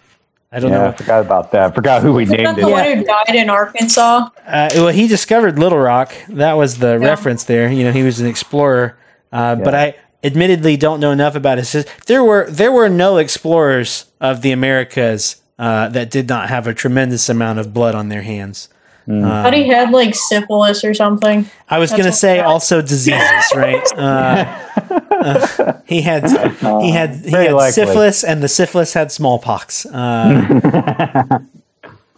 I 0.50 0.60
don't 0.60 0.70
Yeah, 0.70 0.78
I 0.80 0.86
know. 0.86 0.92
forgot 0.92 1.20
about 1.20 1.52
that. 1.52 1.74
Forgot 1.74 2.02
who 2.02 2.14
we 2.14 2.22
Is 2.22 2.30
that 2.30 2.38
named 2.38 2.56
the 2.56 2.68
it. 2.68 2.70
one 2.70 2.84
who 2.98 3.04
died 3.04 3.34
in 3.34 3.50
Arkansas? 3.50 4.28
Uh, 4.46 4.68
well, 4.76 4.88
he 4.88 5.06
discovered 5.06 5.58
Little 5.58 5.78
Rock. 5.78 6.14
That 6.28 6.54
was 6.54 6.78
the 6.78 6.98
reference 6.98 7.44
there. 7.44 7.70
You 7.70 7.84
know, 7.84 7.92
he 7.92 8.02
was 8.02 8.18
an 8.20 8.26
explorer. 8.26 8.96
Uh, 9.30 9.56
But 9.56 9.74
I 9.74 9.94
admittedly 10.24 10.78
don't 10.78 11.00
know 11.00 11.10
enough 11.10 11.34
about 11.34 11.58
his. 11.58 11.70
his- 11.72 11.86
There 12.06 12.24
were 12.24 12.46
there 12.50 12.72
were 12.72 12.88
no 12.88 13.18
explorers 13.18 14.06
of 14.22 14.40
the 14.40 14.50
Americas 14.52 15.36
uh, 15.58 15.88
that 15.90 16.10
did 16.10 16.28
not 16.30 16.48
have 16.48 16.66
a 16.66 16.72
tremendous 16.72 17.28
amount 17.28 17.58
of 17.58 17.74
blood 17.74 17.94
on 17.94 18.08
their 18.08 18.22
hands. 18.22 18.68
Thought 19.06 19.54
he 19.54 19.68
had 19.68 19.90
like 19.90 20.14
syphilis 20.14 20.84
or 20.84 20.92
something. 20.94 21.46
I 21.70 21.78
was 21.78 21.90
going 21.90 22.04
to 22.04 22.12
say 22.12 22.40
also 22.40 22.82
diseases, 22.82 23.44
right? 23.54 23.82
Uh, 25.18 25.72
he 25.86 26.00
had 26.02 26.22
he 26.82 26.90
had 26.92 27.10
he 27.24 27.30
Very 27.30 27.46
had 27.46 27.54
likely. 27.54 27.72
syphilis, 27.72 28.24
and 28.24 28.42
the 28.42 28.48
syphilis 28.48 28.94
had 28.94 29.10
smallpox. 29.12 29.84
Uh, 29.86 31.38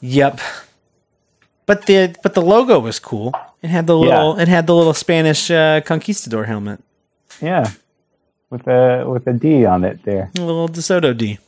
yep. 0.00 0.40
But 1.66 1.86
the 1.86 2.14
but 2.22 2.34
the 2.34 2.42
logo 2.42 2.78
was 2.80 2.98
cool. 2.98 3.32
It 3.62 3.68
had 3.70 3.86
the 3.86 3.96
little 3.96 4.38
it 4.38 4.48
had 4.48 4.66
the 4.66 4.74
little 4.74 4.94
Spanish 4.94 5.50
uh, 5.50 5.80
conquistador 5.82 6.44
helmet, 6.46 6.80
Yeah. 7.40 7.70
With 8.50 8.66
a 8.66 9.04
with 9.08 9.26
a 9.28 9.32
D 9.32 9.64
on 9.64 9.84
it 9.84 10.02
there. 10.04 10.30
a 10.36 10.40
little 10.40 10.68
DeSoto 10.68 11.16
D. 11.16 11.38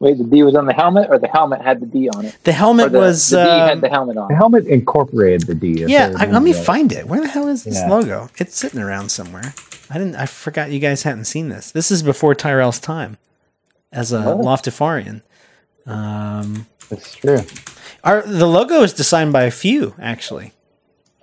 Wait, 0.00 0.16
the 0.16 0.22
D 0.24 0.42
was 0.44 0.54
on 0.54 0.66
the 0.66 0.72
helmet, 0.72 1.08
or 1.10 1.18
the 1.18 1.26
helmet 1.28 1.60
had 1.60 1.80
the 1.80 1.86
D 1.86 2.08
on 2.08 2.24
it? 2.26 2.36
The 2.44 2.52
helmet 2.52 2.92
the, 2.92 2.98
was 2.98 3.30
the 3.30 3.42
D 3.44 3.50
um, 3.50 3.68
had 3.68 3.80
the 3.80 3.88
helmet 3.88 4.16
on. 4.16 4.28
The 4.28 4.36
helmet 4.36 4.66
incorporated 4.66 5.42
the 5.48 5.54
D. 5.56 5.84
yeah. 5.88 6.12
I 6.16 6.24
I, 6.26 6.26
let 6.26 6.42
me 6.42 6.50
remember 6.52 6.56
right. 6.58 6.64
find 6.66 6.92
it. 6.92 7.06
Where 7.08 7.20
the 7.20 7.26
hell 7.28 7.48
is 7.48 7.64
this 7.64 7.74
Yeah. 7.76 7.88
logo? 7.88 8.28
It's 8.38 8.54
sitting 8.56 8.80
around 8.80 9.10
somewhere. 9.10 9.54
I 9.90 9.94
didn't. 9.98 10.14
I 10.16 10.26
forgot 10.26 10.70
you 10.70 10.78
guys 10.78 11.02
hadn't 11.02 11.24
seen 11.24 11.48
this. 11.48 11.72
This 11.72 11.90
is 11.90 12.02
before 12.02 12.34
Tyrel's 12.36 12.78
time 12.78 13.16
as 13.92 14.12
a 14.12 14.18
Oh. 14.24 14.38
Loftifarian. 14.38 15.22
Um, 15.86 16.66
That's 16.90 17.14
true. 17.16 17.40
our 18.04 18.22
the 18.22 18.46
logo 18.46 18.82
is 18.82 18.92
designed 18.92 19.32
by 19.32 19.44
a 19.44 19.50
few 19.50 19.94
actually. 19.98 20.52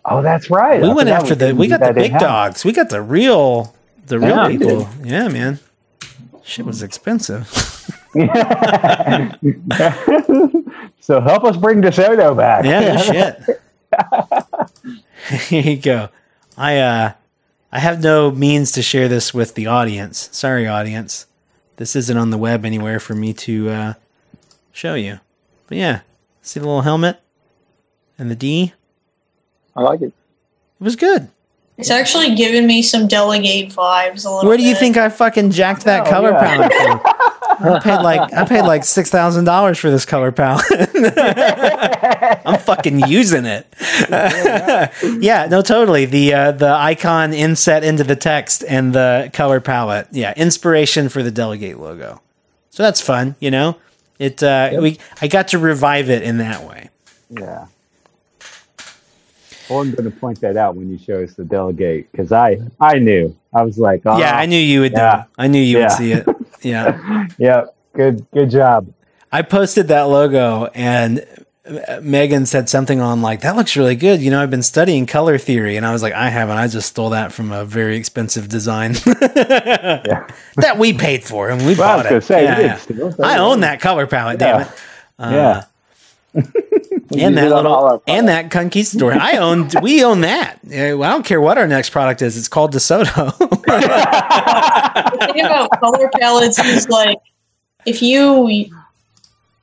Oh, 0.07 0.21
that's 0.21 0.49
right. 0.49 0.82
We 0.82 0.89
I 0.89 0.93
went 0.93 1.09
forgot 1.09 1.21
after 1.23 1.36
the 1.36 1.55
we 1.55 1.67
got 1.67 1.80
the 1.80 1.93
big 1.93 2.05
in-house. 2.07 2.21
dogs. 2.21 2.65
We 2.65 2.73
got 2.73 2.89
the 2.89 3.01
real 3.01 3.73
the 4.07 4.19
real 4.19 4.30
Yeah, 4.30 4.47
we 4.47 4.57
people. 4.57 4.89
Yeah, 5.03 5.28
man. 5.30 5.59
Shit 6.43 6.65
was 6.65 6.84
expensive. 6.84 7.47
so 10.99 11.22
help 11.22 11.43
us 11.43 11.55
bring 11.57 11.82
DeSoto 11.82 12.36
back. 12.36 12.66
Yeah, 12.66 12.93
no 12.93 12.97
shit. 13.01 13.39
Here 15.49 15.61
you 15.61 15.78
go. 15.78 16.09
I 16.57 16.78
uh 16.80 17.11
I 17.72 17.80
have 17.80 18.01
no 18.01 18.32
means 18.32 18.72
to 18.74 18.82
share 18.82 19.07
this 19.07 19.34
with 19.34 19.55
the 19.55 19.68
audience. 19.68 20.30
Sorry, 20.32 20.68
audience. 20.68 21.28
This 21.78 21.95
isn't 21.95 22.18
on 22.18 22.30
the 22.30 22.38
web 22.38 22.66
anywhere 22.66 22.99
for 22.99 23.16
me 23.16 23.34
to 23.34 23.70
uh 23.70 23.93
show 24.72 24.93
you. 24.95 25.20
But 25.68 25.78
yeah, 25.78 26.01
see 26.41 26.59
the 26.59 26.66
little 26.66 26.82
helmet 26.84 27.20
and 28.18 28.32
the 28.32 28.36
D? 28.36 28.74
I 29.76 29.82
like 29.82 30.01
it. 30.01 30.13
It 30.80 30.84
was 30.84 30.95
good. 30.95 31.30
It's 31.78 31.91
actually 31.91 32.36
giving 32.36 32.66
me 32.68 32.82
some 32.82 33.05
delegate 33.07 33.70
vibes 33.72 34.26
a 34.26 34.30
little 34.30 34.47
Where 34.47 34.55
do 34.55 34.63
you 34.63 34.76
bit. 34.76 34.80
think 34.80 34.95
I 34.95 35.09
fucking 35.09 35.51
jacked 35.51 35.84
that 35.84 36.07
Oh, 36.07 36.09
color 36.09 36.32
yeah. 36.32 36.70
palette 36.70 36.74
from? 36.74 37.01
I 37.60 37.80
paid 37.80 37.97
like 38.01 38.34
I 38.34 38.45
paid 38.45 38.62
like 38.64 38.84
six 38.84 39.10
thousand 39.10 39.45
dollars 39.45 39.78
for 39.80 39.89
this 39.89 40.06
color 40.06 40.32
palette. 40.32 40.66
I'm 42.45 42.60
fucking 42.60 42.99
using 43.08 43.45
it. 43.45 43.68
yeah, 44.10 45.47
no, 45.49 45.62
totally. 45.62 46.06
The 46.06 46.34
uh, 46.34 46.51
the 46.51 46.70
icon 46.70 47.34
inset 47.34 47.84
into 47.84 48.03
the 48.03 48.16
text 48.16 48.64
and 48.68 48.93
the 48.93 49.30
color 49.34 49.60
palette. 49.60 50.08
Yeah, 50.12 50.34
inspiration 50.36 51.10
for 51.10 51.24
the 51.24 51.32
delegate 51.32 51.80
logo. 51.80 52.22
So 52.70 52.84
that's 52.84 53.01
fun, 53.01 53.36
you 53.39 53.51
know. 53.51 53.78
It 54.20 54.41
uh, 54.43 54.78
we 54.82 54.97
I 55.22 55.28
got 55.28 55.49
to 55.49 55.60
revive 55.60 56.10
it 56.10 56.24
in 56.24 56.38
that 56.38 56.64
way. 56.64 56.89
Yeah. 57.30 57.68
Well, 59.70 59.80
I'm 59.82 59.91
going 59.91 60.03
to 60.10 60.12
point 60.16 60.41
that 60.41 60.58
out 60.58 60.76
when 60.76 60.91
you 60.91 60.97
show 60.99 61.24
us 61.24 61.34
the 61.34 61.43
delegate 61.43 62.12
because 62.12 62.32
I 62.32 62.60
I 62.80 62.99
knew 62.99 63.36
I 63.53 63.64
was 63.64 63.80
like, 63.80 64.01
oh, 64.06 64.18
yeah, 64.20 64.38
I 64.38 64.45
knew 64.45 64.60
you 64.60 64.82
would. 64.82 64.91
yeah. 64.91 64.97
know. 64.99 65.24
I 65.38 65.47
knew 65.47 65.60
you 65.62 65.80
Yeah. 65.80 65.84
would 65.86 65.91
see 65.93 66.12
it. 66.12 66.28
Yeah. 66.62 67.28
yeah, 67.38 67.66
good 67.93 68.26
good 68.32 68.49
job. 68.49 68.91
I 69.32 69.41
posted 69.41 69.88
that 69.89 70.03
logo 70.03 70.66
and 70.74 71.26
Megan 72.01 72.45
said 72.45 72.70
something 72.70 73.01
on 73.01 73.22
like 73.24 73.41
that 73.41 73.56
looks 73.56 73.76
really 73.76 73.95
good. 73.95 74.22
You 74.22 74.30
know, 74.32 74.41
I've 74.41 74.51
been 74.51 74.62
studying 74.62 75.08
color 75.08 75.39
theory, 75.39 75.78
and 75.78 75.86
I 75.86 75.91
was 75.93 76.03
like, 76.03 76.14
I 76.14 76.30
haven't. 76.30 76.58
I 76.58 76.68
just 76.68 76.89
stole 76.89 77.10
that 77.10 77.32
from 77.32 77.51
a 77.51 77.66
very 77.66 77.97
expensive 77.97 78.47
design 78.47 78.91
that 80.58 80.76
we 80.78 80.93
paid 80.93 81.24
for, 81.24 81.49
and 81.49 81.60
we 81.66 81.74
Well, 81.76 81.84
I 81.89 81.95
bought 81.97 82.03
gonna 82.06 82.18
it. 82.18 82.24
say, 82.24 82.43
Yeah, 82.43 82.80
yeah. 82.88 83.12
I 83.24 83.39
own 83.39 83.62
that 83.62 83.82
color 83.82 84.06
palette. 84.08 84.38
Damn 84.39 84.62
it. 84.62 84.68
Uh, 85.18 85.30
yeah. 85.32 85.64
We 87.11 87.21
and 87.21 87.38
that 87.38 87.47
it 87.47 87.51
on 87.53 87.65
all 87.67 87.83
little 87.83 88.03
and 88.07 88.27
that 88.27 88.49
conquistador. 88.51 89.13
I 89.13 89.38
own. 89.38 89.69
We 89.81 90.03
own 90.03 90.21
that. 90.21 90.59
I 90.69 90.89
don't 90.91 91.23
care 91.25 91.39
what 91.39 91.57
our 91.57 91.67
next 91.67 91.91
product 91.91 92.21
is. 92.21 92.36
It's 92.38 92.47
called 92.47 92.73
DeSoto. 92.73 93.38
the 93.38 95.29
thing 95.33 95.45
about 95.45 95.69
color 95.79 96.09
palettes 96.19 96.59
is 96.59 96.89
like 96.89 97.17
if 97.86 98.01
you 98.01 98.67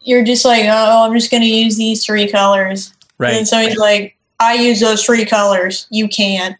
you're 0.02 0.24
just 0.24 0.44
like 0.44 0.64
oh 0.66 1.04
i'm 1.04 1.12
just 1.14 1.30
going 1.30 1.42
to 1.42 1.48
use 1.48 1.76
these 1.76 2.04
three 2.04 2.28
colors 2.30 2.92
Right. 3.18 3.34
and 3.34 3.46
so 3.46 3.58
he's 3.58 3.76
like 3.76 4.16
i 4.40 4.54
use 4.54 4.80
those 4.80 5.04
three 5.04 5.24
colors 5.24 5.86
you 5.90 6.08
can't 6.08 6.56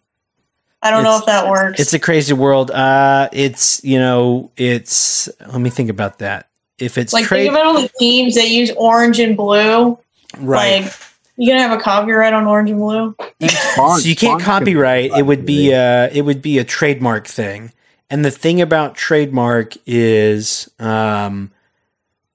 i 0.83 0.91
don't 0.91 1.03
know 1.05 1.17
if 1.19 1.27
that 1.27 1.49
works 1.49 1.81
It's 1.81 1.93
a 1.95 1.99
crazy 1.99 2.33
world. 2.35 2.71
Uh, 2.71 3.29
it's 3.33 3.83
you 3.85 3.99
know, 3.99 4.51
it's. 4.57 5.29
Let 5.41 5.61
me 5.61 5.71
think 5.71 5.91
about 5.91 6.19
that. 6.19 6.49
If 6.79 6.99
it's 6.99 7.13
like 7.13 7.25
trade, 7.27 7.43
think 7.45 7.53
about 7.53 7.67
all 7.67 7.81
the 7.81 7.91
teams 8.01 8.35
that 8.35 8.49
use 8.51 8.71
orange 8.77 9.21
and 9.21 9.37
blue 9.37 9.99
right? 10.39 10.83
like 10.83 10.95
you 11.37 11.49
gonna 11.51 11.63
have 11.63 11.79
a 11.79 11.83
copyright 11.83 12.33
on 12.33 12.47
orange 12.47 12.71
and 12.71 12.79
blue 12.79 13.17
so 13.41 13.99
you 13.99 14.15
can't 14.15 14.41
copyright. 14.41 15.13
It 15.17 15.25
would 15.25 15.47
be 15.47 15.73
a 15.73 16.11
it 16.13 16.23
would 16.23 16.43
be 16.43 16.59
a 16.59 16.65
trademark 16.65 17.27
thing. 17.27 17.73
And 18.11 18.25
the 18.25 18.31
thing 18.31 18.61
about 18.61 18.95
trademark 18.95 19.73
is, 19.87 20.71
um, 20.79 21.51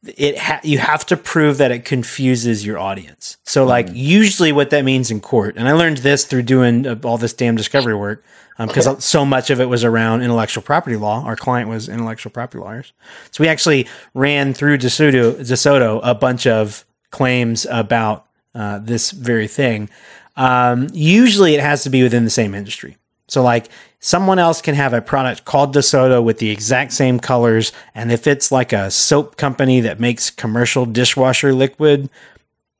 it 0.03 0.39
ha- 0.39 0.59
you 0.63 0.79
have 0.79 1.05
to 1.05 1.15
prove 1.15 1.59
that 1.59 1.71
it 1.71 1.85
confuses 1.85 2.65
your 2.65 2.79
audience. 2.79 3.37
So 3.43 3.63
like 3.63 3.87
usually 3.93 4.51
what 4.51 4.71
that 4.71 4.83
means 4.83 5.11
in 5.11 5.21
court, 5.21 5.55
and 5.55 5.67
I 5.67 5.73
learned 5.73 5.97
this 5.97 6.25
through 6.25 6.43
doing 6.43 6.87
uh, 6.87 6.99
all 7.03 7.19
this 7.19 7.33
damn 7.33 7.55
discovery 7.55 7.95
work 7.95 8.23
because 8.57 9.05
so 9.05 9.23
much 9.23 9.51
of 9.51 9.61
it 9.61 9.65
was 9.65 9.83
around 9.83 10.23
intellectual 10.23 10.63
property 10.63 10.95
law. 10.95 11.23
Our 11.23 11.35
client 11.35 11.69
was 11.69 11.87
intellectual 11.87 12.31
property 12.31 12.63
lawyers, 12.63 12.91
so 13.29 13.43
we 13.43 13.47
actually 13.47 13.87
ran 14.15 14.55
through 14.55 14.79
DeSoto, 14.79 15.35
DeSoto 15.35 15.99
a 16.01 16.15
bunch 16.15 16.47
of 16.47 16.85
claims 17.17 17.65
about 17.69 18.27
uh, 18.53 18.77
this 18.79 19.11
very 19.11 19.47
thing. 19.47 19.89
Um, 20.35 20.87
usually, 20.93 21.55
it 21.55 21.61
has 21.61 21.83
to 21.83 21.89
be 21.89 22.03
within 22.03 22.23
the 22.23 22.29
same 22.29 22.53
industry. 22.53 22.97
So, 23.27 23.41
like, 23.41 23.69
someone 23.99 24.39
else 24.39 24.61
can 24.61 24.75
have 24.75 24.93
a 24.93 25.01
product 25.01 25.43
called 25.43 25.73
DeSoto 25.73 26.23
with 26.23 26.37
the 26.37 26.51
exact 26.51 26.93
same 26.93 27.19
colors, 27.19 27.73
and 27.95 28.11
if 28.11 28.27
it's 28.27 28.51
like 28.51 28.71
a 28.71 28.91
soap 28.91 29.35
company 29.35 29.81
that 29.81 29.99
makes 29.99 30.29
commercial 30.29 30.85
dishwasher 30.85 31.53
liquid, 31.53 32.09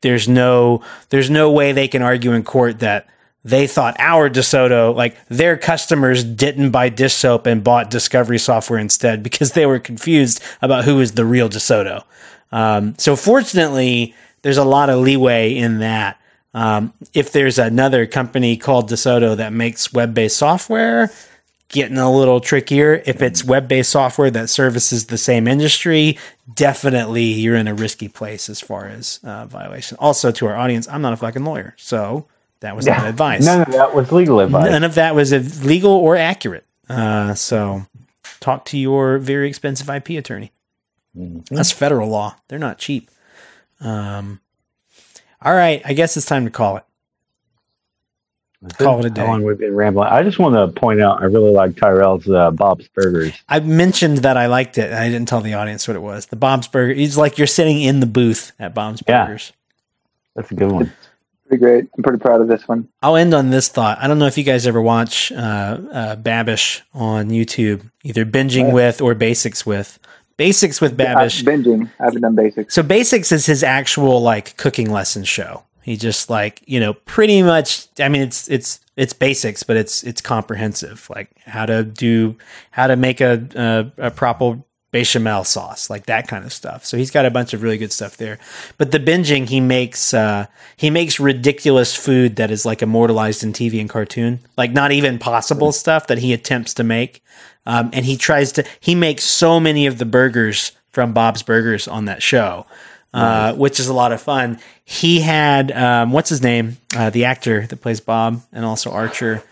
there's 0.01 0.27
no 0.27 0.81
there's 1.09 1.29
no 1.29 1.51
way 1.51 1.71
they 1.71 1.87
can 1.87 2.03
argue 2.03 2.31
in 2.33 2.43
court 2.43 2.79
that 2.79 3.07
they 3.43 3.65
thought 3.65 3.95
our 3.97 4.29
DeSoto, 4.29 4.93
like 4.93 5.15
their 5.29 5.57
customers 5.57 6.23
didn't 6.23 6.71
buy 6.71 6.89
dish 6.89 7.13
soap 7.13 7.47
and 7.47 7.63
bought 7.63 7.89
Discovery 7.89 8.37
software 8.37 8.77
instead 8.77 9.23
because 9.23 9.53
they 9.53 9.65
were 9.65 9.79
confused 9.79 10.43
about 10.61 10.85
who 10.85 10.97
was 10.97 11.13
the 11.13 11.25
real 11.25 11.49
DeSoto. 11.49 12.03
Um, 12.51 12.95
so 12.97 13.15
fortunately, 13.15 14.13
there's 14.47 14.55
a 14.55 14.63
lot 14.63 14.89
of 14.89 14.99
leeway 14.99 15.57
in 15.57 15.79
that. 15.79 16.21
Um, 16.53 16.93
if 17.13 17.33
there's 17.33 17.59
another 17.59 18.05
company 18.05 18.55
called 18.55 18.89
DeSoto 18.89 19.35
that 19.35 19.51
makes 19.51 19.91
web-based 19.91 20.37
software, 20.37 21.11
getting 21.67 21.97
a 21.97 22.09
little 22.09 22.39
trickier. 22.39 23.03
If 23.05 23.21
it's 23.21 23.43
web-based 23.43 23.89
software 23.89 24.31
that 24.31 24.49
services 24.49 25.07
the 25.07 25.17
same 25.17 25.49
industry, 25.49 26.17
definitely 26.53 27.23
you're 27.23 27.57
in 27.57 27.67
a 27.67 27.73
risky 27.73 28.07
place 28.07 28.49
as 28.49 28.61
far 28.61 28.87
as 28.87 29.19
uh, 29.25 29.47
violation. 29.47 29.97
Also, 29.99 30.31
to 30.31 30.47
our 30.47 30.55
audience, 30.55 30.87
I'm 30.87 31.01
not 31.01 31.11
a 31.11 31.17
fucking 31.17 31.43
lawyer, 31.43 31.75
so 31.77 32.25
that 32.61 32.73
was 32.73 32.85
not 32.85 33.05
advice. 33.05 33.43
None 33.43 33.63
of 33.63 33.73
that 33.73 33.93
was 33.93 34.13
legal 34.13 34.39
advice. 34.39 34.71
None 34.71 34.85
of 34.85 34.95
that 34.95 35.13
was 35.13 35.65
legal 35.65 35.91
or 35.91 36.15
accurate. 36.15 36.63
Uh, 36.87 37.33
so, 37.33 37.85
talk 38.39 38.63
to 38.67 38.77
your 38.77 39.17
very 39.17 39.49
expensive 39.49 39.89
IP 39.89 40.11
attorney. 40.11 40.53
That's 41.51 41.73
federal 41.73 42.07
law. 42.07 42.37
They're 42.47 42.57
not 42.57 42.77
cheap. 42.77 43.11
Um, 43.79 44.39
all 45.41 45.53
right, 45.53 45.81
I 45.85 45.93
guess 45.93 46.17
it's 46.17 46.25
time 46.25 46.45
to 46.45 46.51
call 46.51 46.77
it. 46.77 46.83
Call 48.79 48.99
it 48.99 49.05
a 49.05 49.09
day. 49.11 49.21
How 49.21 49.27
long 49.27 49.43
we've 49.43 49.57
been 49.57 49.75
rambling. 49.75 50.09
I 50.09 50.23
just 50.23 50.39
want 50.39 50.55
to 50.55 50.79
point 50.79 50.99
out 50.99 51.21
I 51.21 51.25
really 51.25 51.51
like 51.51 51.75
Tyrel's 51.75 52.27
uh, 52.27 52.49
Bob's 52.51 52.87
Burgers. 52.87 53.33
I 53.47 53.59
mentioned 53.59 54.19
that 54.19 54.35
I 54.35 54.47
liked 54.47 54.79
it. 54.79 54.91
I 54.91 55.09
didn't 55.09 55.27
tell 55.27 55.41
the 55.41 55.53
audience 55.53 55.87
what 55.87 55.95
it 55.95 56.01
was. 56.01 56.25
The 56.25 56.35
Bob's 56.37 56.67
Burger. 56.67 56.91
It's 56.91 57.17
like 57.17 57.37
you're 57.37 57.45
sitting 57.45 57.81
in 57.81 57.99
the 57.99 58.07
booth 58.07 58.53
at 58.57 58.73
Bob's 58.73 59.03
Yeah. 59.07 59.25
Burgers. 59.25 59.53
That's 60.35 60.51
a 60.51 60.55
good 60.55 60.71
one. 60.71 60.91
Pretty 61.47 61.61
great. 61.63 61.85
I'm 61.95 62.03
pretty 62.03 62.17
proud 62.19 62.41
of 62.41 62.47
this 62.47 62.67
one. 62.67 62.89
I'll 63.03 63.15
end 63.15 63.33
on 63.35 63.51
this 63.51 63.69
thought. 63.69 63.99
I 64.01 64.07
don't 64.07 64.17
know 64.19 64.25
if 64.25 64.37
you 64.39 64.43
guys 64.43 64.65
ever 64.65 64.81
watch 64.81 65.31
uh, 65.31 65.35
uh, 65.91 66.15
Babish 66.17 66.81
on 66.95 67.29
YouTube, 67.29 67.89
either 68.03 68.25
binging 68.25 68.67
Yeah. 68.69 68.73
with 68.73 69.01
or 69.01 69.13
basics 69.13 69.65
with. 69.67 69.99
Basics 70.37 70.79
with 70.79 70.97
Babish. 70.97 71.43
binging. 71.43 71.89
I 71.99 72.05
haven't 72.05 72.21
done 72.21 72.35
basics. 72.35 72.73
So 72.73 72.83
Basics 72.83 73.31
is 73.31 73.47
his 73.47 73.63
actual 73.63 74.21
like 74.21 74.55
cooking 74.57 74.91
lesson 74.91 75.23
show. 75.23 75.63
He 75.81 75.97
just 75.97 76.29
like 76.29 76.61
you 76.65 76.79
know 76.79 76.93
pretty 76.93 77.41
much. 77.41 77.87
I 77.99 78.09
mean, 78.09 78.21
it's 78.21 78.47
it's 78.49 78.79
it's 78.95 79.13
basics, 79.13 79.63
but 79.63 79.77
it's 79.77 80.03
it's 80.03 80.21
comprehensive. 80.21 81.09
Like 81.09 81.29
how 81.45 81.65
to 81.65 81.83
do 81.83 82.37
how 82.71 82.87
to 82.87 82.95
make 82.95 83.21
a 83.21 83.47
a, 83.97 84.07
a 84.07 84.11
proper 84.11 84.59
bechamel 84.91 85.43
sauce, 85.43 85.89
like 85.89 86.05
that 86.05 86.27
kind 86.27 86.45
of 86.45 86.53
stuff. 86.53 86.85
So 86.85 86.97
he's 86.97 87.11
got 87.11 87.25
a 87.25 87.31
bunch 87.31 87.53
of 87.53 87.61
really 87.61 87.77
good 87.77 87.91
stuff 87.91 88.17
there. 88.17 88.39
But 88.77 88.91
the 88.91 88.99
binging, 88.99 89.47
he 89.47 89.59
makes 89.59 90.13
uh, 90.13 90.47
he 90.75 90.89
makes 90.89 91.19
ridiculous 91.19 91.95
food 91.95 92.35
that 92.37 92.51
is 92.51 92.65
like 92.65 92.81
immortalized 92.81 93.43
in 93.43 93.53
TV 93.53 93.79
and 93.79 93.89
cartoon, 93.89 94.39
like 94.57 94.71
not 94.71 94.91
even 94.91 95.19
possible 95.19 95.71
stuff 95.71 96.07
that 96.07 96.19
he 96.19 96.33
attempts 96.33 96.73
to 96.75 96.83
make. 96.83 97.23
Um, 97.67 97.89
and 97.91 98.05
he 98.05 98.15
tries 98.15 98.53
to 98.53 98.63
he 98.79 98.95
makes 98.95 99.25
so 99.25 99.59
many 99.59 99.87
of 99.87 99.97
the 99.97 100.05
burgers 100.05 100.71
from 100.91 101.11
Bob's 101.13 101.43
Burgers 101.43 101.85
on 101.87 102.05
that 102.05 102.23
show, 102.23 102.65
uh, 103.13 103.53
which 103.55 103.77
is 103.79 103.89
a 103.89 103.93
lot 103.93 104.13
of 104.13 104.21
fun. 104.21 104.57
He 104.85 105.19
had 105.19 105.71
um, 105.73 106.11
what's 106.13 106.29
his 106.29 106.41
name, 106.41 106.77
uh, 106.95 107.09
the 107.09 107.25
actor 107.25 107.67
that 107.67 107.77
plays 107.81 107.99
Bob 107.99 108.41
and 108.53 108.63
also 108.63 108.89
Archer, 108.91 109.43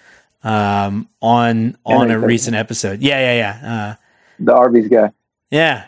um, 0.43 1.09
on 1.21 1.77
on 1.85 2.09
a 2.11 2.17
recent 2.19 2.55
episode. 2.55 3.01
Yeah, 3.01 3.19
yeah, 3.19 3.35
yeah. 3.61 3.73
Uh, 3.73 3.95
The 4.39 4.53
Arby's 4.55 4.87
guy. 4.87 5.11
yeah. 5.51 5.85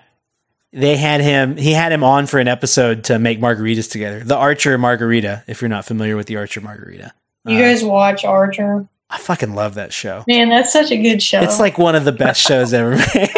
They 0.74 0.98
had 0.98 1.22
him 1.22 1.56
he 1.56 1.72
had 1.72 1.94
him 1.94 2.04
on 2.04 2.28
for 2.28 2.40
an 2.40 2.50
episode 2.50 3.06
to 3.06 3.18
make 3.20 3.40
margaritas 3.40 3.90
together. 3.90 4.20
The 4.24 4.36
Archer 4.36 4.78
margarita, 4.78 5.44
if 5.48 5.62
you're 5.62 5.70
not 5.70 5.86
familiar 5.86 6.18
with 6.18 6.28
the 6.28 6.36
Archer 6.36 6.60
margarita. 6.60 7.14
you 7.46 7.58
Uh, 7.58 7.62
guys 7.62 7.84
watch 7.86 8.26
archer 8.26 8.86
I 9.10 9.18
fucking 9.18 9.56
love 9.56 9.76
that 9.76 9.94
show. 9.94 10.24
man 10.28 10.50
that's 10.50 10.74
such 10.74 10.92
a 10.92 10.98
good 11.02 11.22
show 11.24 11.40
It's 11.42 11.60
like 11.60 11.78
one 11.78 11.96
of 11.96 12.04
the 12.04 12.12
best 12.12 12.42
shows 12.42 12.74
ever 12.74 12.92
made. 12.92 13.08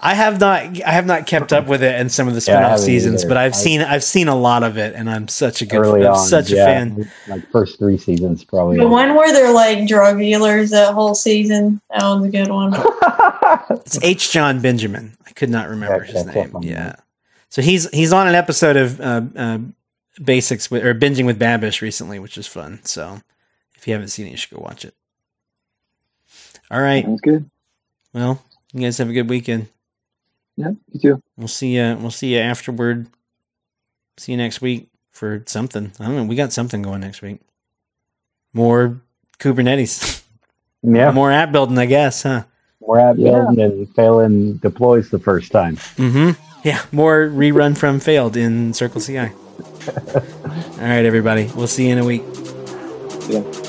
I 0.00 0.12
have 0.14 0.38
not 0.38 0.82
I 0.82 0.90
have 0.92 1.06
not 1.06 1.26
kept 1.26 1.52
up 1.52 1.66
with 1.66 1.82
it 1.82 1.98
in 2.00 2.08
some 2.08 2.28
of 2.28 2.34
the 2.34 2.38
Yeah, 2.40 2.42
spin-off 2.42 2.70
haven't 2.72 2.84
seasons, 2.84 3.22
either. 3.22 3.28
but 3.28 3.36
I've 3.38 3.52
I- 3.54 3.56
seen 3.56 3.80
I've 3.80 4.04
seen 4.04 4.28
a 4.28 4.36
lot 4.36 4.62
of 4.62 4.76
it 4.76 4.94
and 4.94 5.08
I'm 5.10 5.28
such 5.28 5.62
a 5.62 5.66
good 5.66 5.80
Early 5.80 6.06
I'm 6.06 6.12
on, 6.12 6.26
such 6.26 6.52
a 6.52 6.56
fan. 6.56 7.10
Like 7.26 7.50
first 7.50 7.78
three 7.78 7.96
seasons, 7.98 8.44
probably. 8.44 8.76
the 8.78 8.86
one 8.86 9.14
where 9.14 9.32
they're 9.32 9.52
like 9.52 9.86
drug 9.88 10.18
dealers 10.18 10.70
that 10.70 10.92
whole 10.94 11.14
season 11.14 11.80
that 11.90 12.02
one's 12.02 12.26
a 12.26 12.30
good 12.30 12.48
one 12.50 12.74
It's 13.70 13.98
H. 14.02 14.30
John 14.32 14.60
Benjamin. 14.60 15.16
I 15.26 15.32
could 15.32 15.50
not 15.50 15.68
remember 15.68 16.00
That's- 16.00 16.12
his 16.12 16.26
name. 16.26 16.34
definitely 16.34 16.68
Yeah. 16.70 16.96
So 17.48 17.62
he's 17.62 17.88
he's 17.90 18.12
on 18.12 18.28
an 18.28 18.34
episode 18.34 18.76
of 18.76 19.00
uh, 19.00 19.22
uh, 19.34 19.58
Basics 20.22 20.70
with, 20.70 20.84
or 20.84 20.94
binging 20.94 21.26
with 21.26 21.38
Babish 21.38 21.80
recently, 21.82 22.18
which 22.18 22.38
is 22.38 22.46
fun. 22.46 22.80
So 22.84 23.20
if 23.76 23.86
you 23.86 23.92
haven't 23.92 24.08
seen 24.08 24.26
it, 24.26 24.30
you 24.30 24.36
should 24.36 24.54
go 24.56 24.62
watch 24.62 24.84
it. 24.84 24.94
All 26.70 26.80
right. 26.80 27.04
Sounds 27.04 27.20
good. 27.20 27.50
Well, 28.12 28.42
you 28.72 28.80
guys 28.80 28.98
have 28.98 29.10
a 29.10 29.12
good 29.12 29.28
weekend. 29.28 29.68
Yeah, 30.56 30.70
you 30.90 31.00
too. 31.00 31.22
We'll 31.36 31.48
see 31.48 31.76
you. 31.76 31.96
We'll 32.00 32.10
see 32.10 32.34
you 32.34 32.40
afterward. 32.40 33.08
See 34.16 34.32
you 34.32 34.38
next 34.38 34.62
week 34.62 34.88
for 35.12 35.42
something. 35.46 35.92
I 36.00 36.06
don't 36.06 36.16
know. 36.16 36.24
We 36.24 36.34
got 36.34 36.52
something 36.52 36.80
going 36.80 37.00
next 37.02 37.20
week. 37.20 37.40
More 38.54 39.00
Kubernetes. 39.38 40.22
yeah, 40.82 41.10
More 41.12 41.30
app 41.30 41.52
building, 41.52 41.76
I 41.76 41.84
guess, 41.84 42.22
huh? 42.22 42.44
More 42.80 42.98
app 42.98 43.16
at 43.16 43.18
Yeah. 43.18 43.30
building 43.32 43.60
and 43.60 43.94
failing 43.94 44.54
deploys 44.56 45.10
the 45.10 45.18
first 45.18 45.52
time. 45.52 45.76
Mm-hmm. 45.76 46.40
Yeah. 46.66 46.82
More 46.90 47.28
rerun 47.28 47.76
from 47.76 48.00
failed 48.00 48.34
in 48.36 48.72
CircleCI. 48.72 49.34
All 49.56 50.82
right, 50.82 51.04
everybody. 51.04 51.50
We'll 51.54 51.66
see 51.68 51.86
you 51.86 51.92
in 51.92 51.98
a 51.98 52.04
week. 52.04 52.22
Yeah. 53.28 53.65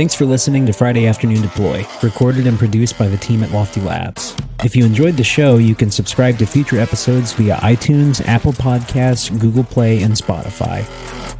Thanks 0.00 0.14
for 0.14 0.24
listening 0.24 0.64
to 0.64 0.72
Friday 0.72 1.06
Afternoon 1.06 1.42
Deploy, 1.42 1.84
recorded 2.02 2.46
and 2.46 2.58
produced 2.58 2.98
by 2.98 3.06
the 3.06 3.18
team 3.18 3.42
at 3.42 3.50
Lofty 3.50 3.82
Labs. 3.82 4.34
If 4.64 4.74
you 4.74 4.86
enjoyed 4.86 5.18
the 5.18 5.22
show, 5.22 5.58
you 5.58 5.74
can 5.74 5.90
subscribe 5.90 6.38
to 6.38 6.46
future 6.46 6.80
episodes 6.80 7.34
via 7.34 7.56
iTunes, 7.56 8.26
Apple 8.26 8.54
Podcasts, 8.54 9.38
Google 9.38 9.62
Play, 9.62 10.02
and 10.02 10.14
Spotify. 10.14 10.86